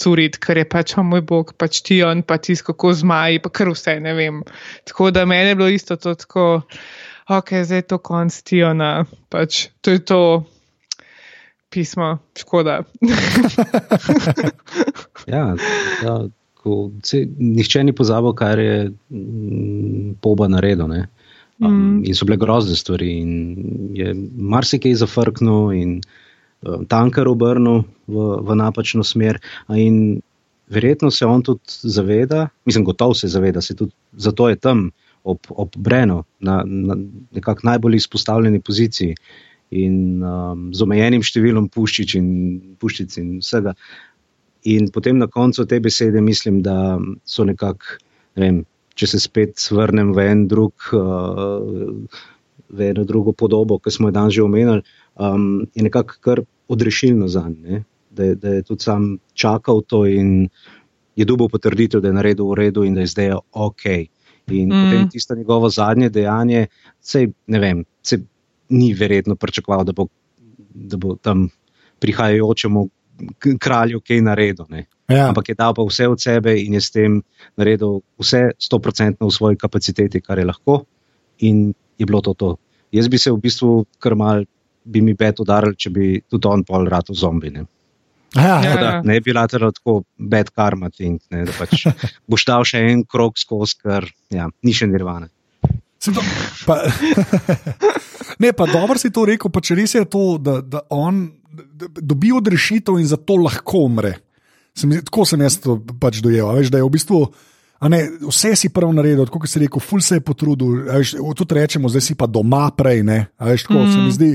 curit, 0.01 0.39
ker 0.41 0.57
je 0.57 0.65
pač, 0.65 0.95
o 0.97 1.05
moj 1.05 1.21
bog, 1.29 1.53
pač 1.61 1.83
ti 1.85 2.01
on, 2.05 2.23
pa 2.25 2.39
ti 2.41 2.57
kako 2.57 2.95
zmaji, 3.03 3.43
pa 3.45 3.53
kar 3.53 3.69
vse, 3.75 3.99
ne 4.01 4.15
vem. 4.17 4.41
Tako 4.89 5.11
da 5.13 5.27
meni 5.29 5.53
je 5.53 5.59
bilo 5.59 5.69
isto 5.69 5.99
to 6.01 6.15
tako, 6.17 6.47
ok, 7.29 7.53
zdaj 7.63 7.77
je 7.77 7.87
to 7.93 7.97
konc 7.97 8.41
Tiona, 8.41 9.05
pač 9.29 9.67
to 9.81 9.93
je 9.93 10.01
to 10.05 10.21
pismo, 11.69 12.17
škoda. 12.37 12.83
Ja, 15.29 15.53
ja, 16.01 16.13
ko, 16.57 16.89
se, 17.05 17.19
nihče 17.37 17.83
ni 17.83 17.93
pozabil, 17.93 18.33
kar 18.33 18.59
je 18.59 18.77
mm, 18.89 20.15
poba 20.23 20.47
naredil. 20.49 20.87
ne. 20.89 21.03
Um, 21.59 21.73
mm. 21.73 21.99
In 22.07 22.15
so 22.15 22.25
bile 22.25 22.39
grozne 22.39 22.75
stvari. 22.75 23.11
in 23.19 23.91
Je 23.93 24.13
marsikaj 24.33 24.95
zafrknil 25.03 25.75
in 25.75 25.91
um, 26.63 26.87
tankar 26.89 27.27
obrnil 27.27 27.83
v, 28.07 28.25
v 28.41 28.55
napačno 28.55 29.03
smer. 29.03 29.37
A 29.67 29.77
In 29.77 30.21
verjetno 30.69 31.11
se 31.11 31.25
on 31.25 31.43
tudi 31.43 31.61
zaveda, 31.67 32.47
mislim, 32.65 32.85
gotovo 32.85 33.13
se 33.13 33.27
zaveda, 33.27 33.61
se 33.61 33.75
tudi 33.75 33.91
zato 34.13 34.49
je 34.49 34.55
tam 34.55 34.89
ob, 35.23 35.39
ob 35.49 35.75
Brenu, 35.77 36.23
na, 36.39 36.63
na 36.65 36.95
nekako 37.35 37.67
najbolj 37.67 37.95
izpostavljeni 37.95 38.61
poziciji. 38.61 39.15
In 39.71 40.23
um, 40.23 40.69
z 40.73 40.81
omejenim 40.81 41.21
številom 41.21 41.67
puščic 41.69 42.15
in, 42.17 42.29
puščic 42.81 43.17
in 43.21 43.35
vsega. 43.43 43.75
In 44.69 44.89
potem 44.91 45.17
na 45.21 45.27
koncu 45.27 45.65
te 45.65 45.79
besede 45.79 46.21
mislim, 46.21 46.61
da 46.65 46.97
so 47.25 47.45
nekako, 47.45 47.99
ne 48.35 48.43
vem, 48.43 48.57
če 48.95 49.07
se 49.13 49.19
spet 49.21 49.61
vrnem 49.71 50.11
v 50.17 50.25
en 50.31 50.47
drug, 50.51 50.73
uh, 50.97 51.93
v 52.69 52.89
eno 52.91 53.05
drugo 53.05 53.31
podobo, 53.33 53.77
ki 53.79 53.91
smo 53.93 54.09
jo 54.09 54.15
danes 54.17 54.33
že 54.35 54.43
omenili, 54.43 54.81
um, 55.17 55.67
je 55.75 55.85
nekako 55.85 56.17
kar 56.21 56.41
odrešilno 56.69 57.27
za 57.27 57.45
njega, 57.49 57.83
da, 58.09 58.23
je- 58.23 58.35
da 58.35 58.49
je 58.57 58.63
tudi 58.63 58.83
sam 58.83 59.17
čakal 59.33 59.81
to 59.81 60.05
in 60.05 60.49
je 61.15 61.25
dobil 61.25 61.49
potrditev, 61.49 62.01
da 62.01 62.07
je 62.09 62.13
naredil 62.13 62.49
v 62.49 62.53
redu 62.55 62.83
in 62.83 62.93
da 62.95 63.01
je 63.01 63.07
zdaj 63.13 63.31
ok. 63.51 63.85
In 64.51 64.69
Mm. 64.69 64.83
potem 64.83 65.09
tisto 65.09 65.35
njegovo 65.35 65.69
zadnje 65.69 66.09
dejanje, 66.09 66.67
sej, 67.01 67.27
ne 67.47 67.59
vem, 67.59 67.85
se 68.03 68.19
ni 68.69 68.93
verjetno 68.93 69.35
pričakoval, 69.35 69.83
da 69.83 69.91
bo, 69.91 70.07
da 70.73 70.97
bo 70.97 71.15
tam 71.15 71.49
prihajajočemu 71.99 72.89
kralju 73.59 73.99
kaj 74.01 74.21
naredil. 74.21 74.65
Ne. 74.69 74.85
Ja. 75.09 75.27
Ampak 75.29 75.49
je 75.49 75.55
dal 75.55 75.73
pa 75.73 75.83
vse 75.83 76.07
od 76.07 76.21
sebe 76.21 76.53
in 76.61 76.73
je 76.73 76.81
s 76.81 76.91
tem 76.91 77.21
naredil 77.57 78.01
vse 78.19 78.51
100% 78.59 79.17
v 79.19 79.31
svoji 79.31 79.57
kapaciteti, 79.57 80.21
kar 80.21 80.39
je 80.39 80.45
lahko, 80.45 80.85
in 81.39 81.73
je 81.97 82.05
bilo 82.05 82.21
to. 82.21 82.33
to. 82.33 82.55
Jaz 82.91 83.07
bi 83.07 83.17
se 83.17 83.31
v 83.31 83.37
bistvu 83.37 83.85
kar 83.99 84.15
mal, 84.15 84.45
bi 84.85 85.01
mi 85.01 85.15
pet 85.15 85.39
udaril, 85.39 85.73
če 85.75 85.89
bi 85.89 86.21
tudi 86.29 86.47
on 86.47 86.63
pol 86.63 86.85
rado 86.85 87.13
zombi. 87.13 87.51
Ja, 88.35 88.59
ja. 88.61 88.61
Ja. 88.63 88.75
Da, 88.77 88.89
ne 89.03 89.17
bi 89.21 89.33
ratelo 89.33 89.71
tako 89.73 90.03
bad 90.17 90.51
karma, 90.53 90.89
think, 90.93 91.21
ne, 91.33 91.45
da 91.47 91.53
pač 91.57 91.87
boš 92.29 92.45
dal 92.45 92.65
še 92.67 92.83
en 92.91 93.03
krok 93.09 93.39
skozi, 93.41 93.79
ker 93.81 94.05
ja, 94.29 94.49
ni 94.63 94.73
še 94.75 94.87
nirvane. 94.89 95.31
Se 95.99 96.13
To, 96.15 96.21
pa, 96.67 96.77
ne, 98.43 98.53
pa 98.53 98.65
dobro 98.69 98.95
si 99.01 99.11
to 99.11 99.25
rekel, 99.27 99.51
pa 99.51 99.59
če 99.59 99.75
res 99.75 99.95
je 99.97 100.05
to, 100.07 100.37
da, 100.39 100.59
da 100.61 100.85
on 100.93 101.25
dobi 101.99 102.31
odrešitev 102.35 102.99
in 103.01 103.07
zato 103.09 103.35
lahko 103.41 103.85
umre. 103.89 104.13
Se 104.77 104.87
mi, 104.87 104.95
zdi- 104.95 105.09
tako 105.09 105.25
sem 105.27 105.41
jaz 105.43 105.57
to 105.59 105.75
pač 105.99 106.21
dojel. 106.23 106.47
a 106.47 106.55
Veš, 106.55 106.69
da 106.71 106.79
je 106.79 106.85
v 106.87 106.93
bistvu, 106.93 107.19
a 107.25 107.48
ne, 107.87 107.99
vse 108.27 108.55
si 108.59 108.69
prav 108.75 108.91
naredil, 108.91 109.27
kot 109.31 109.47
si 109.47 109.61
rekel, 109.61 109.79
ful 109.79 110.01
se 110.03 110.17
je 110.17 110.23
potrudil. 110.25 110.81
Veš, 110.89 111.13
tudi 111.37 111.55
rečemo, 111.55 111.87
zdaj 111.91 112.03
si 112.03 112.15
pa 112.19 112.27
doma 112.27 112.65
prej. 112.75 113.03
Ne, 113.07 113.19
veš, 113.39 113.69
tako, 113.69 113.85
mm. 113.85 114.05
mi 114.05 114.15
zdi, 114.15 114.31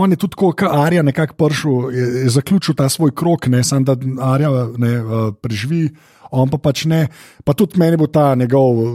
on 0.00 0.14
je 0.14 0.20
tudi 0.20 0.38
kot 0.40 0.64
Arja 0.64 1.02
nekako 1.04 1.36
prišel, 1.36 1.90
je, 1.92 2.06
je 2.22 2.30
zaključil 2.38 2.78
ta 2.78 2.88
svoj 2.88 3.12
krok, 3.14 3.50
ne 3.52 3.64
samo 3.64 3.84
da 3.84 3.96
Arja 4.32 4.52
ne, 4.76 4.94
uh, 5.02 5.34
preživi. 5.36 5.88
On 6.30 6.48
pa 6.48 6.58
pač 6.60 6.84
ne, 6.84 7.06
pa 7.44 7.54
tudi 7.56 7.78
meni 7.80 7.96
bo 7.96 8.04
ta 8.12 8.34
njegov 8.36 8.80
eh, 8.82 8.88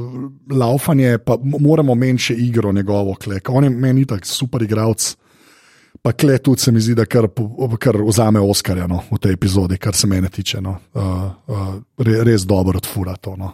laufanje, 0.53 1.17
pa 1.25 1.37
moramo 1.41 1.95
meniti 1.97 2.29
še 2.29 2.35
igro 2.37 2.69
njegovo, 2.73 3.15
klek. 3.17 3.49
On 3.49 3.65
je 3.65 3.71
meni 3.73 4.05
tak 4.05 4.25
super 4.29 4.61
igralec. 4.61 5.15
Pa 6.03 6.11
kle 6.11 6.35
tudi 6.43 6.61
se 6.61 6.71
mi 6.71 6.81
zdi, 6.83 6.93
da 6.99 7.05
kar, 7.05 7.29
kar 7.79 7.97
vzame 8.01 8.41
Oskarja 8.43 8.89
no, 8.91 8.99
v 9.07 9.17
tej 9.23 9.37
epizodi, 9.37 9.77
kar 9.79 9.95
se 9.95 10.07
mene 10.09 10.29
tiče. 10.29 10.59
No. 10.61 10.75
Uh, 10.93 11.29
uh, 11.47 11.69
re, 11.97 12.19
res 12.27 12.43
dobro 12.45 12.81
odfura 12.81 13.15
to. 13.17 13.37
No. 13.39 13.53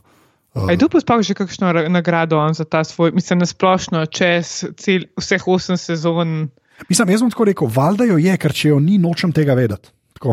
Aj 0.58 0.78
tu 0.82 0.90
pospal 0.90 1.22
že 1.22 1.38
kakšno 1.38 1.70
ra- 1.72 1.90
nagrado 1.90 2.42
za 2.54 2.66
ta 2.66 2.84
svoj, 2.84 3.12
mislim, 3.14 3.40
nasplošno 3.46 4.06
čez 4.10 4.66
cel, 4.78 5.06
vseh 5.20 5.48
osem 5.48 5.78
sezon. 5.78 6.50
Mislim, 6.90 7.10
jaz 7.10 7.22
bom 7.22 7.30
tako 7.30 7.46
rekel, 7.52 7.70
valjda 7.70 8.10
jo 8.10 8.18
je, 8.18 8.38
ker 8.38 8.54
če 8.54 8.70
jo 8.74 8.80
ni, 8.80 8.98
nočem 8.98 9.32
tega 9.36 9.54
vedeti. 9.54 9.94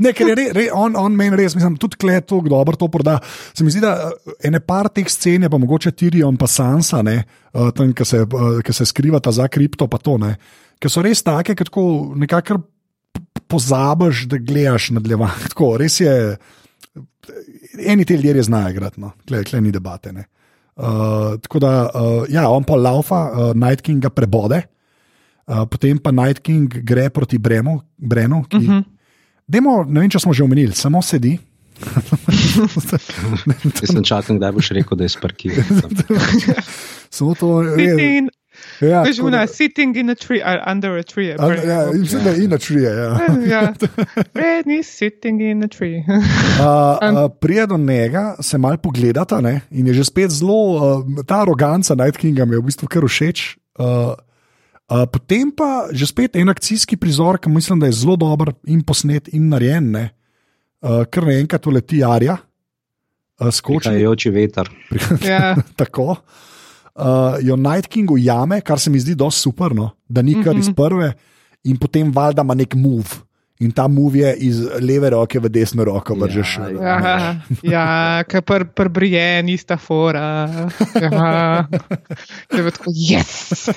Ne, 0.00 0.12
ker 0.16 0.30
je 0.30 0.34
re, 0.34 0.46
re, 0.56 0.64
on, 0.72 0.96
on 0.96 1.12
meni 1.16 1.36
res, 1.36 1.52
mislim, 1.56 1.76
tudi 1.80 1.98
kle 2.00 2.20
to 2.24 2.40
dobro 2.46 2.76
to 2.80 2.88
proda. 2.88 3.18
Se 3.52 3.64
mi 3.64 3.70
zdi, 3.72 3.82
da 3.84 3.92
eh, 4.08 4.48
ene 4.48 4.60
par 4.64 4.88
teh 4.88 5.08
scen 5.10 5.44
je 5.44 5.50
pa 5.52 5.60
mogoče 5.60 5.92
Tirion 5.92 6.38
pa 6.40 6.48
Sansa, 6.48 7.02
ne, 7.04 7.18
eh, 7.52 7.70
tam, 7.76 7.92
ki 7.92 8.04
se, 8.08 8.22
eh, 8.24 8.62
ki 8.64 8.72
se 8.72 8.88
skrivata 8.88 9.32
za 9.36 9.48
kripto, 9.52 9.88
pa 9.90 10.00
to 10.00 10.16
ne. 10.22 10.36
Ker 10.80 10.90
so 10.92 11.04
res 11.04 11.22
take, 11.26 11.54
ki 11.58 11.68
tako 11.68 11.84
nekako 12.18 12.62
pozabiš, 13.52 14.26
da 14.32 14.40
gledaš 14.40 14.90
nadaljevanje. 14.96 15.48
Tako, 15.52 15.76
res 15.82 16.00
je, 16.00 16.14
eni 17.78 18.04
ti 18.04 18.14
ljudje 18.14 18.42
znajo 18.42 18.70
igrati, 18.70 19.00
no. 19.00 19.12
kle, 19.28 19.44
kle 19.44 19.60
ni 19.60 19.72
debate. 19.72 20.12
Ne. 20.12 20.24
Uh, 20.76 21.40
tako 21.42 21.58
da, 21.58 21.90
uh, 21.94 22.24
ja, 22.28 22.48
on 22.48 22.64
pa 22.64 22.76
laufa, 22.76 23.30
uh, 23.30 23.54
Night 23.56 23.80
King 23.80 24.02
ga 24.02 24.10
prebode, 24.10 24.62
uh, 25.46 25.64
potem 25.70 25.98
pa 25.98 26.10
Night 26.10 26.40
King 26.40 26.72
gre 26.84 27.10
proti 27.10 27.38
Bremu, 27.38 27.80
Brenu, 27.96 28.44
ki, 28.48 28.56
uh 28.56 28.62
-huh. 28.62 28.84
demo, 29.46 29.84
ne 29.84 30.00
vem, 30.00 30.10
če 30.10 30.18
smo 30.18 30.32
že 30.32 30.44
omenili, 30.44 30.72
samo 30.72 31.02
sedi. 31.02 31.38
Jaz 33.82 33.90
sem 33.90 34.04
čakal, 34.04 34.36
kdaj 34.36 34.52
boš 34.52 34.70
rekel, 34.70 34.96
da 34.96 35.04
je 35.04 35.08
sparkiral. 35.08 35.64
samo 37.16 37.34
to 37.34 37.62
je. 37.62 38.28
Ja, 38.82 39.02
veš, 39.06 39.16
tako 39.16 39.28
una, 39.30 39.46
sitting 39.46 39.96
in 39.96 40.10
a 40.10 40.14
tree, 40.18 40.40
ali 40.44 40.60
under 40.66 40.98
a 40.98 41.02
tree. 41.06 41.36
A, 41.38 41.52
ja, 41.54 41.78
mislim, 41.94 42.24
da 42.24 42.30
je 42.30 42.44
in 42.44 42.58
trije. 42.58 42.90
Ja. 42.90 43.10
ja. 43.46 43.60
Red 44.34 44.66
is 44.80 44.90
sitting 44.98 45.40
in 45.40 45.64
a 45.64 45.68
tree. 45.68 46.02
Uh, 46.62 46.66
uh, 47.24 47.30
Prije 47.40 47.66
do 47.66 47.76
njega 47.76 48.34
se 48.40 48.58
mal 48.58 48.76
pogledata 48.76 49.40
ne, 49.40 49.60
in 49.70 49.86
je 49.86 49.94
že 49.94 50.04
spet 50.04 50.30
zelo, 50.30 50.76
uh, 50.76 51.24
ta 51.26 51.42
aroganca 51.42 51.94
Night 51.94 52.16
Kinga 52.16 52.44
mi 52.44 52.54
je 52.54 52.58
v 52.58 52.62
bistvu 52.62 52.88
kar 52.88 53.02
všeč. 53.06 53.56
Uh, 53.78 53.86
uh, 53.86 55.06
potem 55.12 55.50
pa 55.50 55.88
že 55.92 56.06
spet 56.06 56.36
en 56.36 56.48
akcijski 56.48 56.96
prizor, 56.96 57.38
ki 57.38 57.50
mislim, 57.50 57.80
da 57.80 57.86
je 57.86 57.92
zelo 57.92 58.16
dober 58.16 58.52
in 58.66 58.82
posnet 58.82 59.28
in 59.28 59.48
narejen. 59.48 59.90
Ne. 59.90 60.10
Uh, 60.82 61.04
ker 61.10 61.26
naenkrat 61.26 61.66
leti 61.66 62.02
Arja, 62.04 62.36
uh, 63.40 63.50
skoči 63.50 63.88
Kajajoči 63.88 64.30
veter. 64.30 64.70
ja. 65.30 65.56
tako. 65.76 66.16
Uh, 66.92 67.38
jo 67.40 67.56
Night 67.56 67.86
King 67.88 68.10
ujame, 68.10 68.60
kar 68.60 68.80
se 68.80 68.90
mi 68.90 69.00
zdi 69.00 69.14
dosti 69.16 69.40
super, 69.40 69.74
no? 69.74 69.90
da 70.08 70.22
ni 70.22 70.36
kar 70.44 70.56
iz 70.56 70.68
prve, 70.76 71.12
in 71.64 71.78
potem 71.80 72.10
valjda 72.12 72.44
ima 72.44 72.54
nek 72.54 72.74
move. 72.76 73.22
In 73.62 73.70
ta 73.70 73.86
move 73.88 74.18
je 74.18 74.32
iz 74.48 74.58
leve 74.82 75.10
roke 75.14 75.38
v 75.38 75.48
desno 75.48 75.84
roko, 75.86 76.16
vržeš. 76.18 76.56
Ja, 76.58 76.96
Ja, 76.98 77.36
ja 77.62 77.84
ker 78.26 78.42
pr, 78.42 78.64
pr 78.74 78.90
brijen, 78.90 79.48
ista 79.48 79.76
fora. 79.78 80.48
Ja. 81.02 81.66
Tako, 82.50 82.90
yes! 82.90 83.70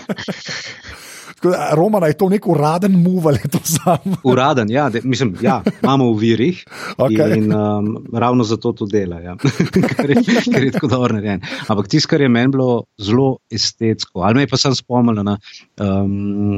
Romana 1.72 2.08
je 2.08 2.14
to 2.14 2.30
nek 2.30 2.48
uraden 2.48 2.92
move 2.94 3.28
ali 3.28 3.40
to 3.52 3.60
sam. 3.64 4.16
Uraden, 4.32 4.70
ja, 4.70 4.90
de, 4.90 5.02
mislim, 5.04 5.36
ja, 5.42 5.62
imamo 5.84 6.12
v 6.14 6.20
virih 6.20 6.64
Okej. 6.98 7.38
in 7.38 7.54
um, 7.54 7.90
ravno 8.14 8.44
zato 8.44 8.72
to 8.72 8.86
dela, 8.86 9.20
ja. 9.20 9.36
ker, 9.98 10.10
je, 10.10 10.24
ker 10.54 10.64
je 10.64 10.72
tako 10.72 10.88
dobro 10.88 11.16
narejen. 11.16 11.42
Ampak 11.68 11.88
tisto, 11.88 12.10
kar 12.10 12.22
je 12.22 12.30
meni 12.30 12.52
bilo 12.52 12.84
zelo 12.98 13.38
estetsko, 13.50 14.22
ali 14.22 14.36
me 14.36 14.42
je 14.42 14.48
pa 14.48 14.58
sem 14.58 14.76
spomnil 14.76 15.24
na 15.24 15.38
um, 15.80 16.58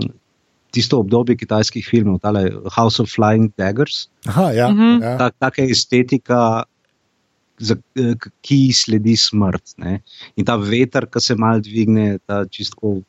tisto 0.72 1.00
obdobje 1.00 1.36
kitajskih 1.38 1.86
filmov, 1.88 2.20
tale 2.20 2.48
House 2.76 3.00
of 3.00 3.10
Flying 3.10 3.52
Daggers, 3.58 4.08
Aha, 4.28 4.52
ja, 4.52 4.68
Mhm. 4.70 5.04
ja. 5.04 5.18
tak, 5.18 5.36
taka 5.40 5.62
estetika. 5.64 6.64
Za, 7.58 7.74
ki 8.46 8.70
sledi 8.70 9.16
smrt. 9.18 9.74
Ne? 9.82 10.04
In 10.38 10.46
ta 10.46 10.60
veter, 10.62 11.08
ki 11.10 11.18
se 11.18 11.34
mal 11.34 11.58
dvigne, 11.66 12.20
ta 12.22 12.44
čistko 12.46 13.00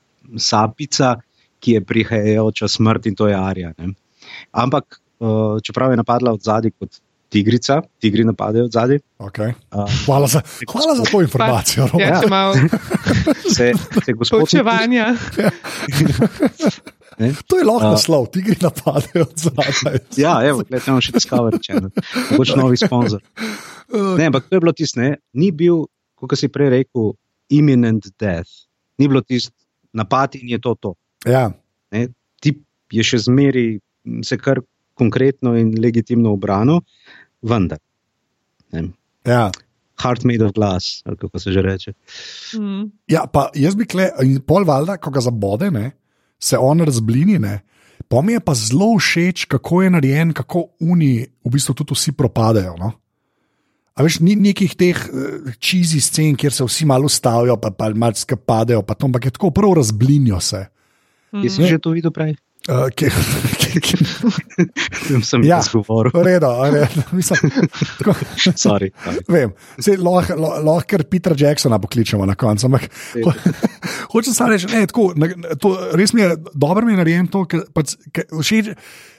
sapica, 0.40 1.18
ki 1.60 1.78
je 1.78 1.80
prihajajoča 1.84 2.68
smrt, 2.68 3.06
in 3.06 3.14
to 3.18 3.28
je 3.28 3.36
Arja. 3.36 3.72
Ne? 3.78 3.92
Ampak, 4.52 5.00
uh, 5.20 5.58
čeprav 5.62 5.90
je 5.92 6.00
napadla 6.00 6.32
od 6.32 6.42
zadaj 6.42 6.70
kot 6.78 7.00
tigrica, 7.28 7.82
tigri 8.00 8.24
napadajo 8.24 8.64
od 8.64 8.72
zadaj, 8.72 8.98
Okay. 9.18 9.52
uh, 9.74 9.84
Hvala, 10.06 10.26
za, 10.26 10.40
hvala 10.72 10.94
za 10.96 11.04
to 11.04 11.20
informacijo. 11.22 11.84
Ja, 11.84 11.90
Roman. 11.92 12.22
če 12.22 12.28
malo 12.30 12.54
se, 13.56 13.72
se 14.04 14.12
gospod 14.12 14.38
poučevanja. 14.40 15.14
To 17.18 17.58
je 17.58 17.64
lahko 17.66 17.88
naslov, 17.96 18.28
tigri 18.30 18.54
napadajo 18.62 19.24
od 19.26 19.34
zadaj. 19.42 19.98
Ja, 20.16 20.36
evo, 20.46 20.62
gledaj, 20.62 20.86
imamo 20.86 21.02
še 21.02 21.12
Discovery 21.16 21.58
Channel, 21.58 21.90
mogoče 22.30 22.54
novi 22.54 22.78
sponzor. 22.78 23.24
Ne, 23.90 24.28
ampak 24.30 24.46
to 24.46 24.54
je 24.54 24.60
bilo 24.62 24.72
tisto, 24.76 25.00
ne, 25.02 25.16
ni 25.34 25.48
bil, 25.50 25.82
kot 26.14 26.36
si 26.38 26.46
prej 26.46 26.70
rekel, 26.76 27.10
imminent 27.50 28.06
death. 28.22 28.68
Ni 29.02 29.10
bilo 29.10 29.24
tisto 29.26 29.50
napad 29.98 30.38
in 30.38 30.54
je 30.54 30.60
to 30.62 30.76
to. 30.78 30.94
Ja, 31.26 31.48
Ne, 31.94 32.08
ti 32.42 32.54
je 32.92 33.04
še 33.04 33.22
zmeraj 33.28 33.78
m, 33.78 34.20
se 34.26 34.38
kar 34.40 34.60
konkretno 34.98 35.54
in 35.58 35.72
legitimno 35.80 36.34
obrano, 36.36 36.80
vendar. 37.46 37.80
Ne, 38.74 38.90
ja. 39.28 39.48
heart 39.98 40.22
made 40.28 40.44
of 40.44 40.52
glass, 40.54 41.00
ali 41.06 41.18
kako 41.18 41.40
se 41.42 41.52
že 41.54 41.62
reče. 41.62 41.94
Mm. 42.58 42.84
ja, 43.10 43.24
pa 43.26 43.48
jaz 43.58 43.74
bi 43.78 43.86
kle, 43.88 44.10
in 44.22 44.38
pol 44.46 44.66
valjda, 44.68 44.98
ko 45.02 45.10
ga 45.14 45.24
zabode, 45.24 45.72
ne, 45.74 45.90
se 46.38 46.58
on 46.58 46.84
razblini. 46.86 47.38
Ne. 47.42 47.58
Pa 48.08 48.22
mi 48.22 48.36
je 48.36 48.44
pa 48.44 48.54
zelo 48.54 48.94
všeč, 48.98 49.48
kako 49.50 49.82
je 49.82 49.90
narejen, 49.96 50.32
kako 50.32 50.68
oni 50.80 51.26
v 51.26 51.50
bistvu 51.52 51.74
tudi 51.80 51.96
vsi 51.98 52.14
propadajo. 52.16 52.76
No? 52.78 52.92
A 53.98 54.06
veš, 54.06 54.20
ni 54.22 54.36
nekih 54.38 54.76
teh 54.78 54.98
čizi 55.58 55.98
scen, 56.00 56.38
kjer 56.38 56.54
se 56.54 56.64
vsi 56.64 56.86
malo 56.86 57.10
ustavijo, 57.10 57.58
pa, 57.58 57.72
pa 57.74 57.90
malo 57.90 58.14
skapadejo, 58.14 58.84
pa 58.86 58.94
to, 58.94 59.10
ampak 59.10 59.26
je 59.26 59.34
tako 59.34 59.50
prvo 59.50 59.74
razblinijo 59.80 60.38
se. 60.40 60.62
Ti 61.32 61.48
si 61.48 61.66
že 61.66 61.78
to 61.78 61.92
videl 61.92 62.10
prej? 62.10 62.36
Uh, 62.68 62.90
ki, 62.92 63.08
ki, 63.08 63.80
ki, 63.80 63.94
Tem 65.08 65.22
sem 65.24 65.40
Ja. 65.46 65.56
ja. 65.56 65.60
govoril. 65.72 66.12
redo, 66.12 66.50
redo, 66.68 66.84
mislim, 67.16 67.48
tako, 67.96 68.12
Sorry, 68.36 68.90
sorry. 68.92 69.22
Vem, 69.24 69.54
sej 69.80 69.96
lahko 69.96 70.36
lah, 70.36 70.60
lah, 70.60 70.84
Petra 70.84 71.32
Jacksona 71.32 71.78
pokličemo 71.80 72.26
na 72.28 72.36
koncu. 72.36 72.68
Ampak 72.68 72.90
ho, 73.24 73.32
hočem 74.12 74.36
samo 74.36 74.52
reči, 74.52 74.68
ne, 74.68 74.84
tako, 74.84 75.14
to, 75.56 75.68
res 75.96 76.12
mi 76.12 76.26
je 76.26 76.36
dobro, 76.52 76.84
mi 76.84 76.92
je 76.92 77.00
narejen 77.00 77.30
to, 77.32 77.46
ker 77.48 77.64
pač, 77.72 77.96
ker 78.12 78.28
všeč, 78.36 78.74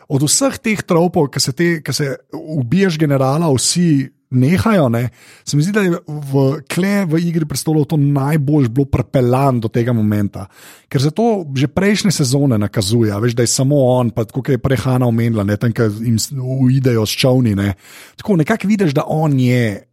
od 0.09 0.21
vseh 0.29 0.53
teh 0.61 0.85
tropov, 0.85 1.31
ki 1.33 1.41
se, 1.41 1.51
te- 1.53 1.81
ki 1.81 1.93
se 1.95 2.05
ubiješ 2.33 3.01
generala, 3.01 3.49
vsi 3.49 4.13
nehajo. 4.29 4.89
Ne, 4.89 5.09
se 5.45 5.57
mi 5.57 5.63
zdi, 5.63 5.73
da 5.73 5.81
je 5.81 5.97
v, 6.07 6.45
kle, 6.69 7.05
v 7.09 7.21
igri 7.25 7.47
prestolov 7.49 7.87
to 7.89 7.97
najbolj 7.97 8.69
bilo 8.69 8.87
prepeljan 8.89 9.59
do 9.63 9.71
tega 9.73 9.93
momenta. 9.93 10.47
Ker 10.89 11.01
se 11.01 11.11
to 11.11 11.45
že 11.55 11.67
prejšnje 11.67 12.11
sezone 12.13 12.57
nakazuje, 12.61 13.13
veš, 13.21 13.35
da 13.37 13.45
je 13.45 13.51
samo 13.51 13.81
on, 13.99 14.13
pa 14.13 14.25
tako 14.25 14.45
je 14.51 14.61
prehana 14.61 15.07
omenila, 15.09 15.43
ne 15.43 15.57
tam, 15.57 15.73
ki 15.73 15.89
jim 16.05 16.17
uidejo 16.39 17.05
s 17.05 17.17
čovni. 17.17 17.55
Ne. 17.55 17.73
Tako 18.17 18.39
nekako 18.43 18.67
vidiš, 18.67 18.93
da 18.97 19.07
on 19.07 19.39
je 19.39 19.83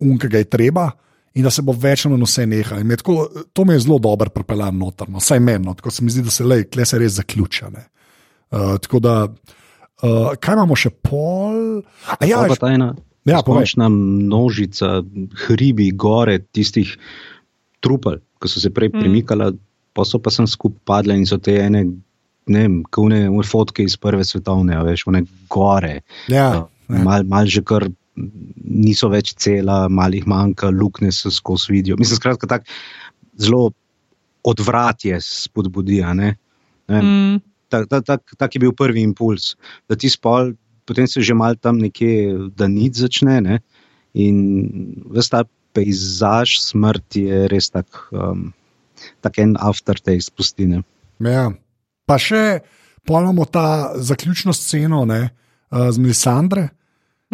un, 0.00 0.18
ki 0.18 0.28
ga 0.28 0.44
je 0.44 0.50
treba. 0.50 0.90
In 1.34 1.42
da 1.42 1.50
se 1.50 1.64
bo 1.66 1.72
večino 1.74 2.14
vse 2.14 2.44
nehalo. 2.46 3.26
To 3.52 3.64
mi 3.64 3.74
je 3.74 3.80
zelo 3.82 3.98
dobro 3.98 4.30
pripeljano 4.30 4.78
notrno, 4.78 5.18
vsaj 5.18 5.40
meni, 5.40 5.64
no. 5.66 5.74
tako 5.74 5.90
se 5.90 6.04
mi 6.04 6.10
zdi, 6.10 6.22
da 6.22 6.30
se 6.30 6.44
le, 6.44 6.62
se 6.84 6.98
res 6.98 7.12
zaključa. 7.12 7.72
Uh, 7.74 8.78
tako 8.78 9.00
da, 9.02 9.24
uh, 9.26 10.30
kaj 10.38 10.54
imamo 10.54 10.76
še 10.78 10.92
pol? 10.94 11.82
A 12.06 12.22
ja, 12.22 12.44
pa 12.46 12.54
ta 12.54 12.70
ena. 12.70 12.92
Ja, 13.24 13.40
Končna 13.44 13.88
množica 13.88 14.98
hribi, 15.46 15.88
gore, 15.96 16.38
tistih 16.52 16.92
trupel, 17.84 18.20
ki 18.40 18.50
so 18.52 18.60
se 18.60 18.72
prej 18.74 18.90
mm. 18.92 19.00
premikali, 19.00 19.50
pa 19.96 20.04
so 20.04 20.20
pa 20.20 20.32
sem 20.34 20.48
skupaj 20.50 20.82
padle 20.84 21.16
in 21.16 21.24
so 21.28 21.38
te 21.40 21.56
ene, 21.62 21.84
ne 22.52 22.64
vem, 22.66 22.82
kune, 22.92 23.22
fotke 23.48 23.86
iz 23.86 23.96
prve 24.00 24.26
svetovne, 24.28 24.76
veš, 24.84 25.06
one 25.08 25.24
gore. 25.52 26.02
Ja, 26.32 26.48
uh, 26.64 26.98
mal, 27.04 27.24
mal 27.28 27.48
že 27.48 27.64
kar 27.64 27.88
niso 28.14 29.08
več 29.10 29.32
cela, 29.40 29.84
malih 29.88 30.26
manjka, 30.30 30.68
luknje 30.70 31.12
se 31.12 31.32
skozi 31.34 31.72
vidijo. 31.72 31.96
Mislim, 31.98 32.20
skratka, 32.20 32.46
tak, 32.50 32.68
zelo 33.40 33.72
odvratje 34.44 35.18
spodbudi. 35.24 36.02
Mm. 36.04 37.40
Tak, 37.72 37.88
tak, 37.88 38.04
tak, 38.06 38.36
tak 38.38 38.54
je 38.54 38.60
bil 38.60 38.74
prvi 38.76 39.02
impuls, 39.02 39.54
da 39.88 39.96
ti 39.96 40.12
spol, 40.12 40.52
potem 40.86 41.06
se 41.06 41.22
že 41.22 41.34
mal 41.34 41.56
tam 41.56 41.78
nekje, 41.78 42.50
da 42.56 42.68
nič 42.68 43.00
začne. 43.04 43.40
Ne? 43.40 43.56
In 44.14 44.36
vse 45.10 45.30
ta 45.30 45.42
pejzaž 45.74 46.60
smrti 46.62 47.26
je 47.26 47.38
res 47.50 47.70
tak, 47.74 47.88
um, 48.14 48.54
tak 49.20 49.38
en 49.42 49.58
aftertaste 49.58 50.30
pustine. 50.30 50.84
Ja. 51.18 51.50
Pa 52.06 52.20
še 52.20 52.62
pojmo 53.04 53.44
ta 53.48 53.96
zaključno 53.96 54.54
sceno 54.54 55.04
ne, 55.08 55.28
uh, 55.72 55.90
z 55.90 55.98
Melisandre. 55.98 56.70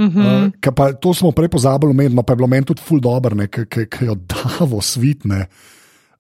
Uh 0.00 0.06
-huh. 0.06 0.46
uh, 0.48 0.74
pa, 0.74 0.92
to 0.92 1.14
smo 1.14 1.32
prej 1.32 1.48
pozabili, 1.48 1.94
medno, 1.94 2.22
pa 2.22 2.32
je 2.32 2.36
bilo 2.36 2.48
meni 2.48 2.64
tudi 2.64 2.82
ful 2.82 3.00
dobro, 3.00 3.36
ki 3.46 4.04
jo 4.06 4.14
davo 4.14 4.80
svitne. 4.80 5.46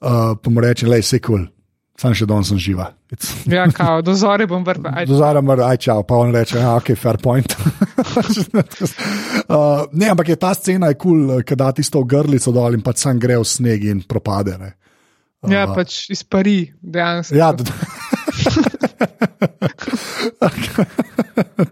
Uh, 0.00 0.36
pa 0.42 0.50
mu 0.50 0.60
reče, 0.60 0.86
le 0.86 0.96
je 0.96 1.02
sekul, 1.02 1.46
sam 2.00 2.14
še 2.16 2.26
danes 2.28 2.48
sem 2.48 2.58
živa. 2.60 2.86
Ja, 3.50 3.66
kao, 3.74 4.00
do 4.04 4.14
zore 4.16 4.46
bom 4.48 4.64
vrnil. 4.64 5.04
Do 5.08 5.18
zore 5.18 5.42
bom 5.42 5.52
vrnil, 5.52 5.66
aj 5.68 5.78
čau, 5.84 6.00
pa 6.08 6.14
on 6.22 6.32
reče, 6.34 6.56
ja, 6.62 6.72
ok, 6.80 6.88
fair 6.96 7.18
point. 7.20 7.50
uh, 9.52 9.84
ne, 9.92 10.08
ampak 10.14 10.32
je 10.32 10.38
ta 10.40 10.54
scena 10.56 10.86
je 10.92 10.96
kul, 11.00 11.26
cool, 11.28 11.44
ker 11.44 11.56
da 11.60 11.72
tisto 11.76 12.00
grlico 12.08 12.50
dol 12.56 12.78
in 12.78 12.82
pa 12.86 12.92
sam 12.96 13.20
gre 13.20 13.36
v 13.40 13.44
sneg 13.48 13.84
in 13.90 14.00
propade. 14.08 14.56
Uh, 14.60 15.52
ja, 15.52 15.66
pač 15.76 16.08
izpari, 16.14 16.72
dejansko. 16.80 17.36
Ja, 17.36 17.52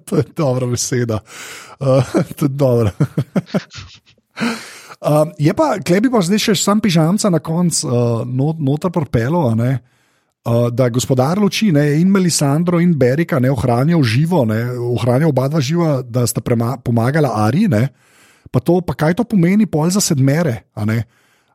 to 0.09 0.13
je 0.21 0.25
dobra 0.37 0.67
beseda. 0.69 1.19
Uh, 1.81 2.05
to 2.37 2.45
je 2.45 2.53
dobro. 2.53 2.93
Uh, 5.01 5.33
je 5.47 5.53
pa, 5.57 5.79
klej 5.81 6.01
bi 6.05 6.13
pa 6.13 6.21
zdaj 6.21 6.51
še 6.51 6.55
sam 6.61 6.85
pižamca 6.85 7.33
na 7.33 7.41
koncu, 7.41 7.87
uh, 7.89 8.27
not, 8.29 8.61
noter 8.61 8.93
propelo, 8.93 9.49
uh, 9.55 9.79
da 10.73 10.89
gospodar 10.89 11.39
luči 11.39 11.73
ne, 11.73 12.01
in 12.01 12.09
Melisandro 12.09 12.81
in 12.81 12.95
Berika 12.99 13.39
ne 13.39 13.51
ohranijo 13.51 14.03
živo, 14.03 14.45
ne, 14.45 14.71
ohranijo 14.71 15.29
oba 15.29 15.49
dva 15.49 15.61
živa, 15.61 16.03
da 16.03 16.27
sta 16.27 16.41
prema, 16.41 16.77
pomagala 16.85 17.33
Ari. 17.47 17.69
Ne, 17.69 17.89
pa, 18.51 18.61
to, 18.61 18.81
pa 18.81 18.95
kaj 18.95 19.19
to 19.19 19.25
pomeni 19.25 19.67
pol 19.67 19.91
za 19.91 20.01
sedmere? 20.01 20.63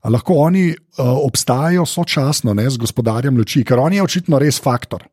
Lahko 0.04 0.36
oni 0.44 0.70
uh, 0.70 0.76
obstajajo 1.24 1.86
sočasno 1.86 2.54
ne, 2.54 2.68
z 2.70 2.78
gospodarjem 2.78 3.38
luči, 3.38 3.64
ker 3.64 3.80
on 3.80 3.94
je 3.94 4.04
očitno 4.04 4.40
res 4.40 4.60
faktor. 4.62 5.04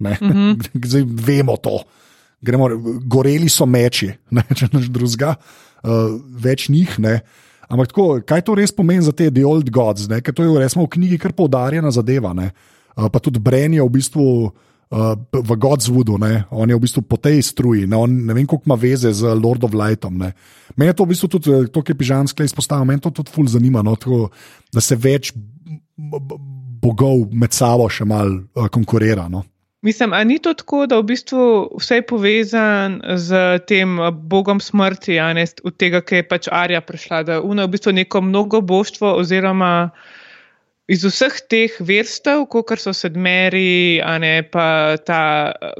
Mm 0.00 0.06
-hmm. 0.06 0.68
Zdaj 0.90 1.04
vemo 1.06 1.56
to. 1.56 1.82
Gremo, 2.40 2.68
goreli 3.04 3.48
so 3.48 3.66
meči, 3.66 4.10
ne, 4.36 4.42
če 4.54 4.68
naš 4.72 4.88
drugega, 4.88 5.34
uh, 5.82 6.20
več 6.42 6.68
njih. 6.68 6.98
Ne. 6.98 7.20
Ampak 7.68 7.88
tako, 7.88 8.20
kaj 8.26 8.40
to 8.42 8.54
res 8.54 8.72
pomeni 8.72 9.02
za 9.02 9.12
te 9.12 9.30
The 9.30 9.46
Old 9.46 9.70
Gods, 9.70 10.08
ker 10.22 10.34
to 10.34 10.42
je 10.42 10.58
resmo 10.58 10.82
v 10.82 10.88
knjigi 10.88 11.18
kar 11.18 11.32
poudarjena 11.32 11.90
zadeva. 11.90 12.34
Ne. 12.34 12.44
Uh, 12.44 12.79
pa 12.94 13.18
tudi 13.22 13.38
Bren 13.42 13.74
je 13.74 13.82
v 13.82 13.92
bistvu 13.92 14.26
uh, 14.90 15.14
v 15.32 15.56
Godswoodu, 15.56 16.18
ne. 16.18 16.44
on 16.50 16.70
je 16.70 16.76
v 16.76 16.82
bistvu 16.82 17.02
po 17.06 17.16
tej 17.16 17.42
struji, 17.42 17.86
ne, 17.86 17.96
on, 17.96 18.10
ne 18.26 18.34
vem, 18.34 18.46
koliko 18.46 18.66
ima 18.66 18.78
veze 18.78 19.12
z 19.12 19.34
Lord 19.38 19.64
of 19.64 19.74
Lightom. 19.74 20.18
Ne. 20.18 20.32
Meni 20.76 20.90
je 20.90 20.98
to 20.98 21.06
v 21.06 21.12
bistvu 21.14 21.28
tudi 21.28 21.50
to, 21.70 21.82
kar 21.82 21.94
je 21.94 22.00
pižansko 22.02 22.42
izpostavljeno, 22.42 22.90
meni 22.90 23.00
to 23.00 23.14
tudi 23.14 23.30
ful 23.30 23.46
zanima, 23.46 23.82
no, 23.86 23.94
tako, 23.96 24.30
da 24.72 24.82
se 24.82 24.98
več 24.98 25.32
bogov 26.80 27.28
med 27.32 27.54
sabo 27.54 27.88
še 27.92 28.04
mal 28.08 28.40
uh, 28.56 28.66
konkurira. 28.72 29.28
No. 29.28 29.44
Mislim, 29.80 30.12
ali 30.12 30.24
ni 30.24 30.38
to 30.38 30.52
tako, 30.54 30.84
da 30.86 30.98
v 31.00 31.06
bistvu 31.08 31.42
vse 31.80 32.00
je 32.00 32.04
povezan 32.04 33.00
z 33.16 33.58
tem 33.64 33.96
bogom 34.28 34.60
smrti, 34.60 35.16
ne 35.16 35.46
od 35.64 35.76
tega, 35.80 36.02
ki 36.04 36.20
je 36.20 36.26
pač 36.28 36.48
Arja 36.52 36.82
prišla, 36.84 37.22
da 37.24 37.38
je 37.38 37.46
v 37.48 37.68
bistvu 37.72 37.94
neko 37.96 38.20
mnogo 38.20 38.60
boštvo, 38.60 39.14
oziroma 39.16 39.90
iz 40.90 41.04
vseh 41.06 41.36
teh 41.50 41.76
vrstev, 41.86 42.44
kot 42.50 42.72
so 42.82 42.92
sedmeri, 42.96 44.00
a 44.02 44.16
ne 44.22 44.40
pa 44.42 44.98
ta, 45.06 45.22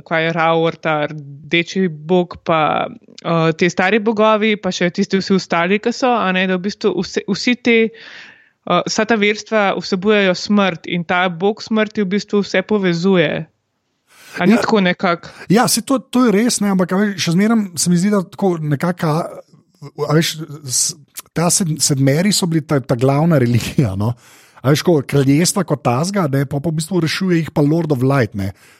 kaj 0.06 0.26
je 0.26 0.32
Raur, 0.36 0.78
ta 0.78 0.94
rdeči 1.10 1.86
bog, 1.90 2.38
pa 2.46 2.86
uh, 2.86 3.50
te 3.58 3.70
stari 3.72 3.98
bogovi, 3.98 4.54
pa 4.62 4.72
še 4.74 4.92
tisti 4.94 5.18
vsi 5.18 5.34
ostali, 5.38 5.80
ki 5.82 5.92
so, 5.94 6.12
a 6.14 6.30
ne 6.36 6.46
da 6.50 6.58
v 6.58 6.68
bistvu 6.68 6.94
vse, 7.02 7.24
vsi 7.28 7.56
te. 7.58 7.78
Vsa 8.70 9.02
ta 9.08 9.16
vrstva 9.18 9.60
vsebujejo 9.80 10.34
smrt 10.36 10.84
in 10.92 11.02
ta 11.08 11.24
bog 11.32 11.62
smrti 11.64 12.04
v 12.04 12.10
bistvu 12.12 12.42
vse 12.44 12.60
povezuje. 12.62 13.30
Ali 14.38 14.52
ja, 14.52 14.60
tako 14.62 14.82
nekako? 14.84 15.32
Ja, 15.50 15.64
se 15.66 15.82
to, 15.82 15.98
to 15.98 16.26
je 16.28 16.34
res, 16.36 16.60
ne, 16.62 16.70
ampak 16.76 16.92
veš, 16.94 17.16
še 17.24 17.34
zmeraj 17.34 17.64
se 17.80 17.90
mi 17.90 17.98
zdi, 17.98 18.12
da 18.12 18.20
tako 18.22 18.52
nekako. 18.62 19.14
Veš, 20.12 20.34
ta 21.34 21.48
sed, 21.50 21.72
sedmeri 21.82 22.30
so 22.36 22.46
bili 22.46 22.62
ta, 22.68 22.78
ta 22.84 22.94
glavna 23.00 23.40
religija. 23.42 23.96
No? 23.98 24.12
Veš, 24.64 24.82
ko 24.84 24.98
kraljestva 25.08 25.64
kot 25.68 25.82
Tazga, 25.84 26.26
ne, 26.32 26.44
pa, 26.48 26.60
pa 26.60 26.68
v 26.68 26.76
bistvu 26.80 27.00
rešuje 27.04 27.38
jih 27.40 27.52
pa 27.54 27.64
Lord 27.64 27.92
of 27.94 28.04
Light. 28.04 28.36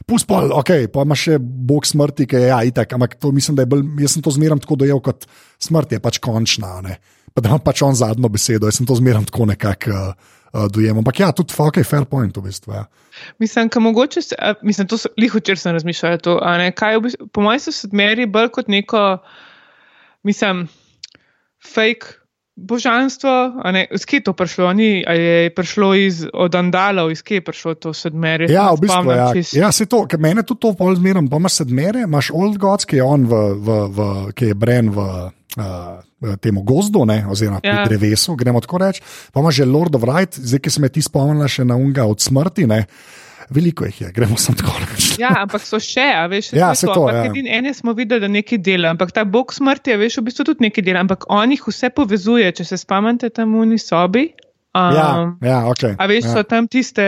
Pust 0.09 0.28
pa, 0.28 0.43
ok, 0.61 0.91
pa 0.93 1.07
ima 1.09 1.16
še 1.16 1.39
Bog 1.41 1.89
smrti, 1.89 2.28
ki 2.28 2.37
je 2.37 2.51
ja, 2.51 2.61
itak, 2.68 2.93
ampak 2.97 3.16
to 3.20 3.33
mislim, 3.33 3.57
da 3.57 3.64
je 3.64 3.72
bolj, 3.72 3.87
jaz 4.05 4.16
sem 4.16 4.24
to 4.24 4.35
zmeraj 4.35 4.61
tako 4.66 4.81
dojel, 4.83 5.01
kot 5.05 5.24
smrt 5.62 5.97
je 5.97 6.03
pač 6.03 6.20
končna. 6.20 6.81
Ne? 6.85 6.99
Pa 7.33 7.41
da 7.41 7.53
ima 7.53 7.62
pač 7.64 7.81
on 7.87 7.97
zadnjo 7.97 8.28
besedo, 8.33 8.68
jaz 8.68 8.81
sem 8.81 8.89
to 8.89 8.99
zmeraj 8.99 9.31
tako 9.31 9.49
nekako 9.49 9.97
uh, 9.97 10.37
uh, 10.53 10.66
dojemal. 10.68 11.01
Ampak 11.01 11.22
ja, 11.22 11.33
tudi 11.33 11.55
fuck 11.55 11.81
je 11.81 11.87
fair 11.87 12.05
point 12.05 12.37
v 12.37 12.45
bistvu. 12.45 12.74
Ja. 12.74 12.85
Mislim, 13.39 13.68
da 13.72 13.81
mogoče, 13.81 14.20
mislim, 14.62 14.89
to 14.91 14.99
so 14.99 15.11
liho, 15.20 15.41
če 15.41 15.57
sem 15.57 15.76
razmišljal. 15.76 16.20
To, 16.26 16.39
Kaj, 16.76 16.99
v 16.99 17.05
bistvu, 17.09 17.28
po 17.33 17.45
mojem 17.45 17.64
so 17.64 17.74
se 17.74 17.91
meri 17.93 18.26
bolj 18.26 18.51
kot 18.57 18.68
neko, 18.68 19.20
mislim, 20.26 20.66
fake 21.64 22.20
božanstvo. 22.61 23.63
Skje 23.97 24.21
je 24.21 24.25
to 24.25 24.33
prišlo? 24.37 24.73
Ni, 24.77 25.01
je 25.01 25.51
prišlo 25.55 25.95
iz 25.95 26.23
Andalov, 26.33 27.11
iz 27.11 27.23
kje 27.23 27.41
je 27.41 27.45
prišlo 27.45 27.75
to 27.75 27.95
sedmere? 27.97 28.47
Ja, 28.53 28.71
v 28.77 28.85
bistvu, 28.85 29.11
ja. 29.11 29.33
ja, 29.65 29.73
se 29.73 29.89
to, 29.89 30.05
ker 30.07 30.21
mene 30.21 30.45
tudi 30.45 30.61
to 30.69 30.75
pol 30.77 30.95
zmeram. 30.97 31.29
Pa 31.31 31.41
imaš 31.41 31.63
sedmere, 31.65 32.05
imaš 32.05 32.31
Old 32.35 32.61
Gods, 32.61 32.85
ki 32.85 33.01
je 33.01 33.07
on, 33.07 33.27
v, 33.27 33.43
v, 33.57 33.81
v, 33.89 34.09
ki 34.37 34.53
je 34.53 34.59
Bren 34.59 34.93
v. 34.95 35.09
Uh, 35.59 35.99
temu 36.39 36.61
gozdu, 36.63 37.01
ne, 37.09 37.25
oziroma 37.27 37.59
ja. 37.65 37.81
drevesu, 37.89 38.37
gremo 38.39 38.61
tako 38.63 38.79
reči. 38.79 39.01
Pa 39.33 39.41
ima 39.41 39.51
že 39.51 39.65
Lord 39.67 39.97
of 39.97 40.05
Wright, 40.05 40.37
zdaj 40.37 40.61
ki 40.63 40.71
se 40.71 40.81
me 40.85 40.91
ti 40.93 41.03
spomnila 41.03 41.49
še 41.49 41.65
na 41.67 41.75
unga 41.75 42.05
od 42.07 42.21
smrti. 42.23 42.69
Ne. 42.71 42.85
Veliko 43.51 43.84
jih 43.84 44.01
je, 44.01 44.09
gremo 44.14 44.36
samo 44.38 44.59
tako. 44.59 44.72
Ja, 45.18 45.32
ampak 45.42 45.64
so 45.66 45.80
še, 45.82 46.07
a 46.14 46.26
veš, 46.30 46.53
ja, 46.55 46.70
se 46.78 46.86
to. 46.86 47.09
Ja. 47.11 47.24
Ene 47.57 47.72
smo 47.74 47.92
videli, 47.98 48.22
da 48.22 48.28
nekaj 48.30 48.61
dela, 48.62 48.92
ampak 48.94 49.11
ta 49.16 49.24
bog 49.26 49.55
smrti, 49.55 49.94
a 49.94 49.98
veš, 49.98 50.20
v 50.20 50.28
bistvu 50.28 50.46
tudi 50.53 50.68
nekaj 50.68 50.84
dela, 50.86 51.03
ampak 51.03 51.26
on 51.32 51.51
jih 51.51 51.64
vse 51.66 51.90
povezuje, 51.94 52.53
če 52.61 52.68
se 52.68 52.78
spomnite 52.78 53.32
tam 53.34 53.57
v 53.57 53.64
uni 53.66 53.78
sobi. 53.82 54.28
Um, 54.70 54.94
ja, 54.94 55.09
ja, 55.42 55.59
ok. 55.66 55.84
A 55.98 56.07
veš, 56.11 56.28
ja. 56.28 56.36
so 56.38 56.46
tam 56.46 56.70
tiste, 56.70 57.05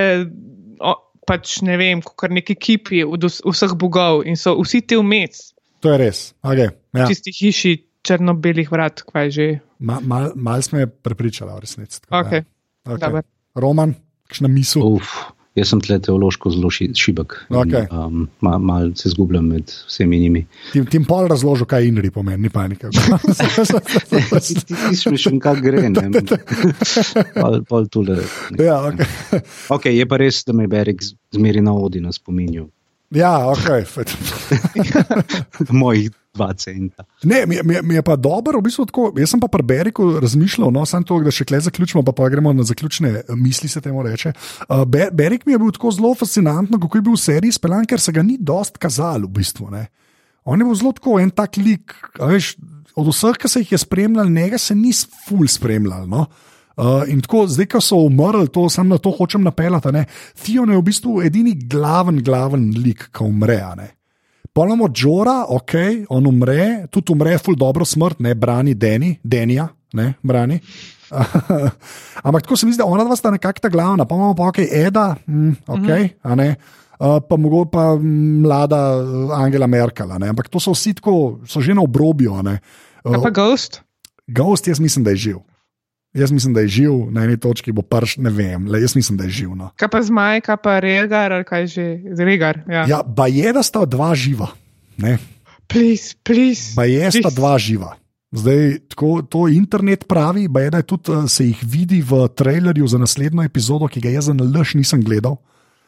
pač 1.29 1.61
ne 1.63 1.79
vem, 1.79 2.03
kar 2.19 2.35
neki 2.35 2.59
kipi 2.59 3.05
od 3.07 3.29
vseh 3.31 3.77
bogov 3.79 4.25
in 4.27 4.39
so 4.39 4.57
vsi 4.59 4.83
ti 4.83 4.99
umec. 4.99 5.39
To 5.83 5.95
je 5.95 6.01
res, 6.03 6.25
ok. 6.43 6.65
Ja. 6.99 7.07
Čisti 7.07 7.35
hiši 7.39 7.77
črno-belih 8.07 8.71
vrat, 8.71 9.05
kaj 9.07 9.31
že. 9.31 9.47
Mal, 9.79 10.03
mal, 10.07 10.33
mal 10.35 10.63
smo 10.63 10.83
je 10.83 10.91
prepričali, 10.91 11.55
v 11.55 11.63
resnici. 11.63 12.03
Okay. 12.11 12.43
Ja. 12.43 12.99
Okay. 12.99 13.23
Roman, 13.55 13.95
kakšna 14.27 14.51
misel? 14.51 14.99
Uf. 14.99 15.15
Jaz 15.53 15.69
sem 15.69 15.83
tle 15.85 15.99
teološko 16.01 16.49
zelo 16.55 16.71
šibek. 16.73 17.35
Okay. 17.51 17.85
Um, 17.93 18.29
Malo 18.41 18.59
mal 18.59 18.95
se 18.97 19.11
zgubljam 19.13 19.47
med 19.53 19.73
vsemi 19.89 20.21
njimi. 20.21 20.47
Ti 20.73 20.97
jim 20.97 21.05
pol 21.05 21.29
razložil, 21.29 21.67
kaj 21.69 21.85
Inri 21.91 22.11
pomeni, 22.11 22.43
ni 22.43 22.51
panika. 22.51 22.89
Ti 22.95 22.97
si 24.97 25.17
še 25.21 25.31
kaj 25.43 25.61
gre, 25.61 25.93
pol, 27.43 27.61
pol 27.69 27.87
tule. 27.93 28.17
Ja, 28.57 28.81
okay. 28.89 29.07
ok, 29.77 29.85
je 29.93 30.09
pa 30.09 30.17
res, 30.25 30.41
da 30.49 30.57
me 30.57 30.65
Berik 30.73 31.05
zmeri 31.37 31.61
na 31.61 31.77
odi 31.77 32.01
na 32.01 32.17
spominju. 32.17 32.65
Ja, 33.13 33.45
ok. 33.53 33.85
Mojih 35.69 36.09
dva 36.35 36.53
centa. 36.57 37.05
Ne, 37.23 37.45
mi, 37.47 37.59
mi, 37.65 37.77
mi 37.83 37.95
je 37.95 38.03
pa 38.03 38.17
dobro, 38.17 38.59
v 38.59 38.67
bistvu 38.67 38.87
tako. 38.89 39.11
Jaz 39.21 39.35
sem 39.35 39.41
pa 39.41 39.51
pri 39.53 39.65
Beriku 39.69 40.07
razmišljal, 40.21 40.73
no, 40.73 40.85
samo 40.89 41.05
to, 41.09 41.21
da 41.25 41.33
še 41.35 41.47
klej 41.49 41.67
zaključimo, 41.69 42.03
pa, 42.07 42.15
pa 42.17 42.29
gremo 42.33 42.55
na 42.57 42.65
zaključne 42.67 43.13
eh, 43.21 43.35
misli, 43.37 43.69
se 43.69 43.83
temu 43.85 44.03
reče. 44.07 44.33
Uh, 44.69 44.85
Be, 44.89 45.11
Berik 45.13 45.47
mi 45.47 45.57
je 45.57 45.61
bil 45.61 45.75
tako 45.77 45.93
zelo 45.93 46.15
fascinantno, 46.17 46.81
kako 46.81 46.99
je 46.99 47.07
bil 47.09 47.19
v 47.19 47.25
seriji 47.25 47.59
speljan, 47.59 47.89
ker 47.89 48.01
se 48.01 48.17
ga 48.17 48.25
ni 48.25 48.39
dost 48.41 48.81
kazal, 48.81 49.29
v 49.29 49.35
bistvu. 49.41 49.69
Ne. 49.75 49.87
On 50.49 50.59
je 50.59 50.67
bil 50.67 50.79
zelo 50.81 50.97
tako 50.97 51.21
en 51.21 51.31
tak 51.31 51.61
lik. 51.61 51.93
Veš, 52.17 52.57
od 52.97 53.13
vseh, 53.13 53.37
ki 53.37 53.53
se 53.53 53.63
jih 53.63 53.77
je 53.77 53.85
spremljal, 53.85 54.33
njega 54.33 54.59
se 54.59 54.75
ni 54.77 54.93
ful 55.29 55.45
spremljal. 55.49 56.09
No. 56.09 56.27
Uh, 56.73 57.05
in 57.13 57.21
tako, 57.21 57.45
zdaj, 57.53 57.69
ko 57.75 57.81
so 57.85 58.01
umrli, 58.09 58.49
to 58.49 58.65
sem 58.73 58.89
na 58.89 58.97
to 58.97 59.13
hočem 59.13 59.45
napeljati. 59.45 60.07
Fiona 60.33 60.73
je 60.73 60.81
v 60.81 60.87
bistvu 60.89 61.21
edini 61.29 61.53
glaven, 61.69 62.25
glaven 62.25 62.71
lik, 62.73 63.11
ki 63.13 63.29
umre. 63.29 63.61
Polno 64.53 64.89
Džora, 64.89 65.47
ok, 65.49 65.75
on 66.13 66.27
umre, 66.29 66.87
tudi 66.93 67.15
umre, 67.15 67.39
ful 67.41 67.57
dobro 67.57 67.87
smrt, 67.89 68.21
ne 68.21 68.35
brani 68.37 68.75
Deni, 68.77 69.15
Denija, 69.25 69.65
ne 69.97 70.13
brani. 70.23 70.59
Ampak 72.27 72.45
tako 72.45 72.57
se 72.57 72.67
mi 72.67 72.73
zdi, 72.73 72.83
da 72.83 72.89
ona 72.89 73.05
dva 73.05 73.17
sta 73.17 73.33
nekako 73.33 73.65
ta 73.65 73.71
glavna, 73.73 74.05
pa 74.05 74.15
imamo 74.15 74.35
pa 74.37 74.51
ok, 74.53 74.61
Eda, 74.69 75.15
mm, 75.27 75.55
ok, 75.67 75.89
mm 75.89 76.09
-hmm. 76.25 76.55
uh, 77.01 77.23
pa 77.29 77.37
mogoče 77.37 77.71
pa 77.73 77.97
mlada 78.43 78.81
Angela 79.35 79.67
Merkel. 79.67 80.13
Ampak 80.13 80.49
to 80.49 80.61
so 80.61 80.73
vsi 80.73 80.95
tako, 80.95 81.39
so 81.47 81.61
že 81.61 81.75
na 81.75 81.83
obrobju. 81.83 82.33
Uh, 82.33 83.23
pa 83.23 83.31
Ghost? 83.31 83.81
Ghost, 84.27 84.69
jaz 84.69 84.81
mislim, 84.81 85.05
da 85.05 85.11
je 85.11 85.17
živ. 85.17 85.37
Jaz 86.13 86.33
mislim, 86.33 86.53
da 86.55 86.61
je 86.61 86.69
živ 86.69 86.93
na 87.11 87.25
eni 87.25 87.39
točki, 87.41 87.73
bo 87.73 87.83
prš, 87.83 88.19
ne 88.21 88.31
vem, 88.31 88.67
le 88.69 88.83
jaz 88.83 88.97
mislim, 88.97 89.17
da 89.17 89.25
je 89.25 89.31
živ. 89.31 89.55
No. 89.57 89.71
Kaj 89.81 89.89
pa 89.89 90.03
zmaj, 90.03 90.41
kaj 90.45 90.59
pa 90.61 90.77
regar, 90.81 91.33
ali 91.33 91.45
kaj 91.49 91.67
že, 91.73 91.87
regar. 92.19 92.61
Ja, 92.69 92.85
ja 92.89 93.01
ba 93.03 93.27
je, 93.33 93.53
da 93.53 93.63
sta 93.65 93.87
dva 93.89 94.13
živa. 94.15 94.51
Please, 95.67 96.13
please, 96.23 96.77
ba 96.77 96.85
je, 96.85 97.09
da 97.09 97.11
sta 97.11 97.33
dva 97.33 97.57
živa. 97.59 97.95
Zdaj, 98.33 98.79
tako, 98.93 99.23
to 99.23 99.49
internet 99.49 100.05
pravi, 100.09 100.49
je, 100.49 100.71
da 100.71 100.83
tudi, 100.83 101.13
uh, 101.13 101.25
se 101.29 101.47
jih 101.47 101.65
vidi 101.65 102.03
v 102.03 102.29
trailerju 102.29 102.87
za 102.87 102.99
naslednjo 102.99 103.45
epizodo, 103.45 103.89
ki 103.89 104.01
ga 104.01 104.13
jaz 104.13 104.29
za 104.29 104.37
nalož 104.37 104.75
nisem 104.75 105.05
gledal. 105.05 105.37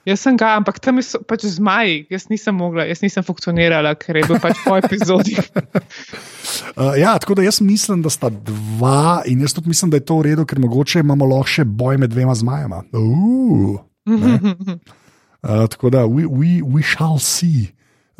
Jaz 0.05 0.21
sem 0.21 0.37
ga, 0.37 0.53
ampak 0.59 0.77
tam 0.85 1.01
so 1.01 1.21
pač 1.25 1.47
zmaji, 1.49 2.03
jaz 2.13 2.27
nisem 2.29 2.57
mogla, 2.61 2.85
jaz 2.85 3.01
nisem 3.01 3.25
funkcionirala, 3.25 3.95
ker 3.97 4.19
je 4.21 4.27
bil 4.29 4.41
pač 4.43 4.61
po 4.61 4.77
epizodi. 4.77 5.37
uh, 6.77 6.93
ja, 7.01 7.15
tako 7.21 7.39
da 7.39 7.47
jaz 7.47 7.63
mislim, 7.65 8.03
da 8.05 8.13
sta 8.13 8.29
dva 8.29 9.23
in 9.31 9.41
jaz 9.41 9.57
tudi 9.57 9.73
mislim, 9.73 9.95
da 9.95 10.01
je 10.01 10.05
to 10.05 10.19
v 10.21 10.29
redu, 10.29 10.45
ker 10.45 10.61
mogoče 10.61 11.01
imamo 11.01 11.29
lahko 11.31 11.57
še 11.57 11.65
boj 11.65 12.03
med 12.05 12.13
dvema 12.13 12.37
zmajama. 12.37 12.83
Uh, 12.93 13.81
uh, 14.13 15.65
tako 15.73 15.95
da, 15.95 16.05
we, 16.05 16.29
we, 16.29 16.61
we 16.61 16.85
shall 16.85 17.17
see, 17.17 17.71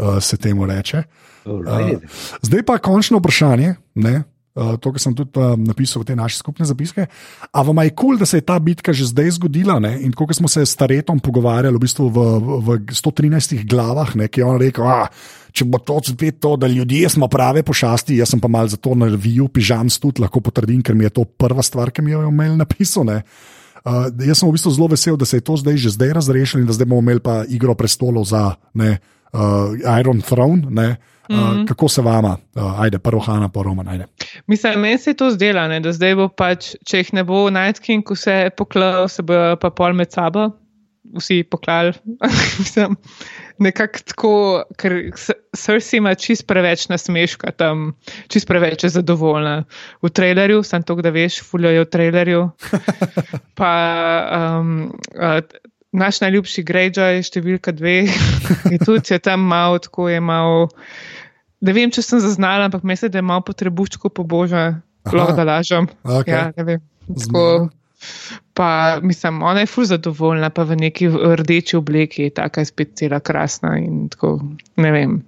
uh, 0.01 0.17
se 0.25 0.41
temu 0.41 0.65
reče. 0.71 1.05
Uh, 1.45 2.01
zdaj 2.41 2.65
pa 2.65 2.81
končno 2.81 3.21
vprašanje. 3.21 3.77
Ne? 4.01 4.23
Uh, 4.55 4.77
to, 4.79 4.93
kar 4.95 5.03
sem 5.03 5.15
tudi 5.19 5.35
uh, 5.35 5.59
napisal 5.59 6.05
v 6.05 6.07
te 6.07 6.15
naše 6.15 6.39
skupne 6.39 6.63
zapiske. 6.63 7.09
A 7.51 7.59
vam 7.67 7.81
je 7.83 7.91
kul, 7.91 8.15
cool, 8.15 8.19
da 8.23 8.27
se 8.27 8.39
je 8.39 8.47
ta 8.47 8.55
bitka 8.63 8.95
že 8.95 9.11
zdaj 9.11 9.35
zgodila? 9.35 9.81
Ne? 9.83 9.99
In 10.07 10.15
ko 10.15 10.31
smo 10.31 10.47
se 10.47 10.63
s 10.63 10.79
Taretom 10.79 11.19
pogovarjali 11.19 11.75
v, 11.75 11.83
bistvu 11.83 12.07
v, 12.07 12.19
v 12.63 12.69
113 12.87 13.67
glavah, 13.67 14.15
ne? 14.15 14.31
ki 14.31 14.39
je 14.41 14.47
on 14.47 14.61
rekel, 14.63 14.87
da 14.87 15.11
če 15.51 15.67
bo 15.67 15.83
to 15.83 15.99
spet 16.07 16.39
to, 16.39 16.55
da 16.55 16.71
ljudje 16.71 17.11
smo 17.11 17.27
prave 17.27 17.65
pošasti, 17.67 18.19
jaz 18.23 18.31
sem 18.31 18.39
pa 18.39 18.47
mal 18.47 18.71
za 18.71 18.79
to 18.79 18.95
na 18.95 19.11
reviju, 19.11 19.49
pižam 19.51 19.91
tudi 19.91 20.23
lahko 20.23 20.39
potrdim, 20.39 20.87
ker 20.87 20.95
mi 20.95 21.07
je 21.07 21.15
to 21.19 21.25
prva 21.27 21.63
stvar, 21.63 21.91
ki 21.91 22.03
mi 22.07 22.15
jo 22.15 22.23
je 22.23 22.31
imel 22.31 22.55
napisal. 22.55 23.11
Uh, 23.11 24.07
jaz 24.23 24.39
sem 24.39 24.47
v 24.47 24.55
bistvu 24.55 24.71
zelo 24.71 24.87
vesel, 24.95 25.19
da 25.19 25.27
se 25.27 25.43
je 25.43 25.47
to 25.47 25.59
zdaj 25.59 25.83
že 25.83 25.95
zdaj 25.99 26.15
razrešilo 26.15 26.63
in 26.63 26.71
da 26.71 26.79
zdaj 26.79 26.87
bomo 26.87 27.03
imeli 27.03 27.19
pa 27.19 27.43
igro 27.43 27.75
prestolov 27.75 28.31
za 28.31 28.55
ne, 28.79 29.03
uh, 29.35 29.75
Iron 29.99 30.23
Throne. 30.23 30.71
Ne? 30.71 30.89
Uh, 30.95 31.14
mm 31.31 31.37
-hmm. 31.37 31.67
Kako 31.67 31.89
se 31.89 32.03
vama, 32.03 32.37
uh, 32.55 32.81
ajde, 32.81 32.99
prvo 32.99 33.21
Hanna, 33.21 33.49
pa 33.49 33.63
Roman, 33.63 33.89
ajde. 33.89 34.07
Mislim, 34.47 34.81
meni 34.81 34.99
se 34.99 35.11
je 35.11 35.15
to 35.15 35.31
zdelo, 35.31 35.69
ne, 35.69 35.81
da 35.81 35.93
zdaj 35.93 36.15
bo 36.15 36.29
pač, 36.29 36.75
če 36.87 36.99
jih 36.99 37.13
ne 37.13 37.25
bo 37.25 37.51
Night 37.51 37.81
King 37.81 38.11
vse 38.11 38.51
poklal, 38.57 39.09
se 39.09 39.23
bo 39.23 39.57
pa 39.61 39.71
pol 39.71 39.93
med 39.93 40.13
sabo, 40.13 40.51
vsi 41.17 41.43
poklali. 41.43 41.93
Mislim, 42.59 42.97
nekako 43.59 43.99
tako, 44.07 44.63
ker 44.77 45.11
Cersei 45.57 45.99
ima 45.99 46.15
čist 46.15 46.47
preveč 46.47 46.89
nasmeška 46.89 47.51
tam, 47.51 47.93
čist 48.29 48.49
preveč 48.49 48.85
je 48.85 48.91
zadovoljna. 48.91 49.65
V 50.03 50.11
trailerju, 50.11 50.63
sem 50.63 50.83
to, 50.83 50.95
da 50.95 51.11
veš, 51.11 51.43
fuljajo 51.43 51.85
v 51.85 51.91
trailerju. 51.91 52.51
pa 53.59 53.73
um, 54.61 54.93
uh, 55.15 55.39
naš 55.95 56.21
najljubši 56.25 56.65
Greyjoy, 56.67 57.23
številka 57.25 57.75
dve, 57.77 58.05
in 58.73 58.81
tudi 58.83 59.15
je 59.15 59.21
tam 59.23 59.45
malo, 59.51 59.79
tako 59.83 60.09
je 60.11 60.21
malo. 60.21 60.69
Ne 61.65 61.73
vem, 61.73 61.93
če 61.93 62.03
sem 62.05 62.21
zaznala, 62.21 62.69
ampak 62.69 62.85
mislim, 62.85 63.13
da 63.13 63.19
je 63.19 63.27
malo 63.27 63.45
potrebučko 63.47 64.11
po 64.13 64.25
božje, 64.29 64.81
lahko 65.13 65.37
da 65.37 65.47
lažem. 65.49 65.89
Okay. 66.05 66.35
Ja, 66.35 66.43
ne 66.57 66.65
vem. 66.69 66.83
Tako, 67.09 67.69
pa 68.57 68.99
mislim, 69.03 69.43
ona 69.43 69.65
je 69.65 69.71
fuz 69.73 69.89
zadovoljna, 69.89 70.51
pa 70.51 70.65
v 70.69 70.77
neki 70.77 71.09
rdeči 71.41 71.77
obleki 71.77 72.29
je 72.29 72.35
taka 72.37 72.65
spet 72.65 72.95
cela 73.01 73.21
krasna 73.21 73.79
in 73.81 74.09
tako, 74.13 74.39
ne 74.77 74.93
vem. 74.93 75.23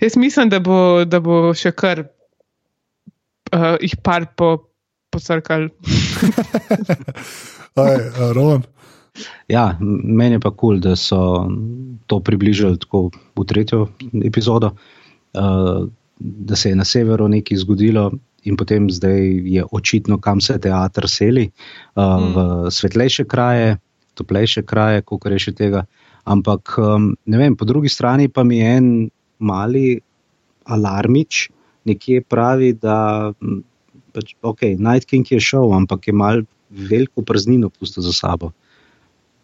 Jaz 0.00 0.16
mislim, 0.16 0.48
da 0.48 0.60
bo, 0.64 1.04
da 1.04 1.20
bo 1.20 1.52
še 1.56 1.74
kar 1.76 2.06
uh, 3.52 3.74
jih 3.80 3.96
par 4.02 4.26
po, 4.36 4.56
posrkal. 5.12 5.68
Aj, 7.76 7.96
uh, 8.00 8.30
Roman. 8.32 8.64
Ja, 9.48 9.76
meni 9.80 10.34
je 10.34 10.42
pa 10.42 10.50
kul, 10.50 10.56
cool, 10.58 10.80
da 10.82 10.96
so 10.98 11.46
to 12.10 12.18
približali 12.24 12.80
tako 12.82 13.10
v 13.38 13.44
tretjo 13.46 13.86
epizodo, 14.26 14.72
uh, 15.34 15.88
da 16.18 16.56
se 16.56 16.70
je 16.70 16.76
na 16.76 16.84
severu 16.84 17.28
nekaj 17.28 17.58
zgodilo. 17.64 18.10
In 18.44 18.58
potem 18.60 18.90
zdaj 18.92 19.20
je 19.48 19.64
očitno, 19.72 20.18
kam 20.20 20.40
se 20.40 20.58
teater 20.60 21.08
seli, 21.08 21.48
uh, 21.96 22.02
mm. 22.04 22.32
v 22.34 22.70
svetlejše 22.70 23.24
kraje, 23.24 23.78
toplejše 24.14 24.62
kraje, 24.62 25.02
kot 25.02 25.26
reče 25.26 25.54
tega. 25.56 25.84
Ampak, 26.24 26.76
um, 26.78 27.14
ne 27.26 27.38
vem, 27.38 27.56
po 27.56 27.64
drugi 27.64 27.88
strani 27.88 28.28
pa 28.28 28.44
mi 28.44 28.58
je 28.58 28.76
en 28.76 28.90
mali 29.38 30.00
alarmič, 30.64 31.48
nekje 31.84 32.22
pravi, 32.28 32.72
da 32.80 33.32
pač, 34.14 34.34
okay, 34.42 34.76
Night 34.78 35.08
King 35.08 35.28
je 35.28 35.40
šel, 35.40 35.72
ampak 35.76 36.08
je 36.08 36.14
mal 36.16 36.44
veliko 36.70 37.22
praznino 37.22 37.70
pustil 37.70 38.04
za 38.04 38.12
sabo. 38.12 38.52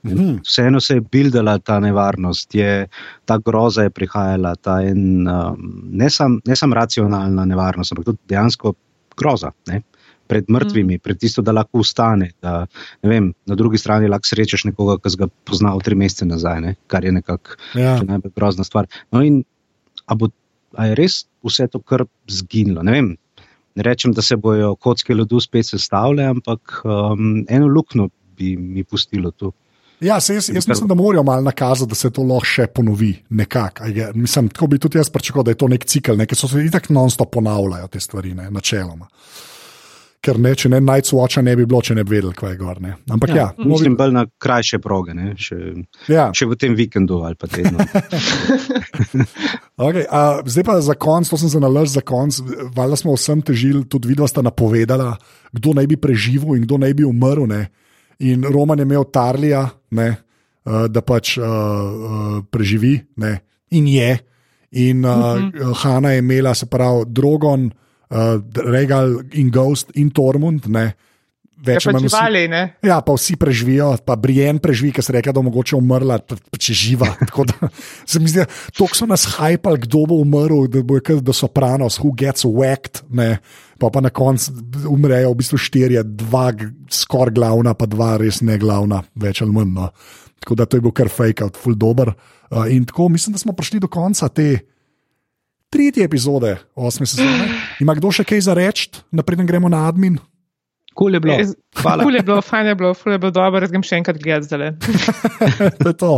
Mhm. 0.04 0.40
Vseeno 0.44 0.80
se 0.80 0.94
je 0.94 1.00
bildala 1.00 1.58
ta 1.58 1.80
nevarnost, 1.80 2.54
je, 2.54 2.86
ta 3.24 3.38
groza 3.38 3.82
je 3.82 3.90
prihajala, 3.90 4.54
ta 4.56 4.80
en, 4.82 5.28
um, 5.28 5.82
ne 5.92 6.10
samo 6.10 6.40
sam 6.54 6.72
racionalna 6.72 7.44
nevarnost, 7.44 7.92
ampak 7.92 8.04
tudi 8.04 8.18
dejansko 8.28 8.74
groza. 9.16 9.52
Ne? 9.68 9.82
Pred 10.30 10.48
mrtvimi, 10.48 10.96
mm. 10.96 11.02
pred 11.02 11.18
tisto, 11.18 11.42
da 11.42 11.52
lahko 11.52 11.82
ustane. 11.82 12.30
Da, 12.42 12.66
vem, 13.02 13.32
na 13.46 13.56
drugi 13.58 13.78
strani 13.78 14.08
lahko 14.08 14.30
srečaš 14.30 14.64
nekoga, 14.68 14.96
ki 15.02 15.16
ga 15.18 15.28
poznaš 15.44 15.82
tri 15.84 15.98
mesece 15.98 16.28
nazaj, 16.28 16.60
ne? 16.64 16.74
kar 16.86 17.04
je 17.04 17.12
nekako 17.12 17.58
ja. 17.74 17.96
najbolj 18.02 18.36
grozna 18.36 18.64
stvar. 18.64 18.86
No, 19.12 19.24
in 19.26 19.42
a, 20.06 20.14
bo, 20.14 20.30
a 20.78 20.86
je 20.86 21.00
res 21.02 21.24
vse 21.44 21.66
to 21.72 21.82
kar 21.82 22.06
zginilo? 22.30 22.84
Ne, 22.86 22.94
vem, 22.94 23.10
ne 23.74 23.86
rečem, 23.86 24.14
da 24.14 24.22
se 24.22 24.38
bojo 24.38 24.76
kocke 24.76 25.14
ledu 25.14 25.40
spet 25.42 25.66
sestavljale, 25.66 26.30
ampak 26.36 26.80
um, 26.84 27.42
eno 27.48 27.68
luknjo 27.68 28.08
bi 28.38 28.54
mi 28.56 28.84
pustilo 28.84 29.30
tu. 29.30 29.52
Ja, 30.00 30.20
se, 30.20 30.34
jaz, 30.34 30.48
jaz 30.54 30.68
mislim, 30.68 30.88
da 30.88 30.94
morajo 30.94 31.22
malo 31.22 31.40
nakazati, 31.40 31.88
da 31.88 31.94
se 31.94 32.10
to 32.10 32.22
lahko 32.22 32.46
še 32.46 32.66
ponovi. 32.74 33.12
Nekak, 33.28 33.82
mislim, 34.14 34.48
tako 34.48 34.66
bi 34.66 34.78
tudi 34.78 34.98
jaz 34.98 35.10
pričakoval, 35.10 35.44
da 35.44 35.50
je 35.50 35.60
to 35.60 35.68
nek 35.68 35.84
cikl, 35.84 36.24
ki 36.26 36.36
so 36.36 36.48
se 36.48 36.64
tako 36.72 36.94
non-stop 36.96 37.32
ponavljajo 37.36 37.88
te 37.88 38.00
stvari, 38.00 38.34
ne, 38.34 38.50
načeloma. 38.50 39.08
Ker 40.20 40.36
ne, 40.36 40.50
če 40.52 40.68
ne 40.68 40.82
najcvoča, 40.84 41.40
ne 41.40 41.54
bi 41.56 41.64
bilo, 41.64 41.78
če 41.80 41.94
ne 41.96 42.02
bi 42.04 42.18
vedeli, 42.18 42.34
kaj 42.36 42.50
je 42.52 42.56
gor. 42.60 42.80
Ne. 42.84 42.90
Ampak 43.08 43.30
ja, 43.32 43.46
ja 43.56 43.68
mislim, 43.68 43.94
bolj 43.96 44.12
na 44.12 44.24
krajše 44.28 44.76
proge, 44.84 45.14
ne, 45.16 45.32
še, 45.40 45.56
ja. 46.12 46.26
še 46.36 46.48
v 46.48 46.58
tem 46.60 46.76
vikendu 46.76 47.22
ali 47.24 47.38
pa 47.40 47.48
tednu. 47.48 47.80
okay, 49.86 50.04
a, 50.04 50.42
zdaj 50.44 50.66
pa 50.68 50.76
za 50.84 50.96
konc, 51.00 51.28
to 51.28 51.40
sem 51.40 51.52
za 51.52 51.60
nalož 51.60 51.94
za 51.94 52.04
konc. 52.04 52.36
Valjda 52.76 53.00
smo 53.00 53.16
vsem 53.16 53.40
težili, 53.40 53.86
tudi 53.88 54.12
vidva 54.12 54.28
sta 54.28 54.44
napovedala, 54.44 55.14
kdo 55.56 55.76
naj 55.76 55.88
bi 55.88 56.00
preživel 56.00 56.60
in 56.60 56.68
kdo 56.68 56.80
naj 56.84 56.96
bi 57.00 57.08
umrl. 57.08 57.48
Ne. 57.48 57.62
In 58.20 58.44
Roman 58.44 58.78
je 58.78 58.84
imel 58.84 59.04
Tarlija, 59.12 59.64
ne, 59.96 60.08
uh, 60.64 60.86
da 60.92 61.02
pač 61.02 61.36
uh, 61.38 61.44
uh, 61.44 62.40
preživi, 62.50 62.98
ne, 63.16 63.38
in 63.70 63.86
je. 63.88 64.18
In 64.70 65.04
uh, 65.04 65.10
uh 65.10 65.38
-huh. 65.50 65.74
Hanna 65.82 66.12
je 66.12 66.18
imela, 66.18 66.54
se 66.54 66.66
pravi, 66.66 67.04
Drogon, 67.06 67.70
uh, 68.10 68.16
Regal 68.54 69.18
in 69.32 69.50
Ghost 69.50 69.90
in 69.94 70.10
Tormund. 70.10 70.66
Ne, 70.66 70.92
Več 71.60 71.84
ali 71.86 72.00
manj. 72.48 72.70
Ja, 72.82 73.00
pa 73.04 73.12
vsi 73.12 73.36
preživijo, 73.36 73.92
pa 74.04 74.16
Brian 74.16 74.58
preživi, 74.58 74.94
ker 74.96 75.04
se 75.04 75.12
reče, 75.12 75.32
da 75.32 75.42
mogoče 75.44 75.76
umrla, 75.76 76.18
če 76.58 76.74
živa. 76.74 77.10
Da, 77.50 77.68
se 78.06 78.20
mi 78.20 78.28
zdi, 78.28 78.44
da 78.78 78.86
so 78.94 79.06
nas 79.06 79.24
hajpali, 79.36 79.80
kdo 79.80 80.04
bo 80.06 80.20
umrl, 80.20 80.66
da 80.68 80.82
bo 80.82 81.00
da 81.00 81.32
so 81.32 81.48
pranos, 81.48 81.98
who 81.98 82.12
gets 82.16 82.44
whacked. 82.44 83.02
Ne 83.10 83.38
pa, 83.80 83.90
pa 83.90 84.02
na 84.04 84.12
koncu 84.12 84.52
umrejo 84.90 85.32
v 85.32 85.40
bistvu 85.40 85.58
štirje, 85.58 86.04
dva 86.20 86.50
skoraj 86.92 87.34
glavna, 87.36 87.74
pa 87.74 87.88
dva 87.88 88.14
res 88.20 88.42
ne 88.44 88.58
glavna, 88.60 89.02
več 89.16 89.40
ali 89.44 89.56
manj. 89.56 89.72
No. 89.74 89.88
Tako 90.40 90.56
da 90.56 90.66
to 90.66 90.78
je 90.78 90.84
bil 90.84 90.94
kar 90.96 91.08
fake 91.12 91.44
out, 91.44 91.56
full 91.60 91.76
dober. 91.76 92.12
Uh, 92.50 92.66
in 92.72 92.84
tako 92.88 93.08
mislim, 93.12 93.36
da 93.36 93.40
smo 93.40 93.56
prišli 93.56 93.80
do 93.80 93.88
konca 93.88 94.28
te 94.28 94.58
tretje 95.70 96.04
epizode 96.04 96.56
osme 96.74 97.06
sezone. 97.06 97.48
Ima 97.80 97.94
kdo 97.94 98.10
še 98.12 98.26
kaj 98.26 98.48
za 98.48 98.56
reči, 98.56 98.90
napreden 99.14 99.48
gremo 99.48 99.70
na 99.70 99.86
admin? 99.88 100.18
Kul 100.94 101.14
je 101.14 101.20
bilo. 101.22 101.36
Hvala. 101.80 102.02
Ful 102.02 102.16
je 102.18 102.22
bilo, 102.26 102.40
fajn 102.42 102.66
je 102.66 102.74
bilo, 102.74 102.94
ful 102.98 103.14
je 103.14 103.20
bilo 103.22 103.30
dobro, 103.32 103.60
jaz 103.62 103.70
grem 103.72 103.84
še 103.86 104.00
enkrat 104.00 104.18
gledati 104.20 104.48
zdaj. 104.50 104.72
To 105.84 105.92
je 105.92 105.96
to. 105.96 106.14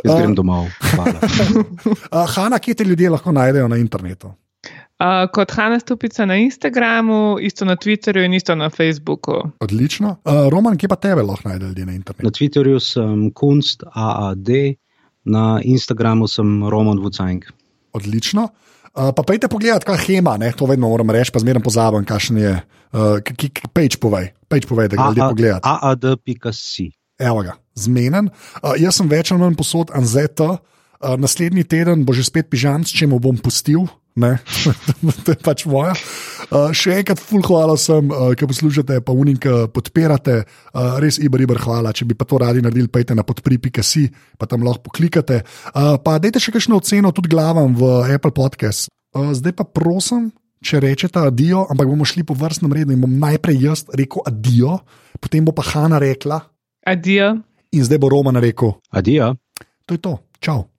Jaz 0.00 0.14
grem 0.16 0.34
domov. 0.34 0.70
Hvala. 0.94 1.18
uh, 2.14 2.24
Hanna, 2.34 2.58
kje 2.58 2.80
te 2.80 2.88
ljudje 2.88 3.12
lahko 3.12 3.34
najdejo 3.36 3.68
na 3.68 3.78
internetu? 3.78 4.32
Uh, 5.04 5.26
kot 5.28 5.52
Hanna 5.52 5.76
Stupica 5.80 6.24
na 6.24 6.38
Instagramu, 6.40 7.36
isto 7.36 7.64
na 7.68 7.76
Twitterju 7.76 8.24
in 8.24 8.32
isto 8.34 8.54
na 8.56 8.70
Facebooku. 8.70 9.32
Odlično. 9.60 10.16
Uh, 10.24 10.48
Roman, 10.48 10.78
kje 10.80 10.88
pa 10.88 10.96
tebe 10.96 11.22
lahko 11.22 11.48
najdejo 11.48 11.68
ljudje 11.68 11.86
na 11.86 11.92
internetu? 11.92 12.24
Na 12.24 12.30
Twitterju 12.32 12.80
sem 12.80 13.26
kunst 13.36 13.84
AAD, 13.92 14.48
na 15.24 15.60
Instagramu 15.64 16.28
sem 16.28 16.68
Roman 16.68 17.02
Vucajnk. 17.04 17.50
Odlično. 17.92 18.48
Uh, 18.94 19.10
pa 19.16 19.22
pejte 19.26 19.50
pogledat, 19.52 19.84
kaj 19.84 20.06
hema, 20.06 20.38
ne? 20.40 20.52
to 20.56 20.64
vedno 20.70 20.88
moram 20.88 21.10
reči, 21.10 21.34
pa 21.34 21.42
zmeraj 21.42 21.62
pozabim, 21.62 22.06
kakšen 22.08 22.38
je. 22.40 22.54
Uh, 22.94 23.18
page 23.74 23.98
povej, 24.00 24.30
page 24.48 24.70
povej, 24.70 24.88
da 24.88 24.96
ga 24.96 25.08
ljudje 25.10 25.28
pogledajo. 25.28 25.60
AAD.si. 25.62 26.86
Evo 27.18 27.42
ga, 27.42 27.58
zmeden. 27.74 28.30
Uh, 28.62 28.72
jaz 28.80 29.02
sem 29.02 29.10
več 29.10 29.34
ali 29.34 29.42
manj 29.42 29.58
posod 29.60 29.92
Anzeta, 29.92 30.48
uh, 30.56 31.18
naslednji 31.20 31.66
teden 31.68 32.06
bo 32.08 32.16
že 32.16 32.24
spet 32.24 32.48
pižam, 32.48 32.88
če 32.88 33.10
mu 33.10 33.20
bom 33.20 33.36
pustil. 33.36 33.84
Ne, 34.14 34.38
to 35.26 35.34
je 35.34 35.38
pač 35.42 35.64
moja. 35.66 35.90
Uh, 36.46 36.70
še 36.70 37.00
enkrat, 37.00 37.18
ful, 37.18 37.42
hvala 37.42 37.74
sem, 37.80 38.06
uh, 38.14 38.30
ki 38.38 38.46
poslušate, 38.46 39.00
pa 39.02 39.10
unika 39.10 39.66
podpirate. 39.74 40.44
Uh, 40.70 41.00
res, 41.02 41.18
iber, 41.18 41.42
iber, 41.42 41.58
hvala. 41.58 41.90
Če 41.90 42.06
bi 42.06 42.14
pa 42.14 42.26
to 42.28 42.38
radi 42.38 42.62
naredili, 42.62 42.86
pejte 42.86 43.16
na 43.18 43.26
podpri.si, 43.26 44.06
pa 44.38 44.46
tam 44.46 44.62
lahko 44.62 44.86
poklikate. 44.86 45.42
Uh, 45.74 45.96
pa 45.98 46.20
dajte 46.22 46.38
še 46.38 46.54
kakšno 46.54 46.78
oceno, 46.78 47.10
tudi 47.10 47.32
glavam 47.32 47.74
v 47.74 47.90
Apple 48.14 48.30
Podcast. 48.30 48.86
Uh, 49.10 49.34
zdaj 49.34 49.56
pa 49.58 49.66
prosim, 49.66 50.30
če 50.64 50.78
rečete 50.84 51.18
adijo, 51.18 51.66
ampak 51.70 51.90
bomo 51.90 52.06
šli 52.06 52.22
po 52.22 52.38
vrstnem 52.38 52.72
redu 52.72 52.94
in 52.94 53.02
bom 53.02 53.10
najprej 53.10 53.58
jaz 53.66 53.82
rekel 53.98 54.22
adijo, 54.30 54.78
potem 55.18 55.42
bo 55.42 55.52
pa 55.52 55.66
Hanna 55.74 55.98
rekla 55.98 56.38
Adijo. 56.86 57.34
in 57.74 57.82
zdaj 57.82 57.98
bo 57.98 58.14
Roman 58.14 58.38
rekel: 58.38 58.78
Adijo. 58.94 59.34
To 59.84 59.98
je 59.98 60.00
to, 60.00 60.14
čau. 60.40 60.73